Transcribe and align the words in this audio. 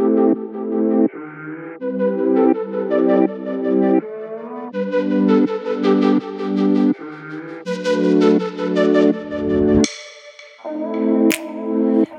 Thank 0.00 0.18
you. 0.18 0.89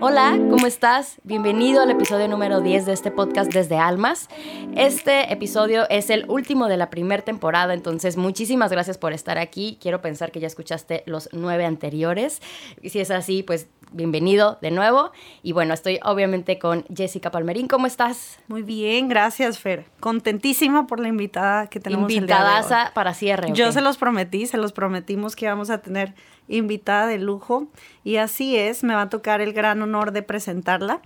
Hola, 0.03 0.35
¿cómo 0.49 0.65
estás? 0.65 1.17
Bienvenido 1.23 1.83
al 1.83 1.91
episodio 1.91 2.27
número 2.27 2.59
10 2.59 2.87
de 2.87 2.93
este 2.93 3.11
podcast 3.11 3.53
Desde 3.53 3.77
Almas. 3.77 4.29
Este 4.75 5.31
episodio 5.31 5.87
es 5.91 6.09
el 6.09 6.25
último 6.27 6.67
de 6.67 6.75
la 6.75 6.89
primera 6.89 7.21
temporada, 7.23 7.75
entonces 7.75 8.17
muchísimas 8.17 8.71
gracias 8.71 8.97
por 8.97 9.13
estar 9.13 9.37
aquí. 9.37 9.77
Quiero 9.79 10.01
pensar 10.01 10.31
que 10.31 10.39
ya 10.39 10.47
escuchaste 10.47 11.03
los 11.05 11.29
nueve 11.33 11.65
anteriores. 11.65 12.41
Y 12.81 12.89
si 12.89 12.99
es 12.99 13.11
así, 13.11 13.43
pues 13.43 13.67
bienvenido 13.91 14.57
de 14.59 14.71
nuevo. 14.71 15.11
Y 15.43 15.51
bueno, 15.51 15.75
estoy 15.75 15.99
obviamente 16.03 16.57
con 16.57 16.83
Jessica 16.95 17.29
Palmerín. 17.29 17.67
¿Cómo 17.67 17.85
estás? 17.85 18.39
Muy 18.47 18.63
bien, 18.63 19.07
gracias, 19.07 19.59
Fer. 19.59 19.85
Contentísima 19.99 20.87
por 20.87 20.99
la 20.99 21.09
invitada 21.09 21.67
que 21.67 21.79
tenemos. 21.79 22.11
Invitadaza 22.11 22.91
para 22.95 23.13
cierre. 23.13 23.51
Yo 23.53 23.71
se 23.71 23.81
los 23.81 23.97
prometí, 23.97 24.47
se 24.47 24.57
los 24.57 24.73
prometimos 24.73 25.35
que 25.35 25.45
íbamos 25.45 25.69
a 25.69 25.77
tener 25.77 26.15
invitada 26.47 27.07
de 27.07 27.17
lujo. 27.17 27.67
Y 28.03 28.17
así 28.17 28.57
es, 28.57 28.83
me 28.83 28.95
va 28.95 29.03
a 29.03 29.09
tocar 29.09 29.41
el 29.41 29.53
gran 29.53 29.81
honor 29.81 30.11
de 30.11 30.23
presentarla. 30.23 31.01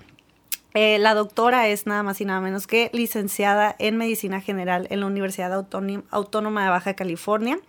Eh, 0.73 0.99
la 0.99 1.13
doctora 1.13 1.69
es 1.69 1.85
nada 1.85 2.03
más 2.03 2.19
y 2.19 2.25
nada 2.25 2.41
menos 2.41 2.67
que 2.67 2.89
licenciada 2.91 3.75
en 3.79 3.95
Medicina 3.95 4.41
General 4.41 4.87
en 4.89 4.99
la 4.99 5.05
Universidad 5.05 5.53
Autónoma 5.53 6.63
de 6.63 6.69
Baja 6.69 6.95
California. 6.95 7.59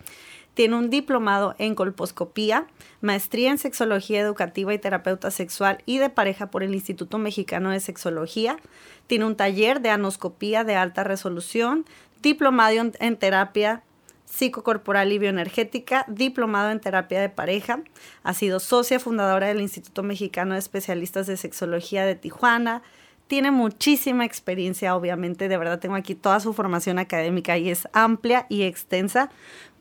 Tiene 0.55 0.75
un 0.75 0.89
diplomado 0.89 1.55
en 1.57 1.75
colposcopía, 1.75 2.65
maestría 2.99 3.51
en 3.51 3.59
sexología 3.59 4.19
educativa 4.19 4.73
y 4.73 4.79
terapeuta 4.79 5.31
sexual 5.31 5.83
y 5.85 5.99
de 5.99 6.09
pareja 6.09 6.47
por 6.47 6.63
el 6.63 6.73
Instituto 6.73 7.17
Mexicano 7.17 7.69
de 7.69 7.79
Sexología. 7.79 8.57
Tiene 9.05 9.25
un 9.25 9.35
taller 9.37 9.81
de 9.81 9.91
anoscopía 9.91 10.63
de 10.63 10.75
alta 10.75 11.03
resolución, 11.03 11.85
diplomado 12.21 12.91
en 12.99 13.17
terapia 13.17 13.83
psicocorporal 14.29 15.11
y 15.11 15.17
bioenergética, 15.17 16.05
diplomado 16.07 16.71
en 16.71 16.79
terapia 16.79 17.19
de 17.21 17.29
pareja. 17.29 17.79
Ha 18.23 18.33
sido 18.33 18.59
socia 18.59 18.99
fundadora 18.99 19.47
del 19.47 19.61
Instituto 19.61 20.03
Mexicano 20.03 20.53
de 20.53 20.59
Especialistas 20.59 21.27
de 21.27 21.37
Sexología 21.37 22.05
de 22.05 22.15
Tijuana, 22.15 22.83
tiene 23.27 23.51
muchísima 23.51 24.25
experiencia, 24.25 24.95
obviamente, 24.95 25.49
de 25.49 25.57
verdad 25.57 25.79
tengo 25.79 25.95
aquí 25.95 26.15
toda 26.15 26.39
su 26.39 26.53
formación 26.53 26.97
académica 26.97 27.57
y 27.57 27.69
es 27.69 27.87
amplia 27.91 28.45
y 28.49 28.63
extensa, 28.63 29.29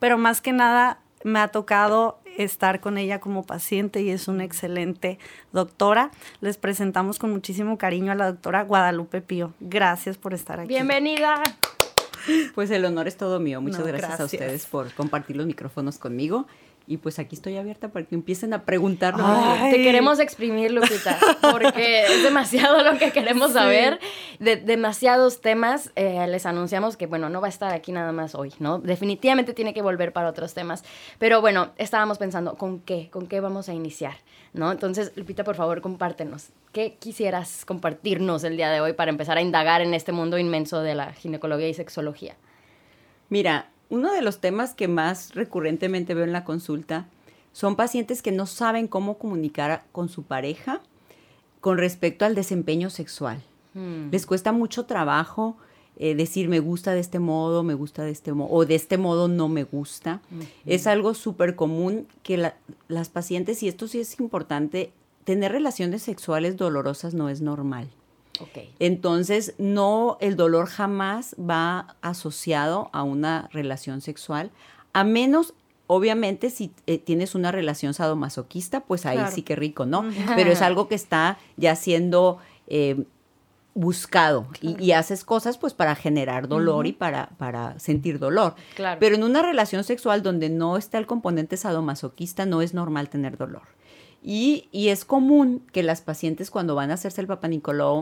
pero 0.01 0.19
más 0.19 0.41
que 0.41 0.53
nada 0.53 0.99
me 1.23 1.39
ha 1.39 1.49
tocado 1.49 2.19
estar 2.37 2.81
con 2.81 2.99
ella 2.99 3.21
como 3.21 3.45
paciente 3.45 4.03
y 4.03 4.11
es 4.11 4.29
una 4.29 4.45
excelente 4.45 5.19
doctora. 5.53 6.11
Les 6.41 6.59
presentamos 6.59 7.19
con 7.19 7.31
muchísimo 7.31 7.79
cariño 7.79 8.13
a 8.13 8.15
la 8.17 8.27
doctora 8.27 8.63
Guadalupe 8.63 9.23
Pío. 9.23 9.55
Gracias 9.61 10.19
por 10.19 10.35
estar 10.35 10.61
aquí. 10.61 10.69
Bienvenida. 10.69 11.43
Pues 12.55 12.71
el 12.71 12.85
honor 12.85 13.09
es 13.09 13.17
todo 13.17 13.41
mío. 13.41 13.61
Muchas 13.61 13.87
gracias 13.87 14.21
a 14.21 14.25
ustedes 14.25 14.67
por 14.67 14.93
compartir 14.95 15.37
los 15.37 15.47
micrófonos 15.47 15.99
conmigo. 15.99 16.47
Y 16.89 16.99
pues 16.99 17.19
aquí 17.19 17.35
estoy 17.35 17.57
abierta 17.57 17.89
para 17.89 18.07
que 18.07 18.15
empiecen 18.15 18.55
a 18.55 18.65
preguntarlo. 18.65 19.25
Te 19.71 19.83
queremos 19.83 20.21
exprimir, 20.21 20.71
Lupita, 20.71 21.19
porque 21.51 22.05
es 22.05 22.23
demasiado 22.23 22.85
lo 22.85 22.97
que 22.97 23.11
queremos 23.11 23.53
saber. 23.53 23.99
De 24.39 24.55
demasiados 24.55 25.41
temas, 25.41 25.91
eh, 25.97 26.25
les 26.29 26.47
anunciamos 26.47 26.97
que, 26.97 27.07
bueno, 27.07 27.29
no 27.29 27.41
va 27.41 27.49
a 27.49 27.51
estar 27.51 27.75
aquí 27.75 27.91
nada 27.91 28.13
más 28.13 28.37
hoy, 28.37 28.53
¿no? 28.61 28.79
Definitivamente 28.79 29.53
tiene 29.53 29.75
que 29.75 29.83
volver 29.83 30.13
para 30.13 30.29
otros 30.29 30.55
temas. 30.55 30.85
Pero 31.19 31.41
bueno, 31.41 31.73
estábamos 31.77 32.19
pensando, 32.19 32.55
¿con 32.55 32.79
qué? 32.79 33.09
¿Con 33.11 33.27
qué 33.27 33.41
vamos 33.41 33.69
a 33.69 33.75
iniciar? 33.75 34.15
¿No? 34.57 34.73
Entonces, 34.73 35.13
Lupita, 35.17 35.45
por 35.45 35.55
favor, 35.55 35.83
compártenos. 35.83 36.49
¿Qué 36.73 36.97
quisieras 36.99 37.65
compartirnos 37.67 38.43
el 38.43 38.57
día 38.57 38.71
de 38.71 38.81
hoy 38.81 38.95
para 38.95 39.11
empezar 39.11 39.37
a 39.37 39.43
indagar 39.43 39.83
en 39.83 39.93
este 39.93 40.13
mundo 40.13 40.39
inmenso 40.39 40.81
de 40.81 40.95
la 40.95 41.13
ginecología 41.13 41.69
y 41.69 41.75
sexología? 41.75 42.37
Mira, 43.29 43.71
uno 43.91 44.13
de 44.13 44.23
los 44.23 44.41
temas 44.41 44.75
que 44.75 44.89
más 44.89 45.35
recurrentemente 45.35 46.15
veo 46.15 46.25
en 46.25 46.33
la 46.33 46.45
consulta 46.45 47.07
son 47.53 47.77
pacientes 47.77 48.23
que 48.23 48.33
no 48.33 48.47
saben 48.47 48.89
cómo 48.89 49.19
comunicar 49.19 49.85
con 49.93 50.09
su 50.09 50.23
pareja 50.23 50.81
con 51.61 51.79
respecto 51.79 52.25
al 52.25 52.35
desempeño 52.35 52.89
sexual. 52.91 53.43
Hmm. 53.75 54.09
Les 54.11 54.27
cuesta 54.27 54.53
mucho 54.53 54.87
trabajo 54.87 55.57
eh, 55.99 56.15
decir 56.15 56.49
me 56.49 56.61
gusta 56.61 56.93
de 56.93 57.01
este 57.01 57.19
modo, 57.19 57.63
me 57.63 57.75
gusta 57.75 58.05
de 58.05 58.11
este 58.11 58.33
modo, 58.33 58.51
o 58.51 58.65
de 58.67 58.75
este 58.75 58.99
modo 58.99 59.29
no 59.29 59.49
me 59.49 59.65
gusta. 59.65 60.21
Es 60.65 60.87
algo 60.87 61.15
súper 61.15 61.57
común 61.57 62.07
que 62.23 62.53
las 62.89 63.09
pacientes, 63.09 63.63
y 63.63 63.69
esto 63.69 63.89
sí 63.89 64.01
es 64.01 64.19
importante, 64.21 64.93
tener 65.25 65.53
relaciones 65.53 66.03
sexuales 66.03 66.57
dolorosas 66.57 67.15
no 67.15 67.29
es 67.29 67.41
normal. 67.41 67.89
Entonces, 68.79 69.55
no, 69.59 70.19
el 70.21 70.37
dolor 70.37 70.67
jamás 70.67 71.35
va 71.39 71.97
asociado 72.03 72.91
a 72.93 73.03
una 73.03 73.49
relación 73.53 74.01
sexual, 74.01 74.51
a 74.93 75.05
menos 75.05 75.55
obviamente 75.87 76.51
si 76.51 76.73
eh, 76.87 76.99
tienes 76.99 77.35
una 77.35 77.53
relación 77.53 77.95
sadomasoquista, 77.95 78.81
pues 78.81 79.07
ahí 79.07 79.19
sí 79.33 79.43
que 79.43 79.57
rico, 79.57 79.87
¿no? 79.87 80.05
Pero 80.35 80.51
es 80.51 80.63
algo 80.63 80.89
que 80.89 80.95
está 80.95 81.39
ya 81.57 81.77
siendo 81.77 82.39
eh, 82.67 83.05
buscado 83.77 84.49
y, 84.63 84.93
haces 84.93 85.23
cosas 85.23 85.59
pues 85.59 85.75
para 85.75 85.95
generar 85.95 86.49
dolor 86.49 86.87
y 86.87 86.93
para, 86.93 87.29
para 87.37 87.79
sentir 87.79 88.19
dolor. 88.19 88.55
Pero 88.99 89.15
en 89.15 89.23
una 89.23 89.43
relación 89.43 89.85
sexual 89.85 90.23
donde 90.23 90.49
no 90.49 90.79
está 90.79 90.97
el 90.97 91.07
componente 91.07 91.59
sadomasoquista, 91.59 92.47
no 92.47 92.63
es 92.63 92.73
normal 92.73 93.11
tener 93.11 93.37
dolor. 93.37 93.63
Y, 94.23 94.69
es 94.73 95.05
común 95.05 95.63
que 95.73 95.83
las 95.83 96.01
pacientes 96.01 96.51
cuando 96.51 96.75
van 96.75 96.91
a 96.91 96.95
hacerse 96.95 97.21
el 97.21 97.27
Papa 97.27 97.49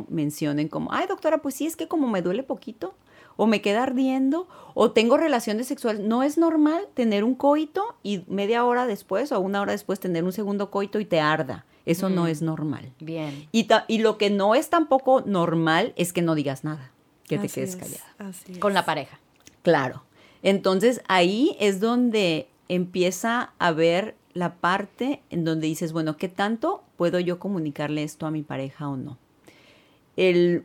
mencionen 0.09 0.69
como, 0.69 0.93
ay 0.93 1.07
doctora, 1.09 1.39
pues 1.39 1.57
sí, 1.57 1.67
es 1.67 1.75
que 1.77 1.89
como 1.89 2.09
me 2.09 2.23
duele 2.23 2.45
poquito, 2.45 2.95
o 3.37 3.49
me 3.49 3.61
queda 3.61 3.83
ardiendo, 3.83 4.47
o 4.75 4.93
tengo 4.93 5.17
relaciones 5.17 5.67
sexuales. 5.67 6.03
No 6.03 6.23
es 6.23 6.39
normal 6.39 6.87
tener 6.95 7.25
un 7.25 7.35
coito 7.35 7.97
y 8.05 8.23
media 8.29 8.65
hora 8.65 8.87
después 8.87 9.33
o 9.33 9.41
una 9.41 9.61
hora 9.61 9.73
después 9.73 9.99
tener 9.99 10.23
un 10.23 10.33
segundo 10.33 10.71
coito 10.71 11.01
y 11.01 11.05
te 11.05 11.21
arda. 11.21 11.67
Eso 11.87 12.09
no 12.09 12.27
es 12.27 12.41
normal. 12.41 12.93
Bien. 13.01 13.47
Y, 13.53 13.69
y, 13.89 13.99
lo 13.99 14.17
que 14.17 14.31
no 14.31 14.55
es 14.55 14.71
tampoco 14.71 15.21
normal 15.21 15.93
es 15.97 16.13
que 16.13 16.23
no 16.23 16.35
digas 16.35 16.65
nada, 16.65 16.91
que 17.29 17.39
te 17.39 17.49
quedes 17.49 17.77
callada. 17.77 18.33
Con 18.59 18.73
la 18.73 18.87
pareja. 18.87 19.19
Claro. 19.63 20.03
Entonces 20.43 21.03
ahí 21.09 21.57
es 21.61 21.81
donde 21.81 22.49
empieza 22.69 23.53
a 23.59 23.73
ver 23.73 24.15
la 24.35 24.55
parte 24.57 25.23
en 25.31 25.45
donde 25.45 25.67
dices, 25.67 25.93
bueno, 25.93 26.17
¿qué 26.17 26.29
tanto 26.29 26.83
puedo 26.97 27.21
yo 27.21 27.39
comunicarle 27.39 28.03
esto 28.03 28.27
a 28.27 28.31
mi 28.31 28.43
pareja 28.43 28.89
o 28.89 28.97
no? 28.97 29.19
El, 30.17 30.65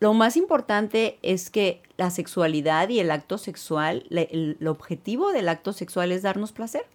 lo 0.00 0.14
más 0.14 0.36
importante 0.36 1.18
es 1.22 1.50
que 1.50 1.82
la 1.96 2.10
sexualidad 2.10 2.88
y 2.88 3.00
el 3.00 3.10
acto 3.10 3.38
sexual, 3.38 4.06
el, 4.10 4.56
objetivo 4.66 5.32
del 5.32 5.48
acto 5.48 5.72
sexual 5.72 6.12
es 6.12 6.22
darnos 6.22 6.52
placer. 6.52 6.86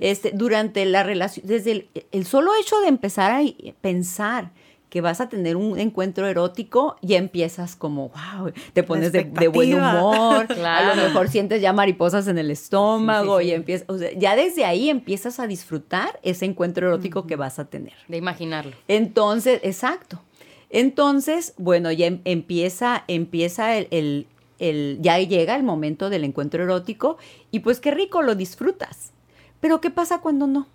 Este, 0.00 0.30
durante 0.32 0.84
la 0.84 1.02
relación, 1.02 1.46
desde 1.46 1.72
el, 1.72 1.88
el, 2.12 2.26
solo 2.26 2.52
hecho 2.60 2.80
de 2.80 2.88
empezar 2.88 3.32
a 3.32 3.42
pensar 3.80 4.52
que 4.92 5.00
vas 5.00 5.22
a 5.22 5.30
tener 5.30 5.56
un 5.56 5.78
encuentro 5.78 6.26
erótico, 6.26 6.96
ya 7.00 7.16
empiezas 7.16 7.76
como, 7.76 8.10
wow, 8.10 8.52
te 8.74 8.82
pones 8.82 9.10
de, 9.10 9.24
buen 9.48 9.72
humor, 9.72 10.46
a 10.66 10.94
lo 10.94 11.02
mejor 11.02 11.30
sientes 11.30 11.62
ya 11.62 11.72
mariposas 11.72 12.28
en 12.28 12.36
el 12.36 12.50
estómago 12.50 13.40
y 13.40 13.52
empiezas, 13.52 13.88
o 13.88 13.96
sea, 13.96 14.12
ya 14.12 14.36
desde 14.36 14.66
ahí 14.66 14.90
empiezas 14.90 15.40
a 15.40 15.46
disfrutar 15.46 16.20
ese 16.22 16.44
encuentro 16.44 16.88
erótico 16.88 17.26
que 17.26 17.36
vas 17.36 17.58
a 17.58 17.64
tener. 17.64 17.94
De 18.06 18.18
imaginarlo. 18.18 18.76
Entonces, 18.86 19.60
exacto. 19.62 20.20
Entonces, 20.68 21.54
bueno, 21.56 21.90
ya 21.90 22.08
em, 22.08 22.20
empieza, 22.26 23.04
empieza 23.08 23.78
el, 23.78 24.26
el, 24.58 24.98
ya 25.00 25.18
llega 25.20 25.56
el 25.56 25.62
momento 25.62 26.10
del 26.10 26.24
encuentro 26.24 26.62
erótico 26.64 27.16
y 27.50 27.60
pues 27.60 27.80
qué 27.80 27.92
rico, 27.92 28.20
lo 28.20 28.34
disfrutas. 28.34 29.12
Pero 29.62 29.80
¿qué 29.80 29.90
pasa 29.90 30.20
cuando 30.20 30.48
no? 30.48 30.66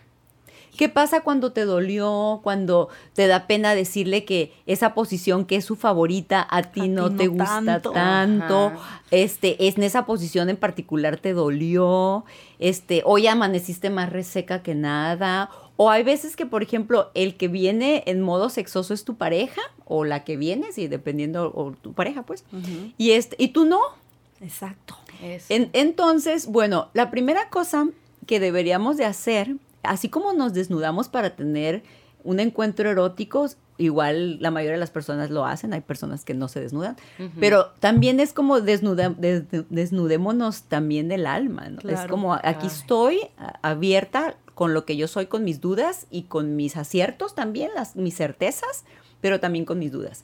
¿Qué 0.78 0.88
pasa 0.88 1.22
cuando 1.22 1.52
te 1.52 1.66
dolió, 1.66 2.40
cuando 2.42 2.88
te 3.14 3.28
da 3.28 3.48
pena 3.48 3.76
decirle 3.76 4.24
que 4.24 4.54
esa 4.66 4.94
posición 4.94 5.46
que 5.46 5.58
es 5.58 5.66
su 5.66 5.76
favorita 5.76 6.48
a 6.50 6.64
ti, 6.64 6.88
no, 6.88 7.14
te 7.14 7.28
gusta 7.28 7.82
tanto? 7.82 8.72
Este, 9.12 9.68
es 9.68 9.76
en 9.76 9.84
esa 9.84 10.06
posición 10.06 10.50
en 10.50 10.56
particular 10.56 11.18
te 11.18 11.34
dolió, 11.34 12.24
este, 12.60 13.02
hoy 13.06 13.28
amaneciste 13.28 13.90
más 13.90 14.10
reseca 14.10 14.64
que 14.64 14.74
nada. 14.74 15.50
O 15.76 15.92
hay 15.92 16.04
veces 16.04 16.38
que, 16.38 16.46
por 16.46 16.64
ejemplo, 16.64 17.12
el 17.14 17.36
que 17.36 17.50
viene 17.50 18.04
en 18.08 18.22
modo 18.22 18.50
sexoso 18.50 18.94
es 18.94 19.04
tu 19.04 19.16
pareja, 19.16 19.62
o 19.84 20.06
la 20.06 20.24
que 20.24 20.38
viene, 20.38 20.72
sí, 20.72 20.88
dependiendo, 20.88 21.52
o 21.54 21.72
tu 21.72 21.92
pareja, 21.92 22.24
pues. 22.24 22.46
y, 22.98 23.12
este, 23.12 23.36
y 23.38 23.50
tú 23.50 23.66
no. 23.66 23.82
Exacto. 24.40 24.96
entonces, 25.50 26.46
bueno, 26.48 26.90
la 26.94 27.12
primera 27.12 27.50
cosa 27.50 27.90
que 28.28 28.40
deberíamos 28.40 28.98
de 28.98 29.06
hacer 29.06 29.56
así 29.84 30.10
como 30.10 30.34
nos 30.34 30.54
desnudamos 30.54 31.08
para 31.10 31.36
tener 31.36 31.82
un 32.24 32.40
encuentro 32.42 32.90
erótico, 32.92 33.48
igual 33.78 34.40
la 34.42 34.52
mayoría 34.52 34.74
de 34.74 34.80
las 34.80 34.90
personas 34.92 35.30
lo 35.30 35.46
hacen, 35.46 35.72
hay 35.74 35.80
personas 35.82 36.26
que 36.26 36.34
no 36.34 36.48
se 36.50 36.60
desnudan, 36.60 36.98
pero 37.40 37.68
también 37.80 38.20
es 38.20 38.34
como 38.34 38.60
desnuda, 38.60 39.16
desnudémonos 39.70 40.64
también 40.64 41.08
del 41.08 41.26
alma, 41.26 41.70
¿no? 41.70 41.80
es 41.90 42.10
como 42.10 42.34
aquí 42.34 42.68
estoy 42.68 43.20
abierta 43.62 44.36
con 44.56 44.74
lo 44.74 44.86
que 44.86 44.98
yo 44.98 45.08
soy, 45.08 45.28
con 45.28 45.44
mis 45.44 45.62
dudas 45.62 46.08
y 46.10 46.24
con 46.24 46.56
mis 46.56 46.78
aciertos 46.78 47.36
también, 47.36 47.72
las, 47.76 47.96
mis 47.96 48.16
certezas, 48.16 48.86
pero 49.22 49.40
también 49.40 49.66
con 49.66 49.78
mis 49.80 49.92
dudas. 49.92 50.24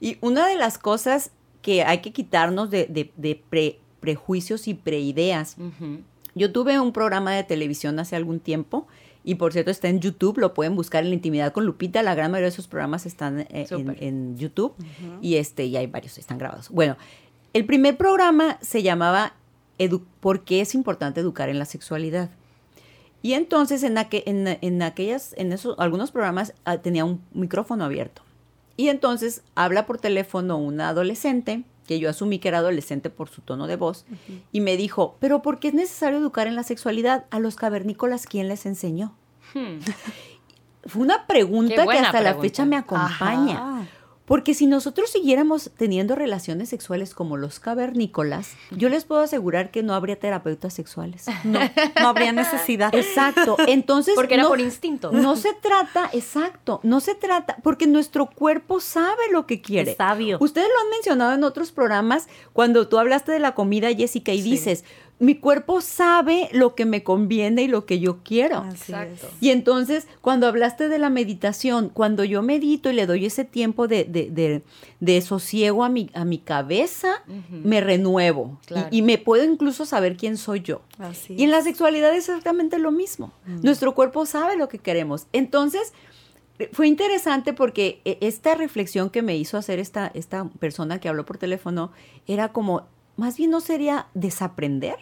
Y 0.00 0.18
una 0.20 0.46
de 0.46 0.56
las 0.56 0.78
cosas 0.78 1.32
que 1.62 1.82
hay 1.84 1.98
que 1.98 2.12
quitarnos 2.12 2.70
de, 2.70 2.86
de- 2.86 3.12
de 3.16 3.42
pre- 3.50 3.78
prejuicios 4.00 4.66
y 4.68 4.74
preideas. 4.74 5.56
Ujú. 5.58 6.00
Yo 6.34 6.52
tuve 6.52 6.78
un 6.80 6.92
programa 6.92 7.32
de 7.34 7.44
televisión 7.44 7.98
hace 7.98 8.16
algún 8.16 8.40
tiempo 8.40 8.86
y 9.24 9.36
por 9.36 9.52
cierto 9.52 9.70
está 9.70 9.88
en 9.88 10.00
YouTube, 10.00 10.38
lo 10.38 10.54
pueden 10.54 10.74
buscar 10.74 11.04
en 11.04 11.10
la 11.10 11.14
intimidad 11.14 11.52
con 11.52 11.64
Lupita, 11.66 12.02
la 12.02 12.14
gran 12.14 12.30
mayoría 12.30 12.46
de 12.46 12.52
esos 12.54 12.66
programas 12.68 13.06
están 13.06 13.40
eh, 13.50 13.66
en, 14.00 14.36
YouTube 14.38 14.74
y 15.20 15.36
este 15.36 15.64
y 15.66 15.76
hay 15.76 15.86
varios, 15.86 16.18
están 16.18 16.38
grabados. 16.38 16.70
Bueno, 16.70 16.96
el 17.52 17.64
primer 17.66 17.96
programa 17.96 18.58
se 18.62 18.82
llamaba 18.82 19.34
Edu- 19.78 20.02
¿Por 20.20 20.40
qué 20.44 20.60
es 20.60 20.74
importante 20.74 21.20
educar 21.20 21.48
en 21.50 21.58
la 21.58 21.66
sexualidad? 21.66 22.30
Y 23.20 23.34
entonces 23.34 23.82
en, 23.84 23.98
aque- 23.98 24.24
en, 24.26 24.58
en 24.60 24.82
aquellas, 24.82 25.34
en 25.36 25.52
esos, 25.52 25.78
algunos 25.78 26.10
programas 26.10 26.54
ah, 26.64 26.78
tenía 26.78 27.04
un 27.04 27.20
micrófono 27.32 27.84
abierto. 27.84 28.22
Y 28.76 28.88
entonces 28.88 29.42
habla 29.54 29.86
por 29.86 29.98
teléfono 29.98 30.56
una 30.56 30.88
adolescente, 30.88 31.62
que 31.92 32.00
yo 32.00 32.08
asumí 32.08 32.38
que 32.38 32.48
era 32.48 32.58
adolescente 32.58 33.10
por 33.10 33.28
su 33.28 33.42
tono 33.42 33.66
de 33.66 33.76
voz, 33.76 34.06
y 34.50 34.60
me 34.60 34.78
dijo, 34.78 35.16
pero 35.20 35.42
¿por 35.42 35.58
qué 35.58 35.68
es 35.68 35.74
necesario 35.74 36.18
educar 36.18 36.46
en 36.46 36.56
la 36.56 36.62
sexualidad? 36.62 37.26
A 37.30 37.38
los 37.38 37.56
cavernícolas, 37.56 38.26
¿quién 38.26 38.48
les 38.48 38.64
enseñó? 38.64 39.14
Hmm. 39.52 39.80
Fue 40.86 41.02
una 41.02 41.26
pregunta 41.26 41.86
que 41.86 41.98
hasta 41.98 42.22
la 42.22 42.36
fecha 42.36 42.64
me 42.64 42.76
acompaña. 42.76 43.56
Ajá. 43.56 43.86
Porque 44.24 44.54
si 44.54 44.66
nosotros 44.66 45.10
siguiéramos 45.10 45.70
teniendo 45.76 46.14
relaciones 46.14 46.68
sexuales 46.68 47.12
como 47.14 47.36
los 47.36 47.58
cavernícolas, 47.58 48.52
yo 48.70 48.88
les 48.88 49.04
puedo 49.04 49.20
asegurar 49.20 49.70
que 49.70 49.82
no 49.82 49.94
habría 49.94 50.18
terapeutas 50.18 50.72
sexuales. 50.72 51.26
No, 51.44 51.58
no 52.00 52.08
habría 52.08 52.32
necesidad. 52.32 52.94
Exacto. 52.94 53.56
Entonces. 53.66 54.14
Porque 54.14 54.34
era 54.34 54.44
no- 54.44 54.48
por 54.48 54.60
instinto. 54.60 55.10
No 55.12 55.36
se 55.36 55.52
trata, 55.54 56.08
exacto, 56.12 56.80
no 56.84 57.00
se 57.00 57.14
trata, 57.14 57.56
porque 57.62 57.86
nuestro 57.86 58.26
cuerpo 58.30 58.80
sabe 58.80 59.22
lo 59.32 59.46
que 59.46 59.60
quiere. 59.60 59.90
Es 59.92 59.96
sabio. 59.96 60.38
Ustedes 60.40 60.68
lo 60.68 60.80
han 60.84 60.90
mencionado 60.90 61.32
en 61.34 61.44
otros 61.44 61.72
programas 61.72 62.28
cuando 62.52 62.88
tú 62.88 62.98
hablaste 62.98 63.32
de 63.32 63.40
la 63.40 63.54
comida, 63.54 63.92
Jessica, 63.92 64.32
y 64.32 64.42
Sí. 64.42 64.50
dices, 64.52 64.84
mi 65.22 65.36
cuerpo 65.36 65.80
sabe 65.80 66.48
lo 66.52 66.74
que 66.74 66.84
me 66.84 67.02
conviene 67.02 67.62
y 67.62 67.68
lo 67.68 67.86
que 67.86 68.00
yo 68.00 68.18
quiero. 68.24 68.64
Exacto. 68.70 69.28
Y 69.40 69.50
entonces, 69.50 70.06
cuando 70.20 70.46
hablaste 70.46 70.88
de 70.88 70.98
la 70.98 71.10
meditación, 71.10 71.88
cuando 71.88 72.24
yo 72.24 72.42
medito 72.42 72.90
y 72.90 72.94
le 72.94 73.06
doy 73.06 73.24
ese 73.26 73.44
tiempo 73.44 73.86
de, 73.88 74.04
de, 74.04 74.30
de- 74.30 74.62
de 75.00 75.20
sosiego 75.22 75.84
a 75.84 75.88
mi, 75.88 76.10
a 76.14 76.24
mi 76.24 76.38
cabeza, 76.38 77.22
me 77.50 77.80
renuevo. 77.80 78.58
Y- 78.62 78.66
Claro. 78.66 78.88
y, 78.90 79.02
me 79.02 79.18
puedo 79.18 79.44
incluso 79.44 79.84
saber 79.86 80.16
quién 80.16 80.36
soy 80.36 80.60
yo. 80.60 80.82
Así 80.98 81.34
Y 81.38 81.44
en 81.44 81.50
la 81.50 81.62
sexualidad 81.62 82.10
es 82.14 82.28
exactamente 82.28 82.78
lo 82.78 82.90
mismo. 82.92 83.32
Mm. 83.46 83.62
Nuestro 83.62 83.94
cuerpo 83.94 84.26
sabe 84.26 84.56
lo 84.56 84.68
que 84.68 84.78
queremos. 84.78 85.26
Entonces, 85.32 85.92
eh, 86.58 86.68
fue 86.72 86.86
interesante 86.86 87.52
porque 87.52 88.00
eh, 88.04 88.18
esta 88.20 88.54
reflexión 88.54 89.08
que 89.10 89.22
me 89.22 89.36
hizo 89.36 89.56
hacer 89.56 89.78
esta, 89.78 90.10
esta 90.14 90.44
persona 90.58 90.98
que 91.00 91.08
habló 91.08 91.24
por 91.24 91.38
teléfono 91.38 91.92
era 92.26 92.52
como, 92.52 92.86
más 93.16 93.36
bien 93.36 93.50
no 93.50 93.60
sería 93.60 94.06
desaprender. 94.14 94.96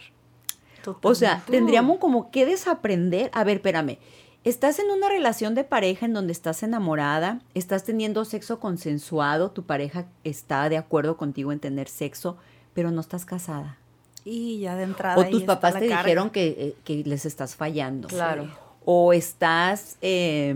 O 1.03 1.15
sea, 1.15 1.43
tendríamos 1.47 1.99
como 1.99 2.31
que 2.31 2.47
desaprender. 2.47 3.31
A 3.35 3.45
ver, 3.45 3.59
espérame. 3.59 3.99
Estás 4.43 4.79
en 4.79 4.91
una 4.91 5.11
relación 5.11 5.55
de 5.55 5.65
pareja 5.65 6.07
en 6.07 6.15
donde 6.15 6.33
estás 6.33 6.62
enamorada, 6.62 7.43
estás 7.53 7.85
teniendo 7.85 8.25
sexo 8.25 8.59
consensuado, 8.59 9.51
tu 9.51 9.65
pareja 9.65 10.07
está 10.25 10.71
de 10.71 10.79
acuerdo 10.79 11.19
contigo 11.19 11.53
en 11.53 11.61
tener 11.61 11.89
sexo, 11.89 12.39
pero 12.73 12.91
no 12.91 13.03
estás 13.03 13.27
casada. 13.27 13.77
Y 14.25 14.61
ya 14.61 14.77
de 14.77 14.85
entrada. 14.85 15.19
O 15.19 15.29
tus 15.29 15.43
papás 15.43 15.75
te 15.75 15.89
carga. 15.89 16.05
dijeron 16.05 16.31
que, 16.31 16.47
eh, 16.49 16.77
que 16.85 17.03
les 17.05 17.27
estás 17.27 17.55
fallando. 17.55 18.09
Claro. 18.09 18.49
O 18.87 19.12
estás, 19.12 19.99
eh, 20.01 20.55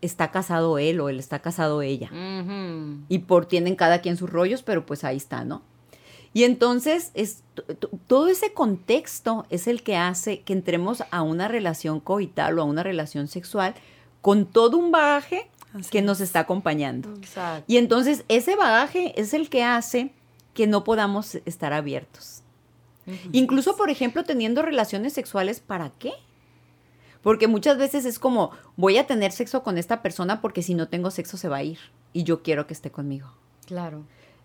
está 0.00 0.32
casado 0.32 0.78
él 0.78 1.00
o 1.00 1.08
él 1.08 1.20
está 1.20 1.38
casado 1.38 1.82
ella. 1.82 2.10
Y 3.08 3.20
por 3.20 3.46
tienen 3.46 3.76
cada 3.76 4.00
quien 4.00 4.16
sus 4.16 4.30
rollos, 4.30 4.62
pero 4.62 4.84
pues 4.84 5.04
ahí 5.04 5.16
está, 5.16 5.44
¿no? 5.44 5.62
Y 6.32 6.44
entonces 6.44 7.10
es, 7.14 7.42
todo 8.06 8.28
ese 8.28 8.52
contexto 8.52 9.46
es 9.50 9.66
el 9.66 9.82
que 9.82 9.96
hace 9.96 10.42
que 10.42 10.52
entremos 10.52 11.02
a 11.10 11.22
una 11.22 11.48
relación 11.48 11.98
coital 12.00 12.58
o 12.58 12.62
a 12.62 12.64
una 12.64 12.82
relación 12.82 13.26
sexual 13.26 13.74
con 14.22 14.46
todo 14.46 14.76
un 14.76 14.92
bagaje 14.92 15.50
Así 15.74 15.90
que 15.90 16.02
nos 16.02 16.20
es. 16.20 16.28
está 16.28 16.40
acompañando. 16.40 17.12
Exacto. 17.16 17.64
Y 17.66 17.78
entonces 17.78 18.24
ese 18.28 18.54
bagaje 18.56 19.20
es 19.20 19.34
el 19.34 19.48
que 19.48 19.64
hace 19.64 20.12
que 20.54 20.66
no 20.66 20.84
podamos 20.84 21.36
estar 21.46 21.72
abiertos. 21.72 22.42
Incluso, 23.32 23.76
por 23.76 23.90
ejemplo, 23.90 24.22
teniendo 24.22 24.62
relaciones 24.62 25.12
sexuales, 25.14 25.58
¿para 25.58 25.90
qué? 25.98 26.12
Porque 27.22 27.48
muchas 27.48 27.76
veces 27.76 28.04
es 28.04 28.20
como, 28.20 28.52
voy 28.76 28.98
a 28.98 29.06
tener 29.06 29.32
sexo 29.32 29.64
con 29.64 29.78
esta 29.78 30.00
persona 30.00 30.40
porque 30.40 30.62
si 30.62 30.74
no 30.74 30.86
tengo 30.86 31.10
sexo 31.10 31.36
se 31.36 31.48
va 31.48 31.56
a 31.56 31.62
ir 31.64 31.78
y 32.12 32.22
yo 32.22 32.42
quiero 32.42 32.68
que 32.68 32.74
esté 32.74 32.90
conmigo. 32.90 33.32
Claro. 33.66 34.04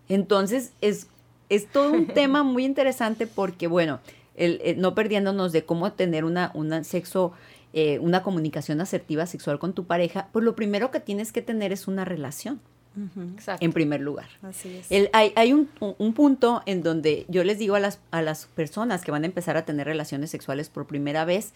Entonces, 0.10 0.74
es, 0.82 1.08
es 1.50 1.68
todo 1.68 1.92
un 1.92 2.08
tema 2.14 2.44
muy 2.44 2.66
interesante 2.66 3.28
porque, 3.28 3.68
bueno, 3.68 4.00
el, 4.36 4.60
el 4.64 4.80
no 4.82 4.96
perdiéndonos 4.96 5.52
de 5.52 5.64
cómo 5.66 5.92
tener 5.94 6.26
una, 6.26 6.52
una 6.54 6.84
sexo, 6.84 7.32
eh, 7.74 8.00
una 8.00 8.22
comunicación 8.24 8.82
asertiva 8.82 9.26
sexual 9.26 9.60
con 9.60 9.74
tu 9.74 9.86
pareja, 9.86 10.28
pues 10.34 10.44
lo 10.46 10.56
primero 10.56 10.92
que 10.92 11.00
tienes 11.00 11.32
que 11.32 11.42
tener 11.42 11.72
es 11.72 11.88
una 11.88 12.04
relación, 12.06 12.60
en 13.60 13.74
primer 13.74 14.00
lugar. 14.02 14.28
Así 14.42 14.78
es. 14.78 14.90
El- 14.90 15.10
hay 15.12 15.34
hay 15.36 15.52
un, 15.52 15.70
un 15.80 16.14
punto 16.14 16.62
en 16.66 16.82
donde 16.82 17.26
yo 17.28 17.44
les 17.44 17.60
digo 17.60 17.76
a 17.76 17.80
las, 17.82 18.00
a 18.12 18.22
las 18.22 18.46
personas 18.48 19.04
que 19.04 19.12
van 19.12 19.24
a 19.24 19.26
empezar 19.26 19.58
a 19.58 19.66
tener 19.66 19.86
relaciones 19.88 20.30
sexuales 20.30 20.70
por 20.70 20.88
primera 20.88 21.26
vez, 21.26 21.52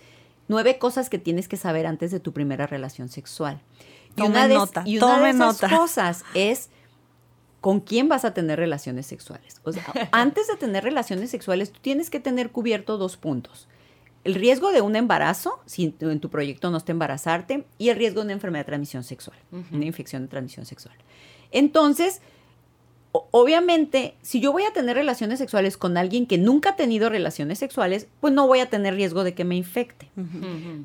nueve 0.50 0.77
cosas 0.77 1.09
que 1.09 1.18
tienes 1.18 1.47
que 1.47 1.56
saber 1.57 1.85
antes 1.85 2.12
de 2.12 2.19
tu 2.19 2.33
primera 2.33 2.68
relación 2.68 3.07
sexual. 3.07 3.62
Y 4.12 4.15
Tome 4.15 4.30
una 4.30 4.47
de, 4.50 4.53
nota, 4.56 4.83
y 4.85 4.97
una 4.97 5.07
de 5.07 5.13
tome 5.15 5.30
esas 5.30 5.62
nota. 5.62 5.77
cosas 5.77 6.24
es 6.33 6.69
con 7.61 7.81
quién 7.81 8.07
vas 8.07 8.25
a 8.25 8.33
tener 8.33 8.59
relaciones 8.59 9.06
sexuales. 9.06 9.59
O 9.63 9.71
sea, 9.71 9.83
antes 10.11 10.47
de 10.47 10.56
tener 10.56 10.83
relaciones 10.83 11.29
sexuales, 11.29 11.71
tú 11.71 11.79
tienes 11.81 12.09
que 12.09 12.19
tener 12.19 12.51
cubierto 12.51 12.97
dos 12.97 13.17
puntos. 13.17 13.67
El 14.23 14.35
riesgo 14.35 14.71
de 14.71 14.81
un 14.81 14.95
embarazo, 14.95 15.59
si 15.65 15.95
en 16.00 16.19
tu 16.19 16.29
proyecto 16.29 16.71
no 16.71 16.77
está 16.77 16.91
embarazarte, 16.91 17.65
y 17.77 17.89
el 17.89 17.97
riesgo 17.97 18.19
de 18.19 18.25
una 18.25 18.33
enfermedad 18.33 18.65
de 18.65 18.67
transmisión 18.67 19.03
sexual, 19.03 19.38
una 19.71 19.85
infección 19.85 20.23
de 20.23 20.27
transmisión 20.27 20.65
sexual. 20.65 20.95
Entonces, 21.51 22.21
obviamente, 23.11 24.15
si 24.21 24.39
yo 24.39 24.51
voy 24.51 24.63
a 24.63 24.73
tener 24.73 24.95
relaciones 24.95 25.39
sexuales 25.39 25.77
con 25.77 25.97
alguien 25.97 26.25
que 26.25 26.38
nunca 26.38 26.71
ha 26.71 26.75
tenido 26.75 27.09
relaciones 27.09 27.59
sexuales, 27.59 28.07
pues 28.19 28.33
no 28.33 28.45
voy 28.45 28.59
a 28.59 28.69
tener 28.69 28.94
riesgo 28.95 29.23
de 29.23 29.33
que 29.33 29.45
me 29.45 29.56
infecte. 29.56 30.09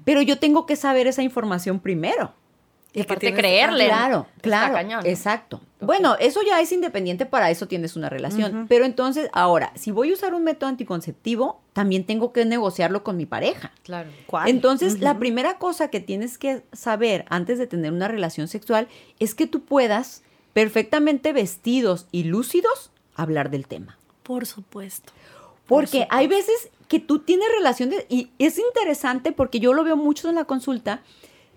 Pero 0.04 0.22
yo 0.22 0.38
tengo 0.38 0.64
que 0.64 0.76
saber 0.76 1.06
esa 1.06 1.22
información 1.22 1.80
primero. 1.80 2.32
Y 2.94 2.98
que 2.98 3.02
aparte 3.02 3.26
tienes- 3.26 3.38
creerle. 3.40 3.86
Claro, 3.86 4.26
claro, 4.40 5.00
exacto. 5.04 5.60
Bueno, 5.80 6.16
eso 6.18 6.40
ya 6.46 6.60
es 6.60 6.72
independiente, 6.72 7.26
para 7.26 7.50
eso 7.50 7.68
tienes 7.68 7.94
una 7.96 8.08
relación. 8.08 8.66
Pero 8.68 8.84
entonces, 8.86 9.28
ahora, 9.32 9.72
si 9.74 9.90
voy 9.90 10.10
a 10.10 10.14
usar 10.14 10.32
un 10.32 10.44
método 10.44 10.70
anticonceptivo, 10.70 11.60
también 11.74 12.04
tengo 12.06 12.32
que 12.32 12.44
negociarlo 12.46 13.02
con 13.04 13.16
mi 13.18 13.26
pareja. 13.26 13.72
Claro. 13.82 14.08
¿Cuál? 14.26 14.48
Entonces, 14.48 15.00
la 15.00 15.18
primera 15.18 15.58
cosa 15.58 15.88
que 15.88 16.00
tienes 16.00 16.38
que 16.38 16.62
saber 16.72 17.24
antes 17.28 17.58
de 17.58 17.66
tener 17.66 17.92
una 17.92 18.08
relación 18.08 18.48
sexual 18.48 18.88
es 19.18 19.34
que 19.34 19.46
tú 19.46 19.64
puedas, 19.64 20.22
perfectamente 20.54 21.32
vestidos 21.32 22.06
y 22.12 22.22
lúcidos, 22.24 22.90
hablar 23.16 23.50
del 23.50 23.66
tema. 23.66 23.98
Por 24.22 24.46
supuesto. 24.46 25.12
Por 25.66 25.80
Porque 25.84 25.86
supuesto. 26.02 26.14
hay 26.14 26.26
veces 26.28 26.70
que 26.88 27.00
tú 27.00 27.18
tienes 27.18 27.48
relaciones 27.58 28.06
y 28.08 28.30
es 28.38 28.58
interesante 28.58 29.32
porque 29.32 29.58
yo 29.60 29.74
lo 29.74 29.84
veo 29.84 29.96
mucho 29.96 30.28
en 30.28 30.36
la 30.36 30.44
consulta. 30.44 31.02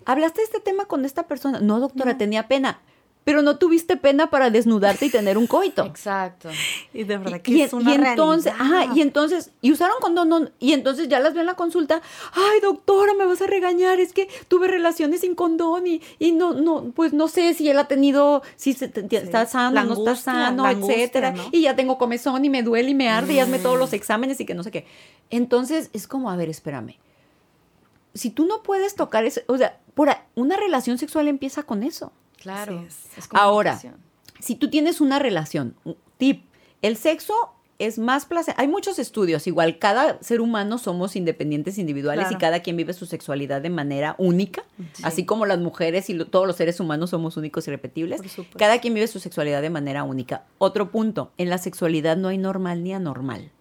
Hablaste 0.08 0.40
de 0.40 0.44
este 0.46 0.60
tema 0.60 0.86
con 0.86 1.04
esta 1.04 1.26
persona. 1.28 1.60
No, 1.60 1.78
doctora, 1.80 2.12
No. 2.12 2.18
tenía 2.18 2.48
pena. 2.48 2.80
Pero 3.24 3.42
no 3.42 3.58
tuviste 3.58 3.98
pena 3.98 4.30
para 4.30 4.48
desnudarte 4.48 5.04
y 5.04 5.10
tener 5.10 5.36
un 5.36 5.46
coito. 5.46 5.84
Exacto. 5.84 6.48
Y 6.94 7.04
de 7.04 7.18
verdad 7.18 7.42
que 7.42 7.50
Y, 7.50 7.60
es 7.60 7.74
una 7.74 7.90
y 7.90 7.94
entonces, 7.96 8.56
realidad. 8.56 8.82
ajá, 8.84 8.94
y 8.96 9.02
entonces, 9.02 9.50
y 9.60 9.70
usaron 9.70 9.96
condón, 10.00 10.30
no, 10.30 10.48
y 10.58 10.72
entonces 10.72 11.08
ya 11.08 11.20
las 11.20 11.34
veo 11.34 11.42
en 11.42 11.46
la 11.46 11.52
consulta, 11.54 12.00
ay 12.32 12.60
doctora, 12.62 13.12
me 13.12 13.26
vas 13.26 13.42
a 13.42 13.46
regañar, 13.46 14.00
es 14.00 14.14
que 14.14 14.28
tuve 14.48 14.66
relaciones 14.68 15.20
sin 15.20 15.34
condón 15.34 15.86
y, 15.86 16.00
y 16.18 16.32
no, 16.32 16.54
no, 16.54 16.84
pues 16.96 17.12
no 17.12 17.28
sé 17.28 17.52
si 17.52 17.68
él 17.68 17.78
ha 17.78 17.84
tenido, 17.86 18.42
si 18.56 18.72
se, 18.72 18.86
está 19.10 19.44
sano, 19.44 19.74
La 19.74 19.84
no 19.84 19.92
está 19.92 20.10
angustia, 20.12 20.32
sano, 20.32 20.64
angustia, 20.64 20.94
etcétera, 20.96 21.32
¿no? 21.32 21.48
y 21.52 21.60
ya 21.60 21.76
tengo 21.76 21.98
comezón 21.98 22.42
y 22.46 22.48
me 22.48 22.62
duele 22.62 22.88
y 22.92 22.94
me 22.94 23.10
arde 23.10 23.34
y 23.34 23.40
hazme 23.40 23.58
todos 23.58 23.76
Mm. 23.76 23.80
los 23.80 23.92
exámenes 23.92 24.40
y 24.40 24.46
que 24.46 24.54
no 24.54 24.62
sé 24.62 24.70
qué. 24.70 24.86
Entonces, 25.28 25.90
es 25.92 26.08
como, 26.08 26.30
a 26.30 26.36
ver, 26.36 26.48
espérame. 26.48 26.94
Si 28.18 28.30
tú 28.30 28.46
no 28.46 28.62
puedes 28.62 28.94
tocar 28.94 29.24
eso, 29.24 29.40
o 29.46 29.56
sea, 29.56 29.78
por 29.94 30.10
a- 30.10 30.26
una 30.34 30.56
relación 30.56 30.98
sexual 30.98 31.28
empieza 31.28 31.62
con 31.62 31.82
eso. 31.82 32.12
Claro. 32.36 32.84
Es. 32.86 33.06
Es 33.16 33.28
Ahora, 33.32 33.72
si 34.40 34.54
tú 34.54 34.68
tienes 34.70 35.00
una 35.00 35.18
relación, 35.18 35.74
tip, 36.18 36.44
el 36.82 36.96
sexo 36.96 37.34
es 37.80 37.98
más 37.98 38.26
placer. 38.26 38.54
Hay 38.58 38.66
muchos 38.66 38.98
estudios, 38.98 39.46
igual 39.46 39.78
cada 39.78 40.20
ser 40.20 40.40
humano 40.40 40.78
somos 40.78 41.14
independientes 41.14 41.78
individuales 41.78 42.26
y 42.34 42.38
cada 42.38 42.60
quien 42.60 42.76
vive 42.76 42.92
su 42.92 43.06
sexualidad 43.06 43.60
de 43.62 43.70
manera 43.70 44.16
única, 44.18 44.64
así 45.04 45.24
como 45.24 45.46
las 45.46 45.58
mujeres 45.60 46.10
y 46.10 46.14
lo- 46.14 46.26
todos 46.26 46.46
los 46.46 46.56
seres 46.56 46.80
humanos 46.80 47.10
somos 47.10 47.36
únicos 47.36 47.66
y 47.68 47.70
repetibles. 47.70 48.20
Cada 48.58 48.80
quien 48.80 48.94
vive 48.94 49.06
su 49.06 49.20
sexualidad 49.20 49.62
de 49.62 49.70
manera 49.70 50.02
única. 50.02 50.44
Otro 50.58 50.90
punto, 50.90 51.30
en 51.38 51.50
la 51.50 51.58
sexualidad 51.58 52.16
no 52.16 52.28
hay 52.28 52.38
normal 52.38 52.82
ni 52.82 52.94
anormal. 52.94 53.52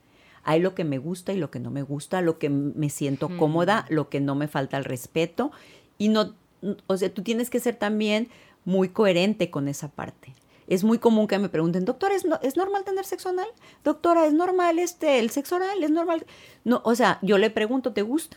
Hay 0.48 0.60
lo 0.62 0.74
que 0.74 0.84
me 0.84 0.98
gusta 0.98 1.34
y 1.34 1.38
lo 1.38 1.52
que 1.52 1.60
no 1.60 1.70
me 1.72 1.82
gusta, 1.84 2.22
lo 2.22 2.40
que 2.40 2.50
me 2.50 2.90
siento 2.90 3.30
Mm. 3.30 3.38
cómoda, 3.38 3.86
lo 3.90 4.10
que 4.10 4.20
no 4.20 4.34
me 4.34 4.48
falta 4.48 4.78
el 4.78 4.86
respeto. 4.86 5.52
Y 6.00 6.10
no, 6.10 6.34
o 6.88 6.98
sea, 6.98 7.14
tú 7.14 7.22
tienes 7.22 7.50
que 7.50 7.60
ser 7.60 7.76
también 7.76 8.30
muy 8.66 8.90
coherente 8.90 9.50
con 9.52 9.68
esa 9.68 9.90
parte. 9.90 10.34
es 10.70 10.84
muy 10.84 10.98
común 11.00 11.28
que 11.28 11.40
me 11.40 11.48
pregunten, 11.48 11.86
doctora, 11.86 12.14
¿es, 12.14 12.26
no- 12.26 12.40
¿es 12.42 12.58
normal 12.58 12.84
tener 12.84 13.06
sexo 13.06 13.30
anal? 13.30 13.48
Doctora, 13.86 14.26
¿es 14.28 14.34
normal 14.34 14.80
este, 14.80 15.20
el 15.20 15.30
sexo 15.30 15.56
oral? 15.56 15.82
¿Es 15.82 15.92
normal? 15.92 16.26
No, 16.66 16.82
o 16.84 16.94
sea, 16.94 17.20
yo 17.22 17.38
le 17.38 17.50
pregunto, 17.50 17.94
¿te 17.94 18.02
gusta? 18.02 18.36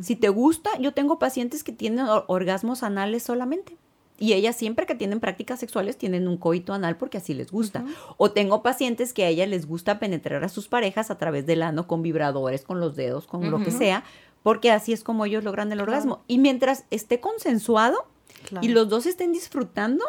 Si 0.00 0.14
te 0.14 0.28
gusta, 0.28 0.70
yo 0.78 0.92
tengo 0.94 1.18
pacientes 1.18 1.64
que 1.64 1.72
tienen 1.72 2.06
or- 2.06 2.24
orgasmos 2.28 2.84
anales 2.84 3.24
solamente. 3.24 3.76
Y 4.18 4.32
ellas 4.32 4.56
siempre 4.56 4.86
que 4.86 4.94
tienen 4.94 5.20
prácticas 5.20 5.60
sexuales 5.60 5.98
tienen 5.98 6.26
un 6.26 6.36
coito 6.38 6.72
anal 6.72 6.96
porque 6.96 7.18
así 7.18 7.34
les 7.34 7.50
gusta. 7.52 7.84
O 8.16 8.30
tengo 8.30 8.62
pacientes 8.62 9.12
que 9.12 9.24
a 9.24 9.28
ellas 9.28 9.48
les 9.48 9.66
gusta 9.66 9.98
penetrar 9.98 10.42
a 10.42 10.48
sus 10.48 10.68
parejas 10.68 11.10
a 11.10 11.18
través 11.18 11.44
del 11.46 11.62
ano 11.62 11.86
con 11.86 12.02
vibradores, 12.02 12.62
con 12.62 12.80
los 12.80 12.96
dedos, 12.96 13.26
con 13.26 13.50
lo 13.50 13.58
que 13.62 13.70
sea, 13.70 14.04
porque 14.42 14.70
así 14.70 14.92
es 14.92 15.04
como 15.04 15.24
ellos 15.26 15.44
logran 15.44 15.70
el 15.72 15.80
orgasmo. 15.80 16.22
Y 16.28 16.38
mientras 16.38 16.84
esté 16.90 17.20
consensuado 17.20 18.06
Claro. 18.48 18.64
y 18.64 18.68
los 18.70 18.88
dos 18.88 19.06
estén 19.06 19.32
disfrutando, 19.32 20.04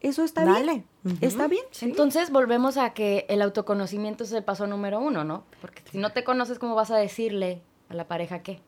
eso 0.00 0.22
está 0.22 0.44
Dale. 0.44 0.84
bien. 1.02 1.18
Está 1.20 1.46
bien. 1.48 1.64
Entonces 1.80 2.30
volvemos 2.30 2.76
a 2.76 2.90
que 2.94 3.26
el 3.28 3.42
autoconocimiento 3.42 4.24
es 4.24 4.32
el 4.32 4.44
paso 4.44 4.66
número 4.66 5.00
uno, 5.00 5.24
¿no? 5.24 5.44
Porque 5.60 5.82
si 5.90 5.98
no 5.98 6.12
te 6.12 6.22
conoces, 6.24 6.58
¿cómo 6.58 6.74
vas 6.74 6.90
a 6.90 6.96
decirle 6.98 7.62
a 7.88 7.94
la 7.94 8.06
pareja 8.06 8.42
qué? 8.42 8.60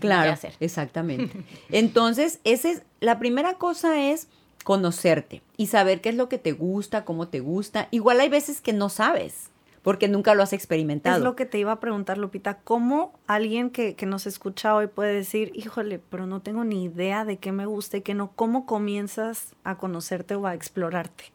Claro, 0.00 0.24
qué 0.24 0.28
hacer. 0.30 0.54
exactamente. 0.60 1.44
Entonces, 1.70 2.40
ese 2.44 2.70
es, 2.72 2.82
la 3.00 3.18
primera 3.18 3.54
cosa 3.54 4.00
es 4.00 4.28
conocerte 4.64 5.42
y 5.56 5.68
saber 5.68 6.00
qué 6.00 6.08
es 6.08 6.16
lo 6.16 6.28
que 6.28 6.38
te 6.38 6.52
gusta, 6.52 7.04
cómo 7.04 7.28
te 7.28 7.40
gusta. 7.40 7.88
Igual 7.90 8.20
hay 8.20 8.28
veces 8.28 8.60
que 8.60 8.72
no 8.72 8.88
sabes, 8.88 9.50
porque 9.82 10.08
nunca 10.08 10.34
lo 10.34 10.42
has 10.42 10.52
experimentado. 10.52 11.18
Es 11.18 11.22
lo 11.22 11.36
que 11.36 11.46
te 11.46 11.58
iba 11.58 11.70
a 11.70 11.78
preguntar, 11.78 12.18
Lupita. 12.18 12.58
¿Cómo 12.58 13.12
alguien 13.28 13.70
que, 13.70 13.94
que 13.94 14.06
nos 14.06 14.26
escucha 14.26 14.74
hoy 14.74 14.88
puede 14.88 15.14
decir, 15.14 15.52
híjole, 15.54 16.00
pero 16.10 16.26
no 16.26 16.40
tengo 16.40 16.64
ni 16.64 16.84
idea 16.84 17.24
de 17.24 17.36
qué 17.36 17.52
me 17.52 17.66
gusta 17.66 17.98
y 17.98 18.00
qué 18.00 18.14
no? 18.14 18.32
¿Cómo 18.34 18.66
comienzas 18.66 19.54
a 19.62 19.78
conocerte 19.78 20.34
o 20.34 20.48
a 20.48 20.54
explorarte? 20.54 21.26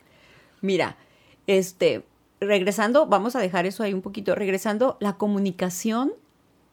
Mira, 0.59 0.97
este, 1.47 2.03
regresando, 2.41 3.05
vamos 3.05 3.35
a 3.35 3.39
dejar 3.39 3.65
eso 3.65 3.83
ahí 3.83 3.93
un 3.93 4.01
poquito, 4.01 4.35
regresando, 4.35 4.97
la 4.99 5.13
comunicación 5.13 6.11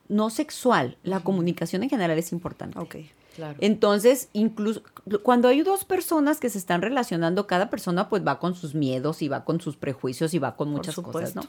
no 0.09 0.31
sexual, 0.31 0.97
la 1.03 1.21
comunicación 1.21 1.83
en 1.83 1.91
general 1.91 2.19
es 2.19 2.33
importante. 2.33 2.79
Ok. 2.79 2.97
Claro. 3.37 3.57
Entonces, 3.61 4.31
incluso 4.33 4.83
cuando 5.23 5.47
hay 5.47 5.63
dos 5.63 5.85
personas 5.85 6.41
que 6.41 6.51
se 6.51 6.59
están 6.59 6.83
relacionando, 6.83 7.47
cada 7.47 7.71
persona 7.71 8.09
pues 8.09 8.27
va 8.27 8.41
con 8.41 8.57
sus 8.57 8.75
miedos 8.75 9.23
y 9.23 9.29
va 9.29 9.45
con 9.45 9.61
sus 9.61 9.77
prejuicios 9.77 10.35
y 10.35 10.41
va 10.41 10.57
con 10.57 10.71
muchas 10.71 10.97
cosas, 10.97 11.37
¿no? 11.37 11.43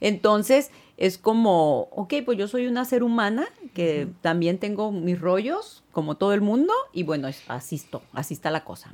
Entonces, 0.00 0.70
es 0.98 1.16
como, 1.18 1.88
ok, 1.92 2.14
pues 2.26 2.36
yo 2.38 2.46
soy 2.48 2.66
una 2.66 2.84
ser 2.84 3.02
humana 3.02 3.46
que 3.74 4.08
también 4.20 4.58
tengo 4.58 4.92
mis 4.92 5.18
rollos, 5.20 5.82
como 5.92 6.16
todo 6.16 6.34
el 6.34 6.40
mundo, 6.42 6.74
y 6.92 7.04
bueno, 7.04 7.26
es- 7.28 7.42
así, 7.48 7.80
está 8.34 8.50
la 8.50 8.64
cosa. 8.64 8.92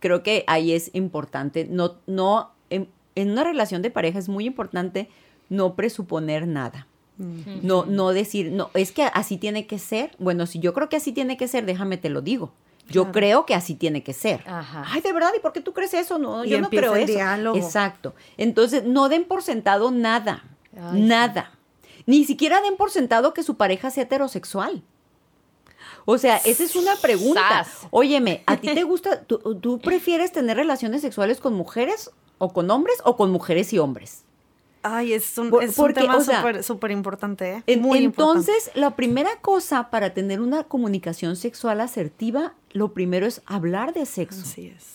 Creo 0.00 0.22
que 0.22 0.44
ahí 0.48 0.72
es 0.72 0.90
importante, 0.94 1.66
no, 1.70 1.94
no, 2.06 2.50
en, 2.68 2.88
en 3.14 3.30
una 3.30 3.44
relación 3.44 3.80
de 3.80 3.90
pareja 3.90 4.18
es 4.18 4.28
muy 4.28 4.44
importante 4.44 5.08
no 5.48 5.74
presuponer 5.76 6.46
nada. 6.46 6.86
No, 7.18 7.86
no 7.86 8.10
decir, 8.10 8.52
no, 8.52 8.70
es 8.74 8.92
que 8.92 9.04
así 9.04 9.38
tiene 9.38 9.66
que 9.66 9.78
ser. 9.78 10.14
Bueno, 10.18 10.46
si 10.46 10.58
yo 10.58 10.74
creo 10.74 10.88
que 10.88 10.96
así 10.96 11.12
tiene 11.12 11.36
que 11.36 11.48
ser, 11.48 11.64
déjame 11.64 11.96
te 11.96 12.10
lo 12.10 12.20
digo. 12.20 12.52
Yo 12.88 13.02
Claro. 13.04 13.12
creo 13.12 13.46
que 13.46 13.54
así 13.54 13.74
tiene 13.74 14.02
que 14.04 14.12
ser. 14.12 14.44
Ajá. 14.46 14.84
Ay, 14.86 15.00
de 15.00 15.12
verdad, 15.12 15.30
¿y 15.36 15.40
por 15.40 15.52
qué 15.52 15.60
tú 15.60 15.72
crees 15.72 15.92
eso? 15.94 16.18
No, 16.18 16.44
Y 16.44 16.50
yo 16.50 16.60
no 16.60 16.68
creo 16.70 16.94
el 16.94 17.02
eso. 17.04 17.14
diálogo. 17.14 17.56
Exacto. 17.56 18.14
Entonces, 18.36 18.84
no 18.84 19.08
den 19.08 19.24
por 19.24 19.42
sentado 19.42 19.90
nada. 19.90 20.44
Ay, 20.78 21.00
sí. 21.00 21.00
nada. 21.02 21.52
Ni 22.04 22.24
siquiera 22.24 22.60
den 22.60 22.76
por 22.76 22.90
sentado 22.92 23.34
que 23.34 23.42
su 23.42 23.56
pareja 23.56 23.90
sea 23.90 24.04
heterosexual. 24.04 24.82
O 26.04 26.18
sea, 26.18 26.36
esa 26.36 26.62
es 26.62 26.76
una 26.76 26.94
pregunta. 26.96 27.64
Sas. 27.64 27.88
Óyeme, 27.90 28.44
¿a 28.46 28.56
ti 28.58 28.68
te 28.72 28.82
gusta, 28.84 29.22
tú, 29.24 29.38
tú 29.60 29.78
prefieres 29.80 30.30
tener 30.30 30.56
relaciones 30.56 31.00
sexuales 31.02 31.40
con 31.40 31.54
mujeres 31.54 32.10
o 32.38 32.52
con 32.52 32.70
hombres 32.70 32.98
o 33.04 33.16
con 33.16 33.32
mujeres 33.32 33.72
y 33.72 33.78
hombres? 33.78 34.22
Ay, 34.82 35.14
es 35.14 35.36
un, 35.38 35.50
Por- 35.50 35.64
es 35.64 35.76
un 35.78 35.92
tema 35.94 36.16
o 36.16 36.20
sea, 36.20 36.38
súper 36.38 36.62
súper 36.62 36.90
importante, 36.92 37.50
¿eh? 37.52 37.62
Importante. 37.66 38.04
entonces, 38.04 38.70
la 38.74 38.94
primera 38.94 39.30
cosa 39.40 39.90
para 39.90 40.14
tener 40.14 40.40
una 40.40 40.62
comunicación 40.64 41.34
sexual 41.36 41.80
asertiva, 41.80 42.54
lo 42.72 42.92
primero 42.92 43.26
es 43.26 43.42
hablar 43.46 43.92
de 43.94 44.06
sexo. 44.06 44.42
Así 44.42 44.68
es. 44.76 44.94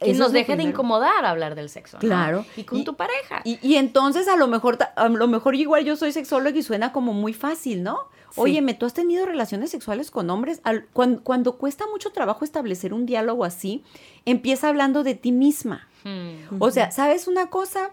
Que 0.00 0.10
Eso 0.10 0.24
nos 0.24 0.32
deje 0.32 0.56
de 0.56 0.64
incomodar 0.64 1.24
hablar 1.24 1.54
del 1.54 1.68
sexo. 1.68 1.96
¿no? 1.98 2.00
Claro. 2.00 2.44
Y 2.56 2.64
con 2.64 2.78
Y- 2.80 2.84
tu 2.84 2.96
pareja. 2.96 3.40
Y, 3.44 3.58
y 3.62 3.76
entonces 3.76 4.26
a 4.26 4.36
lo 4.36 4.48
mejor 4.48 4.78
a 4.96 5.08
lo 5.08 5.28
mejor 5.28 5.54
igual 5.54 5.84
yo 5.84 5.94
soy 5.96 6.10
sexóloga 6.12 6.58
y 6.58 6.62
suena 6.64 6.92
como 6.92 7.12
muy 7.12 7.32
fácil, 7.32 7.84
¿no? 7.84 7.98
Sí. 8.32 8.40
Óyeme, 8.40 8.74
¿tú 8.74 8.84
has 8.84 8.94
tenido 8.94 9.24
relaciones 9.26 9.70
sexuales 9.70 10.10
con 10.10 10.28
hombres? 10.28 10.60
Al- 10.64 10.86
cuan- 10.92 11.18
cuando, 11.22 11.56
cuesta 11.56 11.86
mucho 11.86 12.10
trabajo 12.10 12.44
establecer 12.44 12.92
un 12.92 13.06
diálogo 13.06 13.44
así, 13.44 13.84
empieza 14.24 14.68
hablando 14.68 15.04
de 15.04 15.14
ti 15.14 15.30
misma. 15.30 15.86
Hmm. 16.02 16.56
O 16.60 16.72
sea, 16.72 16.90
¿sabes 16.90 17.28
una 17.28 17.46
cosa? 17.46 17.90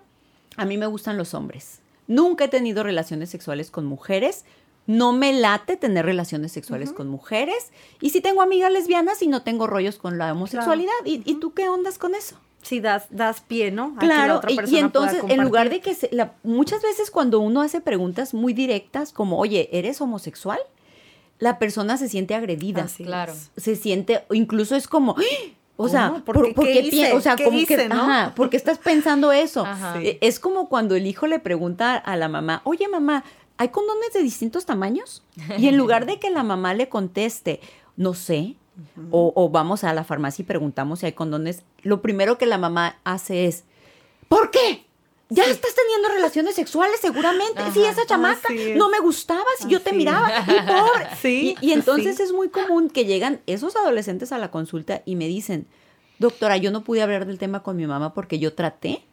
A 0.58 0.65
mí 0.65 0.77
me 0.77 0.86
gustan 0.88 1.17
los 1.17 1.34
hombres. 1.34 1.79
Nunca 2.08 2.46
he 2.46 2.48
tenido 2.50 2.84
relaciones 2.84 3.29
sexuales 3.29 3.72
con 3.72 3.86
mujeres. 3.86 4.43
No 4.88 5.13
me 5.13 5.31
late 5.34 5.77
tener 5.77 6.05
relaciones 6.05 6.51
sexuales 6.51 6.91
con 6.91 7.08
mujeres. 7.08 7.72
Y 8.01 8.10
sí 8.10 8.20
tengo 8.22 8.41
amigas 8.41 8.72
lesbianas 8.72 9.22
y 9.22 9.27
no 9.27 9.43
tengo 9.43 9.67
rollos 9.67 9.98
con 9.98 10.17
la 10.17 10.31
homosexualidad. 10.34 10.91
¿Y, 11.05 11.22
¿Y 11.29 11.36
tú 11.36 11.53
qué 11.53 11.70
ondas 11.70 11.98
con 11.98 12.15
eso? 12.15 12.36
Sí, 12.63 12.79
das, 12.79 13.05
das 13.10 13.41
pie, 13.41 13.72
¿no? 13.72 13.93
A 13.98 14.00
que 14.00 14.08
la 14.08 14.15
Claro, 14.15 14.36
otra 14.38 14.51
y- 14.51 14.77
entonces 14.77 15.24
en 15.27 15.43
lugar 15.43 15.70
de 15.70 15.79
que 15.81 15.96
se- 15.96 16.10
la- 16.12 16.34
muchas 16.43 16.81
veces 16.84 17.10
cuando 17.10 17.39
uno 17.39 17.62
hace 17.62 17.81
preguntas 17.81 18.34
muy 18.34 18.53
directas 18.53 19.13
como, 19.13 19.39
oye, 19.39 19.70
¿eres 19.72 20.00
homosexual? 20.01 20.60
La 21.39 21.58
persona 21.58 21.98
se 21.98 22.08
siente 22.08 22.36
agredida, 22.36 22.84
Así 22.84 23.03
Claro. 23.03 23.34
es. 23.34 23.50
se 23.58 23.75
siente, 23.75 24.25
o 24.29 24.36
incluso 24.36 24.75
es 24.75 24.88
como, 24.88 25.15
¡Ah! 25.17 25.22
O 25.82 25.90
sea. 25.90 26.12
¿por, 26.24 26.36
¿Por 26.36 26.46
qué? 26.48 26.54
por 26.54 26.66
¿Qué 26.66 26.74
qué 26.74 26.82
pi- 26.90 27.02
hice? 27.02 27.14
o 27.14 27.22
sea, 27.22 27.36
¿Qué 27.36 27.44
como 27.46 27.58
hice, 27.60 27.76
que, 27.78 27.90
no? 27.90 27.96
ajá, 28.04 28.34
¿por 28.36 28.50
qué 28.50 28.58
estás 28.58 28.78
pensando 28.78 29.32
eso? 29.32 29.66
Ajá. 29.66 29.96
Sí. 30.00 30.08
E- 30.08 30.18
Es 30.22 30.40
como 30.40 30.70
cuando 30.70 30.96
el 30.96 31.06
hijo 31.08 31.28
le 31.28 31.40
pregunta 31.40 31.96
a 31.96 32.16
la 32.16 32.28
mamá, 32.30 32.62
oye 32.66 32.88
mamá, 32.88 33.24
¿hay 33.58 33.70
condones 33.70 34.14
de 34.14 34.22
distintos 34.24 34.66
tamaños? 34.66 35.24
Y 35.58 35.68
en 35.68 35.78
lugar 35.78 36.06
de 36.06 36.20
que 36.20 36.30
la 36.30 36.44
mamá 36.44 36.74
le 36.74 36.90
conteste, 36.90 37.60
no 37.98 38.14
sé, 38.14 38.56
o, 39.12 39.32
o 39.36 39.50
vamos 39.50 39.84
a 39.84 39.94
la 39.94 40.04
farmacia 40.04 40.42
y 40.44 40.46
preguntamos 40.46 41.00
si 41.00 41.06
hay 41.06 41.12
condones, 41.14 41.64
lo 41.84 42.02
primero 42.02 42.38
que 42.38 42.46
la 42.46 42.58
mamá 42.58 42.98
hace 43.04 43.46
es, 43.46 43.66
¿por 44.28 44.50
qué? 44.50 44.86
Ya 45.34 45.46
estás 45.46 45.74
teniendo 45.74 46.10
relaciones 46.10 46.56
sexuales 46.56 47.00
seguramente. 47.02 47.62
Sí, 47.74 47.82
Ajá. 47.84 47.92
esa 47.92 48.06
chamaca 48.06 48.42
Así 48.50 48.72
es. 48.72 48.78
no 48.78 48.90
me 48.90 49.00
gustaba 49.00 49.46
si 49.60 49.70
yo 49.70 49.82
te 49.82 49.92
Así 49.92 49.98
miraba. 49.98 50.30
Y 50.42 50.68
pobre. 50.68 51.08
Sí, 51.22 51.56
Y, 51.62 51.68
y 51.70 51.72
entonces 51.72 52.18
sí. 52.18 52.24
es 52.24 52.34
muy 52.34 52.50
común 52.50 52.90
que 52.90 53.06
llegan 53.06 53.40
esos 53.48 53.76
adolescentes 53.78 54.32
a 54.34 54.38
la 54.38 54.52
consulta 54.52 55.02
y 55.06 55.16
me 55.16 55.28
dicen, 55.28 55.68
doctora, 56.20 56.58
yo 56.58 56.72
no 56.72 56.84
pude 56.84 57.02
hablar 57.02 57.26
del 57.26 57.38
tema 57.38 57.64
con 57.64 57.78
mi 57.78 57.88
mamá 57.88 58.14
porque 58.14 58.40
yo 58.40 58.54
traté 58.54 59.04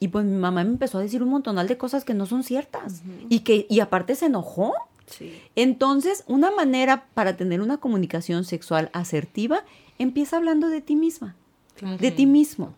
y 0.00 0.08
pues 0.08 0.24
mi 0.24 0.36
mamá 0.38 0.64
me 0.64 0.70
empezó 0.70 0.98
a 0.98 1.02
decir 1.02 1.22
un 1.22 1.28
montonal 1.28 1.68
de 1.68 1.76
cosas 1.76 2.04
que 2.04 2.14
no 2.14 2.24
son 2.26 2.42
ciertas 2.42 3.02
y 3.28 3.40
que 3.40 3.66
y 3.68 3.80
aparte 3.80 4.14
se 4.14 4.26
enojó. 4.26 4.72
Sí. 5.06 5.40
Entonces, 5.56 6.24
una 6.26 6.50
manera 6.50 7.06
para 7.14 7.36
tener 7.36 7.60
una 7.60 7.76
comunicación 7.78 8.44
sexual 8.44 8.90
asertiva 8.92 9.62
empieza 9.98 10.36
hablando 10.36 10.68
de 10.68 10.80
ti 10.80 10.96
misma, 10.96 11.36
de 11.80 12.10
ti 12.10 12.26
mismo. 12.26 12.74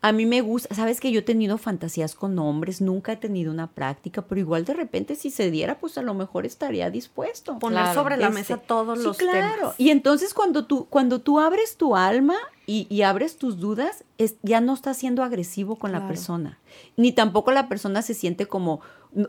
A 0.00 0.12
mí 0.12 0.26
me 0.26 0.42
gusta, 0.42 0.72
sabes 0.76 1.00
que 1.00 1.10
yo 1.10 1.18
he 1.20 1.22
tenido 1.22 1.58
fantasías 1.58 2.14
con 2.14 2.38
hombres, 2.38 2.80
nunca 2.80 3.12
he 3.12 3.16
tenido 3.16 3.50
una 3.50 3.66
práctica, 3.66 4.22
pero 4.22 4.40
igual 4.40 4.64
de 4.64 4.74
repente 4.74 5.16
si 5.16 5.30
se 5.30 5.50
diera, 5.50 5.80
pues 5.80 5.98
a 5.98 6.02
lo 6.02 6.14
mejor 6.14 6.46
estaría 6.46 6.88
dispuesto. 6.88 7.58
Poner 7.58 7.80
Claro. 7.82 8.00
sobre 8.00 8.16
la 8.16 8.28
Este, 8.28 8.34
mesa 8.38 8.56
todos 8.58 8.98
sí, 8.98 9.04
los 9.04 9.16
claro. 9.16 9.56
temas. 9.56 9.74
Y 9.76 9.90
entonces 9.90 10.34
cuando 10.34 10.66
tú, 10.66 10.86
cuando 10.88 11.20
tú 11.20 11.40
abres 11.40 11.76
tu 11.76 11.96
alma 11.96 12.36
y, 12.64 12.86
y 12.88 13.02
abres 13.02 13.38
tus 13.38 13.58
dudas, 13.58 14.04
es, 14.18 14.36
ya 14.44 14.60
no 14.60 14.74
estás 14.74 14.96
siendo 14.98 15.24
agresivo 15.24 15.74
con 15.76 15.90
la 15.90 16.06
persona. 16.06 16.58
Ni 16.96 17.10
tampoco 17.10 17.50
la 17.50 17.68
persona 17.68 18.02
se 18.02 18.14
siente 18.14 18.46
como, 18.46 18.80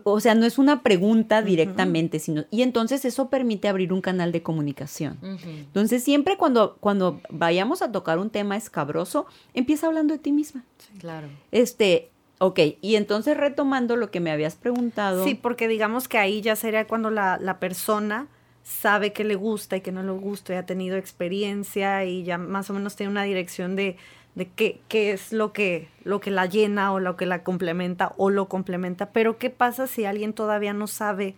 o 0.03 0.19
sea, 0.19 0.35
no 0.35 0.45
es 0.45 0.57
una 0.57 0.83
pregunta 0.83 1.41
directamente, 1.41 2.19
sino, 2.19 2.45
y 2.51 2.61
entonces 2.61 3.05
eso 3.05 3.29
permite 3.29 3.67
abrir 3.67 3.93
un 3.93 4.01
canal 4.01 4.31
de 4.31 4.43
comunicación. 4.43 5.17
Entonces 5.21 6.03
siempre 6.03 6.37
cuando, 6.37 6.77
cuando 6.79 7.21
vayamos 7.29 7.81
a 7.81 7.91
tocar 7.91 8.19
un 8.19 8.29
tema 8.29 8.57
escabroso, 8.57 9.25
empieza 9.53 9.87
hablando 9.87 10.13
de 10.13 10.19
ti 10.19 10.31
misma. 10.31 10.63
Claro. 10.99 11.27
Este, 11.51 12.11
ok, 12.39 12.59
y 12.81 12.95
entonces 12.95 13.37
retomando 13.37 13.95
lo 13.95 14.11
que 14.11 14.19
me 14.19 14.31
habías 14.31 14.55
preguntado. 14.55 15.23
Sí, 15.23 15.35
porque 15.35 15.67
digamos 15.67 16.07
que 16.07 16.17
ahí 16.17 16.41
ya 16.41 16.55
sería 16.55 16.87
cuando 16.87 17.09
la, 17.09 17.37
la 17.39 17.59
persona 17.59 18.27
sabe 18.63 19.13
que 19.13 19.23
le 19.23 19.35
gusta 19.35 19.77
y 19.77 19.81
que 19.81 19.91
no 19.91 20.03
le 20.03 20.11
gusta 20.11 20.53
y 20.53 20.57
ha 20.57 20.65
tenido 20.65 20.97
experiencia 20.97 22.05
y 22.05 22.23
ya 22.23 22.37
más 22.37 22.69
o 22.69 22.73
menos 22.73 22.95
tiene 22.95 23.11
una 23.11 23.23
dirección 23.23 23.75
de, 23.75 23.97
de 24.39 24.47
qué, 24.47 24.79
qué 24.87 25.11
es 25.11 25.31
lo 25.33 25.53
que, 25.53 25.87
lo 26.03 26.19
que 26.21 26.31
la 26.31 26.45
llena 26.47 26.91
o 26.93 26.99
lo 26.99 27.15
que 27.17 27.25
la 27.27 27.43
complementa 27.43 28.13
o 28.17 28.29
lo 28.31 28.47
complementa. 28.47 29.11
Pero 29.11 29.37
¿qué 29.37 29.49
pasa 29.51 29.85
si 29.85 30.05
alguien 30.05 30.33
todavía 30.33 30.73
no 30.73 30.87
sabe 30.87 31.35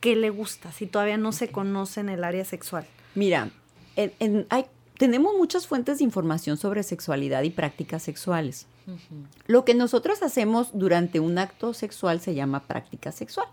qué 0.00 0.14
le 0.14 0.30
gusta, 0.30 0.70
si 0.70 0.86
todavía 0.86 1.16
no 1.16 1.32
se 1.32 1.48
conoce 1.48 2.00
en 2.00 2.10
el 2.10 2.22
área 2.22 2.44
sexual? 2.44 2.84
Mira, 3.14 3.50
en- 3.96 4.12
en- 4.20 4.46
hay, 4.50 4.66
tenemos 4.98 5.32
muchas 5.36 5.66
fuentes 5.66 5.98
de 5.98 6.04
información 6.04 6.56
sobre 6.58 6.82
sexualidad 6.82 7.42
y 7.42 7.50
prácticas 7.50 8.02
sexuales. 8.02 8.66
Lo 9.46 9.64
que 9.64 9.74
nosotros 9.74 10.22
hacemos 10.22 10.70
durante 10.72 11.20
un 11.20 11.38
acto 11.38 11.74
sexual 11.74 12.20
se 12.20 12.34
llama 12.34 12.60
práctica 12.60 13.12
sexual. 13.12 13.46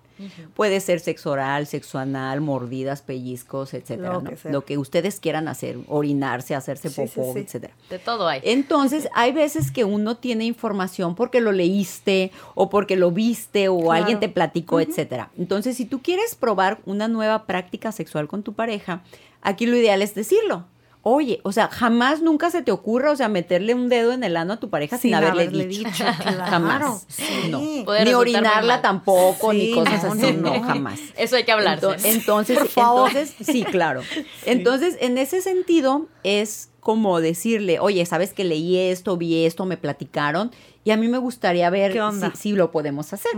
Puede 0.53 0.81
ser 0.81 0.99
sexo 0.99 1.31
oral, 1.31 1.65
sexo 1.65 1.97
anal, 1.97 2.41
mordidas, 2.41 3.01
pellizcos, 3.01 3.73
etcétera. 3.73 4.13
Lo 4.13 4.21
¿no? 4.21 4.29
que 4.29 4.35
sea. 4.35 4.51
Lo 4.51 4.65
que 4.65 4.77
ustedes 4.77 5.19
quieran 5.21 5.47
hacer, 5.47 5.77
orinarse, 5.87 6.55
hacerse 6.55 6.89
Sí, 6.89 6.95
popó, 7.01 7.33
sí. 7.33 7.39
etcétera. 7.39 7.73
De 7.89 7.99
todo 7.99 8.27
hay. 8.27 8.41
Entonces, 8.43 9.07
hay 9.15 9.31
veces 9.31 9.71
que 9.71 9.85
uno 9.85 10.17
tiene 10.17 10.43
información 10.45 11.15
porque 11.15 11.39
lo 11.39 11.51
leíste 11.53 12.31
o 12.55 12.69
porque 12.69 12.97
lo 12.97 13.11
viste 13.11 13.69
o 13.69 13.77
Claro. 13.77 13.91
alguien 13.93 14.19
te 14.19 14.27
platicó, 14.29 14.79
etcétera. 14.81 15.31
Entonces, 15.37 15.77
si 15.77 15.85
tú 15.85 16.01
quieres 16.01 16.35
probar 16.35 16.79
una 16.85 17.07
nueva 17.07 17.45
práctica 17.45 17.91
sexual 17.93 18.27
con 18.27 18.43
tu 18.43 18.53
pareja, 18.53 19.03
aquí 19.41 19.65
lo 19.67 19.77
ideal 19.77 20.01
es 20.01 20.15
decirlo. 20.15 20.65
Oye, 21.01 21.39
o 21.43 21.53
sea, 21.53 21.69
jamás 21.69 22.21
nunca 22.21 22.51
se 22.51 22.61
te 22.61 22.71
ocurra, 22.73 23.11
o 23.11 23.15
sea, 23.15 23.29
meterle 23.29 23.73
un 23.73 23.87
dedo 23.87 24.11
en 24.11 24.21
el 24.23 24.35
ano 24.35 24.53
a 24.53 24.57
tu 24.57 24.69
pareja 24.69 24.97
sin, 24.97 25.13
haberle, 25.13 25.47
dicho. 25.65 25.91
claro. 26.21 26.45
Jamás. 26.45 27.05
Sí. 27.07 27.23
No. 27.49 27.59
Ni 27.59 28.13
orinarla 28.13 28.81
tampoco, 28.81 29.53
ni 29.53 29.73
cosas 29.73 30.03
no, 30.03 30.11
así, 30.27 30.33
no, 30.33 30.61
jamás. 30.61 30.99
Eso 31.17 31.37
hay 31.37 31.45
que 31.45 31.53
hablarse. 31.53 31.85
Ento- 31.87 31.99
Entonces, 32.03 32.57
Por 32.59 32.67
favor. 32.67 33.09
entonces, 33.11 33.33
sí, 33.45 33.63
claro. 33.63 34.01
Entonces, 34.45 34.97
en 34.99 35.17
ese 35.17 35.41
sentido, 35.41 36.07
es 36.23 36.69
como 36.81 37.21
decirle, 37.21 37.79
oye, 37.79 38.05
sabes 38.05 38.33
que 38.33 38.43
leí 38.43 38.77
esto, 38.77 39.15
vi 39.15 39.45
esto, 39.45 39.65
me 39.65 39.77
platicaron, 39.77 40.51
y 40.83 40.91
a 40.91 40.97
mí 40.97 41.07
me 41.07 41.17
gustaría 41.17 41.69
ver 41.69 41.93
si, 41.93 42.37
si 42.37 42.51
lo 42.53 42.71
podemos 42.71 43.13
hacer. 43.13 43.31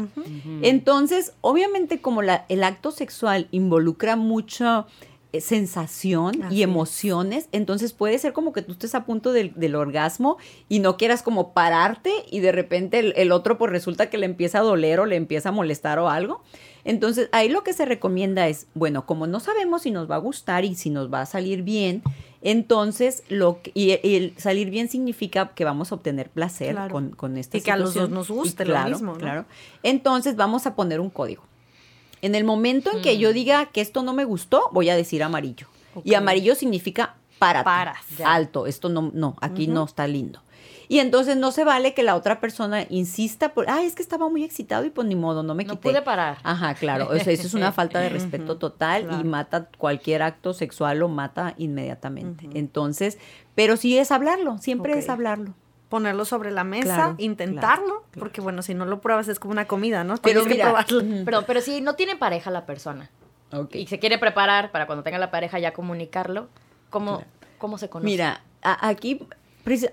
Entonces, 0.62 1.34
obviamente, 1.42 2.02
como 2.02 2.22
la- 2.22 2.46
el 2.50 2.64
acto 2.64 2.92
sexual 2.92 3.48
involucra 3.52 4.16
mucha 4.16 4.86
eh, 5.02 5.11
sensación 5.40 6.44
Así 6.44 6.56
y 6.56 6.62
es. 6.62 6.64
emociones, 6.68 7.48
entonces 7.52 7.94
puede 7.94 8.18
ser 8.20 8.34
como 8.34 8.52
que 8.52 8.62
tú 8.62 8.74
estés 8.74 8.96
a 8.96 9.06
punto 9.06 9.32
del, 9.32 9.54
del 9.56 9.76
orgasmo 9.76 10.38
y 10.68 10.80
no 10.80 10.98
quieras 10.98 11.24
como 11.24 11.54
pararte 11.54 12.12
y 12.30 12.40
de 12.42 12.52
repente 12.52 13.00
el, 13.00 13.14
el 13.16 13.32
otro 13.32 13.58
pues 13.58 13.72
resulta 13.72 14.10
que 14.10 14.18
le 14.18 14.26
empieza 14.26 14.60
a 14.60 14.62
doler 14.62 15.00
o 15.00 15.06
le 15.06 15.16
empieza 15.16 15.50
a 15.50 15.52
molestar 15.54 16.00
o 16.00 16.10
algo. 16.10 16.42
Entonces 16.84 17.30
ahí 17.32 17.48
lo 17.48 17.64
que 17.64 17.74
se 17.74 17.86
recomienda 17.86 18.48
es, 18.48 18.68
bueno, 18.74 19.06
como 19.06 19.28
no 19.28 19.40
sabemos 19.40 19.84
si 19.84 19.92
nos 19.92 20.10
va 20.10 20.16
a 20.16 20.20
gustar 20.20 20.66
y 20.66 20.76
si 20.76 20.90
nos 20.90 21.14
va 21.14 21.22
a 21.22 21.26
salir 21.28 21.62
bien, 21.62 22.02
entonces 22.42 23.24
lo 23.30 23.62
que- 23.62 23.72
y, 23.76 23.92
y 24.08 24.16
el 24.16 24.34
salir 24.38 24.70
bien 24.72 24.90
significa 24.90 25.50
que 25.54 25.64
vamos 25.64 25.92
a 25.92 25.96
obtener 25.96 26.30
placer 26.32 26.74
Claro. 26.74 26.92
con, 26.92 27.12
con 27.12 27.38
esta 27.38 27.58
Y 27.58 27.62
que 27.62 27.72
a 27.72 27.78
los 27.78 27.94
dos 27.94 28.10
nos 28.10 28.30
guste 28.30 28.64
Y 28.64 28.66
lo 28.68 28.74
claro, 28.74 28.90
mismo, 28.90 29.14
¿no? 29.14 29.20
Claro. 29.20 29.46
Entonces 29.84 30.36
vamos 30.36 30.66
a 30.66 30.76
poner 30.76 31.00
un 31.00 31.10
código. 31.12 31.44
En 32.22 32.36
el 32.36 32.44
momento 32.44 32.92
en 32.96 33.02
que 33.02 33.18
yo 33.18 33.34
diga 33.34 33.68
que 33.68 33.82
esto 33.82 34.04
no 34.04 34.14
me 34.14 34.24
gustó, 34.26 34.70
voy 34.72 34.90
a 34.90 34.96
decir 34.96 35.24
amarillo. 35.24 35.68
Y 36.04 36.14
amarillo 36.14 36.56
significa 36.56 37.16
párate, 37.40 37.66
Paras, 37.66 37.98
ya. 38.18 38.34
alto, 38.34 38.68
esto 38.68 38.88
no, 38.90 39.12
no, 39.14 39.36
aquí 39.42 39.68
no 39.68 39.84
está 39.86 40.08
lindo. 40.08 40.42
Y 40.88 41.00
entonces 41.00 41.38
no 41.38 41.52
se 41.54 41.64
vale 41.64 41.94
que 41.94 42.04
la 42.04 42.16
otra 42.18 42.42
persona 42.42 42.86
insista 42.90 43.54
por, 43.54 43.70
ay, 43.70 43.86
es 43.86 43.96
que 43.96 44.02
estaba 44.02 44.30
muy 44.30 44.44
excitado 44.44 44.84
y 44.86 44.90
pues 44.90 45.08
ni 45.08 45.16
modo, 45.16 45.42
no 45.42 45.56
me 45.56 45.64
No 45.64 45.76
quité. 45.76 45.90
pude 45.90 46.02
parar. 46.02 46.38
Ajá, 46.44 46.74
claro, 46.74 47.08
o 47.10 47.18
sea, 47.18 47.32
eso 47.34 47.48
es 47.48 47.54
una 47.54 47.72
falta 47.72 48.00
de 48.02 48.10
respeto 48.10 48.58
total 48.58 49.08
y 49.20 49.24
mata 49.24 49.70
cualquier 49.78 50.22
acto 50.22 50.54
sexual, 50.54 51.00
lo 51.00 51.08
mata 51.08 51.56
inmediatamente. 51.58 52.50
Entonces, 52.54 53.18
pero 53.56 53.78
sí 53.78 53.98
es 53.98 54.12
hablarlo, 54.12 54.58
siempre 54.58 54.98
es 55.00 55.08
hablarlo. 55.10 55.54
Ponerlo 55.92 56.26
sobre 56.26 56.50
la 56.52 56.64
mesa, 56.64 56.96
Claro, 56.96 57.16
intentarlo, 57.20 57.86
claro, 57.86 58.02
claro. 58.12 58.20
porque 58.20 58.40
bueno, 58.42 58.62
si 58.64 58.74
no 58.74 58.86
lo 58.86 59.02
pruebas 59.02 59.28
es 59.28 59.40
como 59.40 59.52
una 59.52 59.66
comida, 59.68 60.04
¿no? 60.04 60.16
Pero 60.16 60.42
Tienes 60.42 60.44
que 60.48 60.54
mira, 60.54 60.66
probarlo. 60.66 61.26
Perdón, 61.26 61.44
pero 61.46 61.62
si 61.62 61.82
no 61.82 61.96
tiene 61.96 62.16
pareja 62.16 62.50
la 62.50 62.66
persona 62.66 63.10
y 63.74 63.86
se 63.88 64.00
quiere 64.00 64.18
preparar 64.18 64.72
para 64.72 64.86
cuando 64.88 65.04
tenga 65.04 65.20
la 65.20 65.30
pareja 65.32 65.60
ya 65.60 65.74
comunicarlo, 65.74 66.48
¿cómo, 66.90 67.24
¿cómo 67.58 67.78
se 67.78 67.90
conoce? 67.90 68.06
Mira, 68.06 68.42
a- 68.64 68.88
aquí, 68.88 69.28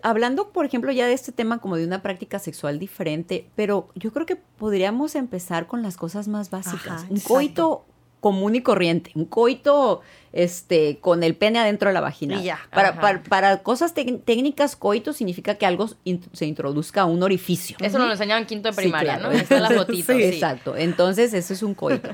hablando, 0.02 0.50
por 0.50 0.64
ejemplo, 0.64 0.92
ya 0.92 1.06
de 1.06 1.12
este 1.14 1.32
tema 1.32 1.58
como 1.58 1.76
de 1.76 1.84
una 1.84 2.00
práctica 2.00 2.38
sexual 2.38 2.78
diferente, 2.78 3.48
pero 3.56 3.88
yo 3.96 4.12
creo 4.12 4.24
que 4.24 4.36
podríamos 4.36 5.16
empezar 5.16 5.66
con 5.66 5.82
las 5.82 5.96
cosas 5.96 6.28
más 6.28 6.50
básicas. 6.50 6.86
Ajá, 7.02 7.06
un 7.10 7.16
exacto. 7.16 7.34
coito 7.34 7.84
común 8.20 8.56
y 8.56 8.62
corriente, 8.62 9.12
un 9.14 9.24
coito 9.26 10.00
este, 10.32 10.98
con 11.00 11.22
el 11.22 11.34
pene 11.36 11.58
adentro 11.58 11.88
de 11.88 11.94
la 11.94 12.00
vagina. 12.00 12.40
Ya. 12.42 12.58
Para, 12.72 13.00
para, 13.00 13.22
para 13.22 13.62
cosas 13.62 13.94
técnicas, 13.94 14.76
coito 14.76 15.12
significa 15.12 15.54
que 15.54 15.66
algo 15.66 15.88
in- 16.04 16.22
se 16.32 16.46
introduzca 16.46 17.02
a 17.02 17.04
un 17.06 17.22
orificio. 17.22 17.76
Eso 17.80 17.98
nos 17.98 18.06
lo 18.08 18.12
enseñaban 18.12 18.42
en 18.42 18.46
quinto 18.48 18.68
de 18.68 18.74
Sí, 18.74 18.80
primaria, 18.82 19.18
claro. 19.18 19.32
¿no? 19.32 19.38
Está 19.38 19.60
la 19.60 19.70
fotito. 19.76 20.12
Sí, 20.12 20.18
sí. 20.18 20.24
exacto. 20.24 20.76
Entonces, 20.76 21.32
eso 21.32 21.52
es 21.52 21.62
un 21.62 21.74
coito. 21.74 22.10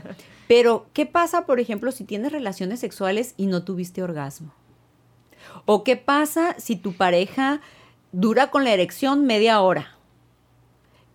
Pero, 0.46 0.86
¿qué 0.92 1.06
pasa, 1.06 1.46
por 1.46 1.58
ejemplo, 1.58 1.90
si 1.90 2.04
tienes 2.04 2.30
relaciones 2.32 2.80
sexuales 2.80 3.34
y 3.36 3.46
no 3.46 3.64
tuviste 3.64 4.02
orgasmo? 4.02 4.52
¿O 5.66 5.84
qué 5.84 5.96
pasa 5.96 6.54
si 6.58 6.76
tu 6.76 6.92
pareja 6.92 7.60
dura 8.12 8.50
con 8.50 8.64
la 8.64 8.72
erección 8.72 9.24
media 9.26 9.60
hora? 9.60 9.96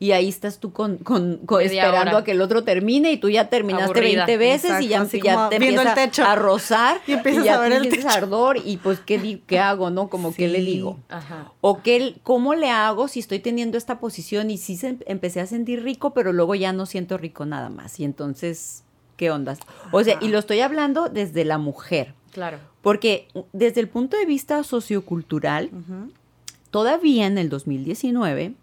Y 0.01 0.13
ahí 0.13 0.29
estás 0.29 0.59
tú 0.59 0.71
con, 0.71 0.97
con- 0.99 1.41
esperando 1.62 2.12
hora. 2.12 2.17
a 2.19 2.23
que 2.23 2.31
el 2.31 2.41
otro 2.41 2.63
termine 2.63 3.12
y 3.12 3.17
tú 3.17 3.29
ya 3.29 3.49
terminaste 3.49 3.83
Aburrida. 3.85 4.25
20 4.25 4.38
veces 4.38 4.81
y 4.81 4.88
ya, 4.88 5.01
así 5.01 5.19
ya 5.21 5.49
te 5.49 5.59
viendo 5.59 5.81
el 5.81 5.88
empieza 5.89 6.09
techo. 6.09 6.23
a 6.23 6.35
rozar 6.35 7.01
Y 7.07 7.12
empiezas 7.12 7.43
ya 7.43 7.55
a 7.55 7.59
ver 7.59 7.73
el 7.73 7.89
techo. 7.89 8.07
ardor 8.07 8.57
y 8.63 8.77
pues 8.77 8.99
¿qué, 9.01 9.41
qué 9.45 9.59
hago, 9.59 9.89
no? 9.89 10.07
Como 10.09 10.33
¿qué 10.33 10.47
le 10.47 10.62
digo? 10.62 10.97
Ajá. 11.09 11.51
O 11.59 11.81
qué, 11.81 12.15
cómo 12.23 12.55
le 12.55 12.69
hago 12.69 13.09
si 13.09 13.19
estoy 13.19 13.39
teniendo 13.39 13.77
esta 13.77 13.99
posición 13.99 14.49
y 14.49 14.57
sí 14.57 14.77
se, 14.77 14.95
empecé 15.05 15.41
a 15.41 15.45
sentir 15.47 15.83
rico, 15.83 16.13
pero 16.13 16.31
luego 16.31 16.55
ya 16.55 16.71
no 16.71 16.85
siento 16.85 17.17
rico 17.17 17.45
nada 17.45 17.67
más. 17.69 17.99
Y 17.99 18.05
entonces, 18.05 18.83
¿qué 19.17 19.31
ondas? 19.31 19.59
O 19.91 20.01
sea, 20.01 20.15
Ajá. 20.15 20.25
y 20.25 20.29
lo 20.29 20.39
estoy 20.39 20.62
hablando 20.62 21.09
desde 21.09 21.43
la 21.43 21.57
mujer, 21.57 22.13
Claro. 22.31 22.57
porque 22.81 23.27
desde 23.51 23.81
el 23.81 23.89
punto 23.89 24.15
de 24.15 24.25
vista 24.25 24.63
sociocultural, 24.63 25.71
todavía 26.71 27.25
en 27.25 27.38
el 27.38 27.49
2019 27.49 28.53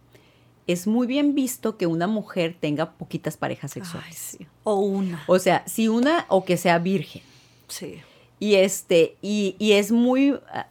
es 0.67 0.87
muy 0.87 1.07
bien 1.07 1.35
visto 1.35 1.77
que 1.77 1.87
una 1.87 2.07
mujer 2.07 2.57
tenga 2.59 2.93
poquitas 2.93 3.37
parejas 3.37 3.73
sexuales. 3.73 4.09
Ay, 4.09 4.39
sí. 4.39 4.47
O 4.65 4.77
una. 4.77 5.23
O 5.27 5.39
sea, 5.39 5.63
si 5.67 5.89
una 5.89 6.27
o 6.29 6.45
que 6.45 6.57
sea 6.57 6.79
virgen. 6.79 7.23
Sí. 7.69 8.01
Y 8.39 8.57
este, 8.57 9.17
y, 9.23 9.57
y 9.59 9.73
es 9.73 9.93
muy 9.93 10.39
ah, 10.53 10.69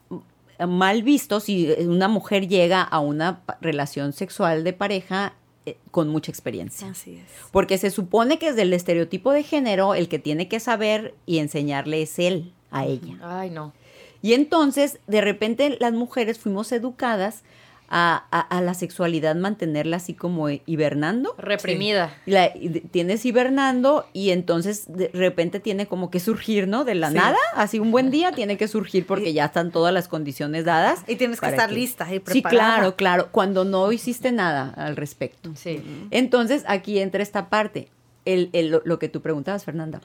mal 0.67 1.03
visto 1.03 1.39
si 1.39 1.71
una 1.79 2.07
mujer 2.07 2.47
llega 2.47 2.81
a 2.81 2.99
una 2.99 3.41
relación 3.61 4.13
sexual 4.13 4.63
de 4.63 4.73
pareja 4.73 5.33
eh, 5.65 5.77
con 5.91 6.09
mucha 6.09 6.31
experiencia. 6.31 6.89
Así 6.89 7.15
es. 7.15 7.31
Porque 7.51 7.77
se 7.77 7.89
supone 7.89 8.37
que 8.37 8.49
desde 8.49 8.63
el 8.63 8.73
estereotipo 8.73 9.31
de 9.31 9.43
género, 9.43 9.95
el 9.95 10.07
que 10.09 10.19
tiene 10.19 10.47
que 10.47 10.59
saber 10.59 11.15
y 11.25 11.39
enseñarle 11.39 12.01
es 12.01 12.19
él 12.19 12.53
a 12.69 12.85
ella. 12.85 13.17
Ay, 13.21 13.49
no. 13.49 13.73
Y 14.21 14.33
entonces, 14.33 14.99
de 15.07 15.21
repente, 15.21 15.77
las 15.79 15.93
mujeres 15.93 16.39
fuimos 16.39 16.71
educadas 16.71 17.43
a, 17.87 18.25
a- 18.31 18.39
a 18.57 18.61
la 18.61 18.73
sexualidad, 18.73 19.35
mantenerla 19.35 19.97
así 19.97 20.13
como 20.13 20.49
hibernando. 20.49 21.35
Reprimida. 21.37 22.11
La, 22.25 22.51
y 22.55 22.67
de- 22.69 22.79
tienes 22.81 23.25
hibernando 23.25 24.05
y 24.11 24.31
entonces 24.31 24.85
de 24.87 25.09
repente 25.13 25.59
tiene 25.59 25.85
como 25.85 26.09
que 26.09 26.19
surgir, 26.19 26.67
¿no? 26.67 26.83
De 26.83 26.95
la 26.95 27.09
Sí. 27.09 27.15
nada, 27.15 27.37
así 27.55 27.79
un 27.79 27.91
buen 27.91 28.09
día 28.11 28.31
tiene 28.31 28.57
que 28.57 28.67
surgir 28.67 29.05
porque 29.05 29.33
ya 29.33 29.45
están 29.45 29.71
todas 29.71 29.93
las 29.93 30.07
condiciones 30.07 30.65
dadas. 30.65 31.03
Y 31.07 31.15
tienes 31.15 31.39
que 31.39 31.47
estar 31.47 31.71
lista 31.71 32.05
y 32.09 32.15
Sí, 32.15 32.19
preparada. 32.19 32.49
claro, 32.75 32.95
claro, 32.95 33.27
cuando 33.31 33.65
no 33.65 33.91
hiciste 33.91 34.31
nada 34.31 34.73
al 34.75 34.95
respecto. 34.95 35.51
Sí. 35.55 35.81
Entonces 36.11 36.63
aquí 36.67 36.99
entra 36.99 37.21
esta 37.21 37.49
parte, 37.49 37.89
el- 38.25 38.49
el- 38.53 38.69
lo- 38.71 38.81
lo 38.83 38.97
que 38.99 39.09
tú 39.09 39.21
preguntabas, 39.21 39.63
Fernanda. 39.63 40.01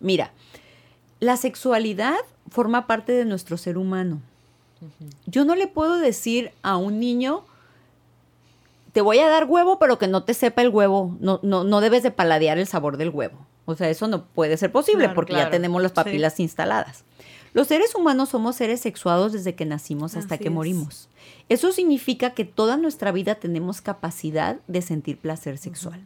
Mira, 0.00 0.32
la 1.20 1.36
sexualidad 1.36 2.16
forma 2.50 2.88
parte 2.88 3.12
de 3.12 3.24
nuestro 3.24 3.56
ser 3.56 3.78
humano. 3.78 4.20
Yo 5.26 5.44
no 5.44 5.54
le 5.54 5.66
puedo 5.66 5.96
decir 5.98 6.50
a 6.62 6.76
un 6.76 6.98
niño, 7.00 7.44
te 8.92 9.00
voy 9.00 9.18
a 9.20 9.28
dar 9.28 9.44
huevo, 9.46 9.78
pero 9.78 9.98
que 9.98 10.06
no 10.08 10.22
te 10.24 10.34
sepa 10.34 10.62
el 10.62 10.68
huevo. 10.68 11.16
No, 11.20 11.40
no, 11.42 11.64
no 11.64 11.80
debes 11.80 12.02
de 12.02 12.10
paladear 12.10 12.58
el 12.58 12.66
sabor 12.66 12.96
del 12.96 13.10
huevo. 13.10 13.38
O 13.64 13.74
sea, 13.74 13.88
eso 13.88 14.08
no 14.08 14.24
puede 14.24 14.56
ser 14.56 14.72
posible 14.72 15.04
Claro, 15.04 15.14
porque 15.14 15.32
claro. 15.32 15.46
ya 15.46 15.50
tenemos 15.50 15.80
las 15.82 15.92
papilas 15.92 16.40
instaladas. 16.40 17.04
Los 17.54 17.68
seres 17.68 17.94
humanos 17.94 18.30
somos 18.30 18.56
seres 18.56 18.80
sexuados 18.80 19.32
desde 19.32 19.54
que 19.54 19.64
nacimos 19.66 20.16
hasta 20.16 20.34
Así 20.34 20.42
que 20.44 20.48
es. 20.48 20.54
morimos. 20.54 21.08
Eso 21.48 21.70
significa 21.72 22.30
que 22.30 22.44
toda 22.44 22.76
nuestra 22.76 23.12
vida 23.12 23.34
tenemos 23.36 23.80
capacidad 23.80 24.56
de 24.68 24.82
sentir 24.82 25.18
placer 25.18 25.58
sexual. 25.58 26.00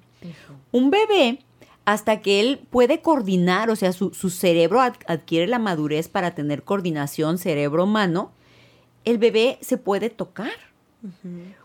Un 0.73 0.91
bebé, 0.91 1.39
hasta 1.85 2.21
que 2.21 2.41
él 2.41 2.61
puede 2.71 3.01
coordinar, 3.01 3.71
o 3.71 3.77
sea, 3.77 3.93
su, 3.93 4.13
su 4.13 4.29
cerebro 4.31 4.81
ad- 4.81 4.95
adquiere 5.07 5.47
la 5.47 5.61
madurez 5.61 6.09
para 6.09 6.35
tener 6.35 6.65
coordinación 6.65 7.39
cerebro-mano, 7.39 8.33
el 9.07 9.17
bebé 9.17 9.57
se 9.63 9.79
puede 9.79 10.11
tocar. 10.11 10.53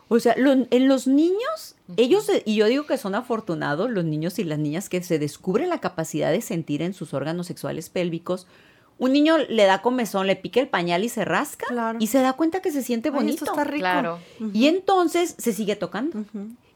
O 0.08 0.19
sea, 0.19 0.36
lo- 0.38 0.51
en 0.69 0.88
los 0.88 1.08
niños, 1.08 1.75
ellos, 1.97 2.30
eh, 2.30 2.43
y 2.45 2.56
yo 2.56 2.67
digo 2.67 2.86
que 2.86 2.97
son 2.97 3.15
afortunados 3.15 3.89
los 3.89 4.06
niños 4.06 4.38
y 4.39 4.43
las 4.43 4.60
niñas 4.60 4.88
que 4.88 5.01
se 5.01 5.19
descubren 5.19 5.69
la 5.69 5.80
capacidad 5.80 6.32
de 6.32 6.41
sentir 6.41 6.82
en 6.82 6.93
sus 6.93 7.13
órganos 7.13 7.47
sexuales 7.47 7.89
pélvicos. 7.89 8.45
Un 8.99 9.13
niño 9.13 9.38
le 9.39 9.63
da 9.65 9.82
comezón, 9.82 10.27
le 10.27 10.36
pica 10.36 10.60
el 10.60 10.67
pañal 10.67 11.04
y 11.04 11.10
se 11.10 11.25
rasca 11.25 11.65
Claro. 11.69 11.97
y 11.99 12.08
se 12.08 12.19
da 12.19 12.34
cuenta 12.34 12.62
que 12.62 12.71
se 12.71 12.84
siente 12.84 13.10
Ay, 13.10 13.15
bonito. 13.15 13.45
esto 13.45 13.51
está 13.51 13.63
rico. 13.63 13.80
Claro. 13.82 14.19
Y 14.54 14.67
entonces 14.67 15.34
se 15.39 15.54
sigue 15.54 15.75
tocando. 15.75 16.23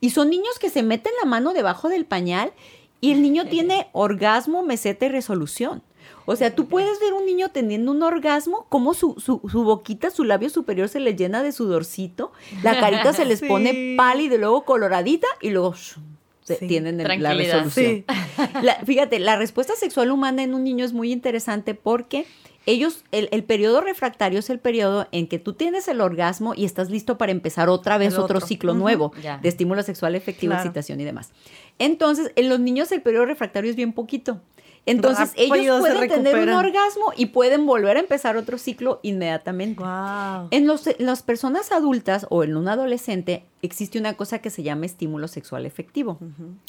Y 0.01 0.09
son 0.09 0.29
niños 0.31 0.57
que 0.59 0.69
se 0.71 0.81
meten 0.81 1.11
la 1.21 1.29
mano 1.29 1.53
debajo 1.53 1.87
del 1.87 2.05
pañal 2.05 2.51
y 2.99 3.11
el 3.11 3.21
niño 3.21 3.43
tiene 3.49 3.89
orgasmo, 3.91 4.63
meseta 4.63 5.05
y 5.05 5.09
resolución. 5.09 5.83
O 6.25 6.35
sea, 6.35 6.55
tú 6.55 6.67
puedes 6.67 6.99
ver 6.99 7.13
un 7.13 7.25
niño 7.25 7.49
teniendo 7.49 7.91
un 7.91 8.01
orgasmo, 8.03 8.65
como 8.69 8.93
su, 8.93 9.15
su, 9.19 9.41
su 9.51 9.63
boquita, 9.63 10.09
su 10.09 10.23
labio 10.23 10.49
superior 10.49 10.89
se 10.89 10.99
le 10.99 11.15
llena 11.15 11.43
de 11.43 11.51
sudorcito, 11.51 12.31
la 12.63 12.79
carita 12.79 13.13
se 13.13 13.25
les 13.25 13.39
Sí. 13.45 13.45
pone 13.47 13.93
pálida 13.97 14.35
y 14.35 14.37
luego 14.39 14.65
coloradita 14.65 15.27
y 15.41 15.49
luego 15.51 15.75
se- 15.75 16.57
Sí. 16.57 16.67
tienen 16.67 16.99
el- 17.01 17.21
la 17.23 17.33
resolución. 17.33 18.05
La- 18.63 18.75
fíjate, 18.85 19.17
la 19.19 19.35
respuesta 19.35 19.73
sexual 19.75 20.11
humana 20.11 20.43
en 20.43 20.53
un 20.53 20.63
niño 20.63 20.85
es 20.85 20.93
muy 20.93 21.11
interesante 21.11 21.73
porque 21.73 22.25
ellos, 22.67 23.03
el, 23.11 23.29
el 23.31 23.43
periodo 23.43 23.81
refractario 23.81 24.39
es 24.39 24.49
el 24.49 24.57
periodo 24.59 25.07
en 25.11 25.27
que 25.27 25.37
tú 25.39 25.53
tienes 25.53 25.87
el 25.87 26.01
orgasmo 26.01 26.53
y 26.55 26.65
estás 26.65 26.89
listo 26.89 27.17
para 27.19 27.31
empar 27.31 27.69
otra 27.69 27.97
vez 27.99 28.13
otro, 28.13 28.37
otro. 28.37 28.41
ciclo 28.47 28.73
nuevo 28.73 29.11
Ya. 29.21 29.37
de 29.37 29.49
estímulo 29.49 29.83
sexual 29.83 30.15
efectivo, 30.15 30.51
Claro. 30.51 30.63
excitación 30.63 30.99
y 30.99 31.03
demás. 31.03 31.31
Entonces, 31.79 32.31
en 32.35 32.49
los 32.49 32.59
niños 32.59 32.91
el 32.91 33.01
periodo 33.03 33.25
refractario 33.25 33.69
es 33.69 33.75
bien 33.75 33.93
poquito. 33.93 34.41
Entonces, 34.85 35.29
Rápido 35.29 35.55
ellos 35.55 35.79
pueden 35.79 36.09
tener 36.09 36.37
un 36.37 36.49
orgasmo 36.49 37.11
y 37.15 37.27
pueden 37.27 37.65
volver 37.65 37.97
a 37.97 37.99
empezar 37.99 38.37
otro 38.37 38.57
ciclo 38.57 38.99
inmediatamente. 39.01 39.83
Wow. 39.83 40.47
En, 40.51 40.67
los, 40.67 40.87
en 40.87 41.05
las 41.05 41.23
personas 41.23 41.71
adultas 41.71 42.27
o 42.29 42.43
en 42.43 42.55
un 42.55 42.67
adolescente 42.67 43.45
existe 43.61 43.97
una 43.97 44.13
cosa 44.13 44.39
que 44.39 44.49
se 44.49 44.63
llama 44.63 44.85
estímulo 44.85 45.27
sexual 45.27 45.65
efectivo. 45.65 46.19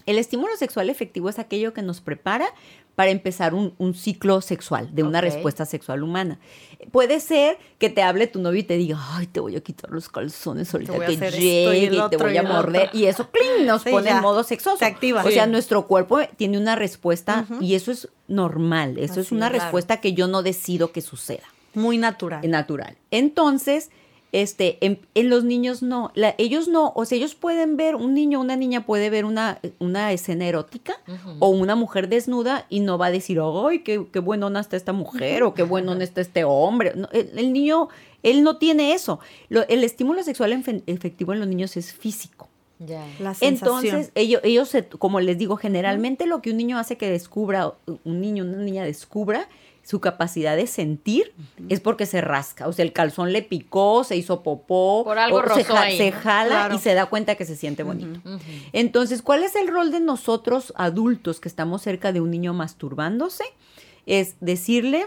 El 0.07 0.19
estímulo 0.19 0.57
sexual 0.57 0.89
efectivo 0.89 1.29
es 1.29 1.39
aquello 1.39 1.75
que 1.75 1.83
nos 1.83 2.01
prepara 2.01 2.47
para 2.97 3.11
empezar 3.11 3.55
un, 3.55 3.75
un 3.79 3.95
ciclo 3.95 4.41
sexual, 4.41 4.89
de 4.93 5.03
una 5.05 5.21
respuesta 5.21 5.65
sexual 5.67 6.03
humana. 6.03 6.39
Puede 6.91 7.21
ser 7.21 7.59
que 7.79 7.91
te 7.91 8.03
hable 8.03 8.27
tu 8.27 8.41
novio 8.41 8.61
y 8.61 8.65
te 8.65 8.77
diga, 8.77 8.99
ay, 9.13 9.27
te 9.27 9.39
voy 9.39 9.55
a 9.55 9.61
quitar 9.61 9.91
los 9.91 10.09
calzones 10.09 10.73
ahorita 10.75 10.93
que 11.07 11.17
llegue 11.31 11.95
y 11.95 12.09
te 12.11 12.17
voy 12.17 12.37
a 12.37 12.43
morder. 12.43 12.91
Y 12.95 13.05
eso, 13.05 13.29
¡cling! 13.31 13.67
nos 13.67 13.83
Sí, 13.83 13.91
pone 13.91 14.07
ya. 14.11 14.17
en 14.17 14.23
modo 14.23 14.43
sexoso. 14.43 14.79
Se 14.79 14.87
activa. 14.87 15.23
O 15.25 15.31
sea, 15.31 15.47
nuestro 15.47 15.87
cuerpo 15.87 16.19
tiene 16.37 16.59
una 16.59 16.75
respuesta 16.75 17.47
y 17.61 17.75
eso 17.75 17.93
es 17.93 18.09
normal. 18.29 18.99
Eso 18.99 19.21
es 19.21 19.31
una 19.31 19.51
claro. 19.51 19.63
respuesta 19.65 20.01
que 20.01 20.15
yo 20.15 20.27
no 20.27 20.43
decido 20.43 20.91
que 20.91 21.03
suceda 21.03 21.45
Muy 21.75 21.99
natural. 21.99 22.49
natural. 22.51 22.97
Entonces, 23.11 23.91
este, 24.43 24.77
en, 24.85 24.99
en 25.15 25.31
los 25.31 25.45
niños 25.45 25.83
no, 25.83 26.11
la- 26.15 26.35
ellos 26.39 26.69
no, 26.69 26.93
o 26.95 27.05
sea, 27.05 27.17
ellos 27.17 27.35
pueden 27.35 27.77
ver, 27.77 27.95
un 27.97 28.13
niño 28.15 28.41
una 28.41 28.55
niña 28.57 28.85
puede 28.85 29.09
ver 29.11 29.25
una, 29.25 29.59
una 29.79 30.13
escena 30.13 30.47
erótica 30.47 30.95
o 31.41 31.49
una 31.49 31.75
mujer 31.75 32.09
desnuda 32.09 32.67
y 32.69 32.81
no 32.81 32.99
va 32.99 33.07
a 33.07 33.11
decir, 33.11 33.39
ay, 33.41 33.81
qué, 33.81 34.07
qué 34.13 34.19
buenona 34.19 34.61
está 34.61 34.77
esta 34.77 34.93
mujer 34.93 35.43
o 35.43 35.55
qué 35.55 35.63
buenona 35.63 36.05
está 36.05 36.21
este 36.21 36.45
hombre. 36.45 36.93
No, 36.95 37.09
el, 37.13 37.31
el 37.39 37.53
niño, 37.53 37.89
él 38.23 38.43
no 38.43 38.59
tiene 38.59 38.93
eso. 38.93 39.21
Lo- 39.49 39.67
el 39.69 39.83
estímulo 39.85 40.23
sexual 40.23 40.53
efe- 40.53 40.83
efectivo 40.87 41.33
en 41.33 41.41
los 41.41 41.49
niños 41.49 41.77
es 41.77 41.93
físico. 41.95 42.49
La. 43.21 43.35
Entonces, 43.41 44.13
ellos, 44.15 44.43
ellos 44.45 44.69
se- 44.69 44.87
como 44.87 45.21
les 45.21 45.39
digo, 45.39 45.57
generalmente 45.57 46.27
lo 46.27 46.43
que 46.43 46.51
un 46.51 46.59
niño 46.59 46.77
hace 46.79 46.99
que 46.99 47.09
descubra, 47.11 47.73
un 48.05 48.21
niño, 48.21 48.45
una 48.45 48.59
niña 48.59 48.85
descubra 48.85 49.49
su 49.87 50.01
capacidad 50.01 50.57
de 50.57 50.67
sentir 50.67 51.33
es 51.69 51.79
porque 51.79 52.07
se 52.07 52.21
rasca. 52.21 52.67
O 52.67 52.73
sea, 52.73 52.85
el 52.85 52.93
calzón 52.93 53.33
le 53.33 53.43
picó, 53.43 54.03
se 54.03 54.17
hizo 54.17 54.43
popó, 54.43 55.05
Por 55.05 55.17
algo 55.17 55.39
o 55.39 55.43
se, 55.43 55.49
rozó 55.49 55.75
ja- 55.75 55.83
ahí, 55.83 55.97
se 55.97 56.11
¿no? 56.11 56.17
jala 56.21 56.49
Claro. 56.49 56.75
y 56.75 56.79
se 56.81 56.93
da 56.95 57.07
cuenta 57.07 57.37
que 57.37 57.45
se 57.45 57.55
siente 57.55 57.85
bonito. 57.85 58.19
Entonces, 58.73 59.23
¿cuál 59.23 59.45
es 59.45 59.55
el 59.55 59.69
rol 59.69 59.93
de 59.93 60.01
nosotros 60.01 60.73
adultos 60.77 61.39
que 61.39 61.49
estamos 61.49 61.83
cerca 61.83 62.11
de 62.13 62.21
un 62.21 62.33
niño 62.33 62.53
masturbándose? 62.53 63.45
Es 64.07 64.35
decirle, 64.41 65.07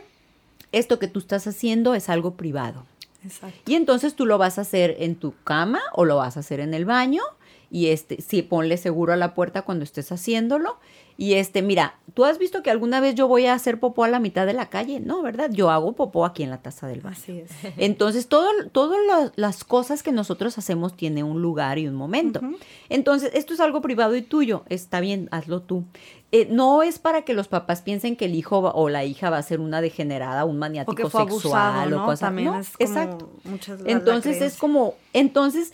esto 0.71 0.97
que 0.97 1.09
tú 1.09 1.19
estás 1.19 1.45
haciendo 1.45 1.93
es 1.93 2.07
algo 2.07 2.35
privado. 2.35 2.85
Exacto. 3.25 3.69
Y 3.69 3.75
entonces 3.75 4.15
tú 4.15 4.25
lo 4.25 4.37
vas 4.37 4.57
a 4.57 4.61
hacer 4.61 4.95
en 4.99 5.15
tu 5.15 5.33
cama 5.43 5.81
o 5.91 6.05
lo 6.05 6.15
vas 6.15 6.37
a 6.37 6.39
hacer 6.39 6.61
en 6.61 6.73
el 6.73 6.85
baño. 6.85 7.21
Y 7.69 7.87
este, 7.87 8.21
sí, 8.21 8.41
ponle 8.43 8.77
seguro 8.77 9.11
a 9.11 9.17
la 9.17 9.33
puerta 9.35 9.63
cuando 9.63 9.83
estés 9.83 10.11
haciéndolo. 10.13 10.79
Y 11.21 11.33
este, 11.33 11.61
mira, 11.61 11.95
tú 12.13 12.23
has 12.23 12.37
visto 12.37 12.63
que 12.63 12.71
alguna 12.71 13.01
vez 13.01 13.13
yo 13.13 13.27
voy 13.27 13.45
a 13.45 13.53
hacer 13.53 13.77
popó 13.77 14.05
a 14.05 14.07
la 14.07 14.21
mitad 14.21 14.45
de 14.45 14.53
la 14.53 14.69
calle, 14.69 15.01
¿no? 15.01 15.21
¿Verdad? 15.21 15.49
Yo 15.51 15.69
hago 15.69 15.91
popó 15.91 16.23
aquí 16.23 16.43
en 16.43 16.49
la 16.49 16.61
taza 16.61 16.87
del 16.87 17.01
baño. 17.01 17.17
Así 17.19 17.39
es. 17.39 17.51
Entonces, 17.77 18.27
todo- 18.29 18.47
todas 18.71 18.97
la- 19.05 19.29
las 19.35 19.65
cosas 19.65 20.01
que 20.01 20.13
nosotros 20.13 20.57
hacemos 20.57 20.95
tienen 20.95 21.25
un 21.25 21.41
lugar 21.41 21.77
y 21.77 21.89
un 21.89 21.95
momento. 21.95 22.39
Entonces, 22.87 23.31
esto 23.33 23.53
es 23.53 23.59
algo 23.59 23.81
privado 23.81 24.15
y 24.15 24.21
tuyo. 24.21 24.63
Está 24.69 25.01
bien, 25.01 25.27
hazlo 25.31 25.61
tú. 25.61 25.83
Eh, 26.31 26.47
no 26.49 26.83
es 26.83 26.99
para 26.99 27.23
que 27.23 27.33
los 27.33 27.49
papás 27.49 27.81
piensen 27.81 28.15
que 28.15 28.23
el 28.23 28.33
hijo 28.35 28.61
va- 28.61 28.71
o 28.73 28.87
la 28.87 29.03
hija 29.03 29.29
va 29.29 29.39
a 29.39 29.43
ser 29.43 29.59
una 29.59 29.81
degenerada, 29.81 30.45
un 30.45 30.55
O 30.55 30.59
maniático 30.59 30.95
que 30.95 31.09
fue 31.09 31.23
sexual 31.23 31.53
abusado, 31.73 31.95
o 31.97 31.99
¿no? 31.99 32.05
cosas. 32.05 32.19
También 32.21 32.47
no, 32.53 32.59
es 32.59 32.77
como 32.77 32.89
exacto. 32.89 33.29
muchas 33.43 33.79
la- 33.81 33.85
la 33.87 33.91
Entonces 33.91 34.41
es 34.41 34.55
como, 34.57 34.93
entonces, 35.11 35.73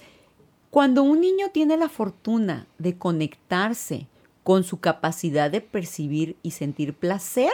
cuando 0.71 1.03
un 1.03 1.21
niño 1.21 1.49
tiene 1.53 1.77
la 1.77 1.87
fortuna 1.87 2.65
de 2.79 2.97
conectarse 2.97 4.07
con 4.45 4.63
su 4.63 4.79
capacidad 4.79 5.49
de 5.49 5.59
percibir 5.59 6.37
y 6.43 6.51
sentir 6.51 6.93
placer, 6.93 7.51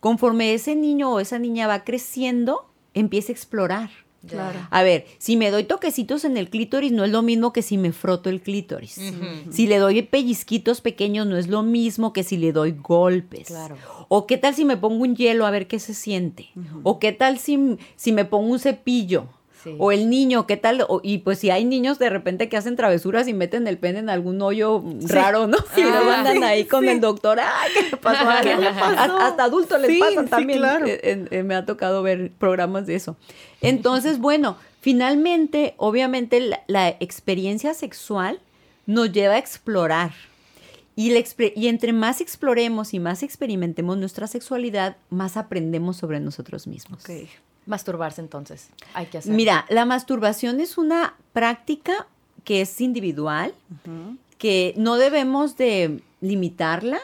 conforme 0.00 0.52
ese 0.52 0.76
niño 0.76 1.14
o 1.14 1.18
esa 1.18 1.38
niña 1.38 1.66
va 1.66 1.82
creciendo, 1.82 2.70
empieza 2.92 3.32
a 3.32 3.36
explorar. 3.36 3.90
Claro. 4.28 4.58
A 4.70 4.82
ver, 4.82 5.06
si 5.16 5.38
me 5.38 5.50
doy 5.50 5.64
toquecitos 5.64 6.26
en 6.26 6.36
el 6.36 6.50
clítoris 6.50 6.92
no 6.92 7.04
es 7.04 7.10
lo 7.10 7.22
mismo 7.22 7.54
que 7.54 7.62
si 7.62 7.78
me 7.78 7.90
froto 7.92 8.28
el 8.28 8.42
clítoris. 8.42 9.00
Si 9.50 9.66
le 9.66 9.78
doy 9.78 10.02
pellizquitos 10.02 10.82
pequeños 10.82 11.26
no 11.26 11.38
es 11.38 11.48
lo 11.48 11.62
mismo 11.62 12.12
que 12.12 12.22
si 12.22 12.36
le 12.36 12.52
doy 12.52 12.72
golpes. 12.72 13.48
Claro. 13.48 13.78
O 14.08 14.26
qué 14.26 14.36
tal 14.36 14.54
si 14.54 14.66
me 14.66 14.76
pongo 14.76 15.02
un 15.02 15.16
hielo 15.16 15.46
a 15.46 15.50
ver 15.50 15.68
qué 15.68 15.78
se 15.78 15.94
siente. 15.94 16.50
O 16.82 16.98
qué 16.98 17.12
tal 17.12 17.38
si, 17.38 17.78
si 17.96 18.12
me 18.12 18.26
pongo 18.26 18.52
un 18.52 18.58
cepillo. 18.58 19.26
Sí. 19.62 19.74
O 19.78 19.92
el 19.92 20.08
niño, 20.10 20.46
¿qué 20.46 20.56
tal? 20.56 20.84
O- 20.88 21.00
y 21.02 21.18
pues 21.18 21.38
si 21.38 21.50
hay 21.50 21.64
niños 21.64 21.98
de 21.98 22.08
repente 22.10 22.48
que 22.48 22.56
hacen 22.56 22.76
travesuras 22.76 23.28
y 23.28 23.34
meten 23.34 23.66
el 23.66 23.76
pene 23.78 23.98
en 23.98 24.08
algún 24.10 24.40
hoyo 24.42 24.82
raro, 25.08 25.46
¿no? 25.46 25.58
Y 25.76 25.82
Ah, 25.82 25.86
luego 25.90 26.10
andan 26.10 26.36
sí, 26.38 26.42
ahí 26.42 26.64
con 26.64 26.88
el 26.88 27.00
doctor, 27.00 27.38
¡ay, 27.40 27.70
qué 27.74 27.82
le 27.90 27.96
pasó! 27.98 28.28
a 28.28 28.40
¿Qué 28.40 28.52
alguien?". 28.52 28.60
le 28.74 28.80
pasó? 28.80 28.98
Hasta, 29.00 29.26
hasta 29.26 29.44
adultos 29.44 29.80
les 29.80 29.90
sí, 29.90 30.00
también. 30.30 30.58
claro. 30.60 30.86
Eh, 30.86 31.26
eh, 31.30 31.42
me 31.42 31.54
ha 31.54 31.66
tocado 31.66 32.02
ver 32.02 32.30
programas 32.38 32.86
de 32.86 32.94
eso. 32.94 33.16
Entonces, 33.60 34.18
bueno, 34.18 34.56
finalmente, 34.80 35.74
obviamente, 35.76 36.40
la, 36.40 36.60
la 36.66 36.88
experiencia 36.88 37.74
sexual 37.74 38.40
nos 38.86 39.12
lleva 39.12 39.34
a 39.34 39.38
explorar. 39.38 40.12
Y, 40.96 41.10
la 41.10 41.20
expe- 41.20 41.52
y 41.56 41.68
entre 41.68 41.92
más 41.92 42.20
exploremos 42.20 42.92
y 42.92 42.98
más 42.98 43.22
experimentemos 43.22 43.96
nuestra 43.96 44.26
sexualidad, 44.26 44.96
más 45.08 45.36
aprendemos 45.36 45.96
sobre 45.96 46.20
nosotros 46.20 46.66
mismos. 46.66 47.02
Masturbarse 47.70 48.20
entonces. 48.20 48.68
Hay 48.92 49.06
que 49.06 49.18
hacer. 49.18 49.32
Mira, 49.32 49.64
la 49.70 49.84
masturbación 49.86 50.60
es 50.60 50.76
una 50.76 51.14
práctica 51.32 52.06
que 52.44 52.60
es 52.62 52.80
individual, 52.80 53.54
que 54.38 54.74
no 54.76 54.96
debemos 54.96 55.56
de 55.56 56.02
limitarla. 56.20 56.98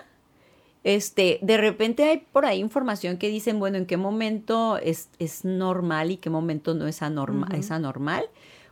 Este, 0.84 1.38
de 1.42 1.56
repente 1.56 2.04
hay 2.04 2.18
por 2.32 2.44
ahí 2.46 2.60
información 2.60 3.16
que 3.16 3.28
dicen, 3.28 3.58
bueno, 3.58 3.76
en 3.76 3.86
qué 3.86 3.96
momento 3.96 4.76
es, 4.78 5.08
es 5.18 5.44
normal 5.44 6.10
y 6.12 6.16
qué 6.16 6.30
momento 6.30 6.74
no 6.74 6.86
es, 6.86 7.02
anorma- 7.02 7.48
es 7.56 7.70
anormal. 7.70 8.24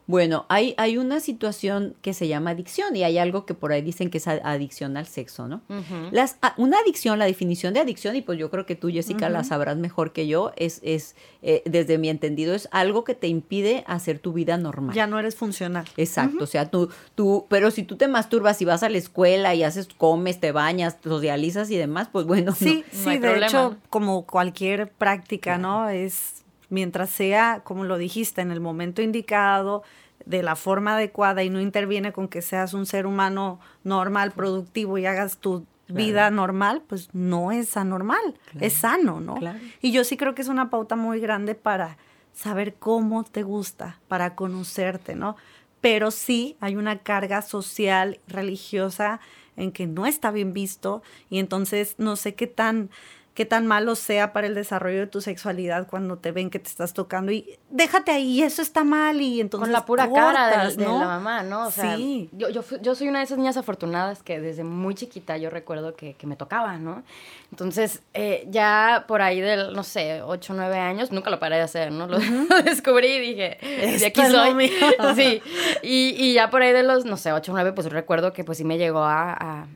Bueno, 0.06 0.44
hay, 0.50 0.74
hay 0.76 0.98
una 0.98 1.18
situación 1.20 1.94
que 2.02 2.12
se 2.12 2.28
llama 2.28 2.50
adicción 2.50 2.94
y 2.94 3.04
hay 3.04 3.16
algo 3.16 3.46
que 3.46 3.54
por 3.54 3.72
ahí 3.72 3.80
dicen 3.80 4.10
que 4.10 4.18
es 4.18 4.28
adicción 4.28 4.96
al 4.98 5.06
sexo, 5.06 5.48
¿no? 5.48 5.62
Las, 6.10 6.36
a- 6.42 6.54
una 6.58 6.78
adicción, 6.78 7.18
la 7.18 7.24
definición 7.24 7.72
de 7.72 7.80
adicción, 7.80 8.14
y 8.14 8.20
pues 8.20 8.38
yo 8.38 8.50
creo 8.50 8.66
que 8.66 8.74
tú, 8.76 8.90
Jessica, 8.90 9.28
la 9.30 9.44
sabrás 9.44 9.76
mejor 9.78 10.12
que 10.12 10.26
yo, 10.26 10.52
es, 10.56 10.80
es 10.82 11.16
eh, 11.42 11.62
desde 11.64 11.96
mi 11.96 12.10
entendido, 12.10 12.54
es 12.54 12.68
algo 12.70 13.02
que 13.04 13.14
te 13.14 13.28
impide 13.28 13.82
hacer 13.86 14.18
tu 14.18 14.34
vida 14.34 14.56
normal. 14.58 14.94
Ya 14.94 15.06
no 15.06 15.18
eres 15.18 15.36
funcional. 15.36 15.86
Exacto, 15.96 16.44
o 16.44 16.46
sea, 16.46 16.70
tú, 16.70 16.90
tú, 17.14 17.46
pero 17.48 17.70
si 17.70 17.82
tú 17.82 17.96
te 17.96 18.06
masturbas 18.06 18.60
y 18.60 18.66
vas 18.66 18.82
a 18.82 18.88
la 18.90 18.98
escuela 18.98 19.54
y 19.54 19.62
haces, 19.62 19.88
comes, 19.96 20.38
te 20.38 20.52
bañas, 20.52 20.96
socializas 21.02 21.70
y 21.70 21.76
demás, 21.78 22.08
pues 22.12 22.26
bueno, 22.26 22.52
Sí, 22.52 22.84
no 22.92 22.98
sí, 22.98 23.08
hay 23.08 23.18
de 23.18 23.28
problema, 23.28 23.46
hecho, 23.46 23.76
como 23.88 24.26
cualquier 24.26 24.90
práctica, 24.90 25.56
¿no? 25.58 25.88
Es 25.88 26.43
mientras 26.74 27.08
sea, 27.08 27.62
como 27.64 27.84
lo 27.84 27.96
dijiste, 27.96 28.42
en 28.42 28.50
el 28.50 28.60
momento 28.60 29.00
indicado, 29.00 29.84
de 30.26 30.42
la 30.42 30.56
forma 30.56 30.96
adecuada 30.96 31.42
y 31.44 31.50
no 31.50 31.60
interviene 31.60 32.12
con 32.12 32.28
que 32.28 32.42
seas 32.42 32.74
un 32.74 32.84
ser 32.84 33.06
humano 33.06 33.60
normal, 33.84 34.32
productivo 34.32 34.98
y 34.98 35.06
hagas 35.06 35.38
tu 35.38 35.66
vida 35.88 36.30
normal, 36.30 36.82
pues 36.86 37.10
no 37.14 37.52
es 37.52 37.76
anormal, 37.76 38.38
es 38.58 38.72
sano, 38.72 39.20
¿no? 39.20 39.36
Claro. 39.36 39.58
Y 39.80 39.92
yo 39.92 40.02
sí 40.02 40.16
creo 40.16 40.34
que 40.34 40.42
es 40.42 40.48
una 40.48 40.70
pauta 40.70 40.96
muy 40.96 41.20
grande 41.20 41.54
para 41.54 41.96
saber 42.32 42.74
cómo 42.74 43.22
te 43.22 43.42
gusta, 43.42 44.00
para 44.08 44.34
conocerte, 44.34 45.14
¿no? 45.14 45.36
Pero 45.80 46.10
sí 46.10 46.56
hay 46.60 46.76
una 46.76 46.98
carga 46.98 47.42
social, 47.42 48.18
religiosa, 48.26 49.20
en 49.56 49.70
que 49.70 49.86
no 49.86 50.06
está 50.06 50.32
bien 50.32 50.52
visto 50.52 51.02
y 51.30 51.38
entonces 51.38 51.94
no 51.98 52.16
sé 52.16 52.34
qué 52.34 52.46
tan 52.46 52.90
qué 53.34 53.44
tan 53.44 53.66
malo 53.66 53.96
sea 53.96 54.32
para 54.32 54.46
el 54.46 54.54
desarrollo 54.54 55.00
de 55.00 55.06
tu 55.08 55.20
sexualidad 55.20 55.88
cuando 55.88 56.18
te 56.18 56.30
ven 56.30 56.50
que 56.50 56.60
te 56.60 56.68
estás 56.68 56.92
tocando 56.94 57.32
y 57.32 57.58
déjate 57.68 58.12
ahí, 58.12 58.42
eso 58.42 58.62
está 58.62 58.84
mal 58.84 59.20
y 59.20 59.40
entonces 59.40 59.64
Con 59.66 59.72
la 59.72 59.84
pura 59.84 60.08
cara 60.08 60.68
de, 60.68 60.76
¿no? 60.76 61.00
la 61.00 61.06
mamá, 61.06 61.42
¿no? 61.42 61.66
O 61.66 61.70
sea, 61.72 61.96
Sí. 61.96 62.28
yo, 62.32 62.48
yo, 62.50 62.62
fui- 62.62 62.78
yo 62.80 62.94
soy 62.94 63.08
una 63.08 63.18
de 63.18 63.24
esas 63.24 63.36
niñas 63.38 63.56
afortunadas 63.56 64.22
que 64.22 64.40
desde 64.40 64.62
muy 64.62 64.94
chiquita 64.94 65.36
yo 65.36 65.50
recuerdo 65.50 65.96
que, 65.96 66.14
que 66.14 66.26
me 66.28 66.36
tocaba, 66.36 66.78
¿no? 66.78 67.02
Entonces, 67.50 68.02
eh, 68.14 68.46
ya 68.50 69.04
por 69.08 69.20
ahí 69.20 69.40
del, 69.40 69.72
no 69.74 69.82
sé, 69.82 70.22
8 70.22 70.52
o 70.52 70.56
9 70.56 70.78
años, 70.78 71.10
nunca 71.12 71.30
lo 71.30 71.40
paré 71.40 71.56
de 71.56 71.62
hacer, 71.62 71.90
¿no? 71.90 72.06
Lo, 72.06 72.18
lo 72.48 72.62
descubrí 72.62 73.08
y 73.08 73.18
dije, 73.20 73.58
de 73.98 74.06
aquí 74.06 74.20
es 74.20 74.30
lo 74.32 74.44
soy. 74.44 74.54
mío. 74.54 74.70
Sí. 75.16 75.42
Y, 75.82 76.14
y 76.16 76.34
ya 76.34 76.50
por 76.50 76.62
ahí 76.62 76.72
de 76.72 76.82
los, 76.84 77.04
no 77.04 77.16
sé, 77.16 77.32
8 77.32 77.50
o 77.50 77.54
9, 77.54 77.72
pues 77.72 77.90
recuerdo 77.90 78.32
que 78.32 78.44
pues 78.44 78.58
sí 78.58 78.64
me 78.64 78.78
llegó 78.78 79.00
a, 79.04 79.32
a- 79.32 79.66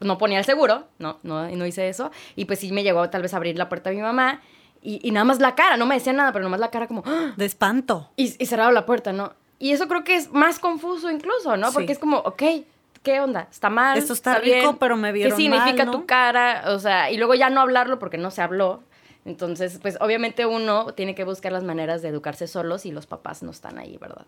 no 0.00 0.18
ponía 0.18 0.38
el 0.38 0.44
seguro, 0.44 0.86
no, 0.98 1.18
no, 1.22 1.48
no 1.48 1.66
hice 1.66 1.88
eso. 1.88 2.10
Y 2.36 2.44
pues 2.44 2.60
sí 2.60 2.72
me 2.72 2.82
llegó 2.82 3.08
tal 3.10 3.22
vez 3.22 3.34
a 3.34 3.36
abrir 3.38 3.56
la 3.56 3.68
puerta 3.68 3.90
a 3.90 3.92
mi 3.92 4.00
mamá. 4.00 4.40
Y, 4.80 5.00
y 5.02 5.10
nada 5.10 5.24
más 5.24 5.40
la 5.40 5.54
cara, 5.54 5.76
no 5.76 5.86
me 5.86 5.96
decía 5.96 6.12
nada, 6.12 6.32
pero 6.32 6.44
nada 6.44 6.50
más 6.50 6.60
la 6.60 6.70
cara 6.70 6.86
como... 6.86 7.02
¡ah! 7.04 7.32
De 7.36 7.44
espanto. 7.44 8.10
Y, 8.16 8.34
y 8.42 8.46
cerraba 8.46 8.70
la 8.72 8.86
puerta, 8.86 9.12
¿no? 9.12 9.32
Y 9.58 9.72
eso 9.72 9.88
creo 9.88 10.04
que 10.04 10.14
es 10.14 10.30
más 10.32 10.60
confuso 10.60 11.10
incluso, 11.10 11.56
¿no? 11.56 11.68
Sí. 11.68 11.74
Porque 11.74 11.92
es 11.92 11.98
como, 11.98 12.18
ok, 12.18 12.42
¿qué 13.02 13.20
onda? 13.20 13.48
¿Está 13.50 13.70
mal? 13.70 13.98
Esto 13.98 14.12
está 14.12 14.38
rico, 14.38 14.76
pero 14.78 14.96
me 14.96 15.10
vieron 15.12 15.32
¿Qué 15.32 15.42
significa 15.42 15.84
mal, 15.84 15.86
¿no? 15.86 15.92
tu 15.92 16.06
cara? 16.06 16.64
O 16.68 16.78
sea, 16.78 17.10
y 17.10 17.16
luego 17.16 17.34
ya 17.34 17.50
no 17.50 17.60
hablarlo 17.60 17.98
porque 17.98 18.18
no 18.18 18.30
se 18.30 18.42
habló. 18.42 18.82
Entonces, 19.28 19.78
pues 19.82 19.98
obviamente 20.00 20.46
uno 20.46 20.94
tiene 20.94 21.14
que 21.14 21.22
buscar 21.22 21.52
las 21.52 21.62
maneras 21.62 22.00
de 22.00 22.08
educarse 22.08 22.46
solos 22.46 22.86
y 22.86 22.92
los 22.92 23.06
papás 23.06 23.42
no 23.42 23.50
están 23.50 23.78
ahí, 23.78 23.98
¿verdad? 23.98 24.24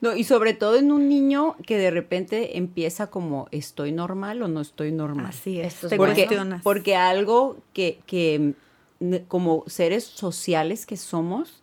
No, 0.00 0.14
y 0.14 0.22
sobre 0.22 0.54
todo 0.54 0.76
en 0.76 0.92
un 0.92 1.08
niño 1.08 1.56
que 1.66 1.76
de 1.76 1.90
repente 1.90 2.56
empieza 2.56 3.08
como 3.08 3.48
estoy 3.50 3.90
normal 3.90 4.40
o 4.42 4.46
no 4.48 4.60
estoy 4.60 4.92
normal. 4.92 5.26
Así 5.26 5.60
es. 5.60 5.74
Te 5.74 5.96
porque, 5.96 6.26
cuestionas. 6.26 6.62
porque 6.62 6.94
algo 6.94 7.56
que, 7.72 7.98
que 8.06 8.54
mm, 9.00 9.16
como 9.26 9.64
seres 9.66 10.04
sociales 10.04 10.86
que 10.86 10.96
somos, 10.96 11.62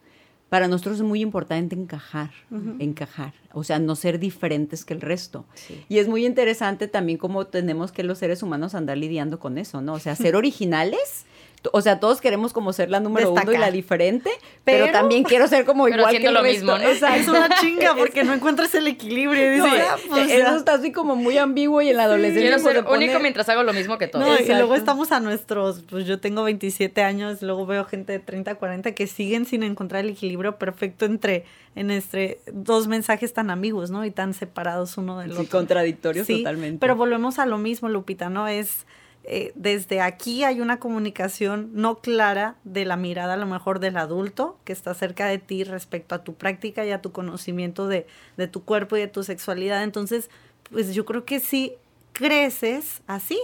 para 0.50 0.68
nosotros 0.68 0.98
es 0.98 1.04
muy 1.04 1.22
importante 1.22 1.76
encajar, 1.76 2.32
encajar, 2.80 3.34
o 3.54 3.64
sea, 3.64 3.80
no 3.80 3.96
ser 3.96 4.20
diferentes 4.20 4.84
que 4.84 4.96
el 4.96 5.02
resto. 5.02 5.46
Sí. 5.54 5.86
Y 5.88 6.00
es 6.00 6.08
muy 6.08 6.26
interesante 6.26 6.88
también 6.88 7.20
cómo 7.20 7.46
tenemos 7.46 7.92
que 7.92 8.04
los 8.04 8.18
seres 8.18 8.42
humanos 8.42 8.74
andar 8.74 8.98
lidiando 8.98 9.40
con 9.40 9.60
eso, 9.60 9.82
¿no? 9.82 9.94
O 9.94 10.00
sea, 10.00 10.16
ser 10.16 10.36
originales. 10.36 11.26
O 11.74 11.82
sea, 11.82 12.00
todos 12.00 12.22
queremos 12.22 12.54
como 12.54 12.72
ser 12.72 12.90
la 12.90 13.00
número 13.00 13.32
uno 13.34 13.52
y 13.52 13.58
la 13.58 13.70
diferente, 13.72 14.30
pero, 14.64 14.86
Pero- 14.86 14.98
también 14.98 15.24
quiero 15.24 15.48
ser 15.48 15.66
como 15.66 15.84
Pero 15.86 15.98
igual 15.98 16.18
que 16.18 16.28
el 16.28 16.34
lo 16.34 16.42
resto. 16.42 16.64
mismo, 16.74 16.78
¿no? 16.78 16.90
Es 17.20 17.28
una 17.28 17.50
chinga 17.60 17.96
porque 17.96 18.24
no 18.24 18.34
encuentras 18.40 18.74
el 18.76 18.88
equilibrio. 18.88 19.58
No, 19.58 19.66
Dices, 19.66 19.82
ah, 19.90 19.98
pues, 20.08 20.30
eso 20.32 20.38
ya. 20.52 20.56
está 20.56 20.74
así 20.76 20.92
como 20.92 21.16
muy 21.18 21.38
ambiguo 21.38 21.82
y 21.82 21.90
en 21.90 21.98
la 21.98 22.04
adolescencia 22.04 22.56
Quiero 22.58 22.60
ser 22.60 22.86
único 22.88 23.20
mientras 23.20 23.50
hago 23.50 23.64
lo 23.64 23.74
mismo 23.74 23.98
que 23.98 24.08
todos. 24.08 24.26
No, 24.26 24.40
y 24.40 24.48
luego 24.48 24.76
estamos 24.76 25.12
a 25.12 25.20
nuestros, 25.20 25.84
pues 25.90 26.06
yo 26.06 26.20
tengo 26.20 26.44
27 26.44 27.02
años, 27.04 27.42
luego 27.42 27.66
veo 27.66 27.84
gente 27.86 28.14
de 28.14 28.20
30, 28.20 28.56
40 28.56 28.94
que 28.94 29.08
siguen 29.08 29.46
sin 29.46 29.64
encontrar 29.64 30.06
el 30.06 30.12
equilibrio 30.12 30.58
perfecto 30.58 31.06
entre, 31.06 31.46
en 31.76 31.92
este, 31.92 32.40
dos 32.54 32.88
mensajes 32.88 33.34
tan 33.34 33.50
ambiguos, 33.50 33.92
¿no? 33.92 34.06
Y 34.06 34.12
tan 34.12 34.34
separados 34.34 34.98
uno 34.98 35.20
del 35.20 35.32
Sí, 35.34 35.38
otro. 35.42 35.58
contradictorios 35.60 36.26
Sí, 36.26 36.38
totalmente. 36.38 36.80
Pero 36.80 36.96
volvemos 36.96 37.38
a 37.40 37.46
lo 37.46 37.58
mismo, 37.58 37.90
Lupita, 37.90 38.30
¿no? 38.30 38.48
Es 38.48 38.86
eh, 39.32 39.52
desde 39.54 40.02
aquí 40.02 40.44
hay 40.44 40.60
una 40.60 40.80
comunicación 40.80 41.70
no 41.76 42.00
clara 42.00 42.56
de 42.64 42.84
la 42.84 42.98
mirada 42.98 43.36
a 43.36 43.38
lo 43.38 43.46
mejor 43.46 43.80
del 43.80 43.98
adulto 43.98 44.58
que 44.64 44.74
está 44.74 44.96
cerca 44.96 45.28
de 45.28 45.38
ti 45.38 45.64
respecto 45.64 46.16
a 46.16 46.24
tu 46.24 46.34
práctica 46.34 46.84
y 46.84 46.90
a 46.90 47.04
tu 47.04 47.12
conocimiento 47.12 47.88
de, 47.88 48.08
tu 48.52 48.64
cuerpo 48.64 48.98
y 48.98 49.02
de 49.02 49.08
tu 49.08 49.22
sexualidad. 49.22 49.84
Entonces, 49.84 50.32
pues 50.72 50.96
yo 50.96 51.06
creo 51.06 51.26
que 51.26 51.40
sí 51.40 51.74
creces 52.12 53.04
así, 53.06 53.40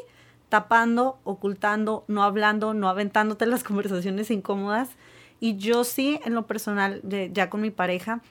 tapando, 0.49 1.19
ocultando, 1.23 2.03
no 2.07 2.23
hablando, 2.23 2.73
no 2.73 2.89
aventándote 2.89 3.45
las 3.45 3.63
conversaciones 3.63 4.31
incómodas. 4.31 4.89
Y 5.39 5.57
yo 5.57 5.83
sí, 5.83 6.19
en 6.25 6.33
lo 6.33 6.47
personal, 6.47 7.03
ya 7.31 7.51
con 7.51 7.61
mi 7.61 7.69
pareja, 7.69 8.21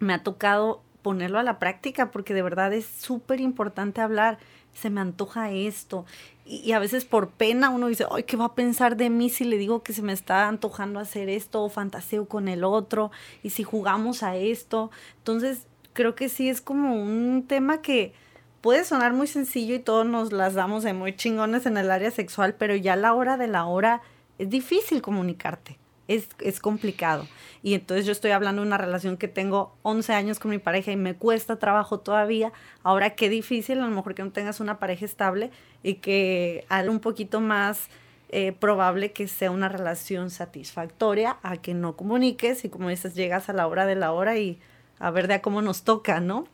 me 0.00 0.14
ha 0.14 0.24
tocado 0.24 0.82
ponerlo 1.02 1.38
a 1.38 1.44
la 1.44 1.60
práctica 1.60 2.10
porque 2.10 2.34
de 2.34 2.42
verdad 2.42 2.72
es 2.72 2.86
súper 2.86 3.40
importante 3.40 4.00
hablar. 4.00 4.38
Se 4.74 4.90
me 4.90 5.00
antoja 5.00 5.50
esto. 5.52 6.04
Y, 6.50 6.72
a 6.72 6.78
veces 6.78 7.04
por 7.04 7.28
pena 7.28 7.68
uno 7.68 7.88
dice, 7.88 8.06
ay, 8.10 8.22
¿qué 8.22 8.38
va 8.38 8.46
a 8.46 8.54
pensar 8.54 8.96
de 8.96 9.10
mí 9.10 9.28
si 9.28 9.44
le 9.44 9.58
digo 9.58 9.82
que 9.82 9.92
se 9.92 10.00
me 10.00 10.14
está 10.14 10.48
antojando 10.48 10.98
hacer 10.98 11.28
esto 11.28 11.62
o 11.62 11.68
fantaseo 11.68 12.26
con 12.26 12.48
el 12.48 12.64
otro? 12.64 13.10
Y 13.42 13.50
si 13.50 13.64
jugamos 13.64 14.22
a 14.22 14.34
esto. 14.36 14.90
Entonces, 15.18 15.66
creo 15.92 16.14
que 16.14 16.30
sí 16.30 16.48
es 16.48 16.62
como 16.62 16.94
un 16.94 17.44
tema 17.46 17.82
que 17.82 18.14
puede 18.62 18.84
sonar 18.84 19.12
muy 19.12 19.26
sencillo 19.26 19.74
y 19.74 19.78
todos 19.78 20.06
nos 20.06 20.32
las 20.32 20.54
damos 20.54 20.84
de 20.84 20.94
muy 20.94 21.14
chingones 21.14 21.66
en 21.66 21.76
el 21.76 21.90
área 21.90 22.10
sexual, 22.10 22.54
pero 22.54 22.74
ya 22.74 22.94
a 22.94 22.96
la 22.96 23.12
hora 23.12 23.36
de 23.36 23.48
la 23.48 23.66
hora 23.66 24.00
es 24.38 24.48
difícil 24.48 25.02
comunicarte. 25.02 25.78
Es, 26.08 26.28
es 26.40 26.58
complicado. 26.58 27.26
Y 27.62 27.74
entonces 27.74 28.06
yo 28.06 28.12
estoy 28.12 28.30
hablando 28.30 28.62
de 28.62 28.68
una 28.68 28.78
relación 28.78 29.16
que 29.16 29.28
tengo 29.28 29.76
11 29.82 30.12
años 30.14 30.38
con 30.38 30.50
mi 30.50 30.58
pareja 30.58 30.90
y 30.90 30.96
me 30.96 31.14
cuesta 31.14 31.58
trabajo 31.58 32.00
todavía. 32.00 32.52
Ahora 32.82 33.10
qué 33.10 33.28
difícil, 33.28 33.78
a 33.78 33.86
lo 33.86 33.94
mejor 33.94 34.14
que 34.14 34.24
no 34.24 34.32
tengas 34.32 34.60
una 34.60 34.78
pareja 34.78 35.04
estable 35.04 35.50
y 35.82 35.94
que 35.94 36.64
haga 36.68 36.90
un 36.90 37.00
poquito 37.00 37.40
más 37.40 37.88
eh, 38.30 38.52
probable 38.52 39.12
que 39.12 39.26
sea 39.26 39.50
una 39.50 39.70
relación 39.70 40.30
satisfactoria 40.30 41.38
a 41.42 41.56
que 41.56 41.72
no 41.72 41.96
comuniques 41.96 42.64
y 42.64 42.68
como 42.68 42.90
dices, 42.90 43.14
llegas 43.14 43.48
a 43.48 43.54
la 43.54 43.66
hora 43.66 43.86
de 43.86 43.94
la 43.94 44.12
hora 44.12 44.36
y 44.36 44.58
a 44.98 45.10
ver 45.10 45.28
de 45.28 45.34
a 45.34 45.42
cómo 45.42 45.62
nos 45.62 45.82
toca, 45.82 46.20
¿no? 46.20 46.46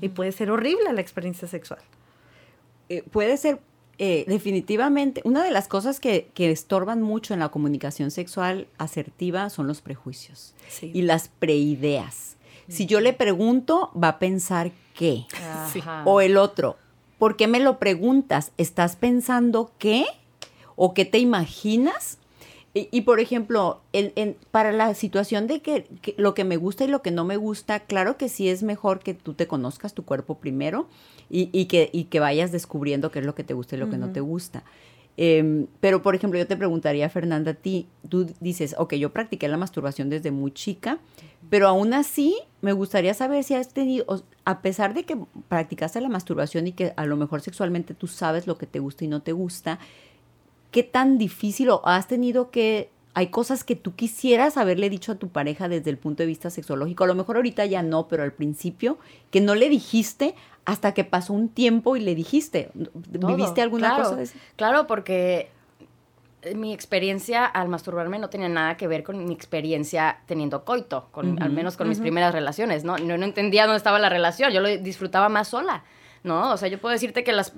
Y 0.00 0.10
puede 0.10 0.32
ser 0.32 0.50
horrible 0.50 0.92
la 0.92 1.00
experiencia 1.00 1.48
sexual. 1.48 1.80
Eh, 2.90 3.02
puede 3.10 3.36
ser 3.38 3.60
eh, 3.98 4.24
definitivamente, 4.26 5.20
una 5.24 5.44
de 5.44 5.50
las 5.50 5.68
cosas 5.68 6.00
que, 6.00 6.28
que 6.34 6.50
estorban 6.50 7.00
mucho 7.02 7.32
en 7.34 7.40
la 7.40 7.50
comunicación 7.50 8.10
sexual 8.10 8.66
asertiva 8.78 9.50
son 9.50 9.66
los 9.66 9.80
prejuicios 9.80 10.54
Sí. 10.68 10.90
y 10.94 11.02
las 11.02 11.28
preideas. 11.28 12.36
Si 12.68 12.86
yo 12.86 13.00
le 13.00 13.12
pregunto, 13.12 13.90
va 14.00 14.08
a 14.08 14.18
pensar 14.18 14.72
qué. 14.94 15.26
Ajá. 15.36 16.02
O 16.06 16.20
el 16.22 16.36
otro, 16.38 16.76
¿por 17.18 17.36
qué 17.36 17.46
me 17.46 17.60
lo 17.60 17.78
preguntas? 17.78 18.52
¿Estás 18.56 18.96
pensando 18.96 19.70
qué? 19.78 20.06
¿O 20.74 20.94
qué 20.94 21.04
te 21.04 21.18
imaginas? 21.18 22.18
Y, 22.76 22.88
y, 22.90 23.02
por 23.02 23.20
ejemplo, 23.20 23.80
el- 23.92 24.12
en- 24.16 24.36
para 24.50 24.72
la 24.72 24.94
situación 24.94 25.46
de 25.46 25.60
que, 25.62 25.84
que 26.02 26.14
lo 26.18 26.34
que 26.34 26.42
me 26.44 26.56
gusta 26.56 26.84
y 26.84 26.88
lo 26.88 27.02
que 27.02 27.12
no 27.12 27.24
me 27.24 27.36
gusta, 27.36 27.80
claro 27.80 28.16
que 28.16 28.28
sí 28.28 28.48
es 28.48 28.64
mejor 28.64 28.98
que 28.98 29.14
tú 29.14 29.34
te 29.34 29.46
conozcas 29.46 29.94
tu 29.94 30.04
cuerpo 30.04 30.38
primero 30.38 30.88
y, 31.30 31.50
y 31.52 31.66
que, 31.66 31.88
y 31.92 32.04
que 32.04 32.18
vayas 32.20 32.50
descubriendo 32.50 33.10
qué 33.12 33.20
es 33.20 33.26
lo 33.26 33.34
que 33.36 33.44
te 33.44 33.54
gusta 33.54 33.76
y 33.76 33.78
lo 33.78 33.88
que 33.90 33.96
no 33.96 34.10
te 34.12 34.20
gusta. 34.20 34.64
Em, 35.16 35.68
pero, 35.80 36.02
por 36.02 36.16
ejemplo, 36.16 36.36
yo 36.40 36.46
te 36.48 36.56
preguntaría, 36.56 37.08
Fernanda, 37.08 37.52
a 37.52 37.54
ti, 37.54 37.86
tú 38.08 38.26
dices, 38.40 38.74
ok, 38.76 38.94
yo 38.94 39.12
practiqué 39.12 39.46
la 39.46 39.56
masturbación 39.56 40.10
desde 40.10 40.32
muy 40.32 40.50
chica, 40.50 40.98
pero 41.50 41.68
aún 41.68 41.94
así 41.94 42.36
me 42.62 42.72
gustaría 42.72 43.14
saber 43.14 43.44
si 43.44 43.54
has 43.54 43.68
tenido, 43.68 44.24
a 44.44 44.60
pesar 44.60 44.92
de 44.94 45.04
que 45.04 45.16
practicaste 45.46 46.00
la 46.00 46.08
masturbación 46.08 46.66
y 46.66 46.72
que 46.72 46.92
a 46.96 47.06
lo 47.06 47.16
mejor 47.16 47.40
sexualmente 47.42 47.94
tú 47.94 48.08
sabes 48.08 48.48
lo 48.48 48.58
que 48.58 48.66
te 48.66 48.80
gusta 48.80 49.04
y 49.04 49.08
no 49.08 49.22
te 49.22 49.30
gusta, 49.30 49.78
¿qué 50.74 50.82
tan 50.82 51.18
difícil 51.18 51.70
o 51.70 51.86
has 51.86 52.08
tenido 52.08 52.50
que... 52.50 52.90
Hay 53.16 53.28
cosas 53.28 53.62
que 53.62 53.76
tú 53.76 53.94
quisieras 53.94 54.56
haberle 54.56 54.90
dicho 54.90 55.12
a 55.12 55.14
tu 55.14 55.28
pareja 55.28 55.68
desde 55.68 55.88
el 55.88 55.98
punto 55.98 56.24
de 56.24 56.26
vista 56.26 56.50
sexológico. 56.50 57.04
A 57.04 57.06
lo 57.06 57.14
mejor 57.14 57.36
ahorita 57.36 57.64
ya 57.64 57.80
no, 57.80 58.08
pero 58.08 58.24
al 58.24 58.32
principio, 58.32 58.98
que 59.30 59.40
no 59.40 59.54
le 59.54 59.68
dijiste 59.68 60.34
hasta 60.64 60.92
que 60.92 61.04
pasó 61.04 61.32
un 61.32 61.48
tiempo 61.48 61.94
y 61.94 62.00
le 62.00 62.16
dijiste. 62.16 62.72
Todo, 63.20 63.36
¿Viviste 63.36 63.62
alguna 63.62 63.90
claro, 63.90 64.02
cosa 64.02 64.16
de 64.16 64.22
eso? 64.24 64.34
Claro, 64.56 64.88
porque 64.88 65.48
eh, 66.42 66.56
mi 66.56 66.74
experiencia 66.74 67.46
al 67.46 67.68
masturbarme 67.68 68.18
no 68.18 68.28
tenía 68.28 68.48
nada 68.48 68.76
que 68.76 68.88
ver 68.88 69.04
con 69.04 69.24
mi 69.24 69.32
experiencia 69.32 70.18
teniendo 70.26 70.64
coito, 70.64 71.06
con, 71.12 71.40
al 71.40 71.52
menos 71.52 71.76
con 71.76 71.88
mis 71.88 72.00
primeras 72.00 72.34
relaciones, 72.34 72.82
¿no? 72.82 72.98
¿no? 72.98 73.16
No 73.16 73.24
entendía 73.24 73.66
dónde 73.66 73.76
estaba 73.76 74.00
la 74.00 74.08
relación, 74.08 74.50
yo 74.50 74.60
lo 74.60 74.66
disfrutaba 74.68 75.28
más 75.28 75.46
sola, 75.46 75.84
¿no? 76.24 76.50
O 76.52 76.56
sea, 76.56 76.68
yo 76.68 76.80
puedo 76.80 76.94
decirte 76.94 77.22
que 77.22 77.32
las 77.32 77.52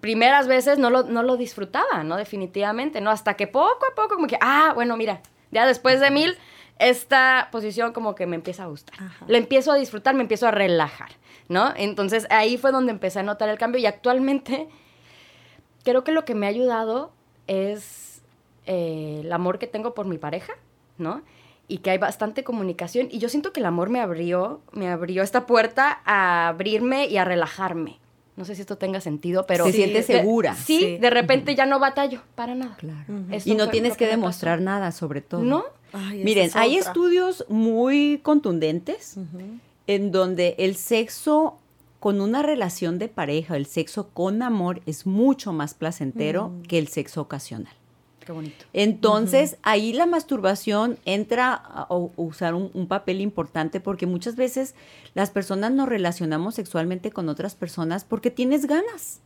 primeras 0.00 0.46
veces 0.46 0.78
no 0.78 0.90
lo, 0.90 1.04
no 1.04 1.22
lo 1.22 1.36
disfrutaba, 1.36 2.04
¿no? 2.04 2.16
Definitivamente, 2.16 3.00
¿no? 3.00 3.10
Hasta 3.10 3.34
que 3.34 3.46
poco 3.46 3.84
a 3.90 3.94
poco 3.94 4.14
como 4.16 4.26
que, 4.26 4.38
ah, 4.40 4.72
bueno, 4.74 4.96
mira, 4.96 5.20
ya 5.50 5.66
después 5.66 6.00
de 6.00 6.10
mil, 6.10 6.36
esta 6.78 7.48
posición 7.52 7.92
como 7.92 8.14
que 8.14 8.26
me 8.26 8.36
empieza 8.36 8.64
a 8.64 8.66
gustar. 8.66 8.96
Ajá. 9.02 9.24
La 9.28 9.38
empiezo 9.38 9.72
a 9.72 9.76
disfrutar, 9.76 10.14
me 10.14 10.22
empiezo 10.22 10.46
a 10.46 10.50
relajar, 10.50 11.12
¿no? 11.48 11.72
Entonces 11.76 12.26
ahí 12.30 12.56
fue 12.56 12.72
donde 12.72 12.92
empecé 12.92 13.20
a 13.20 13.22
notar 13.22 13.48
el 13.48 13.58
cambio 13.58 13.80
y 13.80 13.86
actualmente 13.86 14.68
creo 15.84 16.04
que 16.04 16.12
lo 16.12 16.24
que 16.24 16.34
me 16.34 16.46
ha 16.46 16.48
ayudado 16.48 17.12
es 17.46 18.22
eh, 18.66 19.20
el 19.22 19.32
amor 19.32 19.58
que 19.58 19.66
tengo 19.66 19.94
por 19.94 20.06
mi 20.06 20.18
pareja, 20.18 20.54
¿no? 20.98 21.22
Y 21.68 21.78
que 21.78 21.90
hay 21.90 21.98
bastante 21.98 22.44
comunicación. 22.44 23.08
Y 23.10 23.18
yo 23.18 23.28
siento 23.28 23.52
que 23.52 23.60
el 23.60 23.66
amor 23.66 23.90
me 23.90 24.00
abrió, 24.00 24.60
me 24.72 24.88
abrió 24.88 25.22
esta 25.22 25.46
puerta 25.46 26.00
a 26.04 26.48
abrirme 26.48 27.06
y 27.06 27.16
a 27.16 27.24
relajarme. 27.24 28.00
No 28.36 28.44
sé 28.44 28.54
si 28.56 28.62
esto 28.62 28.76
tenga 28.78 29.00
sentido, 29.00 29.46
pero... 29.46 29.64
Te 29.64 29.70
Sí, 29.72 29.76
sientes 29.78 30.06
de- 30.08 30.18
segura. 30.18 30.54
sí, 30.56 30.78
Sí. 30.80 30.98
de 30.98 31.10
repente 31.10 31.54
ya 31.54 31.66
no 31.66 31.78
batallo 31.78 32.20
para 32.34 32.54
nada. 32.54 32.76
Claro. 32.76 33.04
Y 33.44 33.54
no 33.54 33.68
tienes 33.70 33.96
que 33.96 34.06
demostrar 34.06 34.60
nada, 34.60 34.90
sobre 34.92 35.20
todo. 35.20 35.42
¿No? 35.42 35.64
Ay, 35.92 36.24
Miren, 36.24 36.46
es 36.46 36.56
hay 36.56 36.78
otra. 36.78 36.90
estudios 36.90 37.44
muy 37.48 38.18
contundentes 38.24 39.16
en 39.86 40.10
donde 40.10 40.56
el 40.58 40.74
sexo 40.76 41.58
con 42.00 42.20
una 42.20 42.42
relación 42.42 42.98
de 42.98 43.08
pareja, 43.08 43.56
el 43.56 43.64
sexo 43.66 44.08
con 44.10 44.42
amor, 44.42 44.82
es 44.84 45.06
mucho 45.06 45.52
más 45.52 45.72
placentero 45.74 46.52
que 46.68 46.78
el 46.78 46.88
sexo 46.88 47.20
ocasional. 47.22 47.72
Qué 48.24 48.32
bonito. 48.32 48.64
Entonces, 48.72 49.58
ahí 49.62 49.92
la 49.92 50.06
masturbación 50.06 50.98
entra 51.04 51.52
a, 51.52 51.82
a 51.82 51.94
usar 52.16 52.54
un, 52.54 52.70
un 52.72 52.86
papel 52.86 53.20
importante 53.20 53.80
porque 53.80 54.06
muchas 54.06 54.36
veces 54.36 54.74
las 55.14 55.30
personas 55.30 55.72
nos 55.72 55.88
relacionamos 55.88 56.54
sexualmente 56.54 57.10
con 57.10 57.28
otras 57.28 57.54
personas 57.54 58.04
porque 58.04 58.30
tienes 58.30 58.66
ganas, 58.66 59.20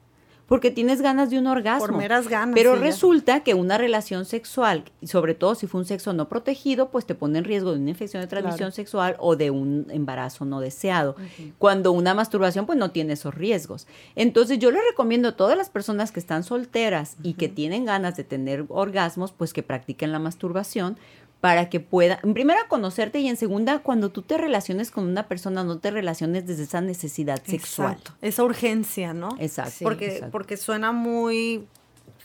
porque 0.49 0.71
tienes 0.71 1.03
ganas 1.03 1.29
de 1.31 1.39
un 1.39 1.47
orgasmo. 1.47 1.87
Por 1.87 1.97
meras 1.97 2.27
ganas. 2.27 2.55
Pero 2.55 2.75
sí, 2.75 2.81
resulta 2.81 3.41
que 3.45 3.53
una 3.55 3.77
relación 3.79 4.25
sexual, 4.25 4.85
y 5.01 5.07
sobre 5.07 5.35
todo 5.35 5.55
si 5.55 5.67
fue 5.67 5.81
un 5.81 5.85
sexo 5.87 6.13
no 6.15 6.29
protegido, 6.29 6.89
pues 6.89 7.05
te 7.05 7.15
pone 7.15 7.39
en 7.39 7.45
riesgo 7.45 7.73
de 7.73 7.79
una 7.79 7.91
infección 7.91 8.23
de 8.23 8.27
transmisión 8.27 8.59
Claro. 8.59 8.73
sexual 8.73 9.17
o 9.19 9.37
de 9.37 9.51
un 9.51 9.87
embarazo 9.91 10.45
no 10.47 10.61
deseado. 10.61 11.15
Cuando 11.59 11.93
una 11.93 12.15
masturbación 12.15 12.65
pues 12.67 12.79
no 12.79 12.91
tiene 12.91 13.13
esos 13.13 13.35
riesgos. 13.35 13.87
Entonces 14.17 14.59
yo 14.59 14.71
le 14.71 14.81
recomiendo 14.91 15.29
a 15.29 15.33
todas 15.37 15.57
las 15.57 15.69
personas 15.69 16.13
que 16.13 16.21
están 16.21 16.43
solteras 16.45 17.17
y 17.23 17.35
que 17.35 17.49
tienen 17.49 17.85
ganas 17.85 18.17
de 18.17 18.25
tener 18.25 18.65
orgasmos, 18.69 19.33
pues 19.33 19.53
que 19.53 19.63
practiquen 19.63 20.13
la 20.13 20.19
masturbación 20.19 20.97
para 21.41 21.69
que 21.69 21.79
puedan, 21.79 22.19
en 22.25 22.35
primera, 22.35 22.67
conocerte 22.69 23.21
y 23.21 23.29
en 23.29 23.37
segunda, 23.37 23.79
cuando 23.79 24.11
tú 24.11 24.23
te 24.23 24.39
relaciones 24.39 24.91
con 24.91 25.05
una 25.05 25.29
persona, 25.29 25.63
no 25.63 25.79
te 25.79 25.91
relaciones 25.91 26.47
desde 26.47 26.65
esa 26.65 26.81
necesidad 26.81 27.43
sexual. 27.45 27.93
Exacto. 27.93 28.13
Esa 28.23 28.43
urgencia, 28.43 29.15
¿no? 29.15 29.37
Exacto. 29.39 29.73
Sí, 29.79 29.85
porque, 29.85 30.07
exacto. 30.07 30.33
porque 30.33 30.57
suena 30.57 30.91
muy 30.91 31.67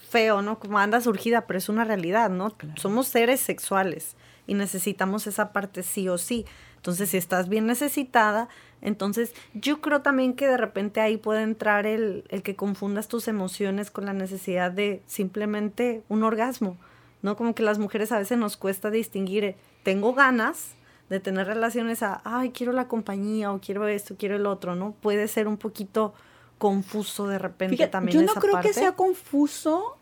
feo, 0.08 0.42
¿no? 0.42 0.58
Como 0.58 0.78
anda 0.78 1.00
surgida, 1.00 1.46
pero 1.46 1.58
es 1.58 1.68
una 1.68 1.84
realidad, 1.84 2.28
¿no? 2.30 2.54
Somos 2.76 3.06
seres 3.06 3.40
sexuales 3.40 4.16
y 4.46 4.54
necesitamos 4.54 5.26
esa 5.26 5.52
parte 5.52 5.82
sí 5.84 6.08
o 6.08 6.18
sí. 6.18 6.44
Entonces, 6.76 7.10
si 7.10 7.16
estás 7.16 7.48
bien 7.48 7.66
necesitada, 7.66 8.48
entonces 8.82 9.32
yo 9.54 9.80
creo 9.80 10.02
también 10.02 10.34
que 10.34 10.46
de 10.46 10.56
repente 10.56 11.00
ahí 11.00 11.16
puede 11.16 11.42
entrar 11.42 11.86
el, 11.86 12.24
el 12.28 12.42
que 12.42 12.56
confundas 12.56 13.08
tus 13.08 13.28
emociones 13.28 13.90
con 13.90 14.04
la 14.04 14.12
necesidad 14.12 14.70
de 14.70 15.02
simplemente 15.06 16.02
un 16.08 16.24
orgasmo, 16.24 16.76
¿no? 17.24 17.36
Como 17.36 17.54
que 17.54 17.62
las 17.64 17.78
mujeres 17.80 18.12
a 18.12 18.18
veces 18.18 18.36
nos 18.38 18.56
cuesta 18.56 18.90
distinguir, 18.90 19.42
eh, 19.44 19.56
tengo 19.82 20.12
ganas 20.14 20.74
de 21.08 21.20
tener 21.20 21.46
relaciones 21.46 22.02
a, 22.02 22.20
ay, 22.24 22.50
quiero 22.50 22.72
la 22.72 22.86
compañía 22.86 23.50
o 23.52 23.60
quiero 23.60 23.88
esto, 23.88 24.14
quiero 24.18 24.36
el 24.36 24.46
otro, 24.46 24.74
¿no? 24.76 24.92
Puede 24.92 25.26
ser 25.26 25.48
un 25.48 25.56
poquito 25.56 26.12
confuso 26.58 27.26
de 27.26 27.38
repente 27.38 27.76
Fíjate, 27.76 27.90
también 27.92 28.18
yo 28.20 28.24
no 28.26 28.32
esa 28.32 28.40
creo 28.40 28.52
parte. 28.52 28.68
que 28.68 28.74
sea 28.74 28.92
confuso, 28.92 29.96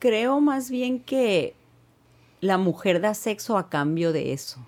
creo 0.00 0.40
más 0.40 0.68
bien 0.68 0.98
que 1.00 1.54
la 2.40 2.58
mujer 2.58 3.00
da 3.00 3.14
sexo 3.14 3.56
a 3.56 3.68
cambio 3.70 4.12
de 4.12 4.32
eso. 4.32 4.58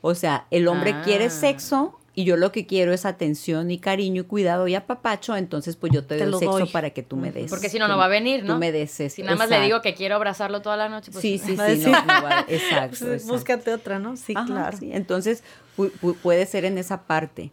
O 0.00 0.14
sea, 0.14 0.46
el 0.50 0.66
hombre 0.68 0.92
Ah. 0.94 1.02
quiere 1.04 1.28
sexo 1.30 1.98
y 2.16 2.24
yo 2.24 2.36
lo 2.36 2.52
que 2.52 2.64
quiero 2.66 2.92
es 2.92 3.04
atención 3.06 3.70
y 3.72 3.78
cariño 3.78 4.22
y 4.22 4.24
cuidado 4.24 4.68
y 4.68 4.74
apapacho, 4.76 5.36
entonces 5.36 5.74
pues 5.76 5.92
yo 5.92 6.04
te, 6.04 6.16
Te 6.16 6.26
doy 6.26 6.38
sexo 6.38 6.58
doy. 6.60 6.68
para 6.68 6.90
que 6.90 7.02
tú 7.02 7.16
me 7.16 7.32
des. 7.32 7.50
Porque 7.50 7.68
si 7.68 7.78
no, 7.78 7.88
no 7.88 7.96
va 7.98 8.04
a 8.04 8.08
venir, 8.08 8.44
¿no? 8.44 8.54
Tú 8.54 8.60
me 8.60 8.70
des 8.70 9.00
eso. 9.00 9.16
Si 9.16 9.22
nada 9.22 9.36
más 9.36 9.50
le 9.50 9.60
digo 9.62 9.82
que 9.82 9.94
quiero 9.94 10.14
abrazarlo 10.14 10.62
toda 10.62 10.76
la 10.76 10.88
noche, 10.88 11.10
pues 11.10 11.20
Sí, 11.22 11.38
sí, 11.38 11.48
sí, 11.48 11.56
Va 11.56 11.64
a 11.64 11.68
no, 11.68 11.74
decir- 11.74 11.90
no 12.06 12.22
va- 12.22 12.44
exacto. 12.48 13.06
Búscate 13.26 13.72
otra, 13.72 13.98
¿no? 13.98 14.16
Sí, 14.16 14.32
Ajá, 14.36 14.46
claro. 14.46 14.76
sí. 14.78 14.90
Entonces, 14.92 15.42
pu- 15.76 15.90
pu- 16.00 16.14
puede 16.16 16.46
ser 16.46 16.64
en 16.64 16.78
esa 16.78 17.02
parte. 17.02 17.50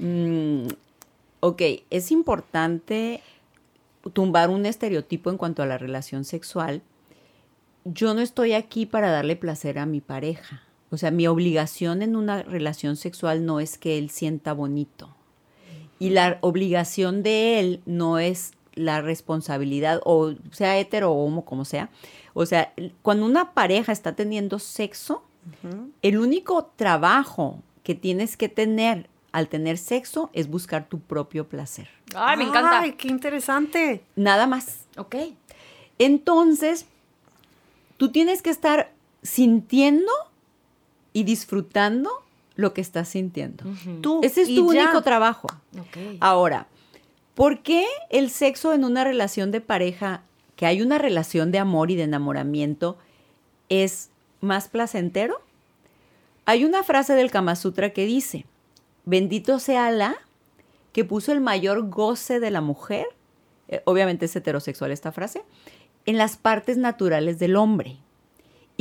Mm, 0.00 0.68
ok, 1.40 1.62
es 1.90 2.10
importante 2.12 3.20
tumbar 4.14 4.48
un 4.50 4.64
estereotipo 4.66 5.30
en 5.30 5.36
cuanto 5.36 5.62
a 5.62 5.66
la 5.66 5.76
relación 5.78 6.24
sexual. 6.24 6.80
Yo 7.84 8.14
no 8.14 8.20
estoy 8.20 8.52
aquí 8.54 8.86
para 8.86 9.10
darle 9.10 9.36
placer 9.36 9.78
a 9.78 9.86
mi 9.86 10.00
pareja. 10.00 10.62
O 10.92 10.98
sea, 10.98 11.10
mi 11.10 11.26
obligación 11.26 12.02
en 12.02 12.16
una 12.16 12.42
relación 12.42 12.96
sexual 12.96 13.46
no 13.46 13.60
es 13.60 13.78
que 13.78 13.96
él 13.96 14.10
sienta 14.10 14.52
bonito. 14.52 15.08
Y 15.98 16.10
la 16.10 16.36
obligación 16.42 17.22
de 17.22 17.60
él 17.60 17.80
no 17.86 18.18
es 18.18 18.52
la 18.74 19.00
responsabilidad, 19.00 20.02
o 20.04 20.34
sea 20.50 20.78
hetero 20.78 21.10
o 21.10 21.24
homo, 21.24 21.46
como 21.46 21.64
sea. 21.64 21.88
O 22.34 22.44
sea, 22.44 22.74
cuando 23.00 23.24
una 23.24 23.54
pareja 23.54 23.90
está 23.90 24.14
teniendo 24.14 24.58
sexo, 24.58 25.24
el 26.02 26.18
único 26.18 26.70
trabajo 26.76 27.62
que 27.84 27.94
tienes 27.94 28.36
que 28.36 28.50
tener 28.50 29.08
al 29.32 29.48
tener 29.48 29.78
sexo 29.78 30.28
es 30.34 30.46
buscar 30.46 30.90
tu 30.90 31.00
propio 31.00 31.48
placer. 31.48 31.88
Ay, 32.14 32.36
me 32.36 32.44
encanta. 32.44 32.80
Ay, 32.80 32.92
qué 32.92 33.08
interesante. 33.08 34.04
Nada 34.14 34.46
más. 34.46 34.84
Ok. 34.98 35.16
Entonces, 35.98 36.84
tú 37.96 38.12
tienes 38.12 38.42
que 38.42 38.50
estar 38.50 38.92
sintiendo 39.22 40.12
y 41.12 41.24
disfrutando 41.24 42.10
lo 42.54 42.74
que 42.74 42.80
estás 42.80 43.08
sintiendo. 43.08 43.64
Tú 44.00 44.20
Ese 44.22 44.42
es 44.42 44.48
tu 44.48 44.72
ya. 44.72 44.84
único 44.84 45.02
trabajo. 45.02 45.48
Ahora, 46.20 46.66
¿por 47.34 47.62
qué 47.62 47.86
el 48.10 48.30
sexo 48.30 48.72
en 48.72 48.84
una 48.84 49.04
relación 49.04 49.50
de 49.50 49.60
pareja, 49.60 50.22
que 50.56 50.66
hay 50.66 50.82
una 50.82 50.98
relación 50.98 51.50
de 51.50 51.58
amor 51.58 51.90
y 51.90 51.96
de 51.96 52.04
enamoramiento, 52.04 52.98
es 53.68 54.10
más 54.40 54.68
placentero? 54.68 55.40
Hay 56.44 56.64
una 56.64 56.82
frase 56.82 57.14
del 57.14 57.30
Kama 57.30 57.56
Sutra 57.56 57.90
que 57.90 58.04
dice, 58.04 58.46
bendito 59.04 59.58
sea 59.58 59.86
Alá 59.86 60.16
que 60.92 61.04
puso 61.04 61.32
el 61.32 61.40
mayor 61.40 61.88
goce 61.88 62.38
de 62.38 62.50
la 62.50 62.60
mujer, 62.60 63.06
eh, 63.68 63.80
obviamente 63.86 64.26
es 64.26 64.36
heterosexual 64.36 64.90
esta 64.90 65.12
frase, 65.12 65.42
en 66.04 66.18
las 66.18 66.36
partes 66.36 66.76
naturales 66.76 67.38
del 67.38 67.56
hombre. 67.56 67.96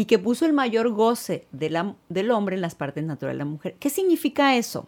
Y 0.01 0.05
que 0.05 0.17
puso 0.17 0.47
el 0.47 0.53
mayor 0.53 0.89
goce 0.89 1.45
de 1.51 1.69
la- 1.69 1.93
del 2.09 2.31
hombre 2.31 2.55
en 2.55 2.61
las 2.61 2.73
partes 2.73 3.03
naturales 3.03 3.37
de 3.37 3.45
la 3.45 3.51
mujer. 3.51 3.75
¿Qué 3.79 3.91
significa 3.91 4.57
eso? 4.57 4.87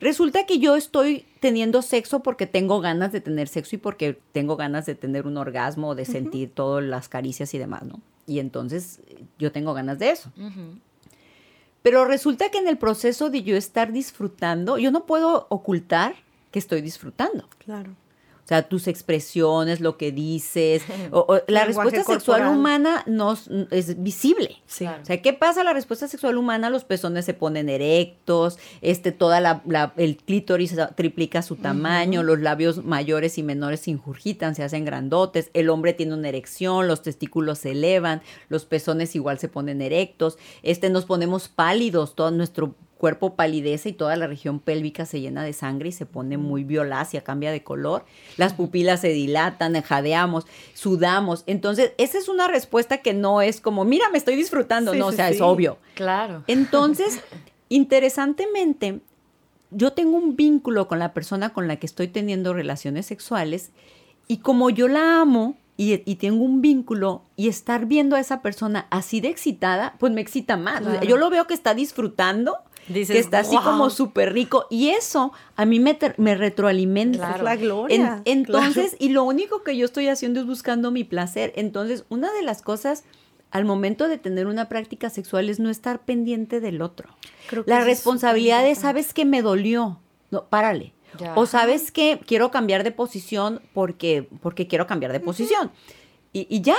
Resulta 0.00 0.44
que 0.44 0.58
yo 0.58 0.74
estoy 0.74 1.24
teniendo 1.38 1.82
sexo 1.82 2.18
porque 2.20 2.48
tengo 2.48 2.80
ganas 2.80 3.12
de 3.12 3.20
tener 3.20 3.46
sexo 3.46 3.76
y 3.76 3.78
porque 3.78 4.18
tengo 4.32 4.56
ganas 4.56 4.86
de 4.86 4.96
tener 4.96 5.28
un 5.28 5.36
orgasmo, 5.36 5.94
de 5.94 6.04
sentir 6.04 6.50
todas 6.52 6.82
las 6.82 7.08
caricias 7.08 7.54
y 7.54 7.58
demás, 7.58 7.84
¿no? 7.84 8.00
Y 8.26 8.40
entonces 8.40 8.98
yo 9.38 9.52
tengo 9.52 9.72
ganas 9.72 10.00
de 10.00 10.10
eso. 10.10 10.32
Pero 11.82 12.04
resulta 12.04 12.50
que 12.50 12.58
en 12.58 12.66
el 12.66 12.76
proceso 12.76 13.30
de 13.30 13.44
yo 13.44 13.56
estar 13.56 13.92
disfrutando, 13.92 14.78
yo 14.78 14.90
no 14.90 15.06
puedo 15.06 15.46
ocultar 15.48 16.16
que 16.50 16.58
estoy 16.58 16.80
disfrutando. 16.80 17.48
Claro. 17.58 17.92
O 18.44 18.46
sea, 18.46 18.68
tus 18.68 18.88
expresiones, 18.88 19.80
lo 19.80 19.96
que 19.96 20.12
dices, 20.12 20.82
o- 21.12 21.24
o 21.28 21.40
la 21.48 21.64
respuesta 21.64 22.04
sexual 22.04 22.18
corporal. 22.40 22.56
humana 22.58 23.02
no 23.06 23.32
es- 23.70 24.02
visible. 24.02 24.58
Sí. 24.66 24.84
Claro. 24.84 25.02
O 25.02 25.06
sea, 25.06 25.22
¿qué 25.22 25.32
pasa? 25.32 25.64
La 25.64 25.72
respuesta 25.72 26.08
sexual 26.08 26.36
humana, 26.36 26.68
los 26.68 26.84
pezones 26.84 27.24
se 27.24 27.32
ponen 27.32 27.70
erectos, 27.70 28.58
este, 28.82 29.12
toda 29.12 29.40
la, 29.40 29.62
la- 29.66 29.94
el 29.96 30.18
clítoris 30.18 30.74
triplica 30.94 31.40
su 31.40 31.56
tamaño, 31.56 32.22
los 32.22 32.38
labios 32.40 32.84
mayores 32.84 33.38
y 33.38 33.42
menores 33.42 33.80
se 33.80 33.90
injurgitan, 33.92 34.54
se 34.54 34.62
hacen 34.62 34.84
grandotes, 34.84 35.50
el 35.54 35.70
hombre 35.70 35.94
tiene 35.94 36.12
una 36.14 36.28
erección, 36.28 36.86
los 36.86 37.00
testículos 37.02 37.60
se 37.60 37.70
elevan, 37.70 38.20
los 38.50 38.66
pezones 38.66 39.14
igual 39.16 39.38
se 39.38 39.48
ponen 39.48 39.80
erectos, 39.80 40.36
este, 40.62 40.90
nos 40.90 41.06
ponemos 41.06 41.48
pálidos, 41.48 42.14
todo 42.14 42.30
nuestro 42.30 42.74
cuerpo 43.04 43.34
palidece 43.34 43.90
y 43.90 43.92
toda 43.92 44.16
la 44.16 44.26
región 44.26 44.60
pélvica 44.60 45.04
se 45.04 45.20
llena 45.20 45.44
de 45.44 45.52
sangre 45.52 45.90
y 45.90 45.92
se 45.92 46.06
pone 46.06 46.38
muy 46.38 46.64
violácea, 46.64 47.20
cambia 47.22 47.52
de 47.52 47.62
color, 47.62 48.06
las 48.38 48.54
pupilas 48.54 49.02
se 49.02 49.08
dilatan, 49.10 49.78
jadeamos, 49.82 50.46
sudamos. 50.72 51.44
Entonces, 51.46 51.92
esa 51.98 52.16
es 52.16 52.30
una 52.30 52.48
respuesta 52.48 53.02
que 53.02 53.12
no 53.12 53.42
es 53.42 53.60
como, 53.60 53.84
mira, 53.84 54.08
me 54.08 54.16
estoy 54.16 54.36
disfrutando, 54.36 54.92
Sí, 54.94 54.98
no, 54.98 55.08
o 55.08 55.10
sí, 55.10 55.16
sea, 55.18 55.28
es 55.28 55.42
obvio. 55.42 55.76
Claro. 55.94 56.44
Entonces, 56.46 57.20
interesantemente, 57.68 59.00
yo 59.70 59.92
tengo 59.92 60.16
un 60.16 60.34
vínculo 60.36 60.88
con 60.88 60.98
la 60.98 61.12
persona 61.12 61.52
con 61.52 61.68
la 61.68 61.76
que 61.76 61.84
estoy 61.84 62.08
teniendo 62.08 62.54
relaciones 62.54 63.04
sexuales 63.04 63.70
y 64.28 64.38
como 64.38 64.70
yo 64.70 64.88
la 64.88 65.20
amo 65.20 65.56
y, 65.76 66.00
y 66.10 66.14
tengo 66.16 66.42
un 66.42 66.62
vínculo 66.62 67.22
y 67.36 67.48
estar 67.48 67.84
viendo 67.84 68.16
a 68.16 68.20
esa 68.20 68.40
persona 68.40 68.86
así 68.90 69.20
de 69.20 69.28
excitada, 69.28 69.94
pues 69.98 70.10
me 70.12 70.20
excita 70.22 70.56
más. 70.56 70.80
O 70.80 70.84
sea, 70.84 70.92
Claro. 70.92 71.06
yo 71.06 71.16
lo 71.18 71.28
veo 71.28 71.46
que 71.46 71.52
está 71.54 71.74
disfrutando, 71.74 72.56
Dices, 72.88 73.14
que 73.14 73.18
está 73.20 73.38
así 73.40 73.56
como 73.56 73.88
súper 73.90 74.32
rico 74.32 74.66
y 74.70 74.88
eso 74.90 75.32
a 75.56 75.64
mí 75.64 75.80
me, 75.80 75.98
me 76.18 76.34
retroalimenta. 76.34 77.18
Claro. 77.18 77.36
Es 77.36 77.42
la 77.42 77.56
gloria. 77.56 78.22
En- 78.26 78.40
entonces, 78.42 78.90
claro. 78.90 78.96
y 79.00 79.08
lo 79.10 79.24
único 79.24 79.62
que 79.62 79.76
yo 79.76 79.84
estoy 79.86 80.08
haciendo 80.08 80.40
es 80.40 80.46
buscando 80.46 80.90
mi 80.90 81.04
placer. 81.04 81.52
Entonces, 81.56 82.04
una 82.10 82.32
de 82.32 82.42
las 82.42 82.60
cosas 82.62 83.04
al 83.50 83.64
momento 83.64 84.08
de 84.08 84.18
tener 84.18 84.46
una 84.48 84.68
práctica 84.68 85.10
sexual 85.10 85.48
es 85.48 85.60
no 85.60 85.70
estar 85.70 86.04
pendiente 86.04 86.60
del 86.60 86.82
otro. 86.82 87.08
Creo 87.48 87.64
que 87.64 87.70
La 87.70 87.84
responsabilidad 87.84 88.66
es. 88.66 88.78
¿sabes 88.78 89.14
que 89.14 89.24
me 89.24 89.42
dolió? 89.42 90.00
No, 90.30 90.46
párale. 90.48 90.92
Ya. 91.20 91.34
O 91.36 91.46
sabes 91.46 91.92
que 91.92 92.18
quiero 92.26 92.50
cambiar 92.50 92.82
de 92.82 92.90
posición 92.90 93.62
porque, 93.72 94.28
porque 94.42 94.66
quiero 94.66 94.86
cambiar 94.88 95.12
de 95.12 95.20
posición. 95.20 95.70
Y, 96.32 96.46
y 96.50 96.60
ya. 96.62 96.76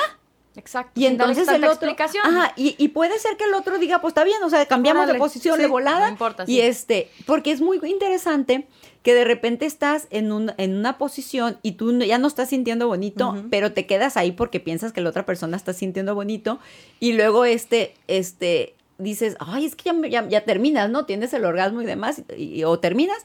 Exacto. 0.58 1.00
Y 1.00 1.06
entonces 1.06 1.48
el 1.48 1.64
otro. 1.66 1.96
Ajá, 2.24 2.54
y, 2.56 2.76
y 2.78 2.88
puede 2.90 3.18
ser 3.20 3.38
que 3.38 3.44
el 3.46 3.54
otro 3.54 3.78
diga, 3.78 4.02
pues 4.02 4.12
está 4.12 4.24
bien, 4.24 4.42
o 4.44 4.50
sea, 4.50 4.66
cambiamos 4.66 5.08
de 5.08 5.16
posición 5.16 5.56
sí, 5.58 5.62
de 5.64 5.68
volada. 5.68 6.06
no 6.08 6.12
importa, 6.12 6.44
Y 6.48 6.60
este, 6.62 7.10
porque 7.26 7.52
es 7.52 7.62
muy 7.62 7.80
interesante 7.84 8.68
que 9.04 9.14
de 9.14 9.24
repente 9.24 9.66
estás 9.66 10.08
en, 10.10 10.32
un, 10.32 10.54
en 10.58 10.76
una 10.76 10.98
posición 10.98 11.60
y 11.62 11.74
tú 11.74 12.00
ya 12.00 12.18
no 12.18 12.28
estás 12.28 12.50
sintiendo 12.50 12.88
bonito, 12.88 13.36
pero 13.52 13.72
te 13.72 13.86
quedas 13.86 14.18
ahí 14.18 14.32
porque 14.32 14.60
piensas 14.60 14.94
que 14.94 15.02
la 15.02 15.10
otra 15.10 15.26
persona 15.26 15.56
está 15.58 15.74
sintiendo 15.74 16.16
bonito. 16.16 16.60
Y 17.00 17.14
luego 17.14 17.46
este, 17.46 17.94
este, 18.08 18.74
dices, 18.98 19.36
ay, 19.40 19.66
es 19.66 19.76
que 19.76 19.84
ya, 19.92 20.08
ya, 20.10 20.28
ya 20.28 20.42
terminas, 20.46 20.90
¿no? 20.90 21.06
Tienes 21.06 21.34
el 21.34 21.46
orgasmo 21.46 21.82
y 21.82 21.86
demás, 21.86 22.24
y- 22.36 22.64
o 22.64 22.80
terminas. 22.80 23.18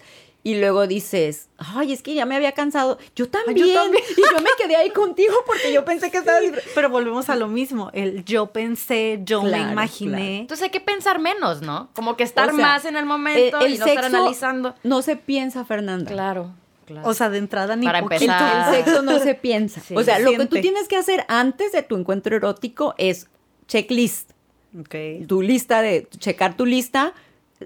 Y 0.43 0.55
luego 0.59 0.87
dices, 0.87 1.51
ay, 1.59 1.93
es 1.93 2.03
que 2.03 2.15
ya 2.15 2.25
me 2.25 2.35
había 2.35 2.53
cansado. 2.53 2.97
Yo 3.15 3.29
también. 3.29 3.75
también. 3.75 4.03
Y 4.17 4.21
yo 4.23 4.41
me 4.41 4.49
quedé 4.57 4.75
ahí 4.77 4.89
contigo 4.91 5.35
porque 5.47 5.71
yo 5.71 5.85
pensé 5.85 6.11
que 6.11 6.17
estaba 6.19 6.41
disfr- 6.41 6.63
Pero 6.75 6.89
volvemos 6.89 7.29
a 7.29 7.37
lo 7.37 7.47
mismo. 7.47 7.91
El 7.93 8.25
yo 8.25 8.47
pensé, 8.47 9.21
yo 9.23 9.43
Claro, 9.43 9.65
me 9.67 9.73
imaginé. 9.73 10.39
Entonces 10.41 10.65
hay 10.65 10.71
que 10.71 10.81
pensar 10.81 11.19
menos, 11.19 11.61
¿no? 11.61 11.91
Como 11.93 12.17
que 12.17 12.25
estar 12.25 12.49
O 12.49 12.57
sea, 12.57 12.65
más 12.67 12.85
en 12.87 12.97
el 12.97 13.05
momento 13.05 13.59
el- 13.61 13.67
el 13.67 13.75
y 13.75 13.79
no 13.79 13.85
estar 13.87 14.05
sexo 14.05 14.17
analizando. 14.17 14.75
No 14.83 15.03
se 15.03 15.17
piensa, 15.17 15.67
Fernanda. 15.67 16.11
Claro, 16.11 16.55
claro. 16.87 17.07
O 17.07 17.13
sea, 17.13 17.29
de 17.29 17.37
entrada 17.37 17.77
ni 17.77 17.85
Para 17.85 18.01
poquito. 18.01 18.23
empezar. 18.25 18.75
El 18.75 18.85
sexo 18.85 19.03
no 19.03 19.19
se 19.19 19.35
piensa. 19.35 19.83
Sí. 19.83 19.95
o 19.95 20.03
sea, 20.03 20.19
lo 20.21 20.31
que 20.33 20.47
tú 20.47 20.59
tienes 20.63 20.89
que 20.89 20.97
hacer 20.97 21.27
antes 21.29 21.73
de 21.73 21.83
tu 21.83 21.97
encuentro 21.97 22.35
erótico 22.35 22.95
es 22.97 23.29
checklist. 23.69 24.31
Ok. 24.79 25.27
Tu 25.27 25.43
lista 25.43 25.83
de, 25.83 26.09
checar 26.19 26.57
tu 26.57 26.65
lista. 26.65 27.13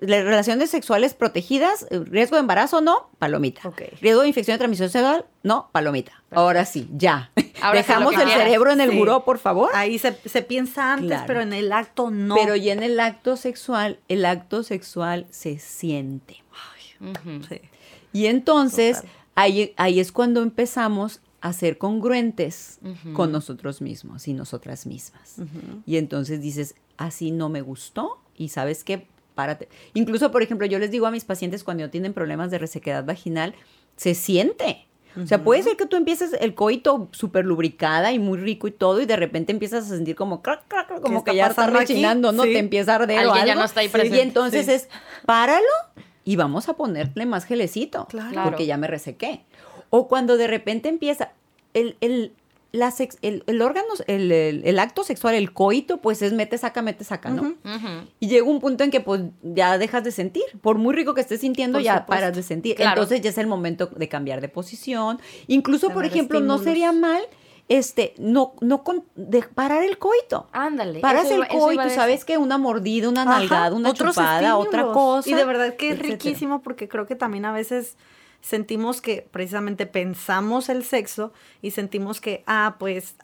Relaciones 0.00 0.70
sexuales 0.70 1.14
protegidas, 1.14 1.86
eh, 1.90 2.00
riesgo 2.04 2.36
de 2.36 2.40
embarazo, 2.40 2.80
no, 2.80 3.08
palomita. 3.18 3.60
Ok. 3.68 3.82
Riesgo 4.00 4.22
de 4.22 4.28
infección 4.28 4.54
de 4.54 4.58
transmisión 4.58 4.90
sexual, 4.90 5.24
no, 5.44 5.68
palomita. 5.72 6.22
Ahora 6.32 6.64
sí, 6.64 6.88
ya. 6.92 7.30
Ahora 7.62 7.78
Dejamos 7.78 8.14
que 8.14 8.22
el 8.22 8.28
cerebro 8.28 8.72
en 8.72 8.80
el 8.80 8.90
Sí. 8.90 8.98
buró, 8.98 9.24
por 9.24 9.38
favor. 9.38 9.70
Ahí 9.74 9.98
se, 10.00 10.16
se 10.26 10.42
piensa 10.42 10.94
antes, 10.94 11.08
Claro. 11.08 11.24
pero 11.28 11.40
en 11.42 11.52
el 11.52 11.72
acto 11.72 12.10
no. 12.10 12.34
Pero 12.34 12.56
ya 12.56 12.72
en 12.72 12.82
el 12.82 12.98
acto 12.98 13.36
sexual, 13.36 14.00
el 14.08 14.24
acto 14.26 14.62
sexual 14.64 15.26
se 15.30 15.58
siente. 15.58 16.42
Sí. 17.48 17.60
Y 18.12 18.26
entonces, 18.26 19.02
ahí, 19.34 19.74
ahí 19.76 20.00
es 20.00 20.10
cuando 20.12 20.42
empezamos 20.42 21.20
a 21.40 21.52
ser 21.52 21.76
congruentes 21.78 22.78
con 23.12 23.30
nosotros 23.30 23.80
mismos 23.82 24.26
y 24.28 24.32
nosotras 24.32 24.86
mismas. 24.86 25.36
Y 25.86 25.98
entonces 25.98 26.40
dices, 26.40 26.74
así 26.96 27.30
no 27.30 27.48
me 27.48 27.60
gustó 27.60 28.18
y 28.36 28.48
sabes 28.48 28.82
qué, 28.84 29.06
párate. 29.34 29.68
Incluso, 29.94 30.30
por 30.30 30.42
ejemplo, 30.42 30.66
yo 30.66 30.78
les 30.78 30.90
digo 30.90 31.06
a 31.06 31.10
mis 31.10 31.24
pacientes 31.24 31.64
cuando 31.64 31.90
tienen 31.90 32.12
problemas 32.12 32.50
de 32.50 32.58
resequedad 32.58 33.04
vaginal, 33.04 33.54
se 33.96 34.14
siente. 34.14 34.86
O 35.22 35.26
sea, 35.28 35.44
puede 35.44 35.62
ser 35.62 35.76
que 35.76 35.86
tú 35.86 35.94
empieces 35.96 36.32
el 36.40 36.56
coito 36.56 37.08
súper 37.12 37.44
lubricada 37.44 38.10
y 38.12 38.18
muy 38.18 38.36
rico 38.36 38.66
y 38.66 38.72
todo, 38.72 39.00
y 39.00 39.06
de 39.06 39.14
repente 39.14 39.52
empiezas 39.52 39.84
a 39.84 39.88
sentir 39.94 40.16
como 40.16 40.42
crac, 40.42 40.66
crac, 40.66 40.88
crac, 40.88 41.00
como 41.02 41.22
que 41.22 41.36
ya 41.36 41.44
está 41.46 41.54
pasando 41.54 41.78
aquí? 41.78 41.92
rechinando, 41.92 42.32
¿no? 42.32 42.42
Sí. 42.42 42.52
Te 42.52 42.58
empieza 42.58 42.92
a 42.92 42.96
arder 42.96 43.18
o 43.18 43.30
Alguien 43.30 43.46
ya 43.46 43.52
algo. 43.52 43.60
no 43.62 43.66
está 43.66 43.78
ahí 43.80 43.88
presente. 43.88 44.16
Y 44.16 44.20
entonces 44.20 44.66
Sí. 44.66 44.72
es, 44.72 44.88
páralo 45.24 45.68
y 46.24 46.34
vamos 46.34 46.68
a 46.68 46.72
ponerle 46.72 47.26
más 47.26 47.44
gelecito. 47.44 48.06
Claro. 48.06 48.30
Claro. 48.32 48.50
Porque 48.50 48.66
ya 48.66 48.76
me 48.76 48.88
resequé. 48.88 49.44
O 49.90 50.08
cuando 50.08 50.36
de 50.36 50.48
repente 50.48 50.88
empieza 50.88 51.30
el, 51.74 51.96
el, 52.00 52.32
la 52.74 52.90
sex- 52.90 53.18
el, 53.22 53.44
el 53.46 53.62
órgano, 53.62 53.86
el, 54.08 54.32
el- 54.32 54.62
el 54.64 54.78
acto 54.80 55.04
sexual, 55.04 55.34
el 55.36 55.52
coito, 55.52 55.98
pues 55.98 56.22
es 56.22 56.32
mete, 56.32 56.58
saca, 56.58 56.82
mete, 56.82 57.04
saca, 57.04 57.30
¿no? 57.30 57.54
Y 58.18 58.26
llega 58.28 58.44
un 58.46 58.60
punto 58.60 58.82
en 58.82 58.90
que 58.90 59.00
pues 59.00 59.22
ya 59.42 59.78
dejas 59.78 60.02
de 60.02 60.10
sentir. 60.10 60.42
Por 60.60 60.78
muy 60.78 60.94
rico 60.94 61.14
que 61.14 61.20
estés 61.20 61.40
sintiendo, 61.40 61.78
Por 61.78 61.84
ya 61.84 61.92
supuesto. 61.98 62.10
paras 62.10 62.34
de 62.36 62.42
sentir. 62.42 62.74
Claro. 62.76 63.00
Entonces 63.00 63.20
ya 63.22 63.30
es 63.30 63.38
el 63.38 63.46
momento 63.46 63.86
de 63.86 64.08
cambiar 64.08 64.40
de 64.40 64.48
posición. 64.48 65.20
Incluso, 65.46 65.90
por 65.90 66.04
ejemplo, 66.04 66.40
no 66.40 66.58
sería 66.58 66.90
mal 66.92 67.22
este, 67.68 68.12
no, 68.18 68.54
no 68.60 68.82
con- 68.84 69.04
de 69.14 69.42
parar 69.42 69.84
el 69.84 69.96
coito. 69.98 70.48
Ándale. 70.52 71.00
Paras 71.00 71.30
el 71.30 71.46
coito. 71.46 71.88
¿sabes 71.90 72.24
que 72.24 72.36
Una 72.38 72.58
mordida, 72.58 73.08
una 73.08 73.22
Ajá, 73.22 73.38
nalgada, 73.38 73.74
una 73.76 73.92
chupada, 73.94 74.56
otra 74.58 74.90
cosa. 74.92 75.30
Y 75.30 75.34
de 75.34 75.44
verdad 75.44 75.74
que 75.76 75.88
es 75.90 75.94
etcétera. 75.94 76.12
riquísimo 76.14 76.60
porque 76.62 76.88
creo 76.88 77.06
que 77.06 77.14
también 77.14 77.44
a 77.44 77.52
veces 77.52 77.96
sentimos 78.44 79.00
que 79.00 79.26
precisamente 79.30 79.86
pensamos 79.86 80.68
el 80.68 80.84
sexo 80.84 81.32
y 81.62 81.70
sentimos 81.70 82.20
que, 82.20 82.44
ah, 82.46 82.76
pues 82.78 83.16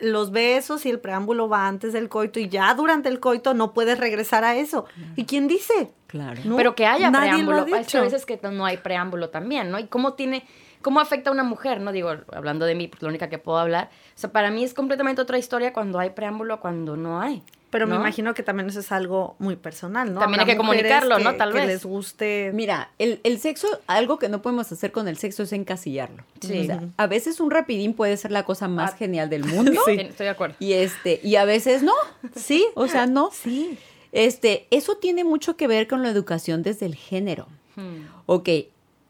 los 0.00 0.32
besos 0.32 0.84
y 0.84 0.90
el 0.90 0.98
preámbulo 0.98 1.48
va 1.48 1.68
antes 1.68 1.92
del 1.92 2.08
coito 2.08 2.40
y 2.40 2.48
ya 2.48 2.74
durante 2.74 3.08
el 3.08 3.20
coito 3.20 3.54
no 3.54 3.72
puedes 3.72 3.96
regresar 3.98 4.42
a 4.42 4.56
eso. 4.56 4.86
¿Y 5.14 5.26
quién 5.26 5.46
dice? 5.46 5.92
Claro. 6.08 6.40
No, 6.44 6.56
Pero 6.56 6.74
que 6.74 6.86
haya 6.86 7.08
nadie 7.12 7.44
lo 7.44 7.50
preámbulo. 7.52 7.58
ha 7.58 7.60
Es 7.60 7.86
que 7.86 7.98
a 7.98 8.02
dicho. 8.02 8.02
veces 8.02 8.26
que 8.26 8.40
no 8.50 8.66
hay 8.66 8.78
preámbulo 8.78 9.30
también, 9.30 9.70
¿no? 9.70 9.78
Y 9.78 9.86
cómo 9.86 10.14
tiene, 10.14 10.44
cómo 10.82 10.98
afecta 10.98 11.30
a 11.30 11.32
una 11.32 11.44
mujer, 11.44 11.80
¿no? 11.80 11.92
Digo, 11.92 12.10
hablando 12.32 12.66
de 12.66 12.74
mí, 12.74 12.88
pues 12.88 13.00
la 13.00 13.08
única 13.10 13.28
que 13.28 13.38
puedo 13.38 13.58
hablar. 13.58 13.90
O 14.16 14.18
sea, 14.18 14.32
para 14.32 14.50
mí 14.50 14.64
es 14.64 14.74
completamente 14.74 15.22
otra 15.22 15.38
historia 15.38 15.72
cuando 15.72 16.00
hay 16.00 16.10
preámbulo, 16.10 16.58
cuando 16.58 16.96
no 16.96 17.20
hay. 17.20 17.44
Pero 17.74 17.88
me 17.88 17.94
¿no? 17.96 18.00
imagino 18.02 18.34
que 18.34 18.44
también 18.44 18.68
eso 18.68 18.78
es 18.78 18.92
algo 18.92 19.34
muy 19.40 19.56
personal, 19.56 20.14
¿no? 20.14 20.20
También 20.20 20.38
hay 20.42 20.46
que 20.46 20.56
comunicarlo, 20.56 21.18
¿no? 21.18 21.34
Tal 21.34 21.50
que 21.52 21.58
vez. 21.58 21.66
les 21.66 21.84
guste. 21.84 22.52
Mira, 22.54 22.92
el, 23.00 23.18
el 23.24 23.40
sexo, 23.40 23.66
algo 23.88 24.20
que 24.20 24.28
no 24.28 24.42
podemos 24.42 24.70
hacer 24.70 24.92
con 24.92 25.08
el 25.08 25.16
sexo 25.18 25.42
es 25.42 25.52
encasillarlo. 25.52 26.22
Sí. 26.40 26.60
O 26.60 26.64
sea, 26.66 26.82
a 26.96 27.06
veces 27.08 27.40
un 27.40 27.50
rapidín 27.50 27.94
puede 27.94 28.16
ser 28.16 28.30
la 28.30 28.44
cosa 28.44 28.68
más 28.68 28.92
Ah. 28.92 28.96
genial 28.96 29.28
del 29.28 29.42
mundo. 29.44 29.72
Sí, 29.86 29.96
Estoy 29.98 30.26
de 30.26 30.30
acuerdo. 30.30 30.54
Y 30.60 30.74
este, 30.74 31.18
y 31.24 31.34
a 31.34 31.44
veces 31.44 31.82
no. 31.82 31.94
Sí, 32.36 32.64
O 32.76 32.86
sea, 32.86 33.06
no. 33.06 33.30
sí. 33.32 33.76
Este, 34.12 34.68
eso 34.70 34.98
tiene 34.98 35.24
mucho 35.24 35.56
que 35.56 35.66
ver 35.66 35.88
con 35.88 36.04
la 36.04 36.10
educación 36.10 36.62
desde 36.62 36.86
el 36.86 36.94
género. 36.94 37.48
Hmm. 37.74 38.06
Ok, 38.26 38.48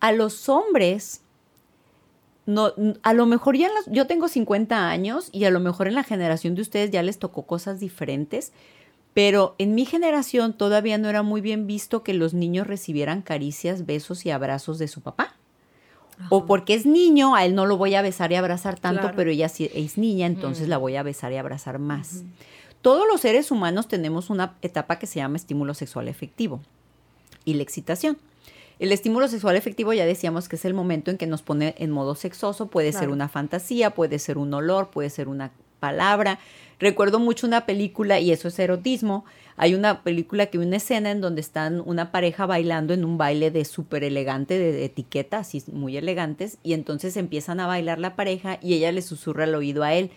a 0.01 0.13
los 0.13 0.49
hombres, 0.49 1.21
no, 2.47 2.73
a 3.03 3.13
lo 3.15 3.27
mejor 3.27 3.57
ya 3.57 3.69
en 3.69 3.75
las- 3.75 3.87
yo 3.91 4.07
tengo 4.07 4.29
50 4.29 4.89
años 4.91 5.29
y 5.33 5.45
a 5.45 5.51
lo 5.51 5.61
mejor 5.61 5.89
en 5.89 5.95
la 5.95 6.05
generación 6.05 6.55
de 6.55 6.63
ustedes 6.63 6.91
ya 6.91 7.03
les 7.03 7.19
tocó 7.19 7.43
cosas 7.47 7.81
diferentes, 7.81 8.53
pero 9.15 9.55
en 9.59 9.75
mi 9.75 9.85
generación 9.87 10.53
todavía 10.53 10.99
no 10.99 11.09
era 11.09 11.23
muy 11.23 11.41
bien 11.41 11.67
visto 11.67 12.03
que 12.03 12.15
los 12.15 12.35
niños 12.35 12.67
recibieran 12.67 13.23
caricias, 13.23 13.87
besos 13.87 14.27
y 14.27 14.31
abrazos 14.31 14.79
de 14.79 14.89
su 14.89 15.01
papá. 15.01 15.37
O 16.29 16.47
porque 16.47 16.75
es 16.75 16.87
niño, 16.87 17.35
a 17.35 17.45
él 17.45 17.55
no 17.57 17.67
lo 17.67 17.77
voy 17.77 17.97
a 17.97 18.03
besar 18.03 18.31
y 18.31 18.37
abrazar 18.37 18.79
tanto, 18.79 19.01
Claro. 19.01 19.17
pero 19.17 19.31
ella 19.31 19.49
sí 19.49 19.69
es 19.75 19.99
niña, 19.99 20.27
entonces 20.27 20.69
la 20.69 20.79
voy 20.79 20.95
a 20.95 21.03
besar 21.03 21.33
y 21.33 21.37
abrazar 21.39 21.79
más. 21.81 22.23
Todos 22.83 23.05
los 23.11 23.21
seres 23.23 23.51
humanos 23.51 23.89
tenemos 23.89 24.31
una 24.31 24.55
etapa 24.63 24.99
que 25.01 25.07
se 25.09 25.17
llama 25.21 25.37
estímulo 25.37 25.75
sexual 25.75 26.07
efectivo 26.07 26.61
y 27.45 27.55
la 27.55 27.63
excitación. 27.65 28.17
El 28.79 28.91
estímulo 28.91 29.29
sexual 29.29 29.57
efectivo 29.57 29.93
ya 29.93 30.05
decíamos 30.05 30.49
que 30.49 30.57
es 30.57 30.65
el 30.65 30.75
momento 30.75 31.11
en 31.11 31.17
que 31.17 31.27
nos 31.27 31.43
pone 31.43 31.75
en 31.79 31.91
modo 31.91 32.15
sexoso, 32.15 32.67
puede 32.67 32.93
ser 32.93 33.09
una 33.09 33.29
fantasía, 33.29 33.91
puede 33.91 34.19
ser 34.19 34.37
un 34.37 34.53
olor, 34.53 34.91
puede 34.91 35.11
ser 35.11 35.29
una 35.29 35.53
palabra. 35.79 36.41
Recuerdo 36.81 37.21
mucho 37.21 37.47
una 37.47 37.67
película, 37.67 38.19
y 38.19 38.33
eso 38.33 38.49
es 38.49 38.59
erotismo, 38.59 39.25
hay 39.57 39.75
una 39.75 40.03
película 40.03 40.47
que 40.47 40.59
hay 40.59 40.67
una 40.67 40.79
escena 40.79 41.13
en 41.13 41.21
donde 41.21 41.41
están 41.41 41.81
una 41.85 42.11
pareja 42.11 42.47
bailando 42.47 42.93
en 42.95 43.05
un 43.05 43.17
baile 43.17 43.53
de 43.53 43.65
súper 43.65 44.03
elegante, 44.03 44.59
de, 44.59 44.73
de 44.73 44.85
etiqueta, 44.87 45.39
así 45.39 45.63
muy 45.73 45.97
elegantes, 45.97 46.59
y 46.65 46.73
entonces 46.73 47.17
empiezan 47.17 47.61
a 47.61 47.69
bailar 47.69 48.01
la 48.01 48.17
pareja 48.17 48.59
y 48.61 48.75
ella 48.75 48.91
le 48.91 49.03
susurra 49.03 49.45
al 49.45 49.55
oído 49.55 49.85
a 49.85 49.95
él, 49.95 50.11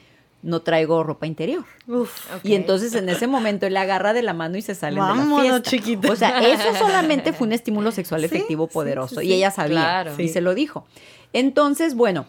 no 0.43 0.61
traigo 0.61 1.03
ropa 1.03 1.25
interior. 1.27 1.65
Uf. 1.88 2.11
Y 2.43 2.53
entonces 2.55 2.93
en 2.95 3.09
ese 3.09 3.27
momento 3.27 3.65
él 3.65 3.75
agarra 3.75 4.13
de 4.13 4.21
la 4.21 4.33
mano 4.33 4.57
y 4.57 4.61
se 4.61 4.75
salen 4.75 5.03
de 5.03 5.49
la 5.49 5.61
fiesta. 5.61 6.11
O 6.11 6.15
sea, 6.15 6.39
eso 6.47 6.75
solamente 6.77 7.33
fue 7.33 7.47
un 7.47 7.53
estímulo 7.53 7.91
sexual 7.91 8.21
Sí, 8.21 8.25
efectivo 8.27 8.67
poderoso. 8.67 9.19
sí, 9.21 9.27
Y 9.27 9.33
ella 9.33 9.51
sabía 9.51 9.79
Claro. 10.03 10.13
y 10.17 10.29
se 10.29 10.41
lo 10.41 10.53
dijo. 10.55 10.85
Entonces, 11.33 11.95
bueno, 11.95 12.25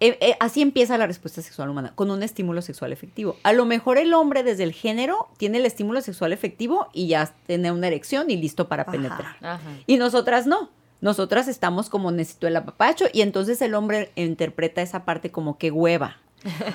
eh, 0.00 0.16
eh, 0.20 0.36
así 0.40 0.62
empieza 0.62 0.96
la 0.96 1.06
respuesta 1.06 1.42
sexual 1.42 1.68
humana, 1.68 1.92
con 1.94 2.10
un 2.10 2.22
estímulo 2.22 2.62
sexual 2.62 2.92
efectivo. 2.92 3.36
A 3.42 3.52
lo 3.52 3.66
mejor 3.66 3.98
el 3.98 4.14
hombre 4.14 4.42
desde 4.42 4.62
el 4.64 4.72
género 4.72 5.28
tiene 5.36 5.58
el 5.58 5.66
estímulo 5.66 6.00
sexual 6.00 6.32
efectivo 6.32 6.88
y 6.94 7.08
ya 7.08 7.32
tiene 7.46 7.70
una 7.70 7.86
erección 7.88 8.30
y 8.30 8.36
listo 8.36 8.66
para 8.68 8.82
Ajá. 8.84 8.92
penetrar. 8.92 9.36
Ajá. 9.42 9.60
Y 9.86 9.98
nosotras 9.98 10.46
no. 10.46 10.70
Nosotras 11.02 11.48
estamos 11.48 11.88
como 11.88 12.10
necesito 12.12 12.46
el 12.46 12.56
apapacho 12.56 13.06
y 13.12 13.22
entonces 13.22 13.62
el 13.62 13.74
hombre 13.74 14.10
interpreta 14.16 14.82
esa 14.82 15.04
parte 15.06 15.30
como 15.30 15.56
que 15.56 15.70
hueva. 15.70 16.18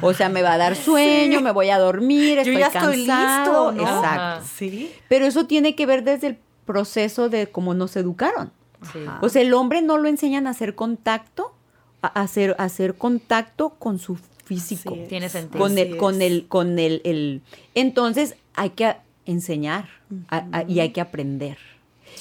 O 0.01 0.13
sea, 0.13 0.29
me 0.29 0.41
va 0.41 0.53
a 0.53 0.57
dar 0.57 0.75
sueño, 0.75 1.41
me 1.41 1.51
voy 1.51 1.69
a 1.69 1.77
dormir, 1.79 2.41
Yo 2.43 2.53
ya 2.53 2.67
estoy 2.67 2.97
listo, 2.97 3.71
¿no? 3.71 3.81
Exacto. 3.81 4.47
Sí. 4.55 4.91
Pero 5.09 5.25
eso 5.25 5.45
tiene 5.47 5.75
que 5.75 5.85
ver 5.85 6.03
desde 6.03 6.27
el 6.27 6.37
proceso 6.65 7.29
de 7.29 7.47
cómo 7.47 7.73
nos 7.73 7.95
educaron. 7.95 8.51
Sí. 8.93 8.99
O 9.21 9.29
sea, 9.29 9.41
el 9.41 9.53
hombre 9.53 9.81
no 9.81 9.97
lo 9.97 10.07
enseñan 10.07 10.45
a 10.47 10.51
hacer 10.51 10.75
contacto, 10.75 11.53
a 12.01 12.07
hacer, 12.07 12.55
a 12.59 12.63
hacer 12.65 12.95
contacto 12.95 13.71
con 13.79 13.97
su 13.99 14.17
físico. 14.45 14.95
Tiene 15.09 15.29
sentido. 15.29 15.59
Con 15.59 15.77
el, 15.77 15.97
con 15.97 16.21
el, 16.21 16.47
con 16.47 16.77
el, 16.79 17.01
el- 17.03 17.41
entonces 17.73 18.35
hay 18.53 18.71
que 18.71 18.95
enseñar 19.25 19.89
a- 20.29 20.45
a- 20.51 20.63
y 20.67 20.79
hay 20.81 20.89
que 20.89 21.01
aprender. 21.01 21.57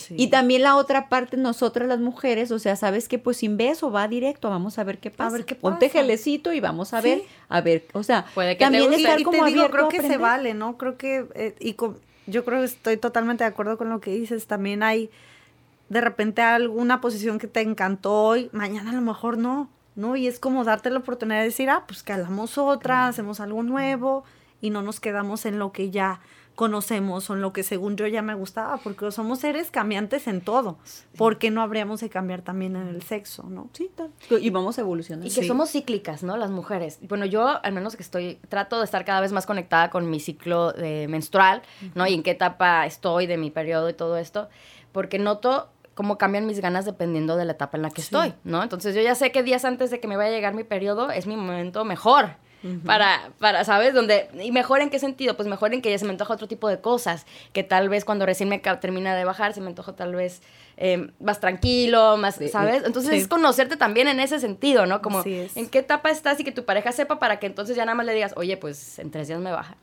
Sí. 0.07 0.15
Y 0.19 0.27
también 0.29 0.63
la 0.63 0.77
otra 0.77 1.09
parte, 1.09 1.37
nosotras 1.37 1.89
las 1.89 1.99
mujeres, 2.01 2.51
o 2.51 2.59
sea, 2.59 2.77
sabes 2.77 3.09
que 3.09 3.19
pues 3.19 3.39
sin 3.39 3.57
beso 3.57 3.91
va 3.91 4.07
directo, 4.09 4.51
vamos 4.51 4.79
a 4.79 4.85
ver 4.85 4.99
qué 4.99 5.11
pasa. 5.11 5.37
ver 5.37 5.45
qué 5.45 5.55
Ponte 5.55 5.87
pasa. 5.87 6.01
gelecito 6.01 6.53
y 6.53 6.61
vamos 6.61 6.93
a 6.93 7.01
Sí. 7.03 7.09
ver, 7.09 7.23
a 7.49 7.61
ver, 7.61 7.87
o 7.93 8.03
sea, 8.03 8.27
Puede 8.35 8.57
que 8.57 8.65
también 8.65 8.93
estar 8.93 9.19
y 9.19 9.25
como 9.25 9.45
te 9.45 9.51
digo, 9.51 9.71
creo 9.71 9.87
a 9.87 9.89
que 9.89 10.03
se 10.03 10.17
vale, 10.19 10.53
¿no? 10.55 10.77
Creo 10.77 10.97
que, 10.97 11.27
eh, 11.35 11.55
y 11.61 11.73
con- 11.75 11.97
yo 12.27 12.45
creo 12.45 12.61
que 12.61 12.67
estoy 12.67 12.97
totalmente 12.97 13.45
de 13.45 13.49
acuerdo 13.49 13.77
con 13.79 13.89
lo 13.91 14.01
que 14.01 14.11
dices. 14.15 14.47
También 14.47 14.83
hay 14.83 15.11
de 15.89 16.01
repente 16.01 16.43
alguna 16.43 17.01
posición 17.01 17.39
que 17.39 17.47
te 17.47 17.61
encantó 17.61 18.13
hoy, 18.23 18.49
mañana 18.53 18.91
a 18.91 18.95
lo 18.95 19.01
mejor 19.03 19.37
no, 19.39 19.69
¿no? 19.97 20.17
Y 20.17 20.27
es 20.27 20.39
como 20.41 20.65
darte 20.65 20.91
la 20.91 20.99
oportunidad 21.01 21.39
de 21.41 21.45
decir, 21.45 21.69
ah, 21.71 21.85
pues 21.87 22.03
calamos 22.03 22.59
otra, 22.59 23.07
hacemos 23.09 23.41
algo 23.41 23.63
nuevo 23.63 24.25
y 24.61 24.71
no 24.71 24.83
nos 24.83 24.99
quedamos 25.01 25.45
en 25.47 25.59
lo 25.59 25.73
que 25.73 25.91
ya 25.91 26.21
conocemos 26.55 27.29
o 27.31 27.35
en 27.35 27.41
lo 27.41 27.53
que 27.53 27.63
según 27.63 27.97
yo 27.97 28.07
ya 28.07 28.23
me 28.23 28.35
gustaba, 28.35 28.77
porque 28.79 29.11
somos 29.11 29.41
seres 29.41 29.71
cambiantes 29.71 30.27
en 30.29 30.41
todo. 30.41 30.79
¿Por 31.17 31.39
qué 31.39 31.51
no 31.51 31.63
habríamos 31.63 32.01
de 32.01 32.09
cambiar 32.09 32.43
también 32.43 32.77
en 32.77 32.89
el 32.89 33.03
sexo, 33.03 33.43
no? 33.49 33.69
Sí, 33.73 33.91
tal. 33.95 34.11
y 34.41 34.51
vamos 34.51 34.79
a 34.79 34.83
evolucionar. 34.83 35.27
Y 35.27 35.31
que 35.31 35.43
Sí. 35.43 35.49
somos 35.49 35.71
cíclicas, 35.71 36.23
¿no? 36.23 36.37
Las 36.37 36.51
mujeres. 36.51 36.99
Bueno, 37.03 37.27
yo 37.27 37.63
al 37.65 37.73
menos 37.73 37.97
que 37.97 38.03
estoy, 38.03 38.39
trato 38.49 38.79
de 38.79 38.85
estar 38.85 39.05
cada 39.05 39.21
vez 39.21 39.33
más 39.33 39.47
conectada 39.47 39.91
con 39.91 40.09
mi 40.11 40.21
ciclo 40.21 40.73
de 40.73 41.09
menstrual, 41.09 41.63
¿no? 41.95 42.07
Y 42.07 42.15
en 42.15 42.23
qué 42.23 42.31
etapa 42.33 42.87
estoy 42.87 43.27
de 43.27 43.37
mi 43.37 43.51
periodo 43.51 43.89
y 43.89 43.95
todo 43.95 44.17
esto, 44.17 44.49
porque 44.93 45.19
noto 45.19 45.69
cómo 45.95 46.19
cambian 46.19 46.47
mis 46.47 46.61
ganas 46.61 46.85
dependiendo 46.85 47.37
de 47.37 47.45
la 47.45 47.53
etapa 47.53 47.77
en 47.77 47.83
la 47.83 47.91
que 47.91 48.03
Sí. 48.03 48.07
estoy, 48.07 48.35
¿no? 48.45 48.63
Entonces 48.63 48.95
yo 48.97 49.01
ya 49.03 49.15
sé 49.15 49.31
que 49.31 49.43
días 49.45 49.65
antes 49.65 49.91
de 49.91 50.01
que 50.01 50.09
me 50.09 50.17
vaya 50.17 50.31
a 50.31 50.35
llegar 50.35 50.53
mi 50.55 50.65
periodo 50.65 51.11
es 51.11 51.27
mi 51.27 51.37
momento 51.37 51.85
mejor. 51.85 52.31
Para, 52.85 53.31
para, 53.39 53.65
¿sabes? 53.65 53.95
Donde, 53.95 54.29
¿Y 54.43 54.53
mejor 54.53 54.81
en 54.81 54.91
qué 54.91 54.99
sentido? 54.99 55.37
Pues 55.37 55.49
mejor 55.49 55.75
en 55.75 55.83
que 55.83 55.91
ya 55.91 55.99
se 55.99 56.05
me 56.05 56.13
antoja 56.13 56.35
otro 56.35 56.49
tipo 56.49 56.69
de 56.69 56.81
cosas, 56.81 57.27
que 57.53 57.63
tal 57.63 57.89
vez 57.89 58.05
cuando 58.05 58.27
recién 58.27 58.49
me 58.49 58.59
termina 58.59 59.15
de 59.15 59.25
bajar, 59.25 59.53
se 59.53 59.61
me 59.61 59.69
antoja 59.69 59.95
tal 59.95 60.15
vez 60.15 60.43
eh, 60.77 61.11
más 61.21 61.41
tranquilo, 61.41 62.17
más, 62.17 62.39
¿sabes? 62.51 62.83
Entonces 62.85 63.13
es 63.15 63.29
conocerte 63.29 63.77
también 63.77 64.09
en 64.09 64.21
ese 64.21 64.41
sentido, 64.41 64.87
¿no? 64.87 65.03
Como 65.03 65.23
en 65.25 65.69
qué 65.69 65.79
etapa 65.79 66.11
estás 66.11 66.41
y 66.41 66.45
que 66.45 66.53
tu 66.53 66.65
pareja 66.65 66.93
sepa 66.93 67.19
para 67.19 67.39
que 67.39 67.47
entonces 67.47 67.77
ya 67.77 67.85
nada 67.85 67.95
más 67.95 68.07
le 68.07 68.15
digas, 68.15 68.33
oye, 68.37 68.57
pues 68.57 68.99
en 68.99 69.11
tres 69.11 69.29
días 69.29 69.41
me 69.41 69.53
baja. 69.53 69.77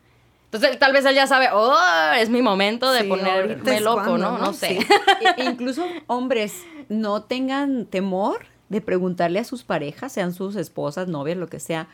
Entonces, 0.54 0.78
tal 0.80 0.92
vez 0.92 1.06
él 1.06 1.16
ya 1.16 1.28
sabe, 1.28 1.48
oh, 1.54 1.78
es 2.18 2.30
mi 2.30 2.42
momento 2.42 2.92
de 2.92 3.06
ponerme 3.06 3.80
loco, 3.80 4.18
¿no? 4.18 4.38
¿no? 4.38 4.52
sé. 4.52 4.80
E 5.38 5.46
incluso 5.46 5.86
hombres 6.08 6.66
no 6.90 7.24
tengan 7.24 7.86
temor 7.86 8.48
de 8.68 8.82
preguntarle 8.82 9.40
a 9.40 9.46
sus 9.46 9.64
parejas, 9.64 10.12
sean 10.12 10.34
sus 10.34 10.58
esposas, 10.58 11.08
novias, 11.08 11.38
lo 11.38 11.48
que 11.48 11.62
sea, 11.62 11.88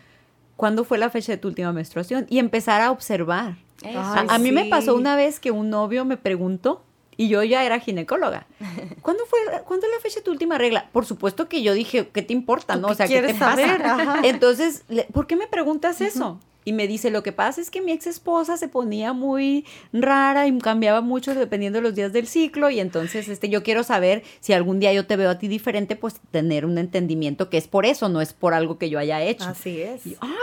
¿cuándo 0.58 0.84
fue 0.84 0.98
la 0.98 1.10
fecha 1.10 1.32
de 1.32 1.38
tu 1.38 1.48
última 1.48 1.72
menstruación? 1.72 2.26
Y 2.30 2.40
empezar 2.40 2.82
a 2.82 2.92
observar. 2.92 3.56
a, 3.96 4.38
mí 4.40 4.52
me 4.52 4.66
pasó 4.66 4.96
una 4.96 5.16
vez 5.16 5.40
que 5.40 5.52
un 5.52 5.70
novio 5.70 6.04
me 6.04 6.18
preguntó, 6.18 6.84
y 7.18 7.30
yo 7.30 7.42
ya 7.44 7.64
era 7.64 7.80
ginecóloga. 7.80 8.46
¿Cuándo 9.02 9.26
fue, 9.26 9.40
¿cuándo 9.66 9.88
es 9.88 9.94
la 9.94 10.00
fecha 10.00 10.20
de 10.20 10.24
tu 10.24 10.32
última 10.32 10.58
regla? 10.58 10.88
Por 10.92 11.06
supuesto 11.06 11.50
que 11.50 11.64
yo 11.64 11.74
dije, 11.74 12.10
¿qué 12.10 12.22
te 12.22 12.34
importa? 12.34 12.76
¿No? 12.76 12.90
O 12.90 12.94
sea, 12.94 13.08
¿qué 13.08 13.22
te 13.22 13.34
pasa? 13.34 14.20
Entonces, 14.24 14.84
¿por 15.14 15.26
qué 15.26 15.36
me 15.36 15.48
preguntas 15.48 16.00
eso? 16.02 16.40
Y 16.68 16.74
me 16.74 16.86
dice, 16.86 17.12
lo 17.12 17.24
que 17.24 17.32
pasa 17.32 17.62
es 17.62 17.72
que 17.72 17.82
mi 17.82 17.94
ex 17.94 18.08
esposa 18.08 18.58
se 18.58 18.68
ponía 18.68 19.14
muy 19.14 19.66
rara 19.94 20.48
y 20.48 20.58
cambiaba 20.60 21.00
mucho 21.00 21.34
dependiendo 21.34 21.78
de 21.78 21.84
los 21.84 21.96
días 21.96 22.12
del 22.12 22.28
ciclo 22.28 22.70
y 22.70 22.82
entonces 22.82 23.30
este, 23.30 23.48
yo 23.48 23.64
quiero 23.64 23.84
saber 23.84 24.22
si 24.42 24.52
algún 24.52 24.82
día 24.82 24.92
yo 24.92 25.08
te 25.08 25.16
veo 25.16 25.30
a 25.30 25.38
ti 25.40 25.48
diferente, 25.48 25.96
pues 25.96 26.20
tener 26.30 26.66
un 26.66 26.78
entendimiento 26.78 27.50
que 27.50 27.58
es 27.58 27.70
por 27.70 27.86
eso, 27.86 28.10
no 28.10 28.20
es 28.20 28.34
por 28.34 28.54
algo 28.54 28.78
que 28.78 28.90
yo 28.90 29.00
haya 29.00 29.22
hecho. 29.22 29.46
Así 29.46 29.82
es. 29.82 30.06
Y, 30.06 30.18
ah, 30.20 30.36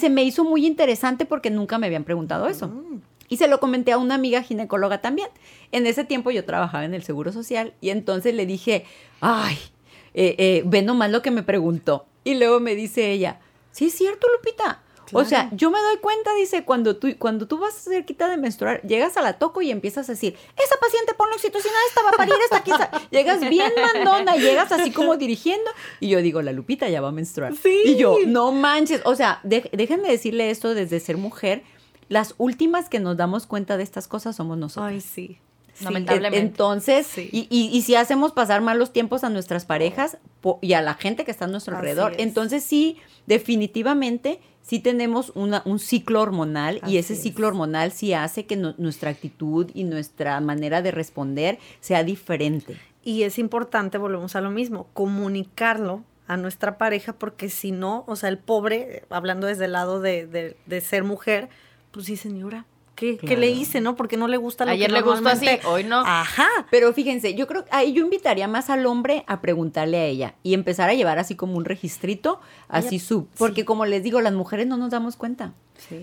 se, 0.00 0.08
me 0.08 0.24
hizo 0.24 0.44
muy 0.44 0.64
interesante 0.64 1.26
porque 1.26 1.50
nunca 1.50 1.76
me 1.76 1.88
habían 1.88 2.04
preguntado 2.04 2.46
eso. 2.46 2.68
Mm. 2.68 3.02
Y 3.28 3.36
se 3.36 3.46
lo 3.46 3.60
comenté 3.60 3.92
a 3.92 3.98
una 3.98 4.14
amiga 4.14 4.42
ginecóloga 4.42 5.02
también. 5.02 5.28
En 5.72 5.86
ese 5.86 6.04
tiempo 6.04 6.30
yo 6.30 6.46
trabajaba 6.46 6.86
en 6.86 6.94
el 6.94 7.02
Seguro 7.02 7.32
Social 7.32 7.74
y 7.82 7.90
entonces 7.90 8.32
le 8.32 8.46
dije, 8.46 8.86
ay, 9.20 9.58
eh, 10.14 10.36
eh, 10.38 10.62
ve 10.64 10.80
nomás 10.80 11.10
lo 11.10 11.20
que 11.20 11.30
me 11.30 11.42
preguntó. 11.42 12.06
Y 12.24 12.36
luego 12.36 12.60
me 12.60 12.74
dice 12.74 13.10
ella, 13.10 13.40
sí 13.72 13.88
es 13.88 13.92
cierto, 13.92 14.26
Lupita, 14.34 14.80
o 15.12 15.24
sea, 15.24 15.50
yo 15.52 15.70
me 15.70 15.78
doy 15.80 15.98
cuenta, 15.98 16.34
dice, 16.34 16.64
cuando 16.64 16.96
tú, 16.96 17.08
cuando 17.18 17.46
tú 17.46 17.58
vas 17.58 17.76
a 17.76 17.78
ser 17.78 18.04
quita 18.04 18.28
de 18.28 18.36
menstruar, 18.36 18.82
llegas 18.82 19.16
a 19.16 19.22
la 19.22 19.34
toco 19.38 19.62
y 19.62 19.70
empiezas 19.70 20.08
a 20.08 20.12
decir, 20.12 20.36
esa 20.56 20.76
paciente 20.80 21.14
por 21.14 21.28
oxitocina, 21.32 21.74
esta 21.88 22.02
va 22.02 22.10
a 22.10 22.12
parir, 22.12 22.34
esta 22.42 22.56
aquí. 22.58 22.70
Llegas 23.10 23.40
bien 23.48 23.72
mandona, 23.94 24.36
llegas 24.36 24.72
así 24.72 24.90
como 24.90 25.16
dirigiendo. 25.16 25.70
Y 26.00 26.08
yo 26.08 26.20
digo, 26.22 26.42
la 26.42 26.52
Lupita 26.52 26.88
ya 26.88 27.00
va 27.00 27.08
a 27.08 27.12
menstruar. 27.12 27.54
Sí. 27.56 27.82
Y 27.84 27.96
yo, 27.96 28.16
no 28.26 28.52
manches. 28.52 29.02
O 29.04 29.14
sea, 29.14 29.40
déjenme 29.44 30.08
decirle 30.08 30.50
esto 30.50 30.74
desde 30.74 31.00
ser 31.00 31.16
mujer. 31.16 31.62
Las 32.08 32.34
últimas 32.38 32.88
que 32.88 33.00
nos 33.00 33.16
damos 33.16 33.46
cuenta 33.46 33.76
de 33.76 33.82
estas 33.82 34.06
cosas 34.08 34.36
somos 34.36 34.58
nosotros. 34.58 34.92
Ay, 34.92 35.00
sí. 35.00 35.38
Lamentablemente. 35.80 36.38
Entonces, 36.38 37.18
y, 37.18 37.48
y, 37.50 37.82
si 37.82 37.94
hacemos 37.94 38.32
pasar 38.32 38.60
malos 38.62 38.92
tiempos 38.92 39.24
a 39.24 39.28
nuestras 39.28 39.64
parejas 39.66 40.18
y 40.62 40.72
a 40.72 40.80
la 40.80 40.94
gente 40.94 41.24
que 41.24 41.30
está 41.30 41.44
a 41.44 41.48
nuestro 41.48 41.76
alrededor, 41.76 42.14
entonces 42.18 42.64
sí, 42.64 42.98
definitivamente 43.26 44.40
sí 44.62 44.80
tenemos 44.80 45.32
una, 45.34 45.62
un 45.64 45.78
ciclo 45.78 46.20
hormonal 46.20 46.80
y 46.86 46.96
ese 46.96 47.14
ciclo 47.14 47.46
hormonal 47.48 47.92
sí 47.92 48.14
hace 48.14 48.46
que 48.46 48.56
nuestra 48.56 49.10
actitud 49.10 49.70
y 49.74 49.84
nuestra 49.84 50.40
manera 50.40 50.82
de 50.82 50.90
responder 50.90 51.58
sea 51.80 52.04
diferente. 52.04 52.78
Y 53.02 53.22
es 53.22 53.38
importante, 53.38 53.98
volvemos 53.98 54.34
a 54.34 54.40
lo 54.40 54.50
mismo, 54.50 54.88
comunicarlo 54.92 56.02
a 56.26 56.36
nuestra 56.36 56.78
pareja 56.78 57.12
porque 57.12 57.48
si 57.48 57.70
no, 57.70 58.02
o 58.08 58.16
sea, 58.16 58.28
el 58.28 58.38
pobre, 58.38 59.04
hablando 59.10 59.46
desde 59.46 59.66
el 59.66 59.72
lado 59.72 60.00
de, 60.00 60.26
de, 60.26 60.56
de 60.66 60.80
ser 60.80 61.04
mujer, 61.04 61.48
pues 61.92 62.06
sí, 62.06 62.16
señora, 62.16 62.66
¿Qué, 62.96 63.36
le 63.36 63.50
hice, 63.50 63.82
no? 63.82 63.94
Porque 63.94 64.16
no 64.16 64.26
le 64.26 64.38
gusta 64.38 64.64
lo 64.64 64.70
Ayer 64.72 64.90
le 64.90 65.02
gustó 65.02 65.28
así, 65.28 65.46
hoy 65.64 65.84
no. 65.84 66.00
Ajá. 66.00 66.48
Pero 66.70 66.92
fíjense, 66.94 67.34
yo 67.34 67.46
creo 67.46 67.64
que 67.66 67.70
ahí 67.72 67.92
yo 67.92 68.02
invitaría 68.02 68.48
más 68.48 68.70
al 68.70 68.86
hombre 68.86 69.22
a 69.26 69.42
preguntarle 69.42 69.98
a 69.98 70.04
ella 70.06 70.34
y 70.42 70.54
empezar 70.54 70.88
a 70.88 70.94
llevar 70.94 71.18
así 71.18 71.36
como 71.36 71.58
un 71.58 71.66
registrito, 71.66 72.40
así 72.68 72.98
su. 72.98 73.26
Porque 73.36 73.66
como 73.66 73.84
les 73.84 74.02
digo, 74.02 74.22
las 74.22 74.32
mujeres 74.32 74.66
no 74.66 74.78
nos 74.78 74.90
damos 74.90 75.16
cuenta. 75.16 75.52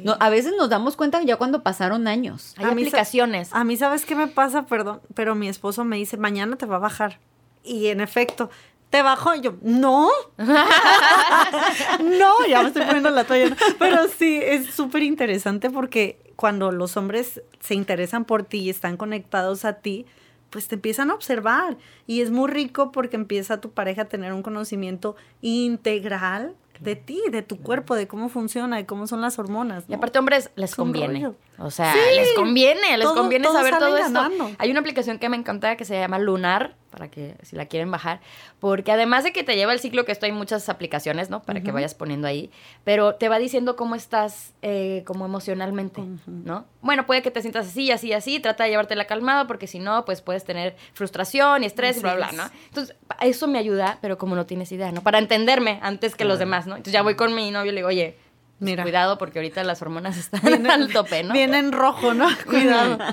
No, 0.04 0.16
a 0.20 0.30
veces 0.30 0.54
nos 0.56 0.70
damos 0.70 0.96
cuenta 0.96 1.22
ya 1.24 1.38
cuando 1.38 1.64
pasaron 1.64 2.08
años. 2.08 2.54
Hay 2.58 2.66
aplicaciones. 2.66 3.50
A 3.54 3.64
mí, 3.64 3.76
¿sabes 3.76 4.06
qué 4.06 4.16
me 4.16 4.28
pasa? 4.28 4.68
Perdón, 4.68 5.02
pero 5.16 5.34
mi 5.34 5.50
esposo 5.50 5.84
me 5.84 5.98
dice, 5.98 6.18
mañana 6.18 6.58
te 6.58 6.68
va 6.68 6.76
a 6.76 6.80
bajar. 6.80 7.20
Y 7.64 7.88
en 7.88 8.02
efecto, 8.02 8.50
te 8.94 9.02
bajó. 9.02 9.34
Y 9.34 9.42
yo, 9.42 9.56
no. 9.64 10.08
no, 10.38 12.46
ya 12.48 12.62
me 12.62 12.68
estoy 12.68 12.84
poniendo 12.84 13.10
la 13.10 13.24
toalla. 13.24 13.58
Pero 13.80 14.08
sí, 14.08 14.40
es 14.40 14.68
súper 14.68 15.02
interesante 15.02 15.72
porque 15.72 16.32
cuando 16.36 16.72
los 16.72 16.96
hombres 16.96 17.42
se 17.60 17.74
interesan 17.74 18.24
por 18.24 18.44
ti 18.44 18.60
y 18.60 18.70
están 18.70 18.96
conectados 18.96 19.66
a 19.66 19.80
ti, 19.80 20.06
pues 20.52 20.68
te 20.68 20.76
empiezan 20.76 21.10
a 21.10 21.16
observar. 21.16 21.78
Y 22.06 22.22
es 22.22 22.30
muy 22.30 22.52
rico 22.52 22.92
porque 22.92 23.16
empieza 23.16 23.60
tu 23.60 23.72
pareja 23.72 24.04
a 24.04 24.06
tener 24.06 24.32
un 24.32 24.44
conocimiento 24.44 25.16
integral 25.42 26.54
de 26.80 26.96
ti, 26.96 27.20
de 27.32 27.42
tu 27.42 27.64
cuerpo, 27.64 27.96
de 27.96 28.08
cómo 28.08 28.30
funciona, 28.30 28.78
de 28.78 28.86
cómo 28.86 29.08
son 29.08 29.22
las 29.22 29.40
hormonas. 29.40 29.86
Y 29.88 29.96
aparte, 29.96 30.20
hombres, 30.20 30.52
les 30.56 30.76
conviene. 30.76 31.32
O 31.58 31.72
sea, 31.72 31.96
les 32.16 32.34
conviene, 32.34 32.96
les 32.96 33.08
conviene 33.08 33.48
saber 33.48 33.76
todo 33.80 33.98
esto. 33.98 34.30
Hay 34.60 34.70
una 34.70 34.82
aplicación 34.82 35.18
que 35.18 35.30
me 35.30 35.38
encanta 35.38 35.78
que 35.78 35.86
se 35.86 36.00
llama 36.00 36.20
Lunar, 36.20 36.76
para 36.94 37.10
que 37.10 37.36
si 37.42 37.56
la 37.56 37.66
quieren 37.66 37.90
bajar, 37.90 38.20
porque 38.60 38.92
además 38.92 39.24
de 39.24 39.34
que 39.34 39.44
te 39.44 39.56
lleva 39.56 39.74
el 39.74 39.80
ciclo, 39.80 40.06
que 40.06 40.12
esto 40.12 40.28
hay 40.28 40.32
muchas 40.32 40.70
aplicaciones, 40.70 41.32
¿no? 41.32 41.42
Para 41.42 41.64
que 41.64 41.72
vayas 41.72 41.96
poniendo 41.96 42.28
ahí, 42.28 42.52
pero 42.84 43.16
te 43.16 43.30
va 43.30 43.40
diciendo 43.40 43.76
cómo 43.76 43.96
estás 43.96 44.54
eh, 44.62 45.02
como 45.08 45.26
emocionalmente, 45.26 46.04
¿no? 46.28 46.66
Bueno, 46.82 47.08
puede 47.08 47.24
que 47.24 47.32
te 47.32 47.42
sientas 47.42 47.66
así, 47.66 47.90
así, 47.90 48.14
así, 48.14 48.40
trata 48.40 48.66
de 48.66 48.70
llevarte 48.70 48.96
la 48.96 49.06
calmada, 49.06 49.48
porque 49.48 49.66
si 49.66 49.80
no, 49.80 50.06
pues 50.06 50.22
puedes 50.22 50.44
tener 50.44 50.76
frustración 50.94 51.64
y 51.64 51.66
estrés 51.66 51.98
y 51.98 52.02
bla, 52.02 52.14
bla, 52.14 52.32
¿no? 52.32 52.44
Entonces, 52.68 52.96
eso 53.22 53.48
me 53.48 53.58
ayuda, 53.58 53.98
pero 54.00 54.20
como 54.20 54.36
no 54.36 54.46
tienes 54.46 54.72
idea, 54.72 54.92
¿no? 54.92 55.02
Para 55.02 55.18
entenderme 55.18 55.80
antes 55.82 56.14
que 56.14 56.26
los 56.26 56.38
demás, 56.38 56.68
¿no? 56.68 56.76
Entonces 56.76 56.94
ya 56.94 57.02
voy 57.02 57.16
con 57.16 57.34
mi 57.34 57.50
novio 57.50 57.72
y 57.72 57.74
le 57.74 57.80
digo, 57.80 57.88
oye, 57.88 58.18
Mira. 58.60 58.84
cuidado 58.84 59.18
porque 59.18 59.40
ahorita 59.40 59.64
las 59.64 59.82
hormonas 59.82 60.16
están 60.32 60.70
al 60.70 60.94
tope, 60.94 61.24
¿no? 61.24 61.34
Viene 61.34 61.58
en 61.58 61.72
rojo, 61.72 62.14
¿no? 62.14 62.28
Cuidado. 62.46 63.00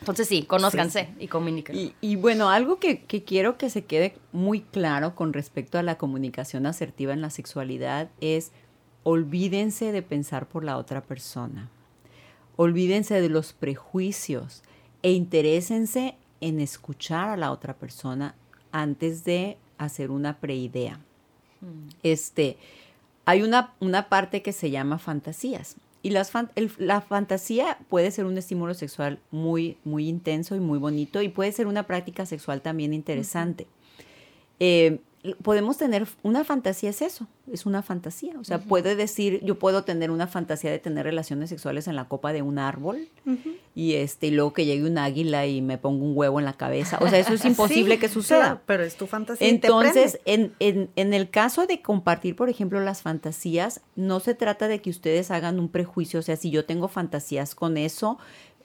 Entonces 0.00 0.28
sí, 0.28 0.42
conózcanse 0.42 1.08
y 1.18 1.28
comuniquen. 1.28 1.92
Y, 2.00 2.16
bueno, 2.16 2.48
algo 2.48 2.78
que, 2.78 3.04
quiero 3.04 3.58
que 3.58 3.70
se 3.70 3.84
quede 3.84 4.16
muy 4.32 4.62
claro 4.62 5.14
con 5.14 5.32
respecto 5.32 5.78
a 5.78 5.82
la 5.82 5.98
comunicación 5.98 6.66
asertiva 6.66 7.12
en 7.12 7.20
la 7.20 7.30
sexualidad 7.30 8.08
es 8.20 8.52
olvídense 9.02 9.92
de 9.92 10.02
pensar 10.02 10.48
por 10.48 10.64
la 10.64 10.78
otra 10.78 11.02
persona. 11.02 11.68
Olvídense 12.56 13.20
de 13.20 13.28
los 13.28 13.52
prejuicios 13.52 14.62
e 15.02 15.12
interésense 15.12 16.16
en 16.40 16.60
escuchar 16.60 17.28
a 17.28 17.36
la 17.36 17.52
otra 17.52 17.74
persona 17.74 18.34
antes 18.72 19.24
de 19.24 19.58
hacer 19.78 20.10
una 20.10 20.38
preidea. 20.40 20.98
Mm. 21.60 21.88
Este, 22.02 22.56
hay 23.26 23.42
una, 23.42 23.74
una 23.80 24.08
parte 24.08 24.42
que 24.42 24.52
se 24.52 24.70
llama 24.70 24.98
fantasías. 24.98 25.76
Y 26.02 26.10
las 26.10 26.32
la 26.78 27.00
fantasía 27.02 27.78
puede 27.88 28.10
ser 28.10 28.24
un 28.24 28.38
estímulo 28.38 28.74
sexual 28.74 29.18
muy, 29.30 29.76
muy 29.84 30.08
intenso 30.08 30.56
y 30.56 30.60
muy 30.60 30.78
bonito 30.78 31.20
y 31.20 31.28
puede 31.28 31.52
ser 31.52 31.66
una 31.66 31.86
práctica 31.86 32.24
sexual 32.24 32.62
también 32.62 32.94
interesante 32.94 33.66
podemos 35.42 35.76
tener 35.76 36.06
una 36.22 36.44
fantasía 36.44 36.90
es 36.90 37.02
eso, 37.02 37.26
es 37.52 37.66
una 37.66 37.82
fantasía. 37.82 38.38
O 38.38 38.44
sea, 38.44 38.58
puede 38.58 38.96
decir, 38.96 39.40
yo 39.44 39.58
puedo 39.58 39.84
tener 39.84 40.10
una 40.10 40.26
fantasía 40.26 40.70
de 40.70 40.78
tener 40.78 41.04
relaciones 41.04 41.50
sexuales 41.50 41.88
en 41.88 41.96
la 41.96 42.08
copa 42.08 42.32
de 42.32 42.40
un 42.40 42.58
árbol 42.58 43.08
y 43.74 43.94
este 43.94 44.28
y 44.28 44.30
luego 44.30 44.54
que 44.54 44.64
llegue 44.64 44.84
un 44.84 44.96
águila 44.96 45.46
y 45.46 45.60
me 45.60 45.76
ponga 45.76 46.04
un 46.04 46.16
huevo 46.16 46.38
en 46.38 46.46
la 46.46 46.54
cabeza. 46.54 46.98
O 47.02 47.08
sea, 47.08 47.18
eso 47.18 47.34
es 47.34 47.44
imposible 47.44 47.98
que 47.98 48.08
suceda. 48.08 48.62
pero 48.64 48.82
es 48.82 48.96
tu 48.96 49.06
fantasía. 49.06 49.46
Entonces, 49.46 50.20
en, 50.24 50.54
en, 50.58 50.88
en 50.96 51.12
el 51.12 51.28
caso 51.28 51.66
de 51.66 51.82
compartir, 51.82 52.34
por 52.34 52.48
ejemplo, 52.48 52.80
las 52.80 53.02
fantasías, 53.02 53.82
no 53.96 54.20
se 54.20 54.34
trata 54.34 54.68
de 54.68 54.80
que 54.80 54.88
ustedes 54.88 55.30
hagan 55.30 55.60
un 55.60 55.68
prejuicio. 55.68 56.20
O 56.20 56.22
sea, 56.22 56.36
si 56.36 56.50
yo 56.50 56.64
tengo 56.64 56.88
fantasías 56.88 57.54
con 57.54 57.76
eso, 57.76 58.18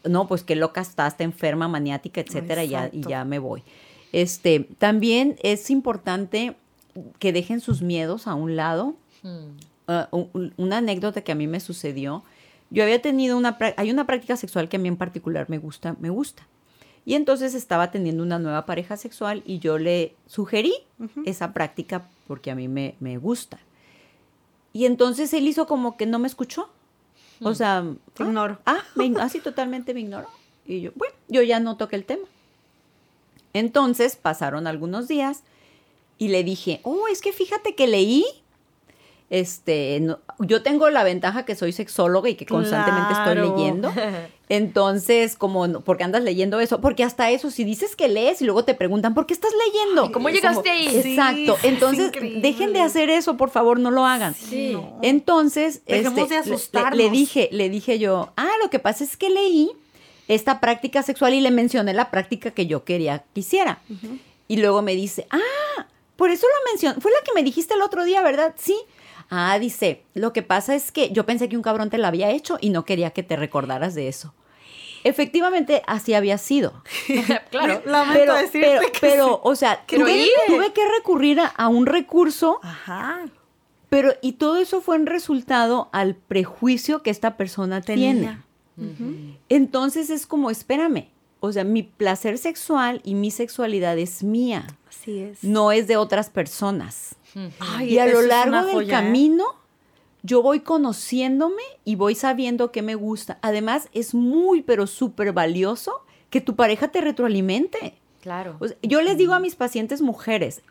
no, 0.06 0.28
pues 0.28 0.43
qué 0.43 0.56
loca 0.56 0.82
está, 0.82 1.08
está 1.08 1.24
enferma, 1.24 1.68
maniática, 1.68 2.22
etcétera, 2.22 2.64
ya, 2.64 2.89
y 2.91 3.01
ya 3.01 3.26
me 3.26 3.39
voy. 3.39 3.64
Este, 4.16 4.61
también 4.78 5.36
es 5.43 5.70
importante 5.70 6.55
que 7.20 7.34
dejen 7.34 7.59
sus 7.59 7.82
miedos 7.82 8.28
a 8.28 8.34
un 8.34 8.55
lado. 8.55 8.95
Hmm. 9.24 9.57
Ah, 9.89 10.07
una 10.55 10.78
anécdota 10.78 11.20
que 11.20 11.34
a 11.34 11.36
mí 11.36 11.47
me 11.47 11.59
sucedió. 11.59 12.24
Yo 12.70 12.84
había 12.84 13.01
tenido 13.01 13.38
una, 13.38 13.57
hay 13.76 13.91
una 13.91 14.07
práctica 14.07 14.38
sexual 14.38 14.70
que 14.70 14.78
a 14.78 14.80
mí 14.80 14.88
en 14.88 14.95
particular 14.95 15.49
me 15.49 15.57
gusta, 15.57 15.97
me 15.99 16.09
gusta. 16.09 16.47
Y 17.05 17.16
entonces 17.16 17.55
estaba 17.55 17.91
teniendo 17.91 18.24
una 18.24 18.39
nueva 18.39 18.66
pareja 18.66 18.95
sexual 18.95 19.43
y 19.45 19.59
yo 19.59 19.78
le 19.80 20.16
sugerí 20.28 20.74
esa 21.26 21.51
práctica 21.51 22.07
porque 22.26 22.51
a 22.51 22.55
mí 22.55 22.70
me, 22.70 23.18
gusta. 23.18 23.59
Y 24.72 24.86
entonces 24.86 25.34
él 25.34 25.45
hizo 25.45 25.68
como 25.68 25.97
que 25.97 26.05
no 26.05 26.20
me 26.20 26.30
escuchó. 26.30 26.70
O 27.41 27.49
hmm. 27.49 27.55
sea, 27.55 27.84
te 28.13 28.24
ignoro. 28.24 28.59
Ah, 28.66 28.80
así 29.20 29.41
totalmente 29.41 29.93
me 29.93 29.99
ignoró. 29.99 30.30
Y 30.66 30.80
yo, 30.80 30.91
bueno, 30.95 31.13
yo 31.28 31.41
ya 31.41 31.59
no 31.59 31.76
toqué 31.76 31.97
el 31.97 32.05
tema. 32.05 32.24
Entonces 33.56 34.16
pasaron 34.16 34.68
algunos 34.68 35.08
días 35.08 35.41
y 36.20 36.28
le 36.28 36.43
dije, 36.43 36.80
oh, 36.84 37.08
es 37.12 37.22
que 37.22 37.34
fíjate 37.34 37.74
que 37.76 37.88
leí 37.88 38.26
este, 39.32 39.99
no- 40.01 40.20
yo 40.39 40.62
tengo 40.62 40.89
la 40.91 41.03
ventaja 41.03 41.45
que 41.45 41.56
soy 41.56 41.72
sexóloga 41.72 42.30
y 42.30 42.36
que 42.36 42.45
constantemente 42.45 43.14
estoy 43.14 43.36
leyendo. 43.49 43.91
Entonces, 44.49 45.36
como, 45.36 45.68
no- 45.68 45.82
¿por 45.82 45.97
qué 45.97 46.03
andas 46.03 46.22
leyendo 46.24 46.60
eso? 46.60 46.80
Porque 46.80 47.03
hasta 47.03 47.32
eso, 47.32 47.49
si 47.49 47.64
dices 47.64 47.95
que 47.95 48.08
lees 48.08 48.41
y 48.41 48.45
luego 48.45 48.64
te 48.64 48.76
preguntan, 48.76 49.16
¿por 49.16 49.26
qué 49.26 49.34
estás 49.34 49.51
leyendo? 49.68 50.12
¿cómo 50.12 50.30
llegaste 50.30 50.62
como- 50.70 50.72
ahí? 50.76 50.88
Exacto. 50.95 51.58
sí, 51.60 51.68
Entonces, 51.68 52.12
dejen 52.41 52.72
de 52.72 52.82
hacer 52.82 53.10
eso, 53.10 53.36
por 53.36 53.49
favor, 53.49 53.80
no 53.80 53.89
lo 53.89 54.06
hagan. 54.06 54.36
Sí. 54.36 54.74
No. 54.74 54.99
Entonces, 55.01 55.82
este, 55.88 55.97
de. 56.45 56.95
Le, 56.95 57.10
dije, 57.10 57.49
le 57.51 57.70
dije 57.70 57.97
yo, 57.97 58.32
ah, 58.38 58.51
lo 58.64 58.70
que 58.70 58.78
pasa 58.78 59.03
es 59.03 59.18
que 59.18 59.32
leí 59.32 59.72
esta 60.28 60.59
práctica 60.59 61.03
sexual 61.03 61.34
y 61.34 61.41
le 61.41 61.51
mencioné 61.51 61.93
la 61.93 62.11
práctica 62.11 62.51
que 62.51 62.65
yo 62.67 62.84
quería 62.84 63.23
que 63.34 63.41
hiciera. 63.41 63.80
Y 64.47 64.57
luego 64.57 64.82
me 64.82 64.95
dice, 64.95 65.28
ah, 65.32 65.86
por 66.15 66.32
eso 66.32 66.47
lo 66.47 66.71
mencioné, 66.71 66.99
fue 67.01 67.11
la 67.11 67.17
que 67.26 67.34
me 67.34 67.43
dijiste 67.43 67.73
el 67.73 67.82
otro 67.82 68.05
día, 68.05 68.21
¿verdad? 68.21 68.53
Sí. 68.57 68.78
Ah, 69.30 69.57
dice, 69.59 70.03
lo 70.13 70.34
que 70.34 70.43
pasa 70.43 70.76
es 70.76 70.91
que 70.91 71.09
yo 71.11 71.26
pensé 71.26 71.49
que 71.49 71.57
un 71.57 71.63
cabrón 71.63 71.89
te 71.89 71.97
la 71.97 72.09
había 72.09 72.30
hecho 72.30 72.57
y 72.61 72.69
no 72.69 72.86
quería 72.86 73.11
que 73.11 73.23
te 73.23 73.36
recordaras 73.36 73.95
de 73.95 74.07
eso. 74.07 74.34
Efectivamente, 75.03 75.84
así 75.86 76.13
había 76.15 76.38
sido. 76.39 76.84
claro. 77.51 77.82
Lamento 77.86 78.34
Pero, 78.51 78.80
pero, 78.80 78.91
que 78.91 78.99
pero, 78.99 79.28
sí. 79.28 79.39
o 79.43 79.55
sea, 79.55 79.86
tuve, 79.86 80.28
tuve 80.47 80.73
que 80.73 80.82
recurrir 80.97 81.39
a, 81.39 81.45
a 81.45 81.67
un 81.67 81.86
recurso 81.86 82.59
Ajá. 82.63 83.26
pero, 83.89 84.13
y 84.23 84.34
todo 84.34 84.57
eso 84.57 84.82
fue 84.82 84.95
en 84.95 85.05
resultado 85.05 85.89
al 85.91 86.15
prejuicio 86.15 87.03
que 87.03 87.11
esta 87.11 87.38
persona 87.38 87.82
tiene. 87.82 88.39
Entonces 89.49 90.09
es 90.09 90.28
como, 90.28 90.49
espérame, 90.49 91.07
o 91.39 91.51
sea, 91.51 91.63
mi 91.63 91.84
placer 91.84 92.38
sexual 92.38 93.01
y 93.03 93.15
mi 93.15 93.32
sexualidad 93.32 93.97
es 93.97 94.23
mía, 94.23 94.67
Así 94.89 95.19
es. 95.19 95.43
no 95.43 95.71
es 95.71 95.88
de 95.88 95.97
otras 95.97 96.30
personas. 96.30 97.15
Ay, 97.59 97.93
y 97.93 97.99
a 97.99 98.07
lo 98.07 98.21
largo 98.21 98.65
del 98.65 98.76
joya, 98.76 98.88
¿eh? 98.88 99.03
camino, 99.03 99.45
yo 100.23 100.41
voy 100.41 100.61
conociéndome 100.61 101.61
y 101.84 101.95
voy 101.95 102.15
sabiendo 102.15 102.71
qué 102.71 102.82
me 102.82 102.95
gusta. 102.95 103.38
Además, 103.41 103.89
es 103.93 104.13
muy, 104.13 104.61
pero 104.61 104.88
súper 104.88 105.34
valioso 105.34 106.01
que 106.30 106.41
tu 106.41 106.55
pareja 106.55 106.88
te 106.88 107.01
retroalimente. 107.01 107.95
Claro. 108.21 108.57
O 108.59 108.67
sea, 108.67 108.78
yo 108.82 109.01
les 109.01 109.17
digo 109.17 109.34
a 109.34 109.39
mis 109.39 109.55
pacientes 109.55 110.01
mujeres, 110.01 110.61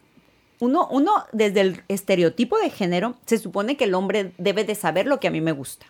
uno, 0.59 0.88
uno 0.90 1.12
desde 1.32 1.61
el 1.61 1.82
estereotipo 1.88 2.59
de 2.59 2.70
género, 2.70 3.16
se 3.26 3.38
supone 3.38 3.76
que 3.76 3.84
el 3.84 3.94
hombre 3.94 4.32
debe 4.38 4.64
de 4.64 4.74
saber 4.74 5.07
lo 5.07 5.20
que 5.20 5.28
a 5.28 5.30
mí 5.30 5.40
me 5.40 5.52
gusta. 5.52 5.86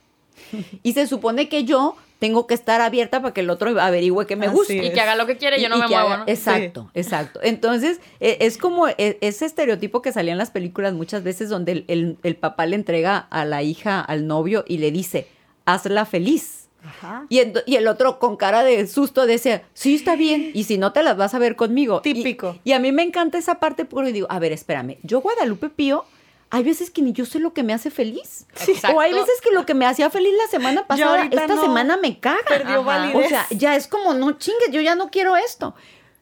Y 0.82 0.92
se 0.92 1.06
supone 1.06 1.48
que 1.48 1.64
yo 1.64 1.96
tengo 2.18 2.46
que 2.46 2.54
estar 2.54 2.80
abierta 2.80 3.20
para 3.20 3.34
que 3.34 3.40
el 3.42 3.50
otro 3.50 3.78
averigüe 3.80 4.26
qué 4.26 4.36
me 4.36 4.46
Así 4.46 4.54
gusta. 4.56 4.72
y 4.72 4.92
que 4.92 5.00
haga 5.00 5.14
lo 5.14 5.26
que 5.26 5.36
quiere, 5.36 5.60
yo 5.60 5.66
Y- 5.66 5.70
no 5.70 5.76
y 5.76 5.80
me 5.80 5.86
que 5.88 5.94
muevo, 5.94 6.08
haga- 6.08 6.16
¿no? 6.18 6.24
Exacto, 6.26 6.90
exacto. 6.94 7.40
Entonces, 7.42 8.00
e- 8.20 8.38
es 8.40 8.56
como 8.56 8.88
e- 8.88 9.18
ese 9.20 9.44
estereotipo 9.44 10.00
que 10.00 10.12
salía 10.12 10.32
en 10.32 10.38
las 10.38 10.50
películas 10.50 10.94
muchas 10.94 11.22
veces 11.22 11.48
donde 11.50 11.72
el, 11.72 11.84
el- 11.88 12.16
el 12.22 12.36
papá 12.36 12.64
le 12.66 12.76
entrega 12.76 13.18
a 13.18 13.44
la 13.44 13.62
hija 13.62 14.00
al 14.00 14.26
novio 14.26 14.64
y 14.66 14.78
le 14.78 14.90
dice, 14.90 15.26
hazla 15.66 16.06
feliz. 16.06 16.68
Ajá. 16.86 17.24
Y, 17.30 17.40
y 17.66 17.76
el 17.76 17.88
otro 17.88 18.18
con 18.18 18.36
cara 18.36 18.62
de 18.62 18.86
susto 18.86 19.26
decía, 19.26 19.62
sí, 19.74 19.94
está 19.94 20.16
bien, 20.16 20.50
y 20.54 20.64
si 20.64 20.76
no 20.78 20.92
te 20.92 21.02
las 21.02 21.16
vas 21.16 21.34
a 21.34 21.38
ver 21.38 21.56
conmigo. 21.56 22.00
Y- 22.04 22.14
Típico. 22.14 22.58
Y, 22.64 22.72
a 22.72 22.78
mí 22.78 22.92
me 22.92 23.02
encanta 23.02 23.38
esa 23.38 23.58
parte 23.58 23.84
porque 23.86 24.12
digo, 24.12 24.26
a 24.30 24.38
ver, 24.38 24.52
espérame, 24.52 24.98
yo 25.02 25.20
Guadalupe 25.20 25.68
Pío, 25.70 26.04
hay 26.50 26.62
veces 26.62 26.90
que 26.90 27.02
ni 27.02 27.12
yo 27.12 27.24
sé 27.24 27.38
lo 27.40 27.52
que 27.52 27.62
me 27.62 27.72
hace 27.72 27.90
feliz. 27.90 28.46
Exacto. 28.66 28.96
O 28.96 29.00
hay 29.00 29.12
veces 29.12 29.40
que 29.42 29.50
lo 29.52 29.66
que 29.66 29.74
me 29.74 29.86
hacía 29.86 30.10
feliz 30.10 30.32
la 30.42 30.48
semana 30.50 30.86
pasada, 30.86 31.24
esta 31.24 31.46
no. 31.48 31.60
semana 31.60 31.96
me 31.96 32.20
caga. 32.20 32.38
Perdió 32.48 32.84
validez. 32.84 33.26
O 33.26 33.28
sea, 33.28 33.46
ya 33.50 33.76
es 33.76 33.86
como, 33.88 34.14
no 34.14 34.32
chingues, 34.32 34.70
yo 34.70 34.80
ya 34.80 34.94
no 34.94 35.10
quiero 35.10 35.36
esto. 35.36 35.74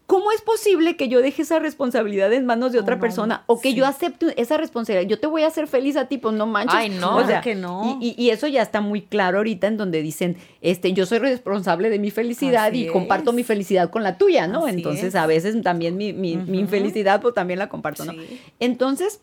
¿Cómo 0.07 0.31
es 0.33 0.43
posible 0.43 0.97
que 0.97 1.09
yo 1.09 1.23
deje 1.23 1.41
esa 1.41 1.59
responsabilidad 1.59 2.31
en 2.35 2.45
manos 2.45 2.73
de 2.73 2.79
otra 2.81 2.97
no, 2.97 3.01
persona? 3.01 3.45
O 3.47 3.61
que 3.63 3.71
sí. 3.71 3.75
yo 3.77 3.87
acepte 3.87 4.39
esa 4.39 4.59
responsabilidad. 4.59 5.09
Yo 5.09 5.19
te 5.19 5.27
voy 5.27 5.43
a 5.43 5.47
hacer 5.47 5.69
feliz 5.69 5.97
a 5.97 6.07
ti, 6.07 6.19
pues 6.19 6.35
no 6.35 6.47
manches. 6.47 6.75
Ay, 6.77 6.91
no. 6.91 7.17
O 7.17 7.27
sea, 7.27 7.41
que 7.41 7.55
no. 7.55 7.99
Y, 8.01 8.29
eso 8.29 8.47
ya 8.47 8.61
está 8.61 8.83
muy 8.83 9.03
claro 9.03 9.39
ahorita 9.39 9.69
en 9.69 9.79
donde 9.79 10.03
dicen, 10.03 10.37
este, 10.61 10.93
yo 10.93 11.07
soy 11.07 11.19
responsable 11.19 11.89
de 11.89 11.99
mi 11.99 12.11
felicidad 12.11 12.67
Así 12.67 12.89
y 12.89 12.89
comparto 12.89 13.33
mi 13.33 13.43
felicidad 13.43 13.89
con 13.91 14.03
la 14.03 14.19
tuya, 14.19 14.47
¿no? 14.47 14.67
Así 14.67 14.77
Entonces, 14.77 15.05
es. 15.05 15.15
a 15.15 15.25
veces 15.27 15.63
también 15.63 15.97
mi, 15.97 16.13
mi- 16.13 16.37
mi 16.37 16.43
Ujú. 16.43 16.55
infelicidad, 16.57 17.23
pues 17.23 17.33
también 17.35 17.59
la 17.59 17.71
comparto, 17.71 18.05
¿no? 18.05 18.13
Sí. 18.13 18.41
Entonces, 18.61 19.21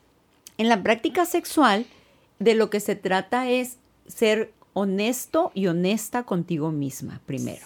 en 0.60 0.70
la 0.70 0.84
práctica 0.84 1.26
sexual, 1.26 1.86
de 2.38 2.54
lo 2.54 2.70
que 2.70 2.80
se 2.80 2.96
trata 2.96 3.50
es 3.50 3.78
ser 4.08 4.54
honesto 4.74 5.52
y 5.56 5.68
honesta 5.68 6.24
contigo 6.24 6.72
misma 6.72 7.22
primero. 7.26 7.66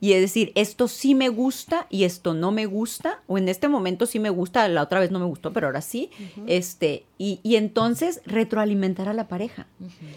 Y 0.00 0.12
es 0.12 0.20
decir, 0.20 0.52
esto 0.54 0.86
sí 0.86 1.14
me 1.14 1.28
gusta 1.30 1.86
y 1.90 2.04
esto 2.04 2.34
no 2.34 2.52
me 2.52 2.66
gusta, 2.66 3.20
o 3.26 3.38
en 3.38 3.48
este 3.48 3.66
momento 3.66 4.06
sí 4.06 4.20
me 4.20 4.30
gusta, 4.30 4.68
la 4.68 4.82
otra 4.82 5.00
vez 5.00 5.10
no 5.10 5.18
me 5.18 5.24
gustó, 5.24 5.52
pero 5.52 5.66
ahora 5.66 5.80
sí, 5.80 6.10
este, 6.46 7.04
y, 7.16 7.40
y 7.42 7.56
entonces 7.56 8.20
retroalimentar 8.24 9.08
a 9.08 9.14
la 9.14 9.26
pareja. 9.26 9.66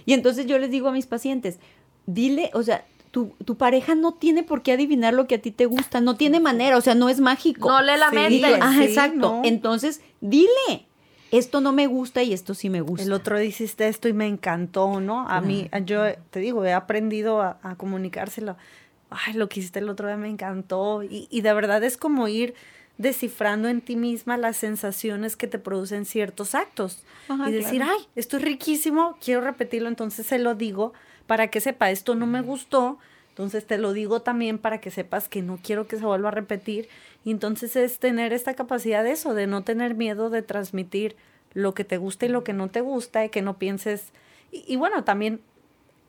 Y 0.05 0.13
entonces 0.13 0.45
yo 0.45 0.59
les 0.59 0.69
digo 0.69 0.89
a 0.89 0.91
mis 0.91 1.07
pacientes, 1.07 1.57
dile, 2.05 2.51
o 2.53 2.61
sea, 2.61 2.85
tu, 3.09 3.33
tu 3.45 3.55
pareja 3.57 3.95
no 3.95 4.13
tiene 4.13 4.43
por 4.43 4.61
qué 4.61 4.73
adivinar 4.73 5.13
lo 5.13 5.27
que 5.27 5.35
a 5.35 5.41
ti 5.41 5.51
te 5.51 5.65
gusta, 5.65 6.01
no 6.01 6.15
tiene 6.15 6.39
manera, 6.39 6.77
o 6.77 6.81
sea, 6.81 6.93
no 6.93 7.09
es 7.09 7.19
mágico. 7.19 7.69
No 7.69 7.81
lee 7.81 7.97
la 7.97 8.09
Sí. 8.09 8.73
Sí, 8.73 8.83
exacto. 8.83 9.17
¿no? 9.17 9.41
Entonces, 9.43 10.01
dile, 10.21 10.85
esto 11.31 11.61
no 11.61 11.71
me 11.71 11.87
gusta 11.87 12.23
y 12.23 12.33
esto 12.33 12.53
sí 12.53 12.69
me 12.69 12.81
gusta. 12.81 13.03
El 13.03 13.13
otro 13.13 13.41
hiciste 13.41 13.87
esto 13.87 14.07
y 14.07 14.13
me 14.13 14.27
encantó, 14.27 14.99
¿no? 14.99 15.27
A 15.27 15.41
mí, 15.41 15.69
yo 15.85 16.03
te 16.29 16.39
digo, 16.39 16.65
he 16.65 16.73
aprendido 16.73 17.41
a, 17.41 17.57
a 17.63 17.75
comunicárselo. 17.75 18.57
Ay, 19.09 19.33
lo 19.33 19.49
que 19.49 19.61
hiciste 19.61 19.79
el 19.79 19.89
otro 19.89 20.07
día 20.07 20.17
me 20.17 20.29
encantó. 20.29 21.03
Y, 21.03 21.27
y 21.29 21.41
de 21.41 21.53
verdad 21.53 21.83
es 21.83 21.97
como 21.97 22.27
ir 22.27 22.53
descifrando 22.97 23.67
en 23.67 23.81
ti 23.81 23.95
misma 23.95 24.37
las 24.37 24.57
sensaciones 24.57 25.35
que 25.35 25.47
te 25.47 25.59
producen 25.59 26.05
ciertos 26.05 26.55
actos. 26.55 27.03
Ajá, 27.27 27.49
y 27.49 27.53
decir, 27.53 27.81
claro. 27.81 27.97
ay, 27.97 28.07
esto 28.15 28.37
es 28.37 28.43
riquísimo, 28.43 29.17
quiero 29.23 29.41
repetirlo, 29.41 29.89
entonces 29.89 30.27
se 30.27 30.37
lo 30.37 30.55
digo 30.55 30.93
para 31.27 31.47
que 31.47 31.61
sepa, 31.61 31.91
esto 31.91 32.13
no 32.13 32.27
me 32.27 32.41
gustó, 32.41 32.99
entonces 33.29 33.65
te 33.65 33.77
lo 33.77 33.93
digo 33.93 34.21
también 34.21 34.57
para 34.57 34.81
que 34.81 34.91
sepas 34.91 35.29
que 35.29 35.41
no 35.41 35.57
quiero 35.63 35.87
que 35.87 35.97
se 35.97 36.05
vuelva 36.05 36.27
a 36.27 36.31
repetir. 36.31 36.89
Y 37.23 37.31
entonces 37.31 37.75
es 37.75 37.99
tener 37.99 38.33
esta 38.33 38.53
capacidad 38.53 39.03
de 39.03 39.11
eso, 39.11 39.33
de 39.33 39.47
no 39.47 39.63
tener 39.63 39.95
miedo 39.95 40.29
de 40.29 40.41
transmitir 40.41 41.15
lo 41.53 41.73
que 41.73 41.83
te 41.83 41.97
gusta 41.97 42.25
y 42.25 42.29
lo 42.29 42.43
que 42.43 42.53
no 42.53 42.69
te 42.69 42.81
gusta 42.81 43.25
y 43.25 43.29
que 43.29 43.41
no 43.41 43.57
pienses. 43.57 44.11
Y, 44.51 44.63
y 44.67 44.77
bueno, 44.77 45.03
también 45.03 45.41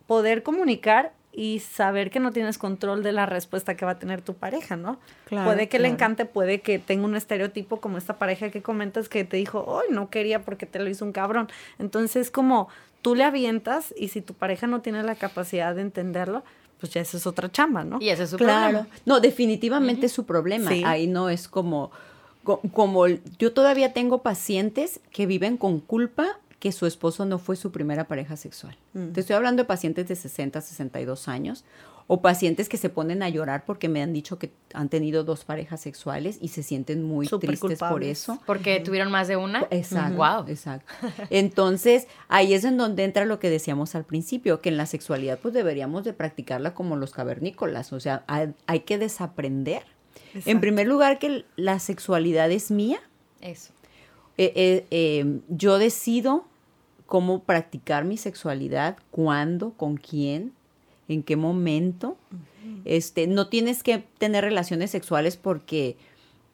poder 0.06 0.42
comunicar 0.42 1.12
y 1.32 1.60
saber 1.60 2.10
que 2.10 2.20
no 2.20 2.30
tienes 2.30 2.58
control 2.58 3.02
de 3.02 3.12
la 3.12 3.24
respuesta 3.24 3.74
que 3.74 3.86
va 3.86 3.92
a 3.92 3.98
tener 3.98 4.20
tu 4.20 4.34
pareja, 4.34 4.76
¿no? 4.76 4.98
Claro, 5.24 5.46
puede 5.46 5.68
que 5.68 5.78
le 5.78 5.88
encante, 5.88 6.26
puede 6.26 6.60
que 6.60 6.78
tenga 6.78 7.06
un 7.06 7.16
estereotipo 7.16 7.80
como 7.80 7.96
esta 7.96 8.18
pareja 8.18 8.50
que 8.50 8.60
comentas 8.60 9.08
que 9.08 9.24
te 9.24 9.38
dijo, 9.38 9.64
hoy 9.66 9.86
no 9.90 10.10
quería 10.10 10.42
porque 10.42 10.66
te 10.66 10.78
lo 10.78 10.90
hizo 10.90 11.06
un 11.06 11.12
cabrón. 11.12 11.48
Entonces, 11.78 12.30
como 12.30 12.68
tú 13.00 13.14
le 13.14 13.24
avientas 13.24 13.94
y 13.96 14.08
si 14.08 14.20
tu 14.20 14.34
pareja 14.34 14.66
no 14.66 14.82
tiene 14.82 15.02
la 15.02 15.14
capacidad 15.14 15.74
de 15.74 15.80
entenderlo, 15.80 16.44
pues 16.82 16.92
ya 16.94 17.00
eso 17.00 17.16
es 17.16 17.28
otra 17.28 17.48
chamba, 17.50 17.84
¿no? 17.84 17.98
Y 18.00 18.08
ese 18.08 18.24
es 18.24 18.30
su 18.30 18.36
Claro. 18.36 18.78
problema. 18.80 18.88
No, 19.06 19.20
definitivamente 19.20 20.06
es 20.06 20.12
su 20.12 20.26
problema. 20.26 20.68
Sí. 20.68 20.82
Ahí 20.84 21.06
no 21.06 21.28
es 21.28 21.46
como, 21.46 21.92
co- 22.42 22.60
como 22.72 23.06
yo 23.06 23.52
todavía 23.52 23.92
tengo 23.92 24.22
pacientes 24.22 24.98
que 25.12 25.26
viven 25.26 25.56
con 25.56 25.78
culpa 25.78 26.26
que 26.58 26.72
su 26.72 26.86
esposo 26.86 27.24
no 27.24 27.38
fue 27.38 27.54
su 27.54 27.70
primera 27.70 28.08
pareja 28.08 28.36
sexual. 28.36 28.76
Mm. 28.94 29.12
Te 29.12 29.20
estoy 29.20 29.36
hablando 29.36 29.62
de 29.62 29.66
pacientes 29.68 30.08
de 30.08 30.16
60, 30.16 30.60
62 30.60 31.28
años 31.28 31.64
o 32.06 32.20
pacientes 32.20 32.68
que 32.68 32.76
se 32.76 32.88
ponen 32.88 33.22
a 33.22 33.28
llorar 33.28 33.64
porque 33.64 33.88
me 33.88 34.02
han 34.02 34.12
dicho 34.12 34.38
que 34.38 34.52
han 34.74 34.88
tenido 34.88 35.24
dos 35.24 35.44
parejas 35.44 35.80
sexuales 35.80 36.38
y 36.40 36.48
se 36.48 36.62
sienten 36.62 37.02
muy 37.02 37.26
tristes 37.26 37.78
por 37.78 38.04
eso. 38.04 38.40
Porque 38.46 38.80
tuvieron 38.80 39.10
más 39.10 39.28
de 39.28 39.36
una. 39.36 39.66
Exacto. 39.70 40.16
Wow. 40.16 40.48
Exacto. 40.48 40.92
Entonces, 41.30 42.06
ahí 42.28 42.54
es 42.54 42.64
en 42.64 42.76
donde 42.76 43.04
entra 43.04 43.24
lo 43.24 43.38
que 43.38 43.50
decíamos 43.50 43.94
al 43.94 44.04
principio, 44.04 44.60
que 44.60 44.68
en 44.68 44.76
la 44.76 44.86
sexualidad 44.86 45.38
pues 45.38 45.54
deberíamos 45.54 46.04
de 46.04 46.12
practicarla 46.12 46.74
como 46.74 46.96
los 46.96 47.12
cavernícolas, 47.12 47.92
o 47.92 48.00
sea, 48.00 48.24
hay, 48.26 48.54
hay 48.66 48.80
que 48.80 48.98
desaprender. 48.98 49.82
En 50.46 50.60
primer 50.60 50.86
lugar, 50.86 51.18
que 51.18 51.44
la 51.56 51.78
sexualidad 51.78 52.50
es 52.50 52.70
mía. 52.70 53.00
Eso. 53.40 53.72
Eh, 54.38 54.52
eh, 54.56 54.86
eh, 54.90 55.40
yo 55.48 55.78
decido 55.78 56.46
cómo 57.06 57.42
practicar 57.44 58.04
mi 58.04 58.16
sexualidad, 58.16 58.96
cuándo, 59.10 59.72
con 59.74 59.96
quién, 59.98 60.54
en 61.08 61.22
qué 61.22 61.36
momento. 61.36 62.16
Este, 62.84 63.26
no 63.26 63.48
tienes 63.48 63.82
que 63.82 64.04
tener 64.18 64.44
relaciones 64.44 64.90
sexuales 64.90 65.36
porque 65.36 65.96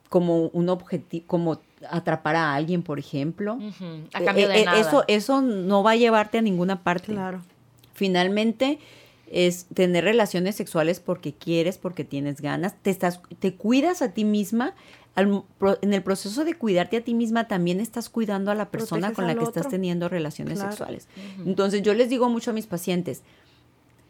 como 0.09 0.47
un 0.49 0.69
objetivo, 0.69 1.25
como 1.27 1.61
atrapar 1.91 2.35
a 2.37 2.55
alguien, 2.55 2.83
por 2.83 2.99
ejemplo. 2.99 3.55
Ujú, 3.55 3.85
A 4.15 4.23
cambio 4.25 4.47
Eh, 4.47 4.53
de 4.53 4.63
eh, 4.63 4.65
nada. 4.65 4.81
Eso, 4.81 5.05
eso 5.07 5.43
no 5.43 5.83
va 5.83 5.93
a 5.93 5.97
llevarte 5.97 6.39
a 6.39 6.43
ninguna 6.43 6.83
parte. 6.83 7.13
Claro. 7.13 7.43
Finalmente, 7.95 8.79
es 9.31 9.67
tener 9.75 10.05
relaciones 10.05 10.57
sexuales 10.57 11.01
porque 11.01 11.35
quieres, 11.35 11.77
porque 11.79 12.05
tienes 12.05 12.41
ganas, 12.41 12.75
te, 12.83 12.91
estás, 12.91 13.21
te 13.39 13.55
cuidas 13.55 14.03
a 14.03 14.13
ti 14.13 14.25
misma. 14.25 14.75
al 15.15 15.43
pro- 15.59 15.79
en 15.83 15.93
el 15.95 16.03
proceso 16.05 16.45
de 16.45 16.55
cuidarte 16.55 16.97
a 16.97 17.01
ti 17.03 17.13
misma 17.13 17.49
también 17.49 17.81
estás 17.81 18.09
cuidando 18.09 18.53
a 18.53 18.55
la 18.55 18.71
persona 18.71 19.09
Proteges 19.09 19.17
con 19.17 19.27
la 19.27 19.35
que 19.35 19.43
estás 19.45 19.69
teniendo 19.69 20.09
relaciones 20.09 20.55
Claro. 20.55 20.71
sexuales. 20.71 21.09
Entonces 21.45 21.83
yo 21.83 21.93
les 21.93 22.09
digo 22.09 22.29
mucho 22.29 22.53
a 22.53 22.55
mis 22.55 22.69
pacientes, 22.69 23.23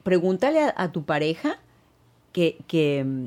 pregúntale 0.08 0.60
a, 0.60 0.72
a 0.76 0.90
tu 0.90 1.04
pareja 1.04 1.58
que, 2.32 2.56
que, 2.66 3.04
mm, 3.04 3.26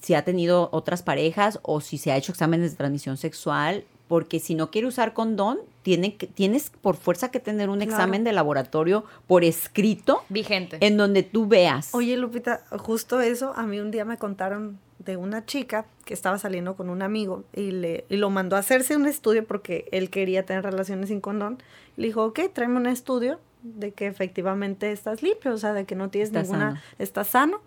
si 0.00 0.14
ha 0.14 0.22
tenido 0.24 0.68
otras 0.72 1.02
parejas 1.02 1.58
o 1.62 1.80
si 1.80 1.98
se 1.98 2.12
ha 2.12 2.16
hecho 2.16 2.30
exámenes 2.32 2.70
de 2.70 2.76
transmisión 2.76 3.16
sexual, 3.16 3.84
porque 4.08 4.38
si 4.40 4.54
no 4.54 4.70
quiere 4.70 4.86
usar 4.88 5.12
condón, 5.12 5.58
tiene 5.82 6.16
que, 6.16 6.26
tienes 6.26 6.70
por 6.70 6.96
fuerza 6.96 7.30
que 7.30 7.38
tener 7.40 7.68
un 7.68 7.78
Claro. 7.78 7.90
examen 7.92 8.24
de 8.24 8.32
laboratorio 8.32 9.04
por 9.26 9.44
escrito 9.44 10.22
Vigente. 10.28 10.78
en 10.80 10.96
donde 10.96 11.22
tú 11.22 11.46
veas. 11.46 11.94
Oye, 11.94 12.16
Lupita, 12.16 12.62
justo 12.78 13.20
eso, 13.20 13.52
a 13.56 13.64
mí 13.64 13.78
un 13.80 13.90
día 13.90 14.04
me 14.04 14.16
contaron 14.16 14.78
de 15.00 15.16
una 15.16 15.44
chica 15.46 15.86
que 16.04 16.12
estaba 16.14 16.38
saliendo 16.38 16.76
con 16.76 16.90
un 16.90 17.02
amigo 17.02 17.44
y, 17.54 17.70
le, 17.72 18.04
y 18.08 18.16
lo 18.16 18.30
mandó 18.30 18.56
a 18.56 18.60
hacerse 18.60 18.96
un 18.96 19.06
estudio 19.06 19.44
porque 19.46 19.88
él 19.92 20.10
quería 20.10 20.44
tener 20.44 20.62
relaciones 20.64 21.08
sin 21.08 21.20
condón. 21.20 21.58
Le 21.96 22.06
dijo, 22.08 22.24
ok, 22.24 22.40
tráeme 22.52 22.76
un 22.76 22.86
estudio 22.86 23.38
de 23.62 23.92
que 23.92 24.06
efectivamente 24.06 24.92
estás 24.92 25.22
limpio, 25.22 25.52
o 25.52 25.58
sea, 25.58 25.72
de 25.72 25.84
que 25.84 25.94
no 25.94 26.08
tienes 26.10 26.28
Estás 26.30 26.44
ninguna, 26.48 26.70
sano. 26.70 26.80
estás 26.98 27.28
sano. 27.28 27.60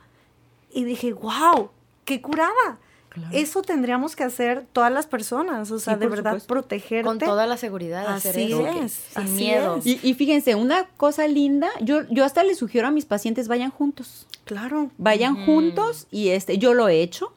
Y 0.72 0.84
dije, 0.86 1.14
wow, 1.14 1.70
qué 2.06 2.22
curada. 2.22 2.80
Claro. 3.10 3.30
Eso 3.32 3.62
tendríamos 3.62 4.16
que 4.16 4.24
hacer 4.24 4.66
todas 4.74 4.92
las 4.92 5.06
personas, 5.06 5.70
o 5.70 5.78
sea, 5.78 5.94
Sí, 5.94 6.00
de 6.00 6.08
verdad, 6.08 6.32
supuesto. 6.32 6.48
protegerte. 6.52 7.04
Con 7.04 7.20
toda 7.20 7.46
la 7.46 7.58
seguridad 7.58 8.08
de 8.08 8.14
hacer 8.16 8.32
Así 8.32 8.52
eso. 8.52 8.66
es, 8.68 8.92
Sin 8.92 9.22
así 9.24 9.32
miedo. 9.34 9.76
es. 9.78 9.86
Y, 9.86 10.00
y 10.02 10.14
fíjense, 10.16 10.56
una 10.56 10.86
cosa 10.98 11.28
linda, 11.28 11.70
yo, 11.80 12.10
yo 12.10 12.26
hasta 12.26 12.44
les 12.44 12.58
sugiero 12.58 12.88
a 12.88 12.92
mis 12.92 13.06
pacientes, 13.06 13.48
vayan 13.48 13.70
juntos. 13.70 14.26
Claro. 14.46 14.90
Vayan 14.98 15.46
juntos 15.46 16.08
y 16.10 16.30
este, 16.30 16.58
yo 16.58 16.74
lo 16.74 16.90
he 16.90 17.02
hecho. 17.04 17.34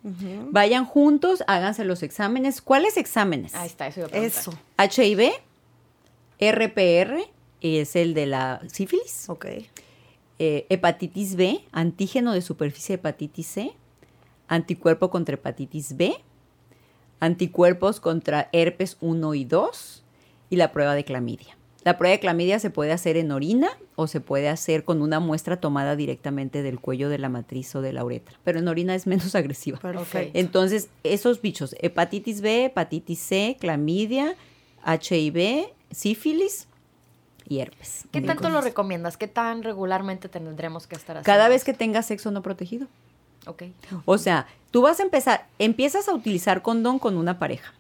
Vayan 0.51 0.87
juntos, 0.87 1.45
háganse 1.47 1.85
los 1.85 2.03
exámenes. 2.03 2.63
¿Cuáles 2.63 2.97
exámenes? 2.97 3.55
Ahí 3.55 3.67
está, 3.67 3.87
eso 3.87 4.09
preguntar. 4.09 4.23
Eso, 4.25 4.53
HIV, 4.79 5.31
RPR, 6.41 7.19
es 7.75 7.97
el 7.97 8.15
de 8.15 8.27
la 8.27 8.61
sífilis, 8.73 9.29
ok. 9.29 9.47
eh, 10.39 10.67
hepatitis 10.69 11.35
B, 11.37 11.61
antígeno 11.73 12.33
de 12.33 12.43
superficie 12.43 12.97
de 12.97 13.01
hepatitis 13.01 13.47
C, 13.47 13.73
anticuerpo 14.49 15.11
contra 15.11 15.35
hepatitis 15.35 15.97
B, 15.97 16.15
anticuerpos 17.21 18.01
contra 18.01 18.49
herpes 18.53 18.97
1 19.01 19.35
y 19.35 19.45
2 19.45 20.05
y 20.51 20.57
la 20.57 20.73
prueba 20.73 20.95
de 20.95 21.05
clamidia. 21.05 21.57
La 21.83 21.97
prueba 21.99 22.13
de 22.13 22.21
clamidia 22.21 22.59
se 22.59 22.69
puede 22.71 22.91
hacer 22.91 23.17
en 23.17 23.31
orina 23.31 23.69
o 23.95 24.09
se 24.09 24.21
puede 24.21 24.49
hacer 24.49 24.85
con 24.85 25.03
una 25.03 25.21
muestra 25.21 25.61
tomada 25.61 25.95
directamente 25.95 26.63
del 26.65 26.81
cuello 26.81 27.09
de 27.09 27.19
la 27.19 27.29
matriz 27.29 27.75
o 27.77 27.81
de 27.81 27.93
la 27.93 28.05
uretra, 28.05 28.39
pero 28.43 28.59
en 28.59 28.67
orina 28.67 28.95
es 28.95 29.07
menos 29.07 29.35
agresiva. 29.37 29.79
Perfecto. 29.79 30.39
Entonces, 30.39 30.89
esos 31.05 31.41
bichos, 31.41 31.77
hepatitis 31.81 32.41
B, 32.41 32.65
hepatitis 32.67 33.21
C, 33.21 33.57
clamidia, 33.61 34.35
HIV, 34.85 35.69
sífilis 35.93 36.67
y 37.49 37.61
herpes. 37.61 38.05
¿Qué 38.11 38.21
tanto 38.21 38.49
lo 38.49 38.61
recomiendas? 38.61 39.17
¿Qué 39.17 39.29
tan 39.29 39.63
regularmente 39.63 40.29
tendremos 40.29 40.87
que 40.87 40.97
estar 40.97 41.17
haciendo? 41.17 41.27
Cada 41.27 41.49
vez 41.49 41.65
que 41.65 41.75
tengas 41.75 42.07
sexo 42.07 42.31
no 42.31 42.43
protegido. 42.43 42.89
Ok. 43.47 43.65
O 44.05 44.19
sea, 44.19 44.47
tú 44.71 44.83
vas 44.83 45.01
a 45.01 45.05
empezar, 45.05 45.47
empiezas 45.59 46.09
a 46.09 46.15
utilizar 46.15 46.63
condón 46.63 46.99
con 46.99 47.17
una 47.17 47.39
pareja. 47.39 47.73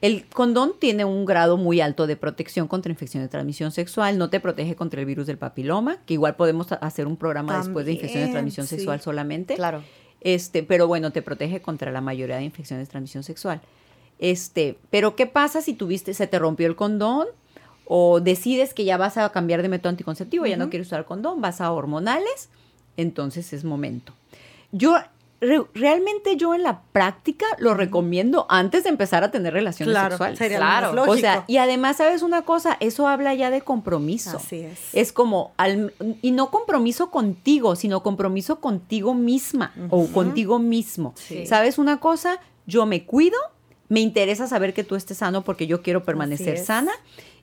El 0.00 0.26
condón 0.26 0.74
tiene 0.78 1.04
un 1.04 1.24
grado 1.24 1.56
muy 1.56 1.80
alto 1.80 2.06
de 2.06 2.16
protección 2.16 2.68
contra 2.68 2.90
infección 2.90 3.22
de 3.22 3.28
transmisión 3.28 3.72
sexual, 3.72 4.16
no 4.16 4.30
te 4.30 4.38
protege 4.38 4.76
contra 4.76 5.00
el 5.00 5.06
virus 5.06 5.26
del 5.26 5.38
papiloma, 5.38 5.98
que 6.06 6.14
igual 6.14 6.36
podemos 6.36 6.70
hacer 6.72 7.06
un 7.06 7.16
programa 7.16 7.58
después 7.58 7.86
de 7.86 7.92
infección 7.92 8.24
de 8.24 8.30
transmisión 8.30 8.66
sí. 8.66 8.76
sexual 8.76 9.00
solamente. 9.00 9.54
Claro. 9.54 9.82
Este, 10.20 10.62
pero 10.62 10.86
bueno, 10.86 11.12
te 11.12 11.22
protege 11.22 11.62
contra 11.62 11.92
la 11.92 12.00
mayoría 12.00 12.36
de 12.36 12.44
infecciones 12.44 12.86
de 12.86 12.90
transmisión 12.90 13.22
sexual. 13.22 13.60
Este, 14.18 14.76
pero 14.90 15.14
¿qué 15.14 15.26
pasa 15.26 15.62
si 15.62 15.74
tuviste, 15.74 16.14
se 16.14 16.26
te 16.26 16.38
rompió 16.38 16.66
el 16.66 16.74
condón 16.74 17.28
o 17.90 18.20
decides 18.20 18.74
que 18.74 18.84
ya 18.84 18.96
vas 18.98 19.16
a 19.16 19.30
cambiar 19.30 19.62
de 19.62 19.68
método 19.70 19.88
anticonceptivo, 19.90 20.44
ya 20.46 20.56
no 20.58 20.68
quieres 20.68 20.88
usar 20.88 21.06
condón, 21.06 21.40
vas 21.40 21.60
a 21.62 21.72
hormonales, 21.72 22.50
entonces 22.98 23.52
es 23.54 23.64
momento. 23.64 24.12
Yo 24.72 24.96
re- 25.40 25.62
realmente 25.72 26.36
yo 26.36 26.54
en 26.54 26.64
la 26.64 26.82
práctica 26.92 27.46
lo 27.58 27.72
recomiendo 27.74 28.44
antes 28.50 28.82
de 28.84 28.90
empezar 28.90 29.24
a 29.24 29.30
tener 29.30 29.52
relaciones 29.54 29.92
Claro, 29.94 30.10
sexuales. 30.10 30.38
sería 30.38 30.58
Claro. 30.58 30.92
lógico. 30.92 31.12
O 31.12 31.16
sea, 31.16 31.44
y 31.46 31.56
además, 31.58 31.96
¿sabes 31.96 32.22
una 32.22 32.42
cosa? 32.42 32.76
Eso 32.80 33.06
habla 33.08 33.32
ya 33.34 33.48
de 33.50 33.62
compromiso. 33.62 34.36
Así 34.36 34.56
es. 34.60 34.78
Es 34.92 35.12
como, 35.12 35.52
al- 35.56 35.94
y 36.22 36.32
no 36.32 36.50
compromiso 36.50 37.10
contigo, 37.10 37.76
sino 37.76 38.02
compromiso 38.02 38.60
contigo 38.60 39.14
misma 39.14 39.72
o 39.90 40.06
contigo 40.08 40.58
mismo. 40.58 41.14
Sí. 41.16 41.46
¿Sabes 41.46 41.78
una 41.78 42.00
cosa? 42.00 42.40
Yo 42.66 42.84
me 42.84 43.06
cuido, 43.06 43.38
me 43.88 44.00
interesa 44.00 44.46
saber 44.48 44.74
que 44.74 44.84
tú 44.84 44.94
estés 44.96 45.16
sano 45.18 45.42
porque 45.44 45.66
yo 45.66 45.80
quiero 45.82 46.02
permanecer 46.04 46.58
sana. 46.58 46.92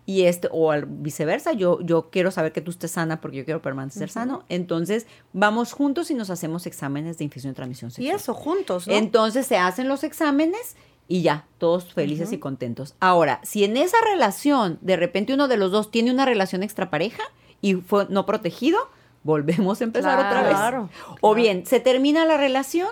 Y 0.08 0.24
este, 0.24 0.48
o 0.52 0.72
al 0.72 0.86
viceversa, 0.86 1.54
yo, 1.54 1.80
yo 1.82 2.10
quiero 2.12 2.30
saber 2.30 2.52
que 2.52 2.62
tú 2.62 2.70
estés 2.72 2.92
sana 2.92 3.22
porque 3.22 3.38
yo 3.38 3.46
quiero 3.46 3.62
permanecer 3.62 4.10
sano. 4.10 4.44
Entonces, 4.50 5.08
vamos 5.34 5.74
juntos 5.74 6.12
y 6.12 6.14
nos 6.14 6.30
hacemos 6.30 6.68
exámenes 6.68 7.18
de 7.18 7.24
infección 7.24 7.52
de 7.52 7.56
transmisión 7.56 7.90
Y 7.90 7.94
sexual. 7.94 8.16
eso, 8.16 8.34
juntos, 8.36 8.88
¿no? 8.88 8.94
Entonces 8.94 9.48
se 9.48 9.58
hacen 9.58 9.88
los 9.88 10.04
exámenes 10.04 10.76
y 11.08 11.22
ya, 11.24 11.46
todos 11.58 11.94
felices 11.94 12.32
y 12.32 12.38
contentos. 12.38 12.96
Ahora, 13.00 13.40
si 13.44 13.64
en 13.64 13.78
esa 13.78 13.98
relación 14.12 14.78
de 14.82 14.96
repente 14.96 15.34
uno 15.34 15.48
de 15.48 15.58
los 15.58 15.72
dos 15.72 15.90
tiene 15.90 16.12
una 16.12 16.26
relación 16.26 16.62
extrapareja 16.62 17.24
y 17.62 17.76
fue 17.76 18.06
no 18.10 18.26
protegido, 18.28 18.78
volvemos 19.24 19.82
a 19.82 19.86
empezar 19.86 20.20
otra 20.20 20.44
vez. 20.44 20.52
Claro, 20.52 20.90
O 21.22 21.34
bien, 21.34 21.66
se 21.66 21.80
termina 21.80 22.26
la 22.26 22.38
relación 22.38 22.90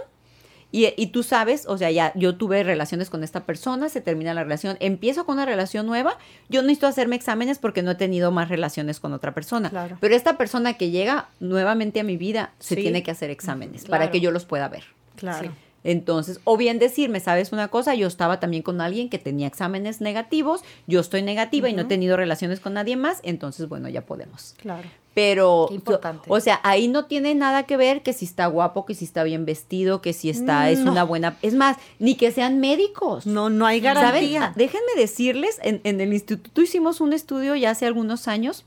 y, 0.74 0.92
y 0.98 1.08
tú 1.08 1.24
sabes, 1.24 1.66
o 1.68 1.78
sea, 1.78 1.90
ya 1.92 2.12
yo 2.16 2.36
tuve 2.36 2.64
relaciones 2.64 3.10
con 3.10 3.24
esta 3.24 3.46
persona, 3.46 3.88
se 3.88 4.02
termina 4.02 4.34
la 4.34 4.44
relación, 4.44 4.76
empiezo 4.82 5.26
con 5.26 5.36
una 5.36 5.46
relación 5.46 5.86
nueva, 5.86 6.18
yo 6.50 6.62
necesito 6.64 6.88
hacerme 6.88 7.16
exámenes 7.16 7.60
porque 7.60 7.84
no 7.84 7.92
he 7.92 7.96
tenido 7.96 8.32
más 8.32 8.50
relaciones 8.50 9.00
con 9.00 9.14
otra 9.14 9.34
persona. 9.34 9.70
Claro. 9.70 9.98
Pero 10.02 10.16
esta 10.16 10.36
persona 10.36 10.74
que 10.74 10.90
llega 10.90 11.30
nuevamente 11.40 12.00
a 12.00 12.04
mi 12.04 12.18
vida 12.18 12.52
se 12.60 12.74
Sí. 12.76 12.82
tiene 12.82 13.04
que 13.04 13.12
hacer 13.12 13.30
exámenes 13.30 13.84
Claro. 13.86 14.02
para 14.02 14.12
que 14.12 14.20
yo 14.20 14.32
los 14.32 14.46
pueda 14.46 14.68
ver. 14.68 14.84
Claro. 15.16 15.48
Sí. 15.48 15.54
Entonces, 15.84 16.40
o 16.44 16.58
bien 16.58 16.80
decirme, 16.80 17.20
¿sabes 17.20 17.52
una 17.52 17.68
cosa? 17.68 17.96
Yo 17.96 18.08
estaba 18.08 18.40
también 18.40 18.64
con 18.64 18.82
alguien 18.82 19.10
que 19.10 19.20
tenía 19.20 19.48
exámenes 19.48 20.02
negativos, 20.02 20.64
yo 20.88 21.00
estoy 21.00 21.22
negativa 21.22 21.70
y 21.70 21.74
no 21.74 21.82
he 21.82 21.86
tenido 21.86 22.16
relaciones 22.16 22.60
con 22.60 22.74
nadie 22.74 22.96
más, 22.96 23.20
entonces, 23.24 23.68
bueno, 23.68 23.90
ya 23.90 24.06
podemos. 24.06 24.56
Claro. 24.58 24.88
Pero, 25.14 25.68
Qué 25.70 25.76
importante. 25.76 26.26
o 26.28 26.40
sea, 26.40 26.60
ahí 26.64 26.88
no 26.88 27.06
tiene 27.06 27.36
nada 27.36 27.64
que 27.64 27.78
ver 27.78 28.02
que 28.02 28.14
si 28.14 28.26
está 28.26 28.48
guapo, 28.48 28.86
que 28.86 28.96
si 28.96 29.06
está 29.06 29.24
bien 29.24 29.46
vestido, 29.46 30.02
que 30.02 30.12
si 30.12 30.30
está, 30.30 30.72
es 30.72 30.80
una 30.80 31.04
buena, 31.04 31.38
es 31.44 31.54
más, 31.54 31.78
ni 32.00 32.16
que 32.16 32.32
sean 32.32 32.60
médicos. 32.60 33.28
No, 33.28 33.52
no 33.52 33.68
hay 33.68 33.80
garantía. 33.80 34.54
Déjenme 34.56 34.94
decirles, 34.98 35.60
en, 35.62 35.82
en 35.84 36.02
el 36.02 36.14
instituto 36.14 36.62
hicimos 36.62 37.00
un 37.00 37.14
estudio 37.14 37.56
ya 37.56 37.72
hace 37.72 37.86
algunos 37.86 38.28
años. 38.28 38.66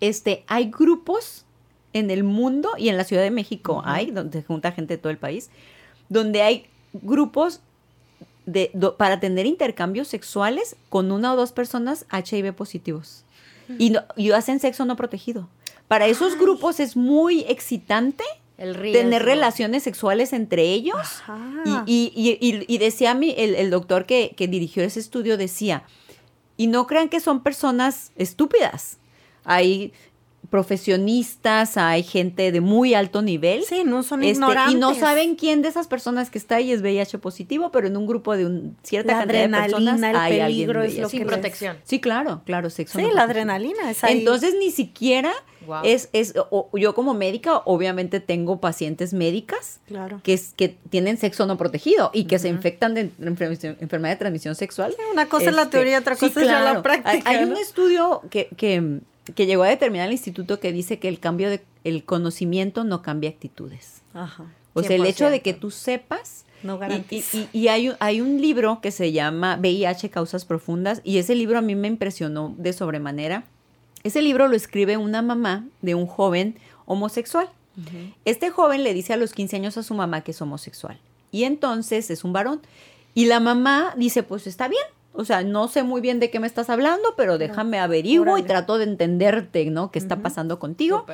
Este, 0.00 0.42
hay 0.48 0.70
grupos 0.70 1.44
en 1.92 2.10
el 2.10 2.24
mundo 2.24 2.70
y 2.78 2.88
en 2.88 2.96
la 2.96 3.04
Ciudad 3.04 3.22
de 3.22 3.30
México 3.30 3.82
hay, 3.84 4.10
donde 4.10 4.40
se 4.40 4.46
junta 4.46 4.72
gente 4.72 4.94
de 4.94 4.98
todo 4.98 5.10
el 5.10 5.18
país, 5.18 5.50
donde 6.10 6.42
hay 6.42 6.66
grupos 6.92 7.60
de, 8.44 8.70
do- 8.74 8.96
para 8.96 9.18
tener 9.20 9.46
intercambios 9.46 10.08
sexuales 10.08 10.76
con 10.90 11.10
una 11.12 11.32
o 11.32 11.36
dos 11.36 11.52
personas 11.52 12.04
HIV 12.12 12.52
positivos. 12.52 13.24
Y, 13.78 13.90
no, 13.90 14.00
y 14.16 14.32
hacen 14.32 14.58
sexo 14.60 14.84
no 14.84 14.96
protegido. 14.96 15.48
Para 15.88 16.06
esos 16.08 16.36
grupos 16.36 16.80
es 16.80 16.96
muy 16.96 17.40
excitante 17.48 18.24
El 18.58 18.74
tener 18.92 19.22
relaciones 19.24 19.84
sexuales 19.84 20.32
entre 20.32 20.64
ellos. 20.64 20.98
Ajá. 20.98 21.62
Y, 21.86 22.12
y- 22.16 22.38
y- 22.40 22.48
y- 22.56 22.64
y 22.66 22.78
decía 22.78 23.14
mi, 23.14 23.30
el, 23.38 23.54
el 23.54 23.70
doctor 23.70 24.06
que, 24.06 24.34
que 24.36 24.48
dirigió 24.48 24.82
ese 24.82 24.98
estudio, 25.00 25.36
decía, 25.36 25.84
y 26.56 26.66
no 26.66 26.86
crean 26.88 27.08
que 27.08 27.20
son 27.20 27.42
personas 27.42 28.10
estúpidas. 28.16 28.98
Hay 29.44 29.92
profesionistas, 30.50 31.76
hay 31.76 32.02
gente 32.02 32.52
de 32.52 32.60
muy 32.60 32.94
alto 32.94 33.22
nivel. 33.22 33.64
Sí, 33.64 33.82
no 33.84 34.02
son 34.02 34.22
este, 34.22 34.32
ignorantes. 34.34 34.74
y 34.74 34.78
no 34.78 34.94
saben 34.94 35.36
quién 35.36 35.62
de 35.62 35.68
esas 35.68 35.86
personas 35.86 36.30
que 36.30 36.38
está 36.38 36.56
ahí 36.56 36.72
es 36.72 36.82
VIH 36.82 37.18
positivo, 37.18 37.70
pero 37.72 37.86
en 37.86 37.96
un 37.96 38.06
grupo 38.06 38.36
de 38.36 38.46
un, 38.46 38.76
cierta 38.82 39.12
La 39.12 39.18
cantidad 39.20 39.42
de 39.44 39.48
personas 39.48 39.94
adrenalina, 39.94 40.10
el 40.10 40.16
hay 40.16 40.40
alguien 40.40 40.46
peligro 40.66 40.82
es 40.82 40.98
lo 40.98 41.08
Sin 41.08 41.20
que 41.20 41.26
protección. 41.26 41.76
Sí, 41.84 42.00
claro, 42.00 42.42
claro, 42.44 42.70
sexo. 42.70 42.98
Sí, 42.98 43.04
no 43.04 43.12
la 43.14 43.22
adrenalina 43.22 43.90
es 43.90 44.02
ahí. 44.04 44.18
Entonces 44.18 44.54
ni 44.58 44.70
siquiera 44.70 45.32
Wow. 45.66 45.80
es, 45.84 46.08
es 46.14 46.32
o- 46.50 46.70
yo 46.76 46.94
como 46.94 47.12
médica 47.12 47.58
obviamente 47.66 48.18
tengo 48.18 48.60
pacientes 48.60 49.12
médicas 49.12 49.78
Claro. 49.86 50.20
que, 50.24 50.32
es, 50.32 50.54
que 50.56 50.70
tienen 50.88 51.18
sexo 51.18 51.44
no 51.44 51.58
protegido 51.58 52.10
y 52.14 52.24
que 52.24 52.38
se 52.38 52.48
infectan 52.48 52.94
de 52.94 53.10
enfer- 53.20 53.76
enfermedad 53.78 54.14
de 54.14 54.18
transmisión 54.18 54.54
sexual. 54.54 54.92
Sí, 54.96 55.02
una 55.12 55.26
cosa 55.26 55.50
es 55.50 55.54
la 55.54 55.62
Este, 55.64 55.76
teoría, 55.76 55.98
otra 55.98 56.14
sí, 56.16 56.26
cosa 56.28 56.40
es 56.40 56.46
ya 56.46 56.54
la 56.54 56.60
claro. 56.62 56.82
práctica, 56.82 57.10
Hay, 57.28 57.36
hay 57.36 57.44
¿no? 57.46 57.52
un 57.52 57.58
estudio 57.58 58.22
que, 58.30 58.48
que, 58.56 59.00
que 59.34 59.46
llegó 59.46 59.62
a 59.64 59.68
determinar 59.68 60.06
el 60.06 60.12
instituto 60.12 60.60
que 60.60 60.72
dice 60.72 60.98
que 60.98 61.08
el 61.08 61.18
cambio 61.20 61.50
de 61.50 61.62
el 61.84 62.04
conocimiento 62.04 62.84
no 62.84 63.02
cambia 63.02 63.30
actitudes. 63.30 64.02
Ajá. 64.14 64.44
O 64.74 64.82
sea, 64.82 64.96
el 64.96 65.06
hecho 65.06 65.30
de 65.30 65.38
100%. 65.40 65.42
que 65.42 65.54
tú 65.54 65.70
sepas 65.70 66.44
No 66.62 66.78
garantiza. 66.78 67.36
y- 67.38 67.48
y- 67.52 67.58
y 67.62 67.68
hay, 67.68 67.88
un- 67.88 67.96
hay 68.00 68.20
un 68.20 68.40
libro 68.40 68.80
que 68.80 68.90
se 68.92 69.12
llama 69.12 69.56
VIH, 69.60 70.10
Causas 70.10 70.44
Profundas, 70.44 71.00
y 71.04 71.18
ese 71.18 71.34
libro 71.34 71.58
a 71.58 71.62
mí 71.62 71.74
me 71.74 71.88
impresionó 71.88 72.54
de 72.58 72.72
sobremanera. 72.72 73.44
Ese 74.04 74.22
libro 74.22 74.46
lo 74.48 74.56
escribe 74.56 74.96
una 74.96 75.22
mamá 75.22 75.66
de 75.82 75.94
un 75.94 76.06
joven 76.06 76.58
homosexual. 76.86 77.48
Este 78.24 78.50
joven 78.50 78.82
le 78.84 78.92
dice 78.94 79.12
a 79.14 79.16
los 79.16 79.32
15 79.32 79.56
años 79.56 79.76
a 79.78 79.82
su 79.82 79.94
mamá 79.94 80.20
que 80.20 80.32
es 80.32 80.42
homosexual. 80.42 80.98
Y 81.32 81.44
entonces 81.44 82.10
es 82.10 82.24
un 82.24 82.32
varón. 82.32 82.60
Y 83.14 83.24
la 83.26 83.40
mamá 83.40 83.94
dice, 83.96 84.22
pues 84.22 84.46
está 84.46 84.68
bien. 84.68 84.82
O 85.12 85.24
sea, 85.24 85.42
no 85.42 85.66
sé 85.66 85.82
muy 85.82 86.00
bien 86.00 86.20
de 86.20 86.30
qué 86.30 86.38
me 86.38 86.46
estás 86.46 86.70
hablando, 86.70 87.14
pero 87.16 87.36
déjame 87.36 87.80
averiguo 87.80 88.38
y 88.38 88.42
trato 88.42 88.78
de 88.78 88.84
entenderte, 88.84 89.68
¿no? 89.68 89.90
¿Qué 89.90 89.98
está 89.98 90.22
pasando 90.22 90.58
contigo? 90.60 91.04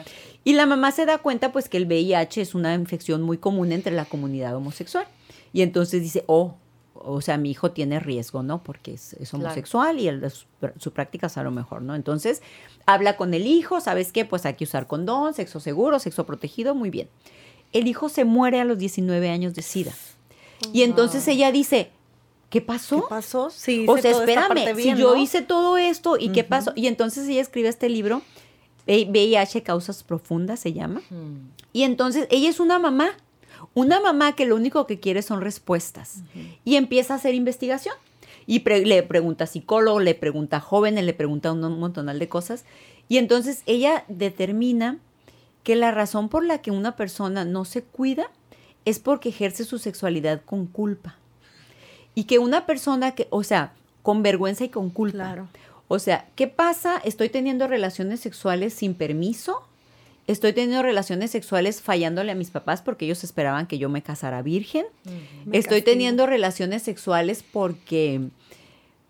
Y 0.45 0.53
la 0.53 0.67
mamá 0.67 0.93
se 0.93 1.07
da 1.07 1.19
cuenta 1.19 1.51
pues 1.51 1.69
que 1.69 1.79
el 1.79 1.87
VIH 1.87 2.43
es 2.43 2.55
una 2.55 2.75
infección 2.75 3.23
muy 3.23 3.39
común 3.39 3.73
entre 3.73 3.93
la 3.93 4.05
comunidad 4.05 4.55
homosexual. 4.55 5.07
Y 5.55 5.63
entonces 5.63 6.03
dice, 6.03 6.25
oh, 6.27 6.57
o 6.95 7.21
sea, 7.23 7.39
mi 7.39 7.51
hijo 7.51 7.71
tiene 7.71 7.99
riesgo, 7.99 8.43
¿no? 8.43 8.63
Porque 8.63 8.95
es, 8.95 9.15
es 9.15 9.33
homosexual 9.33 9.99
y 9.99 10.09
el, 10.09 10.31
su, 10.31 10.45
su, 10.79 10.93
práctica 10.93 11.29
es 11.29 11.39
a 11.39 11.43
lo 11.43 11.51
mejor, 11.51 11.81
¿no? 11.81 11.95
Entonces, 11.95 12.43
habla 12.85 13.17
con 13.17 13.33
el 13.33 13.47
hijo, 13.47 13.81
¿sabes 13.81 14.13
qué? 14.13 14.25
Pues 14.25 14.45
hay 14.45 14.55
que 14.55 14.65
usar 14.65 14.87
condón, 14.87 15.33
sexo 15.33 15.61
seguro, 15.61 15.99
sexo 15.99 16.27
protegido, 16.27 16.75
muy 16.75 16.91
bien. 16.91 17.09
El 17.73 17.87
hijo 17.87 18.09
se 18.09 18.25
muere 18.25 18.61
a 18.61 18.65
los 18.65 18.79
19 18.79 19.31
años 19.31 19.55
de 19.55 19.63
SIDA. 19.63 19.93
y 20.73 20.83
entonces 20.83 21.27
ella 21.29 21.53
dice, 21.53 21.91
¿qué 22.51 22.61
pasó? 22.61 23.03
¿Qué 23.03 23.07
pasó? 23.09 23.51
Sí, 23.51 23.87
o 23.89 23.99
sea, 23.99 24.13
espérame, 24.13 24.75
si 24.77 24.95
yo 24.95 25.17
hice 25.17 25.43
todo 25.43 25.77
esto, 25.77 26.17
¿y 26.19 26.31
qué 26.31 26.45
pasó? 26.45 26.73
Y 26.75 26.87
entonces 26.87 27.29
ella 27.29 27.43
escribe 27.43 27.69
este 27.69 27.89
libro, 27.89 28.23
VIH 28.87 29.63
Causas 29.63 30.03
Profundas 30.03 30.61
se 30.61 30.73
llama. 30.73 31.03
Y 31.73 31.83
entonces 31.83 32.27
ella 32.31 32.49
es 32.49 32.61
una 32.61 32.79
mamá, 32.79 33.11
una 33.75 34.01
mamá 34.01 34.35
que 34.35 34.47
lo 34.47 34.57
único 34.57 34.87
que 34.87 35.01
quiere 35.01 35.23
son 35.23 35.41
respuestas. 35.41 36.23
Y 36.65 36.77
empieza 36.77 37.15
a 37.15 37.17
hacer 37.17 37.35
investigación. 37.35 37.95
Y 38.49 38.61
le 38.61 39.03
pregunta 39.03 39.45
a 39.45 39.47
psicólogo, 39.49 39.99
le 39.99 40.15
pregunta 40.15 40.59
a 40.59 40.61
jóvenes, 40.61 41.05
le 41.05 41.15
pregunta 41.15 41.51
un, 41.51 41.65
un 41.65 41.81
montón 41.81 42.07
de 42.07 42.29
cosas. 42.29 42.65
Y 43.09 43.19
entonces 43.19 43.63
ella 43.67 44.05
determina 44.09 44.99
que 45.65 45.75
la 45.75 45.91
razón 45.91 46.29
por 46.29 46.45
la 46.45 46.63
que 46.63 46.71
una 46.71 46.95
persona 46.95 47.45
no 47.45 47.65
se 47.65 47.83
cuida 47.83 48.31
es 48.85 49.01
porque 49.01 49.31
ejerce 49.31 49.65
su 49.65 49.79
sexualidad 49.79 50.43
con 50.45 50.67
culpa. 50.67 51.17
Y 52.17 52.25
que 52.25 52.41
una 52.41 52.67
persona 52.67 53.15
que, 53.15 53.29
o 53.31 53.45
sea, 53.45 53.73
con 54.03 54.25
vergüenza 54.25 54.65
y 54.65 54.69
con 54.71 54.91
culpa. 54.91 55.19
Claro. 55.19 55.49
O 55.87 56.01
sea, 56.01 56.27
¿qué 56.35 56.49
pasa? 56.49 57.01
Estoy 57.05 57.29
teniendo 57.29 57.69
relaciones 57.69 58.21
sexuales 58.21 58.75
sin 58.75 58.95
permiso. 58.95 59.63
Estoy 60.27 60.53
teniendo 60.53 60.83
relaciones 60.83 61.31
sexuales 61.31 61.81
fallándole 61.81 62.33
a 62.33 62.35
mis 62.35 62.51
papás 62.51 62.83
porque 62.83 63.05
ellos 63.05 63.23
esperaban 63.23 63.69
que 63.69 63.79
yo 63.79 63.89
me 63.89 64.03
casara 64.03 64.43
virgen. 64.43 64.87
Estoy 65.53 65.83
teniendo 65.83 66.27
relaciones 66.27 66.83
sexuales 66.83 67.45
porque 67.53 68.23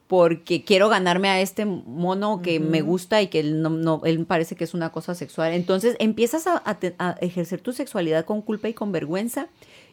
porque 0.07 0.63
quiero 0.63 0.89
ganarme 0.89 1.29
a 1.29 1.41
este 1.41 1.65
mono 1.65 2.41
que 2.41 2.61
me 2.61 2.81
gusta 2.81 3.23
y 3.23 3.27
que 3.27 3.41
él 3.41 3.61
no, 3.61 3.71
no, 3.71 4.03
él 4.05 4.25
parece 4.25 4.55
que 4.55 4.63
es 4.63 4.73
una 4.73 4.91
cosa 4.91 5.15
sexual. 5.15 5.53
Entonces 5.53 5.97
empiezas 5.99 6.47
a, 6.47 6.63
a, 6.65 6.79
a, 6.99 7.11
ejercer 7.21 7.61
tu 7.61 7.73
sexualidad 7.73 8.25
con 8.25 8.43
culpa 8.43 8.69
y 8.69 8.75
con 8.75 8.93
vergüenza. 8.93 9.49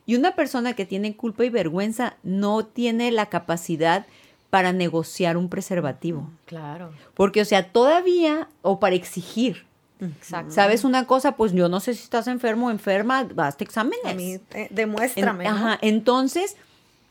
Y 0.06 0.16
una 0.16 0.36
persona 0.36 0.74
que 0.74 0.86
tiene 0.86 1.16
culpa 1.16 1.46
y 1.46 1.50
vergüenza 1.50 2.18
no 2.24 2.66
tiene 2.66 3.12
la 3.12 3.28
capacidad 3.28 4.06
para 4.50 4.72
negociar 4.74 5.38
un 5.38 5.50
preservativo. 5.50 6.30
Claro. 6.46 6.92
Porque, 7.16 7.42
o 7.42 7.46
sea, 7.46 7.72
todavía, 7.72 8.50
o 8.62 8.80
para 8.80 8.96
exigir. 8.96 9.66
Exacto. 10.00 10.52
¿Sabes 10.52 10.84
una 10.84 11.08
cosa? 11.08 11.36
Pues 11.36 11.54
yo 11.54 11.70
no 11.70 11.80
sé 11.80 11.94
si 11.94 12.04
estás 12.04 12.28
enfermo 12.28 12.68
o 12.68 12.72
enferma, 12.72 13.28
hazte 13.38 13.64
exámenes. 13.64 14.06
A 14.06 14.14
mí, 14.14 14.40
eh, 14.52 14.68
demuéstrame. 14.70 15.46
En, 15.46 15.50
¿no? 15.50 15.58
Ajá, 15.58 15.80
entonces, 15.82 16.58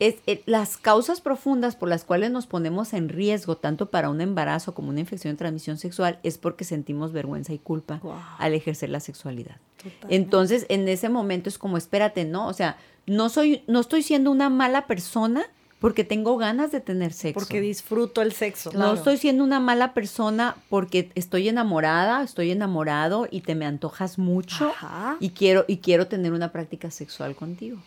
es, 0.07 0.15
es, 0.25 0.39
las 0.45 0.77
causas 0.77 1.21
profundas 1.21 1.75
por 1.75 1.87
las 1.89 2.03
cuales 2.03 2.31
nos 2.31 2.45
ponemos 2.47 2.93
en 2.93 3.09
riesgo, 3.09 3.57
tanto 3.57 3.89
para 3.89 4.09
un 4.09 4.19
embarazo 4.21 4.73
como 4.73 4.89
una 4.89 4.99
infección 4.99 5.33
de 5.33 5.37
transmisión 5.37 5.77
sexual, 5.77 6.19
es 6.23 6.37
porque 6.37 6.63
sentimos 6.65 7.11
vergüenza 7.13 7.53
y 7.53 7.59
culpa 7.59 7.99
Wow. 8.03 8.15
al 8.39 8.53
ejercer 8.53 8.89
la 8.89 8.99
sexualidad. 8.99 9.57
Totalmente. 9.77 10.15
Entonces, 10.15 10.65
en 10.69 10.87
ese 10.87 11.09
momento 11.09 11.49
es 11.49 11.57
como, 11.57 11.77
espérate, 11.77 12.25
¿no? 12.25 12.47
O 12.47 12.53
sea, 12.53 12.77
no 13.05 13.29
soy, 13.29 13.63
no 13.67 13.79
estoy 13.79 14.03
siendo 14.03 14.31
una 14.31 14.49
mala 14.49 14.87
persona 14.87 15.43
porque 15.79 16.05
tengo 16.05 16.37
ganas 16.37 16.71
de 16.71 16.79
tener 16.79 17.11
sexo. 17.11 17.37
Porque 17.37 17.59
disfruto 17.59 18.21
el 18.21 18.31
sexo. 18.31 18.71
Claro. 18.71 18.87
No 18.87 18.93
estoy 18.93 19.17
siendo 19.17 19.43
una 19.43 19.59
mala 19.59 19.93
persona 19.93 20.55
porque 20.69 21.11
estoy 21.15 21.49
enamorada, 21.49 22.23
estoy 22.23 22.51
enamorado 22.51 23.27
y 23.29 23.41
te 23.41 23.53
me 23.53 23.65
antojas 23.65 24.17
mucho 24.17 24.69
Ajá. 24.69 25.17
y 25.19 25.31
quiero 25.31 25.65
y 25.67 25.79
quiero 25.79 26.07
tener 26.07 26.31
una 26.31 26.53
práctica 26.53 26.89
sexual 26.89 27.35
contigo. 27.35 27.79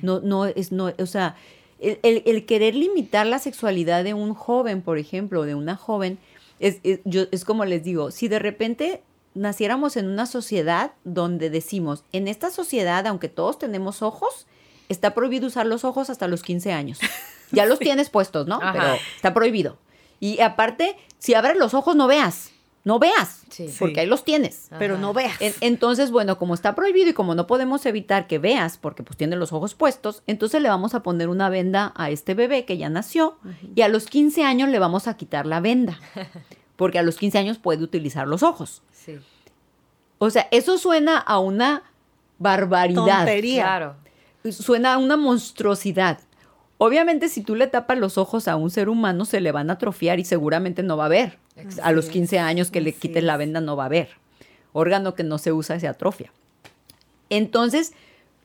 No 0.00 0.20
no 0.20 0.46
es 0.46 0.70
no, 0.70 0.92
o 0.96 1.06
sea, 1.06 1.34
el, 1.80 1.98
el- 2.02 2.22
el 2.26 2.46
querer 2.46 2.74
limitar 2.74 3.26
la 3.26 3.38
sexualidad 3.38 4.04
de 4.04 4.14
un 4.14 4.34
joven, 4.34 4.82
por 4.82 4.98
ejemplo, 4.98 5.44
de 5.44 5.54
una 5.54 5.76
joven 5.76 6.18
es, 6.58 6.78
es- 6.82 7.00
yo, 7.04 7.22
es 7.32 7.44
como 7.44 7.64
les 7.64 7.82
digo, 7.82 8.10
si 8.10 8.28
de 8.28 8.38
repente 8.38 9.02
naciéramos 9.34 9.96
en 9.96 10.08
una 10.08 10.26
sociedad 10.26 10.92
donde 11.04 11.50
decimos, 11.50 12.04
en 12.12 12.28
esta 12.28 12.50
sociedad, 12.50 13.06
aunque 13.06 13.28
todos 13.28 13.58
tenemos 13.58 14.02
ojos, 14.02 14.46
está 14.88 15.14
prohibido 15.14 15.46
usar 15.46 15.66
los 15.66 15.84
ojos 15.84 16.10
hasta 16.10 16.26
los 16.28 16.42
15 16.42 16.72
años. 16.72 16.98
Ya 17.52 17.64
los 17.66 17.78
tienes 17.78 18.10
puestos, 18.10 18.46
¿no? 18.46 18.56
Ajá. 18.56 18.72
Pero 18.72 18.86
está 19.16 19.32
prohibido. 19.32 19.78
Y 20.18 20.40
aparte, 20.40 20.96
si 21.18 21.34
abres 21.34 21.56
los 21.56 21.74
ojos, 21.74 21.94
no 21.96 22.06
veas. 22.08 22.50
No 22.82 22.98
veas. 22.98 23.42
Sí. 23.50 23.68
Porque 23.78 24.00
ahí 24.00 24.06
los 24.06 24.24
tienes. 24.24 24.68
Pero 24.78 24.96
no 24.96 25.12
veas. 25.12 25.40
En- 25.40 25.52
entonces, 25.60 26.10
bueno, 26.10 26.38
como 26.38 26.54
está 26.54 26.74
prohibido 26.74 27.10
y 27.10 27.12
como 27.12 27.34
no 27.34 27.46
podemos 27.46 27.84
evitar 27.84 28.26
que 28.26 28.38
veas, 28.38 28.78
porque 28.78 29.02
pues 29.02 29.16
tiene 29.18 29.36
los 29.36 29.52
ojos 29.52 29.74
puestos, 29.74 30.22
entonces 30.26 30.62
le 30.62 30.68
vamos 30.70 30.94
a 30.94 31.02
poner 31.02 31.28
una 31.28 31.50
venda 31.50 31.92
a 31.94 32.08
este 32.10 32.32
bebé 32.34 32.64
que 32.64 32.78
ya 32.78 32.88
nació 32.88 33.36
y 33.74 33.82
a 33.82 33.88
los 33.88 34.06
15 34.06 34.44
años 34.44 34.70
le 34.70 34.78
vamos 34.78 35.08
a 35.08 35.16
quitar 35.18 35.44
la 35.46 35.60
venda, 35.60 36.00
porque 36.76 36.98
a 36.98 37.02
los 37.02 37.16
15 37.18 37.36
años 37.38 37.58
puede 37.58 37.82
utilizar 37.84 38.26
los 38.26 38.42
ojos. 38.42 38.82
Sí. 38.92 39.18
O 40.16 40.30
sea, 40.30 40.48
eso 40.50 40.78
suena 40.78 41.18
a 41.18 41.38
una 41.38 41.82
barbaridad. 42.38 43.18
Tontería. 43.18 43.62
Claro. 43.62 43.96
Suena 44.50 44.94
a 44.94 44.98
una 44.98 45.16
monstruosidad. 45.18 46.18
Obviamente, 46.78 47.28
si 47.28 47.42
tú 47.42 47.54
le 47.56 47.66
tapas 47.66 47.98
los 47.98 48.16
ojos 48.16 48.48
a 48.48 48.56
un 48.56 48.70
ser 48.70 48.88
humano, 48.88 49.26
se 49.26 49.40
le 49.42 49.52
van 49.52 49.68
a 49.68 49.74
atrofiar 49.74 50.18
y 50.18 50.24
seguramente 50.24 50.82
no 50.82 50.96
va 50.96 51.04
a 51.06 51.08
ver. 51.08 51.38
A 51.82 51.92
los 51.92 52.06
15 52.06 52.38
años 52.38 52.70
que 52.70 52.80
le 52.80 52.90
Así 52.90 52.98
quites 53.00 53.22
la 53.24 53.36
venda 53.36 53.60
no 53.60 53.76
va 53.76 53.86
a 53.86 53.88
ver. 53.88 54.08
Órgano 54.72 55.14
que 55.14 55.24
no 55.24 55.38
se 55.38 55.52
usa 55.52 55.78
se 55.80 55.88
atrofia. 55.88 56.32
Entonces, 57.28 57.92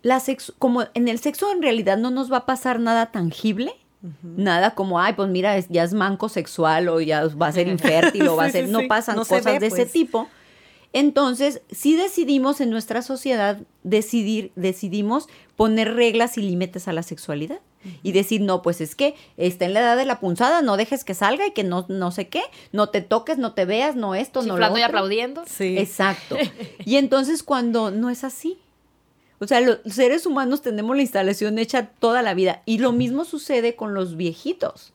la 0.01 0.20
sexo- 0.20 0.53
como 0.59 0.84
en 0.93 1.07
el 1.07 1.20
sexo 1.20 1.51
en 1.51 1.61
realidad 1.61 1.97
no 1.97 2.11
nos 2.11 2.32
va 2.32 2.38
a 2.38 2.45
pasar 2.45 2.80
nada 2.80 3.11
tangible, 3.11 3.74
nada 4.22 4.76
como, 4.76 4.99
ay, 4.99 5.13
pues 5.13 5.30
mira, 5.30 5.57
es- 5.57 5.68
ya 5.70 5.84
es 5.84 5.93
manco 5.93 6.30
sexual 6.30 6.89
o 6.89 7.01
ya 7.01 7.26
va 7.28 7.47
a 7.47 7.51
ser 7.51 7.68
infértil 7.68 8.28
o 8.28 8.36
va 8.38 8.45
a 8.45 8.49
ser, 8.51 8.66
sí, 8.68 8.72
no 8.72 8.80
sí. 8.82 8.88
pasan 8.88 9.16
No 9.16 9.22
cosas 9.26 9.45
ve, 9.45 9.59
de 9.59 9.68
ese 9.68 9.78
pues. 9.78 9.91
tipo. 9.91 10.30
Entonces, 10.93 11.61
sí 11.72 11.95
decidimos 11.97 12.61
en 12.61 12.70
nuestra 12.70 13.01
sociedad 13.01 13.57
decidir, 13.84 14.51
decidimos 14.55 15.28
poner 15.57 15.93
reglas 15.95 16.38
y 16.38 16.41
límites 16.41 16.88
a 16.88 16.93
la 16.93 17.03
sexualidad. 17.03 17.59
Y 18.03 18.11
decir, 18.11 18.41
no, 18.41 18.61
pues 18.61 18.81
es 18.81 18.95
que 18.95 19.15
está 19.38 19.65
en 19.65 19.73
la 19.73 19.81
edad 19.81 19.97
de 19.97 20.05
la 20.05 20.19
punzada, 20.19 20.61
no 20.61 20.77
dejes 20.77 21.03
que 21.03 21.13
salga 21.13 21.45
y 21.47 21.51
que 21.51 21.63
no, 21.63 21.86
no 21.89 22.11
sé 22.11 22.27
qué, 22.27 22.41
no 22.71 22.89
te 22.89 23.01
toques, 23.01 23.38
no 23.38 23.53
te 23.53 23.65
veas, 23.65 23.95
no 23.95 24.15
esto, 24.15 24.41
no 24.41 24.47
lo 24.49 24.53
Chiflando 24.55 24.77
y 24.79 24.81
otro. 24.83 24.97
aplaudiendo. 24.97 25.43
Sí. 25.47 25.77
Exacto. 25.77 26.38
Y 26.86 26.97
entonces 26.97 27.43
cuando 27.43 27.91
no 27.91 28.09
es 28.09 28.23
así. 28.23 28.57
O 29.39 29.47
sea, 29.47 29.59
los 29.59 29.79
seres 29.89 30.25
humanos 30.25 30.61
tenemos 30.61 30.95
la 30.95 31.01
instalación 31.01 31.57
hecha 31.59 31.88
toda 31.99 32.21
la 32.21 32.33
vida. 32.33 32.61
Y 32.65 32.77
lo 32.77 32.91
mismo 32.93 33.25
sucede 33.25 33.75
con 33.75 33.93
los 33.93 34.15
viejitos. 34.15 34.93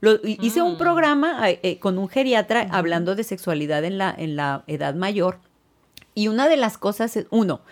Lo- 0.00 0.14
hi- 0.24 0.38
hice 0.40 0.62
un 0.62 0.74
Mm. 0.74 0.78
programa 0.78 1.50
eh, 1.50 1.58
eh, 1.62 1.78
con 1.80 1.98
un 1.98 2.08
geriatra 2.08 2.68
hablando 2.70 3.14
de 3.16 3.24
sexualidad 3.24 3.84
en 3.84 3.98
la, 3.98 4.14
en 4.16 4.36
la 4.36 4.62
edad 4.68 4.94
mayor. 4.94 5.38
Y 6.14 6.28
una 6.28 6.46
de 6.48 6.56
las 6.56 6.78
cosas 6.78 7.16
es, 7.16 7.26
uno, 7.30 7.62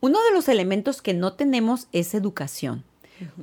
uno 0.00 0.18
de 0.24 0.32
los 0.32 0.48
elementos 0.50 1.00
que 1.00 1.14
no 1.14 1.32
tenemos 1.32 1.88
es 1.92 2.12
educación. 2.14 2.84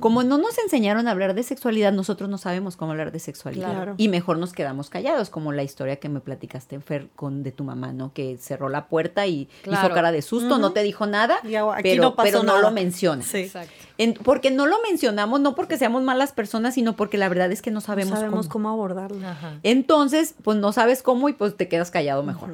Como 0.00 0.22
no 0.22 0.38
nos 0.38 0.58
enseñaron 0.58 1.08
a 1.08 1.10
hablar 1.10 1.34
de 1.34 1.42
sexualidad, 1.42 1.92
nosotros 1.92 2.28
no 2.30 2.38
sabemos 2.38 2.76
cómo 2.76 2.92
hablar 2.92 3.12
de 3.12 3.18
sexualidad. 3.18 3.72
Claro. 3.72 3.94
Y 3.96 4.08
mejor 4.08 4.38
nos 4.38 4.52
quedamos 4.52 4.90
callados, 4.90 5.30
como 5.30 5.52
la 5.52 5.62
historia 5.62 5.96
que 5.96 6.08
me 6.08 6.20
platicaste, 6.20 6.78
Fer, 6.80 7.08
con 7.16 7.42
de 7.42 7.52
tu 7.52 7.64
mamá, 7.64 7.92
¿no? 7.92 8.12
Que 8.12 8.36
cerró 8.38 8.68
la 8.68 8.86
puerta 8.88 9.26
y 9.26 9.48
Claro. 9.62 9.86
hizo 9.86 9.94
cara 9.94 10.12
de 10.12 10.22
susto, 10.22 10.58
no 10.58 10.72
te 10.72 10.82
dijo 10.82 11.06
nada, 11.06 11.38
Y 11.44 11.54
aquí 11.56 11.82
pero, 11.82 12.02
no 12.02 12.14
pasó 12.16 12.24
pero 12.26 12.38
no 12.42 12.52
nada. 12.54 12.60
lo 12.60 12.70
menciona. 12.70 13.22
Sí. 13.22 13.50
En- 13.98 14.14
porque 14.14 14.50
no 14.50 14.66
lo 14.66 14.76
mencionamos, 14.82 15.40
no 15.40 15.54
porque 15.54 15.76
seamos 15.78 16.02
malas 16.02 16.32
personas, 16.32 16.74
sino 16.74 16.96
porque 16.96 17.18
la 17.18 17.28
verdad 17.28 17.50
es 17.52 17.62
que 17.62 17.70
no 17.70 17.74
No 17.76 17.80
sabemos, 17.80 18.18
sabemos 18.18 18.46
cómo. 18.48 18.64
cómo 18.64 18.68
abordarlo. 18.70 19.26
Ajá. 19.26 19.58
Entonces, 19.62 20.34
pues 20.42 20.56
no 20.58 20.72
sabes 20.72 21.02
cómo 21.02 21.28
y 21.28 21.32
pues 21.32 21.56
te 21.56 21.68
quedas 21.68 21.90
callado 21.90 22.22
mejor. 22.22 22.50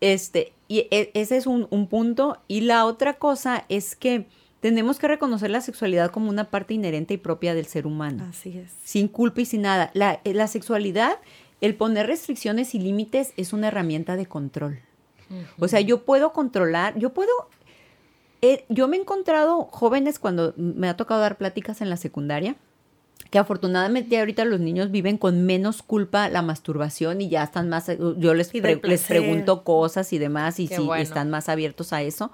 Este, 0.00 0.52
y 0.68 0.80
e- 0.90 1.10
ese 1.14 1.36
es 1.36 1.46
un, 1.46 1.66
un 1.70 1.86
punto. 1.86 2.38
Y 2.48 2.62
la 2.62 2.84
otra 2.84 3.14
cosa 3.14 3.64
es 3.68 3.96
que 3.96 4.26
tenemos 4.60 4.98
que 4.98 5.08
reconocer 5.08 5.50
la 5.50 5.60
sexualidad 5.60 6.10
como 6.10 6.28
una 6.30 6.44
parte 6.50 6.74
inherente 6.74 7.14
y 7.14 7.18
propia 7.18 7.54
del 7.54 7.66
ser 7.66 7.86
humano, 7.86 8.26
Así 8.30 8.58
es. 8.58 8.72
sin 8.84 9.08
culpa 9.08 9.42
y 9.42 9.46
sin 9.46 9.62
nada. 9.62 9.90
La, 9.94 10.20
eh, 10.24 10.34
la 10.34 10.48
sexualidad, 10.48 11.18
el 11.60 11.74
poner 11.74 12.06
restricciones 12.06 12.74
y 12.74 12.78
límites 12.78 13.32
es 13.36 13.52
una 13.52 13.68
herramienta 13.68 14.16
de 14.16 14.26
control. 14.26 14.80
O 15.58 15.66
sea, 15.66 15.80
yo 15.80 16.04
puedo 16.04 16.32
controlar, 16.32 16.96
yo 16.98 17.12
puedo... 17.12 17.30
eh, 18.42 18.64
yo 18.68 18.86
me 18.86 18.96
he 18.96 19.00
encontrado 19.00 19.64
jóvenes 19.72 20.18
cuando 20.20 20.54
me 20.56 20.88
ha 20.88 20.96
tocado 20.96 21.20
dar 21.20 21.36
pláticas 21.36 21.80
en 21.80 21.90
la 21.90 21.96
secundaria, 21.96 22.54
que 23.30 23.38
afortunadamente 23.40 24.18
ahorita 24.20 24.44
los 24.44 24.60
niños 24.60 24.92
viven 24.92 25.18
con 25.18 25.44
menos 25.44 25.82
culpa 25.82 26.28
la 26.28 26.42
masturbación 26.42 27.20
y 27.20 27.28
ya 27.28 27.42
están 27.42 27.68
más, 27.68 27.88
eh, 27.88 27.98
yo 28.18 28.34
les, 28.34 28.50
pre- 28.50 28.80
les 28.84 29.02
pregunto 29.02 29.64
cosas 29.64 30.12
y 30.12 30.18
demás 30.18 30.60
y 30.60 30.68
sí 30.68 30.78
bueno. 30.78 31.02
están 31.02 31.28
más 31.28 31.48
abiertos 31.48 31.92
a 31.92 32.02
eso. 32.02 32.30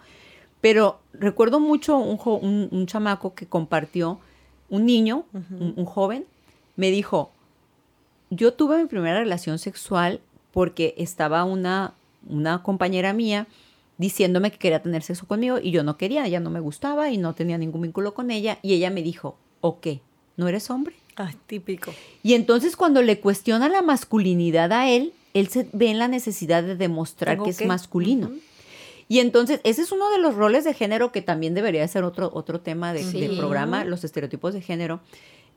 Pero 0.63 1.01
recuerdo 1.13 1.61
mucho 1.61 1.99
un, 1.99 2.17
jo- 2.17 2.37
un, 2.39 2.69
un 2.71 2.87
chamaco 2.87 3.35
que 3.35 3.45
compartió, 3.47 4.19
un 4.71 4.87
niño, 4.87 5.27
un, 5.35 5.75
un 5.77 5.85
joven, 5.85 6.25
me 6.77 6.91
dijo, 6.91 7.31
yo 8.31 8.55
tuve 8.55 8.79
mi 8.81 8.87
primera 8.89 9.19
relación 9.21 9.59
sexual 9.59 10.21
porque 10.53 10.95
estaba 10.97 11.45
una, 11.45 11.93
una 12.29 12.63
compañera 12.63 13.13
mía 13.13 13.47
diciéndome 13.99 14.51
que 14.51 14.59
quería 14.59 14.81
tener 14.83 15.03
sexo 15.03 15.27
conmigo 15.27 15.59
y 15.63 15.71
yo 15.71 15.83
no 15.83 15.97
quería, 15.99 16.27
ella 16.27 16.41
no 16.41 16.49
me 16.51 16.61
gustaba 16.61 17.11
y 17.11 17.19
no 17.19 17.35
tenía 17.35 17.59
ningún 17.59 17.83
vínculo 17.83 18.15
con 18.15 18.31
ella 18.31 18.59
y 18.63 18.73
ella 18.73 18.91
me 18.91 19.03
dijo, 19.03 19.37
¿o 19.61 19.81
qué? 19.81 20.01
¿No 20.37 20.49
eres 20.49 20.71
hombre? 20.71 20.95
Ay, 21.17 21.35
típico. 21.47 21.93
Y 22.23 22.33
entonces 22.35 22.75
cuando 22.77 23.03
le 23.03 23.21
cuestiona 23.21 23.69
la 23.69 23.83
masculinidad 23.83 24.73
a 24.73 24.89
él, 24.89 25.13
él 25.35 25.49
se 25.49 25.69
ve 25.73 25.91
en 25.91 25.99
la 25.99 26.09
necesidad 26.09 26.63
de 26.63 26.75
demostrar 26.77 27.37
que 27.45 27.51
es 27.51 27.57
masculino. 27.69 28.31
Y 29.09 29.19
entonces, 29.21 29.61
ese 29.65 29.83
es 29.83 29.93
uno 29.93 30.11
de 30.11 30.19
los 30.19 30.35
roles 30.35 30.65
de 30.65 30.75
género 30.75 31.13
que 31.13 31.23
también 31.23 31.55
debería 31.55 31.87
ser 31.89 32.05
otro, 32.05 32.31
otro 32.35 32.61
tema 32.61 32.93
de- 32.93 33.05
Sí. 33.05 33.21
del 33.21 33.37
programa, 33.37 33.85
los 33.85 34.05
estereotipos 34.05 34.55
de 34.55 34.61
género, 34.63 35.01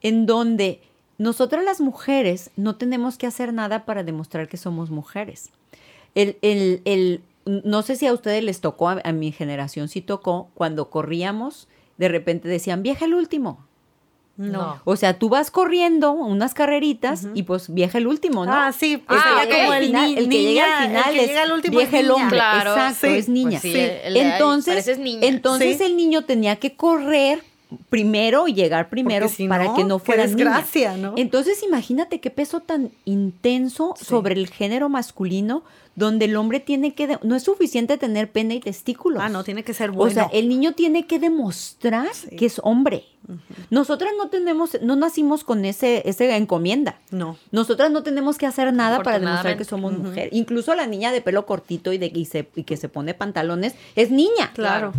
en 0.01 0.25
donde 0.25 0.81
nosotras 1.17 1.63
las 1.63 1.79
mujeres 1.79 2.51
no 2.57 2.75
tenemos 2.75 3.17
que 3.17 3.27
hacer 3.27 3.53
nada 3.53 3.85
para 3.85 4.03
demostrar 4.03 4.47
que 4.49 4.57
somos 4.57 4.89
mujeres. 4.89 5.49
El, 6.13 6.37
el- 6.41 6.81
el- 6.85 7.21
no 7.45 7.81
sé 7.83 7.95
si 7.95 8.07
a 8.07 8.13
ustedes 8.13 8.43
les 8.43 8.59
tocó, 8.59 8.89
a, 8.89 9.01
a 9.03 9.11
mi 9.13 9.31
generación 9.31 9.87
sí 9.87 10.01
tocó, 10.01 10.49
cuando 10.55 10.89
corríamos, 10.89 11.67
de 11.97 12.09
repente 12.09 12.47
decían, 12.49 12.83
vieja 12.83 13.05
el 13.05 13.13
último. 13.13 13.65
No. 14.37 14.81
O 14.83 14.97
sea, 14.97 15.17
tú 15.17 15.29
vas 15.29 15.49
corriendo 15.49 16.11
unas 16.11 16.53
carreritas 16.53 17.27
y 17.33 17.43
pues 17.43 17.73
vieja 17.73 17.97
el 17.99 18.07
último, 18.07 18.45
¿no? 18.45 18.51
Ah, 18.53 18.71
sí. 18.73 18.93
El 18.93 18.99
que 18.99 19.05
Ah, 19.07 19.43
llega 19.45 19.55
ok. 19.67 19.71
al 19.73 19.83
final- 19.85 20.09
el 20.09 20.15
que 20.15 20.27
niña, 20.27 20.49
llega 20.49 20.77
al 20.77 20.87
final 20.87 21.03
el 21.07 21.13
que 21.15 21.21
es 21.21 21.27
llega 21.27 21.41
al 21.43 21.51
último 21.53 21.77
vieja 21.77 21.97
es 21.97 22.03
el 22.03 22.11
hombre. 22.11 22.29
Claro. 22.37 22.69
Exacto, 22.71 23.07
Sí. 23.07 23.13
es 23.13 23.29
niña. 23.29 23.59
Pues 23.61 23.61
sí, 23.61 23.73
el 24.03 24.17
entonces, 24.17 24.97
niña. 24.99 25.25
entonces 25.27 25.79
el 25.81 25.95
niño 25.95 26.23
tenía 26.25 26.57
que 26.57 26.75
correr 26.75 27.43
primero 27.89 28.47
y 28.47 28.53
llegar 28.53 28.89
primero 28.89 29.27
si 29.27 29.47
para 29.47 29.65
no, 29.65 29.75
que 29.75 29.83
no 29.83 29.99
fuera 29.99 30.25
niña. 30.25 30.35
desgracia, 30.35 30.97
¿no? 30.97 31.13
Entonces 31.17 31.63
imagínate 31.63 32.19
qué 32.19 32.29
peso 32.29 32.59
tan 32.61 32.91
intenso 33.05 33.93
Sí. 33.97 34.05
sobre 34.05 34.35
el 34.35 34.47
género 34.49 34.89
masculino 34.89 35.63
donde 35.95 36.25
el 36.25 36.35
hombre 36.35 36.59
tiene 36.59 36.93
que 36.93 37.17
no 37.23 37.35
es 37.35 37.43
suficiente 37.43 37.97
tener 37.97 38.29
pene 38.29 38.55
y 38.55 38.59
testículos. 38.59 39.23
Ah, 39.23 39.29
no, 39.29 39.43
tiene 39.45 39.63
que 39.63 39.73
ser 39.73 39.91
bueno. 39.91 40.11
O 40.11 40.13
sea, 40.13 40.29
el 40.33 40.49
niño 40.49 40.73
tiene 40.73 41.07
que 41.07 41.19
demostrar 41.19 42.09
Sí. 42.13 42.35
que 42.35 42.45
es 42.47 42.59
hombre. 42.63 43.05
Nosotras 43.71 44.11
no 44.17 44.27
tenemos, 44.29 44.77
no 44.81 44.95
nacimos 44.97 45.43
con 45.43 45.63
ese, 45.65 46.07
esa 46.07 46.35
encomienda. 46.35 46.99
No. 47.11 47.37
Nosotras 47.51 47.89
no 47.91 48.03
tenemos 48.03 48.37
que 48.37 48.45
hacer 48.45 48.71
nada 48.73 49.01
para 49.03 49.19
demostrar 49.19 49.57
que 49.57 49.63
somos 49.63 49.93
Ujú. 49.93 50.03
mujer. 50.03 50.29
Incluso 50.33 50.75
la 50.75 50.85
niña 50.85 51.11
de 51.11 51.21
pelo 51.21 51.45
cortito 51.45 51.91
y, 51.93 51.97
de, 51.97 52.11
y, 52.13 52.25
se- 52.25 52.49
y 52.55 52.63
que 52.63 52.77
se 52.77 52.89
pone 52.89 53.13
pantalones 53.13 53.73
es 53.95 54.11
niña. 54.11 54.51
Claro. 54.53 54.93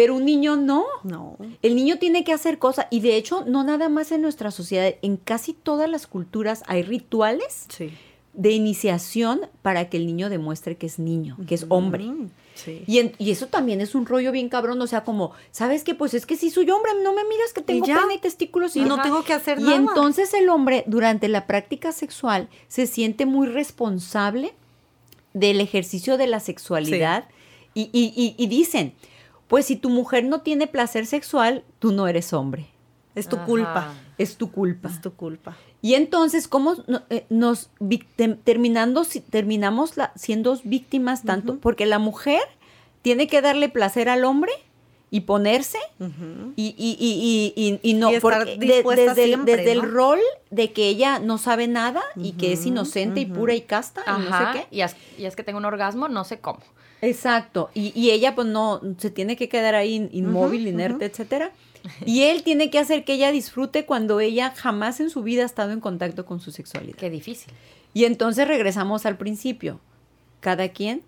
Pero 0.00 0.14
un 0.14 0.24
niño 0.24 0.56
no. 0.56 0.86
No. 1.04 1.36
El 1.60 1.76
niño 1.76 1.98
tiene 1.98 2.24
que 2.24 2.32
hacer 2.32 2.58
cosas. 2.58 2.86
Y 2.90 3.00
de 3.00 3.16
hecho, 3.16 3.44
no 3.46 3.64
nada 3.64 3.90
más 3.90 4.12
en 4.12 4.22
nuestra 4.22 4.50
sociedad. 4.50 4.94
En 5.02 5.18
casi 5.18 5.52
todas 5.52 5.90
las 5.90 6.06
culturas 6.06 6.62
hay 6.68 6.82
rituales 6.82 7.66
Sí. 7.68 7.90
de 8.32 8.50
iniciación 8.52 9.42
para 9.60 9.90
que 9.90 9.98
el 9.98 10.06
niño 10.06 10.30
demuestre 10.30 10.78
que 10.78 10.86
es 10.86 10.98
niño, 10.98 11.36
que 11.46 11.54
es 11.54 11.66
hombre. 11.68 12.04
Mm, 12.04 12.30
Sí. 12.54 12.82
Y, 12.86 12.98
en- 12.98 13.12
y 13.18 13.30
eso 13.30 13.46
también 13.48 13.80
es 13.82 13.94
un 13.94 14.06
rollo 14.06 14.32
bien 14.32 14.48
cabrón, 14.48 14.80
o 14.80 14.86
sea, 14.86 15.02
como, 15.04 15.32
¿sabes 15.50 15.82
qué? 15.84 15.94
Pues 15.94 16.14
es 16.14 16.24
que 16.26 16.36
si 16.36 16.48
soy 16.50 16.68
hombre, 16.70 16.92
no 17.02 17.12
me 17.14 17.24
miras 17.24 17.52
que 17.54 17.60
tengo 17.62 17.84
pene 17.86 18.14
y 18.14 18.18
testículos 18.18 18.76
y 18.76 18.80
Y 18.80 18.84
no 18.86 19.00
tengo 19.02 19.22
que 19.24 19.32
hacer 19.34 19.58
y 19.60 19.64
nada. 19.64 19.76
entonces 19.76 20.32
el 20.34 20.48
hombre 20.50 20.84
durante 20.86 21.28
la 21.28 21.46
práctica 21.46 21.92
sexual 21.92 22.48
se 22.68 22.86
siente 22.86 23.24
muy 23.26 23.46
responsable 23.48 24.54
del 25.34 25.60
ejercicio 25.60 26.16
de 26.18 26.26
la 26.26 26.40
sexualidad 26.40 27.24
y, 27.74 27.82
y- 27.92 28.12
y- 28.16 28.34
y 28.42 28.46
dicen, 28.48 28.92
pues 29.50 29.66
si 29.66 29.76
tu 29.76 29.90
mujer 29.90 30.24
no 30.24 30.40
tiene 30.40 30.66
placer 30.66 31.04
sexual, 31.04 31.64
tú 31.78 31.92
no 31.92 32.06
eres 32.08 32.32
hombre, 32.32 32.68
es 33.14 33.28
tu 33.28 33.36
Ajá. 33.36 33.44
culpa. 33.44 33.94
es 34.16 34.36
tu 34.36 34.50
culpa. 34.50 34.88
Es 34.88 35.00
tu 35.00 35.12
culpa. 35.14 35.56
Y 35.82 35.94
entonces, 35.94 36.46
¿cómo 36.46 36.76
eh, 37.10 37.24
nos 37.30 37.70
terminando, 38.44 39.02
terminamos 39.30 39.96
la- 39.96 40.12
siendo 40.14 40.58
víctimas 40.64 41.22
tanto? 41.24 41.56
Porque 41.58 41.86
la 41.86 41.98
mujer 41.98 42.42
tiene 43.02 43.26
que 43.26 43.40
darle 43.40 43.68
placer 43.68 44.08
al 44.10 44.24
hombre 44.24 44.52
y 45.10 45.20
ponerse 45.22 45.78
Ujú. 45.98 46.52
y, 46.54 46.74
y, 46.78 46.96
y, 47.00 47.52
y, 47.56 47.80
y- 47.82 47.90
y 47.90 47.94
no, 47.94 48.10
porque 48.20 48.56
de- 48.58 48.82
desde, 48.84 49.24
siempre, 49.24 49.56
desde 49.56 49.72
el 49.72 49.82
rol 49.82 50.20
de 50.50 50.72
que 50.72 50.86
ella 50.88 51.18
no 51.18 51.38
sabe 51.38 51.66
nada 51.66 52.02
y 52.14 52.32
que 52.32 52.52
es 52.52 52.64
inocente 52.66 53.20
y 53.20 53.26
pura 53.26 53.54
y 53.54 53.62
casta 53.62 54.02
y 54.06 54.10
no 54.22 54.28
Ajá. 54.28 54.52
sé 54.52 54.58
qué. 54.60 54.76
Y 54.76 54.82
es, 54.82 54.94
y 55.18 55.24
es 55.24 55.34
que 55.34 55.42
tengo 55.42 55.58
un 55.58 55.64
orgasmo, 55.64 56.08
no 56.08 56.24
sé 56.24 56.38
cómo. 56.40 56.60
Exacto. 57.02 57.70
Y, 57.74 57.92
y 57.98 58.10
ella 58.10 58.34
pues 58.34 58.46
no, 58.46 58.80
se 58.98 59.10
tiene 59.10 59.36
que 59.36 59.48
quedar 59.48 59.74
ahí 59.74 59.94
in- 59.94 60.10
inmóvil, 60.12 60.66
inerte, 60.66 61.06
etcétera. 61.06 61.52
Y 62.04 62.24
él 62.24 62.42
tiene 62.42 62.68
que 62.70 62.78
hacer 62.78 63.04
que 63.04 63.14
ella 63.14 63.32
disfrute 63.32 63.86
cuando 63.86 64.20
ella 64.20 64.52
jamás 64.54 65.00
en 65.00 65.08
su 65.08 65.22
vida 65.22 65.42
ha 65.42 65.46
estado 65.46 65.72
en 65.72 65.80
contacto 65.80 66.26
con 66.26 66.38
su 66.40 66.50
sexualidad. 66.52 66.96
Qué 66.96 67.08
difícil. 67.08 67.52
Y 67.94 68.04
entonces 68.04 68.46
regresamos 68.46 69.06
al 69.06 69.16
principio. 69.16 69.80
Cada 70.40 70.68
quien 70.68 71.02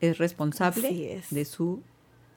es 0.00 0.18
responsable 0.18 1.14
es. 1.16 1.30
de 1.30 1.44
su 1.44 1.82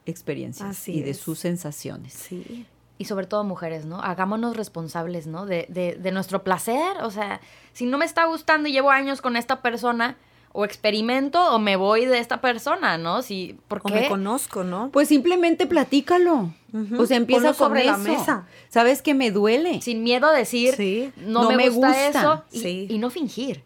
experiencia 0.06 0.68
Así 0.68 0.92
y 0.98 1.02
de 1.02 1.10
es. 1.10 1.18
sus 1.18 1.38
sensaciones. 1.38 2.12
Sí. 2.12 2.66
Y 2.98 3.04
sobre 3.04 3.26
todo 3.26 3.44
mujeres, 3.44 3.84
¿no? 3.86 4.00
Hagámonos 4.02 4.56
responsables, 4.56 5.26
¿no? 5.26 5.46
De, 5.46 5.66
de, 5.68 5.94
de 5.96 6.12
nuestro 6.12 6.42
placer. 6.42 6.98
O 7.02 7.10
sea, 7.10 7.40
si 7.72 7.86
no 7.86 7.96
me 7.96 8.04
está 8.04 8.24
gustando 8.26 8.68
y 8.68 8.72
llevo 8.72 8.90
años 8.90 9.20
con 9.22 9.36
esta 9.36 9.62
persona, 9.62 10.16
o 10.52 10.64
experimento 10.64 11.54
o 11.54 11.58
me 11.58 11.76
voy 11.76 12.06
de 12.06 12.18
esta 12.18 12.40
persona, 12.40 12.98
¿no? 12.98 13.22
Si, 13.22 13.56
¿Por 13.68 13.78
O 13.78 13.82
qué? 13.82 13.94
me 13.94 14.08
conozco, 14.08 14.64
¿no? 14.64 14.90
Pues 14.92 15.08
simplemente 15.08 15.66
platícalo. 15.66 16.52
O 16.98 17.06
sea, 17.06 17.16
empieza 17.16 17.52
Ponlo 17.52 17.56
con 17.58 17.68
sobre 17.68 17.84
la 17.84 17.96
mesa. 17.96 18.46
Sabes 18.68 19.00
que 19.02 19.14
me 19.14 19.30
duele. 19.30 19.80
Sin 19.80 20.02
miedo 20.02 20.26
a 20.26 20.32
decir, 20.32 20.74
Sí. 20.74 21.12
no, 21.16 21.44
No 21.44 21.48
me, 21.50 21.56
me 21.56 21.68
gusta, 21.70 21.88
gusta. 21.88 22.20
eso. 22.20 22.44
Y, 22.52 22.60
Sí. 22.60 22.86
y 22.90 22.98
no 22.98 23.08
fingir. 23.10 23.62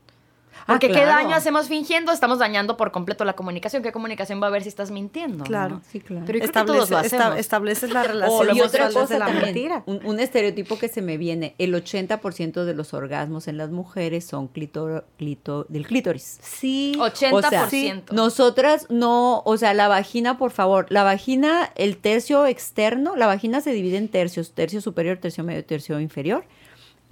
Ah, 0.63 0.75
Porque 0.75 0.89
qué 0.89 1.05
daño 1.05 1.35
hacemos 1.35 1.69
fingiendo, 1.69 2.13
estamos 2.13 2.39
dañando 2.39 2.77
por 2.77 2.91
completo 2.93 3.25
la 3.25 3.33
comunicación. 3.35 3.83
¿Qué 3.83 3.93
comunicación 3.93 4.41
va 4.41 4.47
a 4.47 4.49
haber 4.49 4.63
si 4.63 4.69
estás 4.69 4.91
mintiendo? 4.91 5.45
Claro. 5.45 5.77
no? 5.77 5.83
Sí, 5.91 6.01
claro. 6.01 6.25
Pero 6.27 6.39
yo 6.39 6.51
creo 6.51 6.65
que 6.65 6.73
todos 6.73 6.91
lo 6.91 7.01
esta- 7.01 7.19
hacemos. 7.19 7.39
estableces 7.39 7.91
la 7.91 8.03
O 8.03 8.07
relación 8.07 8.57
y 8.57 8.61
otra 8.61 8.91
cosa 8.91 9.19
la 9.19 9.27
también, 9.27 9.45
mentira. 9.47 9.83
un, 9.87 10.01
un 10.07 10.21
estereotipo 10.21 10.79
que 10.79 10.89
se 10.89 11.03
me 11.03 11.17
viene, 11.17 11.55
el 11.59 11.75
80% 11.75 12.65
de 12.65 12.75
los 12.75 12.95
orgasmos 12.95 13.49
en 13.49 13.57
las 13.57 13.71
mujeres 13.71 14.25
son 14.25 14.49
clitor- 14.53 15.05
clito- 15.19 15.67
del 15.69 15.87
clítoris. 15.87 16.39
Sí. 16.43 16.95
80%. 16.99 18.13
Nosotras 18.13 18.87
no, 18.91 19.43
o 19.45 19.57
sea, 19.57 19.75
la 19.75 19.89
vagina, 19.89 20.39
por 20.39 20.51
favor, 20.51 20.87
la 20.91 21.03
vagina, 21.03 21.71
el 21.75 21.97
tercio 21.97 22.47
externo, 22.47 23.17
la 23.17 23.27
vagina 23.27 23.61
se 23.61 23.73
divide 23.73 23.97
en 23.97 24.09
tercios, 24.09 24.53
tercio 24.53 24.81
superior, 24.81 25.19
tercio 25.19 25.45
medio, 25.45 25.65
tercio 25.65 25.99
inferior. 26.01 26.45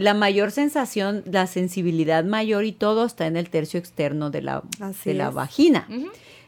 La 0.01 0.15
mayor 0.15 0.51
sensación, 0.51 1.23
la 1.31 1.47
sensibilidad 1.47 2.25
mayor 2.25 2.65
y 2.65 2.73
todo 2.73 3.05
está 3.05 3.27
en 3.27 3.37
el 3.37 3.51
tercio 3.51 3.79
externo 3.79 4.31
de 4.31 4.43
la, 4.43 4.63
de 5.05 5.15
la 5.15 5.31
vagina. 5.31 5.87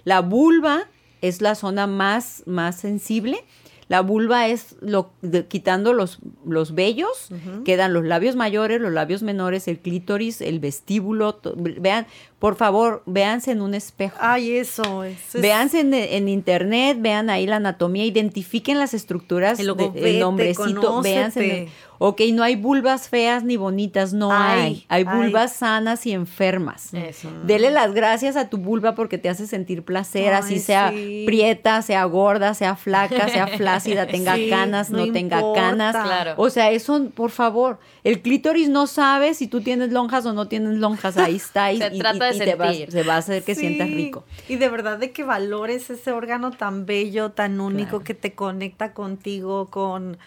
La 0.05 0.21
vulva 0.21 0.89
es 1.21 1.41
la 1.43 1.55
zona 1.55 1.87
más, 1.87 2.43
más 2.47 2.77
sensible. 2.77 3.45
La 3.89 4.01
vulva 4.01 4.49
es 4.49 4.77
lo 4.81 5.11
de- 5.21 5.45
quitando 5.47 5.93
los, 5.93 6.19
los 6.47 6.75
vellos, 6.75 7.29
quedan 7.65 7.93
los 7.93 8.05
labios 8.07 8.37
mayores, 8.37 8.81
los 8.81 8.91
labios 8.93 9.23
menores, 9.23 9.69
el 9.69 9.81
clítoris, 9.81 10.41
el 10.41 10.61
vestíbulo. 10.61 11.35
to- 11.35 11.55
vean, 11.57 12.07
por 12.39 12.57
favor, 12.57 13.03
véanse 13.05 13.51
en 13.51 13.61
un 13.61 13.75
espejo. 13.75 14.17
Ay, 14.19 14.53
eso 14.53 15.05
es. 15.05 15.35
es- 15.35 15.43
Véanse 15.43 15.81
en, 15.81 15.93
en 15.93 16.29
internet, 16.29 16.97
vean 17.01 17.29
ahí 17.29 17.47
la 17.47 17.57
anatomía, 17.57 18.07
identifiquen 18.07 18.79
las 18.79 18.95
estructuras 18.95 19.59
de- 19.59 19.65
vete, 19.93 20.11
el 20.11 20.21
nombrecito, 20.21 20.81
conócete. 20.81 21.15
véanse. 21.15 21.59
en- 21.65 21.69
ok, 22.05 22.21
no 22.33 22.43
hay 22.43 22.57
vulvas 22.57 23.09
feas 23.09 23.45
ni 23.45 23.57
bonitas, 23.57 24.13
no 24.13 24.31
Ay, 24.33 24.61
hay. 24.61 24.87
Hay 24.89 25.05
ay. 25.07 25.17
vulvas 25.19 25.53
sanas 25.53 26.05
y 26.07 26.13
enfermas. 26.13 26.93
Eso. 26.95 27.29
Dele 27.45 27.71
las 27.71 27.95
gracias 27.95 28.37
a 28.37 28.49
tu 28.49 28.59
vulva 28.59 28.95
porque 28.95 29.19
te 29.19 29.29
hace 29.29 29.47
sentir 29.47 29.85
placer, 29.85 30.35
así 30.35 30.55
Ay, 30.55 30.61
sea 30.61 30.91
sí. 30.91 31.23
prieta, 31.27 31.81
sea 31.83 32.05
gorda, 32.05 32.55
sea 32.55 32.77
flaca, 32.77 33.29
sea 33.29 33.47
flácida, 33.59 34.07
tenga 34.07 34.35
Sí, 34.35 34.49
canas, 34.51 34.91
no, 34.91 35.07
no 35.07 35.13
tenga 35.13 35.37
importa. 35.39 35.61
canas. 35.61 35.97
Claro. 35.97 36.35
O 36.37 36.51
sea, 36.51 36.71
eso, 36.71 37.11
por 37.15 37.31
favor, 37.31 37.79
el 38.05 38.21
clítoris 38.23 38.69
no 38.69 38.87
sabe 38.87 39.35
si 39.35 39.47
tú 39.47 39.61
tienes 39.61 39.93
lonjas 39.93 40.27
o 40.27 40.33
no 40.33 40.49
tienes 40.49 40.79
lonjas, 40.79 41.17
ahí 41.17 41.37
está. 41.37 41.73
Y, 41.73 41.79
Se 41.79 41.95
y- 41.95 41.99
trata 41.99 42.33
y 42.33 42.39
de 42.39 42.45
te 42.45 42.55
vas- 42.57 42.69
sentir. 42.77 42.91
se 42.93 43.03
va 43.05 43.15
a 43.15 43.19
hacer 43.19 43.43
que 43.45 43.55
Sí, 43.55 43.61
sientas 43.61 43.89
rico. 43.89 44.25
Y 44.49 44.57
de 44.57 44.69
verdad 44.69 44.99
de 44.99 45.13
que 45.13 45.23
valores 45.25 45.89
ese 45.91 46.11
órgano 46.13 46.51
tan 46.51 46.85
bello, 46.87 47.31
tan 47.31 47.61
único 47.61 47.91
Claro. 47.91 48.05
que 48.05 48.15
te 48.15 48.33
conecta 48.35 48.93
contigo, 48.93 49.71
con, 49.71 50.19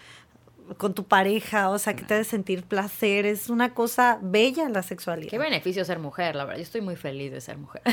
con 0.78 0.94
tu 0.94 1.04
pareja, 1.04 1.70
o 1.70 1.78
sea, 1.78 1.94
que 1.94 2.02
te 2.04 2.14
hace 2.14 2.24
sentir 2.24 2.64
placer. 2.64 3.26
Es 3.26 3.48
una 3.48 3.74
cosa 3.74 4.18
bella 4.20 4.68
la 4.68 4.82
sexualidad. 4.82 5.30
Qué 5.30 5.38
beneficio 5.38 5.84
ser 5.84 5.98
mujer, 5.98 6.34
la 6.36 6.44
verdad. 6.44 6.58
Yo 6.58 6.64
estoy 6.64 6.80
muy 6.80 6.96
feliz 6.96 7.32
de 7.32 7.40
ser 7.40 7.58
mujer. 7.58 7.82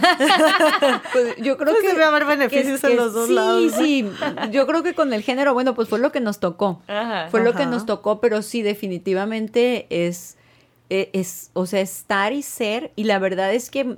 Pues 1.13 1.35
yo 1.37 1.57
creo 1.57 1.73
Pues 1.73 1.83
que 1.83 1.91
debe 1.91 2.03
haber 2.03 2.25
beneficios 2.25 2.81
que 2.81 2.87
en 2.87 2.97
los 2.97 3.13
dos 3.13 3.27
sí, 3.27 3.33
lados. 3.33 3.73
Sí, 3.77 4.09
Yo 4.51 4.65
creo 4.65 4.83
que 4.83 4.93
con 4.93 5.13
el 5.13 5.21
género, 5.21 5.53
bueno, 5.53 5.75
pues 5.75 5.89
fue 5.89 5.99
lo 5.99 6.11
que 6.11 6.19
nos 6.19 6.39
tocó. 6.39 6.81
Ajá. 6.87 7.27
Fue 7.29 7.43
lo 7.43 7.53
que 7.53 7.65
nos 7.65 7.85
tocó, 7.85 8.19
pero 8.19 8.41
sí, 8.41 8.61
definitivamente 8.61 9.85
es, 9.89 10.37
eh, 10.89 11.09
es, 11.13 11.51
o 11.53 11.65
sea, 11.65 11.81
estar 11.81 12.33
y 12.33 12.41
ser. 12.41 12.91
Y 12.95 13.03
la 13.03 13.19
verdad 13.19 13.53
es 13.53 13.69
que 13.69 13.97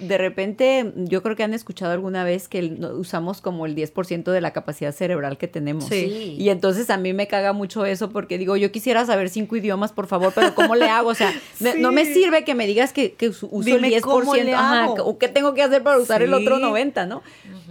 de 0.00 0.18
repente, 0.18 0.92
yo 0.96 1.22
creo 1.22 1.36
que 1.36 1.42
han 1.42 1.54
escuchado 1.54 1.92
alguna 1.92 2.24
vez 2.24 2.48
que 2.48 2.58
el- 2.58 2.84
usamos 2.84 3.40
como 3.40 3.66
el 3.66 3.74
10% 3.74 4.32
de 4.32 4.40
la 4.40 4.52
capacidad 4.52 4.92
cerebral 4.92 5.38
que 5.38 5.48
tenemos. 5.48 5.84
Sí. 5.86 6.36
Y 6.38 6.48
entonces 6.50 6.90
a 6.90 6.96
mí 6.96 7.12
me 7.12 7.26
caga 7.26 7.52
mucho 7.52 7.84
eso 7.84 8.10
porque 8.10 8.38
digo, 8.38 8.56
yo 8.56 8.70
quisiera 8.72 9.04
saber 9.06 9.28
cinco 9.30 9.56
idiomas, 9.56 9.92
por 9.92 10.06
favor, 10.06 10.32
pero 10.34 10.54
¿cómo 10.54 10.74
le 10.74 10.86
hago? 10.88 11.10
O 11.10 11.14
sea, 11.14 11.32
me- 11.60 11.74
no 11.76 11.92
me 11.92 12.04
sirve 12.04 12.44
que 12.44 12.54
me 12.54 12.66
digas 12.66 12.92
que, 12.92 13.12
que 13.12 13.28
uso 13.28 13.48
Dime 13.64 13.88
el 13.88 13.94
10%. 13.94 14.00
cómo 14.02 14.34
le 14.34 14.54
ajá, 14.54 14.90
o 14.90 15.18
qué 15.18 15.28
tengo 15.28 15.54
que 15.54 15.62
hacer 15.62 15.82
para 15.82 15.98
usar 15.98 16.22
el 16.22 16.34
otro 16.34 16.58
90, 16.58 17.06
¿no? 17.06 17.22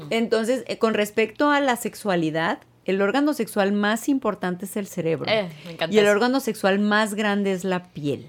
Entonces, 0.10 0.64
eh, 0.68 0.78
con 0.78 0.94
respecto 0.94 1.50
a 1.52 1.60
la 1.60 1.76
sexualidad, 1.76 2.60
el 2.86 3.02
órgano 3.02 3.34
sexual 3.34 3.72
más 3.72 4.10
importante 4.10 4.66
es 4.66 4.76
el 4.78 4.88
cerebro. 4.88 5.30
Eh, 5.30 5.48
me 5.66 5.72
encanta 5.74 5.96
y 5.96 6.00
el 6.00 6.08
órgano 6.08 6.40
sexual 6.40 6.80
más 6.80 7.14
grande 7.14 7.52
es 7.52 7.64
la 7.64 7.84
piel. 7.92 8.28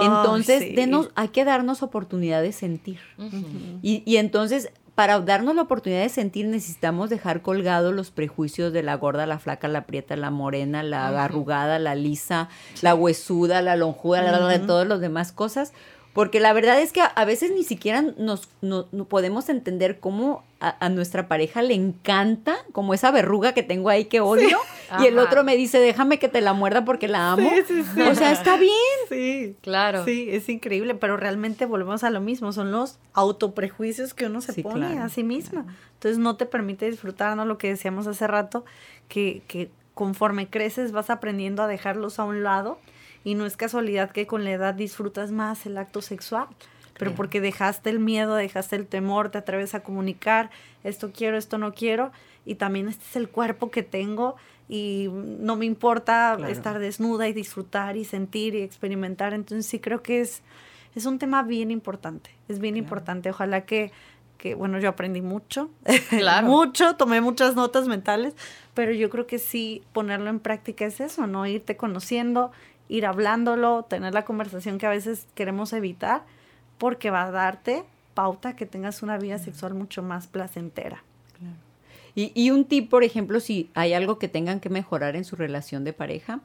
Entonces, 0.00 0.62
sí. 0.62 0.74
denos, 0.74 1.10
hay 1.14 1.28
que 1.28 1.44
darnos 1.44 1.82
oportunidad 1.82 2.42
de 2.42 2.52
sentir. 2.52 2.98
Y, 3.82 4.02
y 4.04 4.16
entonces, 4.16 4.70
para 4.94 5.18
darnos 5.20 5.54
la 5.56 5.62
oportunidad 5.62 6.02
de 6.02 6.08
sentir, 6.08 6.46
necesitamos 6.46 7.10
dejar 7.10 7.42
colgados 7.42 7.92
los 7.92 8.10
prejuicios 8.10 8.72
de 8.72 8.82
la 8.82 8.94
gorda, 8.96 9.26
la 9.26 9.38
flaca, 9.38 9.66
la 9.66 9.86
prieta, 9.86 10.16
la 10.16 10.30
morena, 10.30 10.82
la 10.82 11.24
arrugada, 11.24 11.78
la 11.78 11.94
lisa, 11.94 12.48
la 12.80 12.94
huesuda, 12.94 13.60
la 13.60 13.76
lonjuda, 13.76 14.22
la, 14.22 14.38
la, 14.38 14.58
la, 14.58 14.66
todas 14.66 14.86
las 14.86 15.00
demás 15.00 15.32
cosas. 15.32 15.72
Porque 16.14 16.38
la 16.38 16.52
verdad 16.52 16.80
es 16.80 16.92
que 16.92 17.02
a, 17.02 17.24
veces 17.24 17.50
ni 17.50 17.64
siquiera 17.64 18.00
nos 18.00 18.48
no, 18.62 18.86
no 18.92 19.04
podemos 19.04 19.48
entender 19.48 19.98
cómo 19.98 20.44
a, 20.60 20.76
a 20.78 20.88
nuestra 20.88 21.26
pareja 21.26 21.60
le 21.60 21.74
encanta, 21.74 22.56
como 22.70 22.94
esa 22.94 23.10
verruga 23.10 23.52
que 23.52 23.64
tengo 23.64 23.88
ahí 23.88 24.04
que 24.04 24.20
odio, 24.20 24.58
y 25.00 25.06
el 25.06 25.18
otro 25.18 25.42
me 25.42 25.56
dice, 25.56 25.80
déjame 25.80 26.20
que 26.20 26.28
te 26.28 26.40
la 26.40 26.52
muerda 26.52 26.84
porque 26.84 27.08
la 27.08 27.32
amo. 27.32 27.50
Sí, 27.50 27.62
sí, 27.66 27.82
sí. 27.94 28.00
O 28.02 28.14
sea, 28.14 28.30
está 28.30 28.56
bien. 28.56 28.70
Sí. 29.08 29.56
Claro. 29.60 30.04
Sí, 30.04 30.28
es 30.30 30.48
increíble, 30.48 30.94
pero 30.94 31.16
realmente 31.16 31.66
volvemos 31.66 32.04
a 32.04 32.10
lo 32.10 32.20
mismo, 32.20 32.52
son 32.52 32.70
los 32.70 33.00
autoprejuicios 33.12 34.14
que 34.14 34.26
uno 34.26 34.40
se 34.40 34.52
Sí, 34.52 34.62
pone 34.62 34.86
claro, 34.86 35.02
a 35.02 35.08
sí 35.08 35.24
misma. 35.24 35.66
Entonces 35.94 36.18
no 36.18 36.36
te 36.36 36.46
permite 36.46 36.88
disfrutar, 36.88 37.36
¿no? 37.36 37.44
Lo 37.44 37.58
que 37.58 37.68
decíamos 37.68 38.06
hace 38.06 38.28
rato, 38.28 38.64
que, 39.08 39.42
que 39.48 39.68
conforme 39.94 40.48
creces 40.48 40.92
vas 40.92 41.10
aprendiendo 41.10 41.64
a 41.64 41.66
dejarlos 41.66 42.20
a 42.20 42.24
un 42.24 42.44
lado 42.44 42.78
y 43.24 43.34
no 43.34 43.46
es 43.46 43.56
casualidad 43.56 44.10
que 44.12 44.26
con 44.26 44.44
la 44.44 44.52
edad 44.52 44.74
disfrutas 44.74 45.30
más 45.32 45.66
el 45.66 45.78
acto 45.78 46.02
sexual, 46.02 46.46
pero 46.98 47.12
porque 47.14 47.40
dejaste 47.40 47.90
el 47.90 47.98
miedo, 47.98 48.34
dejaste 48.36 48.76
el 48.76 48.86
temor, 48.86 49.30
te 49.30 49.38
atreves 49.38 49.74
a 49.74 49.80
comunicar, 49.82 50.50
esto 50.84 51.10
quiero, 51.12 51.36
esto 51.36 51.58
no 51.58 51.72
quiero, 51.74 52.12
y 52.44 52.54
también 52.56 52.88
este 52.88 53.04
es 53.08 53.16
el 53.16 53.28
cuerpo 53.28 53.70
que 53.70 53.82
tengo 53.82 54.36
y 54.68 55.08
no 55.10 55.56
me 55.56 55.64
importa 55.64 56.34
Claro. 56.36 56.52
estar 56.52 56.78
desnuda 56.78 57.26
y 57.28 57.32
disfrutar 57.32 57.96
y 57.96 58.04
sentir 58.04 58.54
y 58.54 58.62
experimentar. 58.62 59.34
Entonces 59.34 59.66
sí 59.66 59.80
creo 59.80 60.02
que 60.02 60.20
es, 60.20 60.42
es 60.94 61.06
un 61.06 61.18
tema 61.18 61.42
bien 61.42 61.70
importante, 61.70 62.30
es 62.48 62.58
bien 62.60 62.76
importante. 62.76 63.28
Ojalá 63.30 63.62
que, 63.62 63.90
que, 64.38 64.54
bueno, 64.54 64.78
yo 64.78 64.88
aprendí 64.90 65.20
mucho, 65.20 65.70
Claro. 66.10 66.46
mucho, 66.46 66.94
tomé 66.96 67.20
muchas 67.20 67.56
notas 67.56 67.88
mentales, 67.88 68.34
pero 68.74 68.92
yo 68.92 69.10
creo 69.10 69.26
que 69.26 69.38
sí 69.38 69.82
ponerlo 69.92 70.30
en 70.30 70.38
práctica 70.38 70.84
es 70.86 71.00
eso, 71.00 71.26
¿no? 71.26 71.44
Irte 71.46 71.76
conociendo, 71.76 72.52
ir 72.88 73.06
hablándolo, 73.06 73.84
tener 73.84 74.12
la 74.14 74.24
conversación 74.24 74.78
que 74.78 74.86
a 74.86 74.90
veces 74.90 75.26
queremos 75.34 75.72
evitar, 75.72 76.22
porque 76.78 77.10
va 77.10 77.24
a 77.24 77.30
darte 77.30 77.84
pauta 78.14 78.54
que 78.56 78.66
tengas 78.66 79.02
una 79.02 79.18
vida 79.18 79.38
sexual 79.38 79.74
mucho 79.74 80.02
más 80.02 80.26
placentera. 80.26 81.02
Y, 82.16 82.30
y 82.34 82.50
un 82.52 82.64
tip, 82.64 82.90
por 82.90 83.02
ejemplo, 83.02 83.40
si 83.40 83.70
hay 83.74 83.92
algo 83.92 84.18
que 84.20 84.28
tengan 84.28 84.60
que 84.60 84.68
mejorar 84.70 85.16
en 85.16 85.24
su 85.24 85.34
relación 85.34 85.82
de 85.82 85.92
pareja 85.92 86.40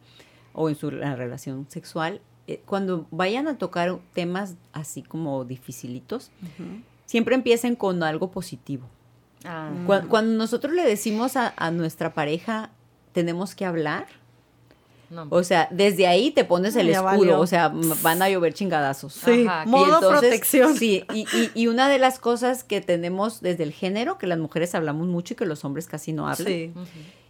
o 0.53 0.67
en 0.69 0.75
su 0.75 0.89
la 0.89 1.15
relación 1.15 1.67
sexual, 1.69 2.21
eh, 2.47 2.61
cuando 2.65 3.05
vayan 3.11 3.47
a 3.47 3.57
tocar 3.59 3.95
temas 4.13 4.55
así 4.73 5.03
como 5.03 5.45
dificilitos, 5.45 6.31
siempre 7.05 7.35
empiecen 7.35 7.75
con 7.75 8.01
algo 8.01 8.31
positivo. 8.31 8.87
Ah, 9.45 9.69
Cua- 9.85 10.07
Cuando, 10.07 10.33
nosotros 10.35 10.73
le 10.73 10.83
decimos 10.83 11.35
a, 11.37 11.53
a 11.55 11.69
nuestra 11.69 12.15
pareja, 12.15 12.71
tenemos 13.13 13.53
que 13.53 13.65
hablar, 13.65 14.07
no. 15.09 15.27
o 15.29 15.43
sea, 15.43 15.67
desde 15.71 16.07
ahí 16.07 16.31
te 16.31 16.45
pones 16.45 16.75
el 16.75 16.87
Ya 16.87 16.93
escudo, 16.93 17.05
valió. 17.19 17.39
o 17.39 17.47
sea, 17.47 17.71
van 18.01 18.21
a 18.21 18.29
llover 18.29 18.53
chingadazos. 18.53 19.13
Sí, 19.13 19.45
Ajá. 19.47 19.63
Y 19.65 19.69
modo 19.69 19.99
protección. 19.99 20.75
Sí, 20.77 21.03
y, 21.13 21.21
y- 21.35 21.51
y 21.53 21.67
una 21.67 21.89
de 21.89 21.99
las 21.99 22.19
cosas 22.19 22.63
que 22.63 22.81
tenemos 22.81 23.41
desde 23.41 23.63
el 23.63 23.71
género, 23.73 24.17
que 24.17 24.27
las 24.27 24.39
mujeres 24.39 24.75
hablamos 24.75 25.07
mucho 25.07 25.33
y 25.33 25.37
que 25.37 25.45
los 25.45 25.65
hombres 25.65 25.87
casi 25.87 26.13
no 26.13 26.27
hablan, 26.27 26.47
Sí. 26.47 26.71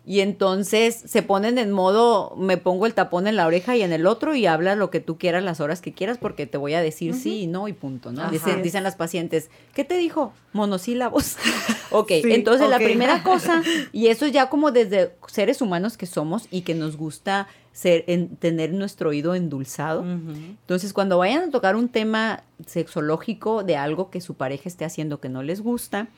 Y 0.05 0.21
entonces 0.21 0.95
se 1.05 1.21
ponen 1.21 1.57
en 1.57 1.71
modo, 1.71 2.33
me 2.35 2.57
pongo 2.57 2.85
el 2.85 2.93
tapón 2.93 3.27
en 3.27 3.35
la 3.35 3.45
oreja 3.45 3.75
y 3.75 3.83
en 3.83 3.91
el 3.91 4.07
otro 4.07 4.33
y 4.33 4.45
habla 4.45 4.75
lo 4.75 4.89
que 4.89 4.99
tú 4.99 5.17
quieras 5.17 5.43
las 5.43 5.59
horas 5.59 5.81
que 5.81 5.93
quieras 5.93 6.17
porque 6.17 6.47
te 6.47 6.57
voy 6.57 6.73
a 6.73 6.81
decir 6.81 7.13
sí 7.13 7.41
y 7.41 7.47
no 7.47 7.67
y 7.67 7.73
punto, 7.73 8.11
¿no? 8.11 8.29
Dicen, 8.31 8.63
dicen 8.63 8.83
las 8.83 8.95
pacientes, 8.95 9.49
¿qué 9.73 9.83
te 9.83 9.97
dijo? 9.97 10.33
Monosílabos. 10.53 11.37
ok, 11.91 12.11
Sí, 12.23 12.33
entonces 12.33 12.69
la 12.69 12.77
primera 12.77 13.23
cosa, 13.23 13.61
y 13.91 14.07
eso 14.07 14.25
ya 14.27 14.49
como 14.49 14.71
desde 14.71 15.15
seres 15.27 15.61
humanos 15.61 15.97
que 15.97 16.05
somos 16.05 16.47
y 16.49 16.61
que 16.61 16.73
nos 16.73 16.97
gusta 16.97 17.47
ser, 17.71 18.03
en, 18.07 18.35
tener 18.35 18.73
nuestro 18.73 19.09
oído 19.09 19.35
endulzado. 19.35 20.03
Entonces, 20.03 20.91
cuando 20.91 21.17
vayan 21.17 21.43
a 21.43 21.51
tocar 21.51 21.75
un 21.75 21.87
tema 21.87 22.43
sexológico 22.65 23.63
de 23.63 23.77
algo 23.77 24.09
que 24.09 24.21
su 24.21 24.33
pareja 24.33 24.63
esté 24.65 24.85
haciendo 24.85 25.19
que 25.19 25.29
no 25.29 25.43
les 25.43 25.61
gusta, 25.61 26.09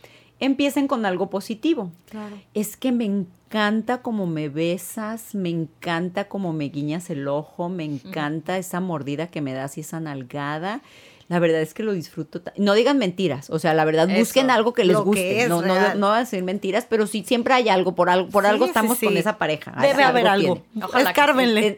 empiecen 0.41 0.87
con 0.87 1.05
algo 1.05 1.29
positivo 1.29 1.91
Claro. 2.09 2.35
es 2.53 2.75
que 2.75 2.91
me 2.91 3.05
encanta 3.05 4.01
como 4.01 4.27
me 4.27 4.49
besas, 4.49 5.33
me 5.35 5.49
encanta 5.49 6.27
como 6.27 6.51
me 6.51 6.65
guiñas 6.65 7.09
el 7.09 7.27
ojo, 7.27 7.69
me 7.69 7.85
encanta 7.85 8.57
esa 8.57 8.79
mordida 8.81 9.27
que 9.27 9.39
me 9.41 9.53
das 9.53 9.77
y 9.77 9.81
esa 9.81 9.99
nalgada. 9.99 10.81
La 11.27 11.39
verdad 11.39 11.61
es 11.61 11.73
que 11.73 11.83
lo 11.83 11.93
disfruto. 11.93 12.41
No 12.57 12.73
digan 12.73 12.97
mentiras, 12.97 13.49
o 13.49 13.57
sea, 13.57 13.73
la 13.73 13.85
verdad, 13.85 14.09
Eso, 14.09 14.19
busquen 14.19 14.49
algo 14.49 14.73
que 14.73 14.83
les 14.83 14.97
que 14.97 15.03
guste. 15.03 15.47
no, 15.47 15.61
no, 15.61 15.75
van 15.75 16.03
a 16.03 16.19
decir 16.19 16.43
mentiras, 16.43 16.85
pero 16.89 17.07
sí 17.07 17.23
siempre 17.25 17.53
hay 17.53 17.69
algo, 17.69 17.95
por 17.95 18.09
algo, 18.09 18.29
por 18.29 18.43
Sí, 18.43 18.49
algo 18.49 18.65
estamos 18.65 18.97
sí. 18.97 19.05
con 19.05 19.15
esa 19.15 19.37
pareja. 19.37 19.73
Debe 19.79 20.03
haber 20.03 20.27
algo. 20.27 20.61
Ojalá 20.81 21.13
que. 21.13 21.21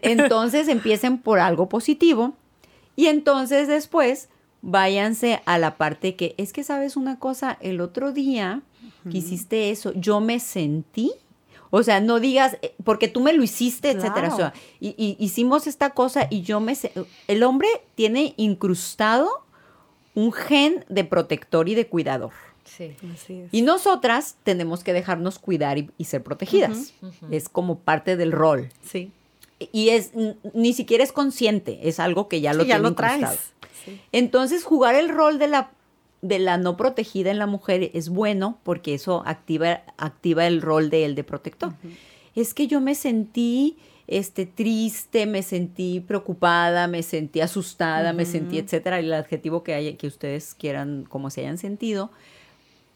En- 0.02 0.20
Entonces 0.22 0.68
empiecen 0.70 1.20
por 1.20 1.40
algo 1.40 1.70
positivo 1.70 2.34
y 2.96 3.08
entonces 3.08 3.68
después 3.68 4.30
váyanse 4.64 5.42
a 5.46 5.60
la 5.60 5.76
parte 5.76 6.16
que 6.16 6.34
es 6.38 6.54
que 6.54 6.64
sabes 6.64 6.96
una 6.98 7.20
cosa, 7.20 7.58
el 7.62 7.82
otro 7.82 8.12
día 8.12 8.62
que 9.12 9.18
hiciste 9.18 9.70
eso, 9.70 9.92
yo 9.94 10.22
me 10.22 10.40
sentí, 10.40 11.12
o 11.70 11.84
sea, 11.84 12.00
no 12.00 12.22
digas 12.22 12.58
eh, 12.62 12.74
porque 12.84 13.10
tú 13.10 13.20
me 13.20 13.34
lo 13.34 13.44
hiciste, 13.44 13.92
etcétera. 13.92 14.34
O 14.34 14.38
sea, 14.38 14.54
y, 14.80 14.96
y 14.98 15.18
hicimos 15.20 15.68
esta 15.68 15.90
cosa 15.90 16.28
y 16.30 16.42
yo 16.42 16.60
me 16.62 16.78
el 17.28 17.44
hombre 17.44 17.68
tiene 17.96 18.34
incrustado 18.38 19.44
un 20.16 20.32
gen 20.32 20.86
de 20.88 21.04
protector 21.04 21.68
y 21.68 21.76
de 21.76 21.88
cuidador. 21.88 22.32
Sí. 22.64 22.96
Así 23.14 23.42
es. 23.42 23.50
Y 23.54 23.64
nosotras 23.64 24.38
tenemos 24.44 24.84
que 24.84 24.94
dejarnos 24.94 25.40
cuidar 25.40 25.78
y, 25.78 25.90
y 25.98 26.06
ser 26.06 26.24
protegidas. 26.24 26.94
Es 27.30 27.50
como 27.50 27.80
parte 27.80 28.16
del 28.16 28.32
rol. 28.32 28.70
Sí. 28.82 29.12
Y 29.72 29.90
es 29.90 30.12
ni 30.54 30.74
siquiera 30.74 31.04
es 31.04 31.12
consciente, 31.12 31.80
es 31.84 32.00
algo 32.00 32.28
que 32.28 32.42
ya 32.42 32.54
lo 32.54 32.64
Sí, 32.64 32.70
ya 32.70 32.76
tiene 32.76 32.90
lo 32.90 32.96
traes. 32.96 33.53
Sí. 33.86 34.00
Entonces, 34.12 34.64
jugar 34.64 34.96
el 34.96 35.10
rol 35.10 35.40
de 35.40 35.48
la 35.48 35.72
de 36.22 36.40
la 36.40 36.58
no 36.58 36.78
protegida 36.78 37.32
en 37.32 37.38
la 37.38 37.48
mujer 37.48 37.92
es 37.94 38.08
bueno 38.08 38.58
porque 38.64 38.94
eso 38.94 39.24
activa 39.26 39.82
activa 39.98 40.48
el 40.48 40.62
rol 40.62 40.90
de 40.90 41.04
él 41.04 41.16
de 41.16 41.26
protector. 41.26 41.74
Es 42.34 42.54
que 42.54 42.68
yo 42.68 42.80
me 42.80 42.96
sentí 42.96 43.76
este 44.08 44.46
triste, 44.46 45.26
me 45.26 45.44
sentí 45.44 46.00
preocupada, 46.00 46.88
me 46.88 47.04
sentí 47.04 47.42
asustada, 47.42 48.14
me 48.14 48.24
sentí 48.26 48.58
etcétera, 48.58 49.00
el 49.00 49.12
adjetivo 49.14 49.64
que 49.64 49.74
haya, 49.74 49.98
que 49.98 50.08
ustedes 50.08 50.54
quieran 50.56 51.06
como 51.10 51.30
se 51.30 51.42
hayan 51.42 51.58
sentido 51.58 52.10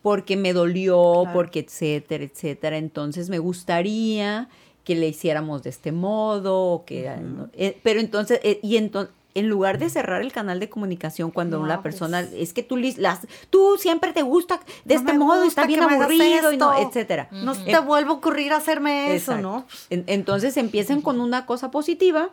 porque 0.01 0.37
me 0.37 0.53
dolió, 0.53 1.23
Claro. 1.23 1.33
porque 1.33 1.59
etcétera, 1.59 2.23
etcétera. 2.23 2.77
Entonces 2.77 3.29
me 3.29 3.39
gustaría 3.39 4.47
que 4.85 4.95
le 4.95 5.09
hiciéramos 5.09 5.63
de 5.63 5.69
este 5.69 5.91
modo, 5.91 6.63
o 6.63 6.85
que. 6.85 7.11
Eh, 7.53 7.77
pero 7.83 7.99
entonces, 7.99 8.39
eh, 8.43 8.59
y 8.63 8.77
entonces, 8.77 9.13
en 9.35 9.49
lugar 9.49 9.77
de 9.77 9.89
cerrar 9.89 10.21
el 10.21 10.31
canal 10.31 10.59
de 10.59 10.67
comunicación 10.69 11.29
cuando 11.31 11.57
No, 11.57 11.63
una 11.63 11.83
persona, 11.83 12.21
pues. 12.27 12.33
es 12.41 12.53
que 12.53 12.63
tú, 12.63 12.75
las, 12.77 13.27
tú 13.51 13.77
siempre 13.79 14.11
te 14.11 14.23
gusta 14.23 14.59
de 14.85 14.95
No 14.95 14.99
este 15.01 15.13
modo, 15.17 15.43
está 15.43 15.65
bien 15.67 15.83
aburrido, 15.83 16.51
y 16.51 16.57
no, 16.57 16.75
etcétera. 16.77 17.27
No 17.31 17.53
te 17.55 17.77
vuelve 17.79 18.09
a 18.09 18.13
ocurrir 18.13 18.51
hacerme 18.53 19.13
eso. 19.15 19.37
¿no? 19.37 19.65
En- 19.91 20.03
Entonces 20.07 20.57
empiecen 20.57 21.01
con 21.01 21.21
una 21.21 21.45
cosa 21.45 21.69
positiva, 21.69 22.29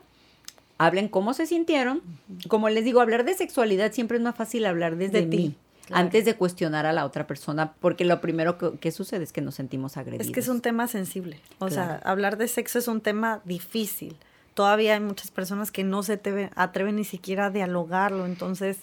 hablen 0.79 1.09
cómo 1.09 1.35
se 1.35 1.47
sintieron. 1.47 2.01
Como 2.49 2.69
les 2.71 2.85
digo, 2.85 3.01
hablar 3.01 3.25
de 3.25 3.35
sexualidad 3.35 3.93
siempre 3.93 4.17
es 4.17 4.23
más 4.23 4.35
fácil 4.35 4.65
hablar 4.67 4.97
desde 4.97 5.23
De 5.23 5.27
ti, 5.27 5.55
claro. 5.87 6.05
antes 6.07 6.25
de 6.25 6.35
cuestionar 6.37 6.87
a 6.87 6.93
la 6.93 7.05
otra 7.05 7.27
persona, 7.27 7.75
porque 7.81 8.05
lo 8.07 8.21
primero 8.23 8.57
que, 8.57 8.79
que 8.79 8.91
sucede 8.93 9.25
es 9.25 9.33
que 9.33 9.41
nos 9.43 9.55
sentimos 9.57 9.97
agredidos. 9.99 10.27
Es 10.27 10.33
que 10.33 10.41
es 10.41 10.49
un 10.49 10.61
tema 10.63 10.89
sensible. 10.89 11.39
O 11.59 11.69
sea, 11.71 12.01
hablar 12.05 12.39
de 12.39 12.49
sexo 12.49 12.79
es 12.79 12.89
un 12.89 13.01
tema 13.03 13.41
difícil. 13.45 14.17
Todavía 14.55 14.95
hay 14.95 15.01
muchas 15.01 15.31
personas 15.31 15.71
que 15.71 15.85
no 15.85 16.03
se 16.03 16.17
te 16.17 16.51
atreven 16.55 16.97
ni 16.97 17.05
siquiera 17.05 17.47
a 17.47 17.51
dialogarlo. 17.51 18.25
Entonces, 18.25 18.79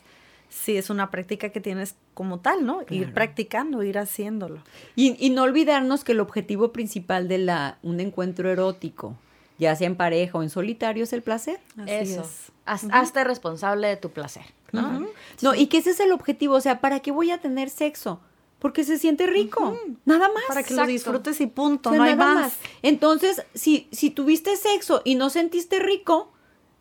sí 0.49 0.75
es 0.77 0.89
una 0.89 1.09
práctica 1.11 1.49
que 1.49 1.61
tienes 1.61 1.95
como 2.13 2.39
tal, 2.39 2.65
¿no? 2.65 2.81
Ir 2.89 3.13
practicando, 3.13 3.81
ir 3.83 3.97
haciéndolo. 3.97 4.61
Y, 4.95 5.15
y 5.25 5.29
no 5.29 5.43
olvidarnos 5.43 6.03
que 6.03 6.11
el 6.11 6.19
objetivo 6.19 6.71
principal 6.73 7.27
de 7.29 7.37
la, 7.37 7.77
un 7.83 7.99
encuentro 8.01 8.49
erótico, 8.49 9.15
ya 9.57 9.75
sea 9.75 9.87
en 9.87 9.95
pareja 9.95 10.37
o 10.37 10.43
en 10.43 10.49
solitario, 10.49 11.03
es 11.05 11.13
el 11.13 11.21
placer. 11.21 11.59
Así 11.77 11.91
Eso. 11.91 12.21
es. 12.21 12.51
Haz- 12.65 12.89
Hazte 12.91 13.23
responsable 13.23 13.87
de 13.87 13.95
tu 13.97 14.09
placer. 14.11 14.43
¿no? 14.73 15.07
No, 15.41 15.53
y 15.55 15.67
que 15.67 15.77
ese 15.79 15.91
es 15.91 15.99
el 15.99 16.11
objetivo. 16.11 16.55
O 16.55 16.61
sea, 16.61 16.79
¿para 16.81 16.99
qué 17.01 17.11
voy 17.11 17.31
a 17.31 17.39
tener 17.39 17.69
sexo? 17.69 18.19
Porque 18.61 18.83
se 18.83 18.99
siente 18.99 19.25
rico. 19.25 19.75
Nada 20.05 20.29
más. 20.29 20.43
Para 20.47 20.61
que 20.61 20.69
Exacto. 20.73 20.83
lo 20.83 20.87
disfrutes 20.87 21.41
y 21.41 21.47
punto, 21.47 21.89
O 21.89 21.93
sea, 21.93 21.97
no 21.97 22.03
hay 22.03 22.15
nada 22.15 22.33
más. 22.35 22.57
Entonces, 22.83 23.43
si, 23.55 23.87
si 23.91 24.11
tuviste 24.11 24.55
sexo 24.55 25.01
y 25.03 25.15
no 25.15 25.31
sentiste 25.31 25.79
rico, 25.79 26.31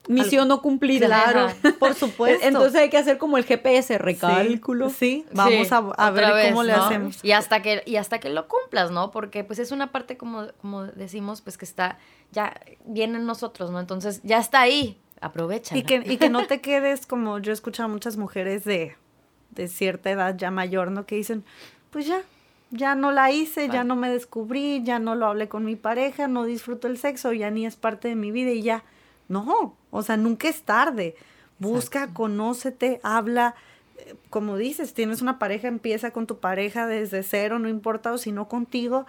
misión 0.06 0.46
no 0.46 0.60
cumplida. 0.60 1.06
Claro, 1.06 1.48
por 1.78 1.94
supuesto. 1.94 2.46
Entonces 2.46 2.74
hay 2.78 2.90
que 2.90 2.98
hacer 2.98 3.16
como 3.16 3.38
el 3.38 3.44
GPS, 3.44 3.96
recálculo. 3.96 4.90
Sí, 4.90 5.24
vamos 5.32 5.68
Sí, 5.68 5.74
a, 5.74 5.78
a 5.78 6.10
ver 6.10 6.32
vez, 6.34 6.48
cómo 6.50 6.64
le 6.64 6.72
hacemos. 6.72 7.24
Y 7.24 7.32
hasta 7.32 7.62
que, 7.62 7.82
y 7.86 7.96
hasta 7.96 8.20
que 8.20 8.28
lo 8.28 8.46
cumplas, 8.46 8.90
¿no? 8.90 9.10
Porque 9.10 9.42
pues 9.42 9.58
es 9.58 9.72
una 9.72 9.90
parte 9.90 10.18
como, 10.18 10.48
como 10.60 10.84
decimos, 10.84 11.40
pues 11.40 11.56
que 11.56 11.64
está 11.64 11.98
ya 12.30 12.60
viene 12.84 13.16
en 13.16 13.24
nosotros, 13.24 13.70
¿no? 13.70 13.80
Entonces 13.80 14.20
ya 14.22 14.38
está 14.38 14.60
ahí. 14.60 15.00
Aprovecha. 15.22 15.76
Y 15.76 15.82
que, 15.82 16.02
y 16.04 16.16
que 16.16 16.28
no 16.28 16.46
te 16.46 16.60
quedes 16.60 17.06
como 17.06 17.38
yo 17.38 17.52
he 17.52 17.54
escuchado 17.54 17.88
a 17.88 17.92
muchas 17.92 18.16
mujeres 18.16 18.64
de, 18.64 18.96
de 19.50 19.68
cierta 19.68 20.10
edad 20.10 20.36
ya 20.36 20.50
mayor, 20.50 20.90
¿no? 20.90 21.06
Que 21.06 21.16
dicen, 21.16 21.44
pues 21.90 22.06
ya, 22.06 22.22
ya 22.70 22.94
no 22.94 23.10
la 23.12 23.30
hice, 23.32 23.68
ya 23.68 23.84
no 23.84 23.96
me 23.96 24.10
descubrí, 24.10 24.82
ya 24.84 24.98
no 24.98 25.14
lo 25.14 25.26
hablé 25.26 25.48
con 25.48 25.64
mi 25.64 25.76
pareja, 25.76 26.28
no 26.28 26.44
disfruto 26.44 26.86
el 26.88 26.98
sexo, 26.98 27.32
ya 27.32 27.50
ni 27.50 27.66
es 27.66 27.76
parte 27.76 28.08
de 28.08 28.14
mi 28.14 28.30
vida 28.30 28.50
y 28.50 28.62
ya. 28.62 28.84
No, 29.28 29.74
o 29.90 30.02
sea, 30.02 30.16
nunca 30.16 30.48
es 30.48 30.62
tarde. 30.62 31.14
Busca, 31.58 32.12
conócete, 32.14 33.00
habla. 33.02 33.54
eh, 33.98 34.14
Como 34.30 34.56
dices, 34.56 34.94
tienes 34.94 35.20
una 35.22 35.38
pareja, 35.38 35.68
empieza 35.68 36.10
con 36.10 36.26
tu 36.26 36.38
pareja 36.38 36.86
desde 36.86 37.22
cero, 37.22 37.58
no 37.58 37.68
importa, 37.68 38.12
o 38.12 38.18
si 38.18 38.32
no 38.32 38.48
contigo, 38.48 39.06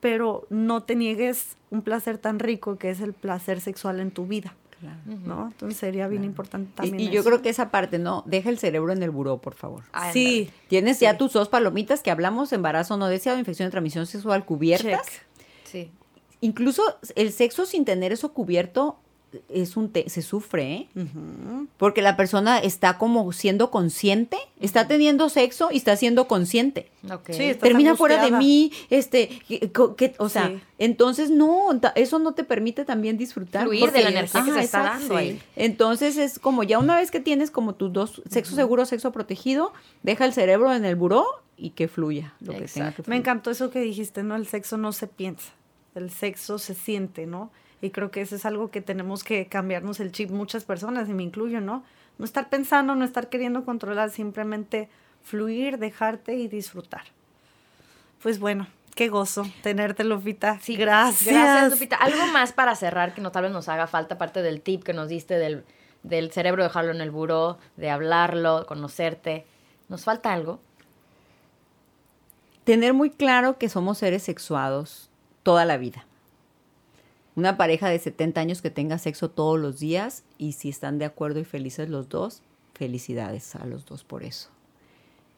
pero 0.00 0.46
no 0.48 0.82
te 0.84 0.94
niegues 0.94 1.56
un 1.70 1.82
placer 1.82 2.18
tan 2.18 2.38
rico 2.38 2.78
que 2.78 2.90
es 2.90 3.00
el 3.00 3.12
placer 3.14 3.60
sexual 3.60 3.98
en 4.00 4.10
tu 4.10 4.26
vida. 4.26 4.54
Claro. 4.80 4.96
¿no? 5.06 5.48
Entonces 5.48 5.78
sería 5.78 6.06
bien 6.06 6.22
importante 6.24 6.70
también. 6.74 7.00
y 7.00 7.10
yo 7.10 7.20
eso. 7.20 7.28
creo 7.28 7.42
que 7.42 7.48
esa 7.48 7.70
parte, 7.70 7.98
¿no? 7.98 8.22
Deja 8.26 8.48
el 8.48 8.58
cerebro 8.58 8.92
en 8.92 9.02
el 9.02 9.10
buró, 9.10 9.38
por 9.38 9.54
favor. 9.54 9.82
Ah, 9.92 10.12
sí, 10.12 10.50
Tienes 10.68 11.00
ya 11.00 11.18
tus 11.18 11.32
dos 11.32 11.48
palomitas 11.48 12.02
que 12.02 12.10
hablamos, 12.10 12.52
embarazo 12.52 12.96
no 12.96 13.08
deseado, 13.08 13.38
infección 13.38 13.66
de 13.66 13.70
transmisión 13.72 14.06
sexual 14.06 14.44
cubiertas. 14.44 15.06
check. 15.06 15.22
Sí. 15.64 15.90
Incluso 16.40 16.82
el 17.16 17.32
sexo 17.32 17.66
sin 17.66 17.84
tener 17.84 18.12
eso 18.12 18.32
cubierto 18.32 19.00
es 19.48 19.76
un 19.76 19.90
te- 19.90 20.08
se 20.08 20.22
sufre, 20.22 20.72
¿eh? 20.72 20.88
Porque 21.76 22.00
la 22.02 22.16
persona 22.16 22.58
está 22.58 22.96
como 22.98 23.30
siendo 23.32 23.70
consciente, 23.70 24.38
está 24.60 24.88
teniendo 24.88 25.28
sexo 25.28 25.68
y 25.70 25.76
está 25.76 25.96
siendo 25.96 26.26
consciente. 26.28 26.90
Sí, 27.30 27.54
Termina 27.60 27.94
fuera 27.96 28.24
de 28.24 28.30
mí, 28.32 28.72
este, 28.90 29.28
que- 29.46 29.70
co- 29.72 29.96
que- 29.96 30.14
o 30.18 30.28
sea, 30.28 30.48
Sí. 30.48 30.60
entonces 30.78 31.30
no, 31.30 31.68
eso 31.94 32.18
no 32.18 32.32
te 32.32 32.44
permite 32.44 32.84
también 32.84 33.18
disfrutar. 33.18 33.64
Fluir 33.64 33.80
porque- 33.80 33.98
de 33.98 34.04
la 34.04 34.10
energía 34.10 34.44
que 34.44 34.52
se 34.52 34.60
está 34.60 34.78
exacto. 34.80 34.98
dando 35.00 35.16
ahí. 35.16 35.40
Entonces 35.56 36.16
es 36.16 36.38
como 36.38 36.62
ya 36.62 36.78
una 36.78 36.96
vez 36.96 37.10
que 37.10 37.20
tienes 37.20 37.50
como 37.50 37.74
tus 37.74 37.92
dos, 37.92 38.22
sexo 38.30 38.54
seguro, 38.54 38.86
sexo 38.86 39.12
protegido, 39.12 39.72
deja 40.02 40.24
el 40.24 40.32
cerebro 40.32 40.72
en 40.74 40.84
el 40.84 40.96
buró 40.96 41.26
y 41.56 41.70
que 41.70 41.88
fluya 41.88 42.34
lo 42.40 42.52
que 42.54 42.62
tenga 42.66 42.94
Me 43.06 43.16
encantó 43.16 43.50
eso 43.50 43.70
que 43.70 43.80
dijiste, 43.80 44.22
¿no? 44.22 44.36
El 44.36 44.46
sexo 44.46 44.76
no 44.78 44.92
se 44.92 45.06
piensa, 45.06 45.50
el 45.94 46.10
sexo 46.10 46.58
se 46.58 46.74
siente, 46.74 47.26
¿no? 47.26 47.50
Y 47.80 47.90
creo 47.90 48.10
que 48.10 48.20
eso 48.20 48.36
es 48.36 48.44
algo 48.44 48.70
que 48.70 48.80
tenemos 48.80 49.22
que 49.22 49.46
cambiarnos 49.46 50.00
el 50.00 50.12
chip 50.12 50.30
muchas 50.30 50.64
personas, 50.64 51.08
y 51.08 51.14
me 51.14 51.22
incluyo, 51.22 51.60
¿no? 51.60 51.84
No 52.18 52.24
estar 52.24 52.48
pensando, 52.48 52.94
no 52.94 53.04
estar 53.04 53.28
queriendo 53.28 53.64
controlar, 53.64 54.10
simplemente 54.10 54.88
fluir, 55.22 55.78
dejarte 55.78 56.34
y 56.34 56.48
disfrutar. 56.48 57.02
Pues 58.22 58.40
bueno, 58.40 58.66
qué 58.96 59.08
gozo 59.08 59.46
tenerte, 59.62 60.02
Lupita. 60.02 60.58
Sí, 60.60 60.74
gracias. 60.74 61.32
Gracias, 61.32 61.72
Lupita. 61.72 61.96
Algo 61.96 62.26
más 62.32 62.52
para 62.52 62.74
cerrar 62.74 63.14
que 63.14 63.20
no, 63.20 63.30
tal 63.30 63.44
vez 63.44 63.52
nos 63.52 63.68
haga 63.68 63.86
falta, 63.86 64.16
aparte 64.16 64.42
del 64.42 64.60
tip 64.60 64.82
que 64.82 64.92
nos 64.92 65.08
diste 65.08 65.38
del, 65.38 65.64
del 66.02 66.32
cerebro, 66.32 66.64
dejarlo 66.64 66.90
en 66.90 67.00
el 67.00 67.12
buró, 67.12 67.58
de 67.76 67.90
hablarlo, 67.90 68.66
conocerte. 68.66 69.46
¿Nos 69.88 70.02
falta 70.02 70.32
algo? 70.32 70.60
Tener 72.64 72.92
muy 72.92 73.10
claro 73.10 73.56
que 73.56 73.68
somos 73.68 73.98
seres 73.98 74.24
sexuados 74.24 75.08
toda 75.44 75.64
la 75.64 75.76
vida. 75.76 76.07
Una 77.38 77.56
pareja 77.56 77.88
de 77.88 78.00
70 78.00 78.40
años 78.40 78.62
que 78.62 78.68
tenga 78.68 78.98
sexo 78.98 79.30
todos 79.30 79.60
los 79.60 79.78
días 79.78 80.24
y 80.38 80.54
si 80.54 80.70
están 80.70 80.98
de 80.98 81.04
acuerdo 81.04 81.38
y 81.38 81.44
felices 81.44 81.88
los 81.88 82.08
dos, 82.08 82.42
felicidades 82.74 83.54
a 83.54 83.64
los 83.64 83.86
dos 83.86 84.02
por 84.02 84.24
eso. 84.24 84.48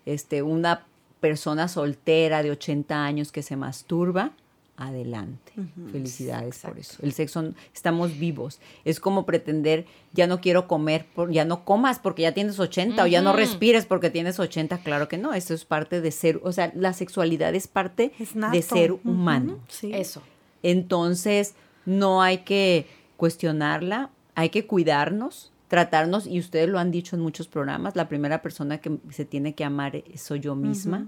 Este, 0.07 0.41
una 0.41 0.87
persona 1.21 1.69
soltera 1.69 2.43
de 2.43 2.53
80 2.53 3.05
años 3.05 3.33
que 3.33 3.43
se 3.43 3.55
masturba, 3.55 4.33
adelante. 4.79 5.53
Felicidades 5.93 6.61
por 6.61 6.79
eso. 6.79 6.97
El 7.03 7.13
sexo, 7.13 7.53
estamos 7.75 8.19
vivos. 8.19 8.61
Es 8.87 8.99
como 8.99 9.27
pretender, 9.27 9.85
ya 10.15 10.27
no 10.27 10.41
quiero 10.41 10.67
comer, 10.67 11.05
por, 11.15 11.31
ya 11.31 11.45
no 11.45 11.67
comas 11.67 11.99
porque 11.99 12.23
ya 12.23 12.33
tienes 12.33 12.59
80 12.59 13.05
o 13.05 13.07
ya 13.09 13.21
no 13.21 13.35
respires 13.35 13.85
porque 13.85 14.09
tienes 14.09 14.41
80. 14.41 14.79
Claro 14.79 15.07
que 15.07 15.19
no, 15.19 15.35
esto 15.35 15.53
es 15.53 15.67
parte 15.67 16.01
de 16.01 16.13
ser, 16.13 16.41
o 16.45 16.53
sea, 16.53 16.73
la 16.75 16.95
sexualidad 16.95 17.55
es 17.55 17.69
parte 17.69 18.13
Es 18.19 18.31
de 18.35 18.63
ser 18.63 18.93
humano. 18.93 19.59
sí. 19.69 19.93
Eso. 19.93 20.23
Entonces, 20.63 21.55
no 21.99 22.23
hay 22.23 22.39
que 22.39 22.87
cuestionarla, 23.17 24.11
hay 24.35 24.49
que 24.51 24.67
cuidarnos, 24.67 25.53
tratarnos, 25.69 26.27
y 26.27 26.39
ustedes 26.39 26.69
lo 26.69 26.79
han 26.79 26.91
dicho 26.91 27.17
en 27.17 27.23
muchos 27.23 27.47
programas, 27.49 27.97
la 27.97 28.09
primera 28.09 28.43
persona 28.43 28.79
que 28.79 28.99
se 29.11 29.25
tiene 29.25 29.55
que 29.55 29.65
amar 29.65 30.03
soy 30.17 30.41
yo 30.41 30.55
misma. 30.55 31.07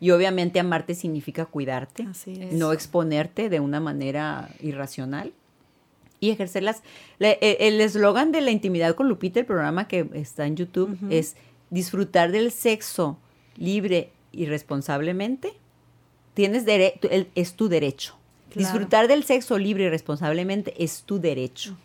Y 0.00 0.10
obviamente 0.10 0.60
amarte 0.60 0.94
significa 0.94 1.46
cuidarte, 1.46 2.02
Así 2.10 2.32
es. 2.38 2.52
no 2.52 2.72
exponerte 2.72 3.48
de 3.48 3.60
una 3.60 3.80
manera 3.80 4.50
irracional 4.60 5.32
y 6.20 6.30
ejercerlas. 6.30 6.82
Le- 7.18 7.38
e- 7.40 7.68
el 7.68 7.80
eslogan 7.80 8.32
de 8.32 8.40
la 8.40 8.50
intimidad 8.50 8.94
con 8.96 9.08
Lupita, 9.08 9.40
el 9.40 9.46
programa 9.46 9.86
que 9.88 10.08
está 10.14 10.46
en 10.46 10.56
YouTube, 10.56 10.98
es 11.10 11.36
disfrutar 11.70 12.32
del 12.32 12.50
sexo 12.50 13.18
libre 13.56 14.10
y 14.32 14.46
responsablemente. 14.46 15.52
Tienes 16.34 16.66
dere- 16.66 16.98
tu- 17.00 17.08
el- 17.10 17.28
es 17.34 17.54
tu 17.54 17.68
derecho. 17.68 18.16
Claro. 18.54 18.72
Disfrutar 18.72 19.08
del 19.08 19.24
sexo 19.24 19.58
libre 19.58 19.84
y 19.84 19.88
responsablemente 19.88 20.74
es 20.82 21.02
tu 21.02 21.20
derecho. 21.20 21.76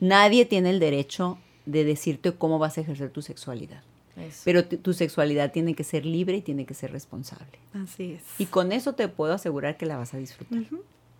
Nadie 0.00 0.44
tiene 0.46 0.70
el 0.70 0.80
derecho 0.80 1.38
de 1.66 1.84
decirte 1.84 2.32
cómo 2.32 2.58
vas 2.58 2.78
a 2.78 2.80
ejercer 2.80 3.10
tu 3.10 3.22
sexualidad. 3.22 3.82
Eso. 4.16 4.42
Pero 4.44 4.64
tu- 4.64 4.92
sexualidad 4.92 5.52
tiene 5.52 5.74
que 5.74 5.84
ser 5.84 6.04
libre 6.04 6.38
y 6.38 6.42
tiene 6.42 6.64
que 6.66 6.74
ser 6.74 6.90
responsable. 6.92 7.58
Así 7.74 8.12
es. 8.14 8.22
Y 8.38 8.46
con 8.46 8.72
eso 8.72 8.94
te 8.94 9.08
puedo 9.08 9.32
asegurar 9.34 9.76
que 9.76 9.86
la 9.86 9.96
vas 9.96 10.12
a 10.14 10.18
disfrutar. 10.18 10.58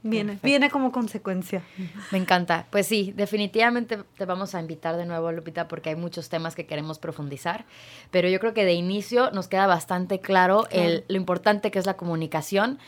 Viene, 0.03 0.29
Perfecto. 0.33 0.47
viene 0.47 0.71
como 0.71 0.93
consecuencia. 0.93 1.63
Me 2.11 2.17
encanta. 2.19 2.67
Pues 2.71 2.87
sí, 2.87 3.13
definitivamente 3.15 3.99
te 4.17 4.25
vamos 4.25 4.55
a 4.55 4.61
invitar 4.61 4.97
de 4.97 5.05
nuevo, 5.05 5.31
Lupita, 5.31 5.69
porque 5.69 5.91
hay 5.91 5.97
muchos 5.97 6.31
temas 6.31 6.55
que 6.55 6.65
queremos 6.65 6.99
profundizar. 6.99 7.67
Pero 8.11 8.29
yo 8.31 8.41
creo 8.41 8.55
que 8.55 8.65
de 8.65 8.73
inicio 8.73 9.31
nos 9.33 9.47
queda 9.47 9.67
bastante 9.67 10.19
claro, 10.21 10.67
el- 10.71 11.05
lo 11.09 11.17
importante 11.17 11.71
que 11.71 11.79
es 11.79 11.85
la 11.87 11.99
comunicación, 11.99 12.79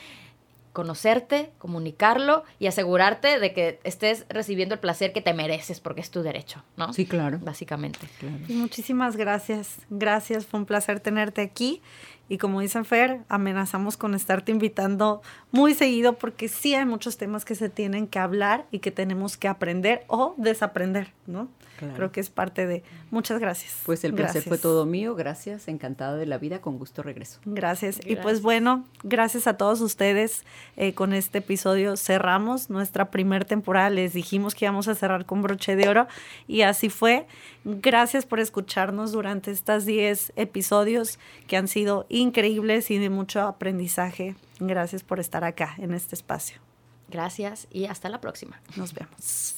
conocerte, 0.73 1.51
comunicarlo 1.59 2.45
y 2.59 2.67
asegurarte 2.67 3.39
de 3.39 3.53
que 3.53 3.81
estés 3.85 4.27
recibiendo 4.29 4.75
el 4.75 4.81
placer 4.81 5.13
que 5.13 5.21
te 5.21 5.35
mereces, 5.35 5.81
porque 5.81 6.01
es 6.01 6.11
tu 6.11 6.23
derecho, 6.23 6.63
¿no? 6.77 6.93
Sí, 6.93 7.07
claro. 7.07 7.39
Básicamente. 7.43 7.99
claro. 8.19 8.39
Pues 8.47 8.59
muchísimas 8.59 9.17
gracias. 9.17 9.79
Gracias, 9.91 10.47
fue 10.47 10.61
un 10.61 10.67
placer 10.67 11.01
tenerte 11.01 11.43
aquí. 11.43 11.83
Y 12.29 12.39
como 12.39 12.61
dicen 12.61 12.85
Fer, 12.85 13.21
amenazamos 13.29 13.97
con 13.97 14.15
estarte 14.15 14.53
invitando 14.53 15.21
muy 15.51 15.75
seguido 15.75 16.15
porque 16.15 16.49
sí 16.49 16.75
hay 16.75 16.87
muchos 16.87 17.19
temas 17.19 17.45
que 17.45 17.55
se 17.55 17.69
tienen 17.69 18.07
que 18.07 18.19
hablar 18.19 18.67
y 18.71 18.79
que 18.79 18.91
tenemos 18.91 19.37
que 19.37 19.49
aprender 19.49 20.05
o 20.07 20.35
desaprender, 20.39 21.13
¿no? 21.27 21.49
Claro. 21.83 21.97
Creo 21.97 22.13
que 22.13 22.21
es 22.21 22.31
parte 22.31 22.67
de... 22.67 22.85
Muchas 23.11 23.41
gracias. 23.41 23.75
Pues 23.85 24.05
el 24.05 24.15
placer 24.15 24.35
Gracias. 24.35 24.45
fue 24.45 24.59
todo 24.59 24.87
mío. 24.87 25.17
Gracias. 25.17 25.67
Encantada 25.67 26.17
de 26.17 26.27
la 26.27 26.39
vida. 26.39 26.61
Con 26.61 26.79
gusto 26.79 27.03
regreso. 27.03 27.41
Gracias. 27.45 27.99
Y 27.99 28.15
pues 28.15 28.17
Gracias. 28.17 28.43
bueno, 28.43 28.85
gracias 29.03 29.47
a 29.49 29.57
todos 29.57 29.81
ustedes. 29.81 30.45
Eh, 30.77 30.95
con 30.95 31.13
este 31.13 31.39
episodio 31.39 31.97
cerramos 31.97 32.71
nuestra 32.71 33.11
primer 33.11 33.45
temporada. 33.45 33.91
Les 33.91 34.13
dijimos 34.13 34.55
que 34.55 34.65
íbamos 34.65 34.87
a 34.87 34.95
cerrar 34.95 35.27
con 35.27 35.43
broche 35.43 35.75
de 35.75 35.89
oro 35.89 36.07
y 36.47 36.63
así 36.63 36.89
fue. 36.89 37.27
Gracias 37.65 38.27
por 38.27 38.39
escucharnos 38.39 39.11
durante 39.13 39.51
estos 39.51 39.85
10 39.85 40.35
episodios 40.37 41.19
que 41.49 41.57
han 41.57 41.67
sido 41.67 42.07
increíbles 42.09 42.91
y 42.91 42.99
de 42.99 43.11
mucho 43.11 43.41
aprendizaje. 43.41 44.37
Gracias 44.61 45.03
por 45.03 45.19
estar 45.19 45.43
acá 45.43 45.75
en 45.79 45.95
este 45.95 46.15
espacio. 46.15 46.61
Gracias 47.09 47.67
y 47.71 47.87
hasta 47.87 48.09
la 48.09 48.21
próxima. 48.21 48.61
Nos 48.77 48.95
vemos. 48.95 49.57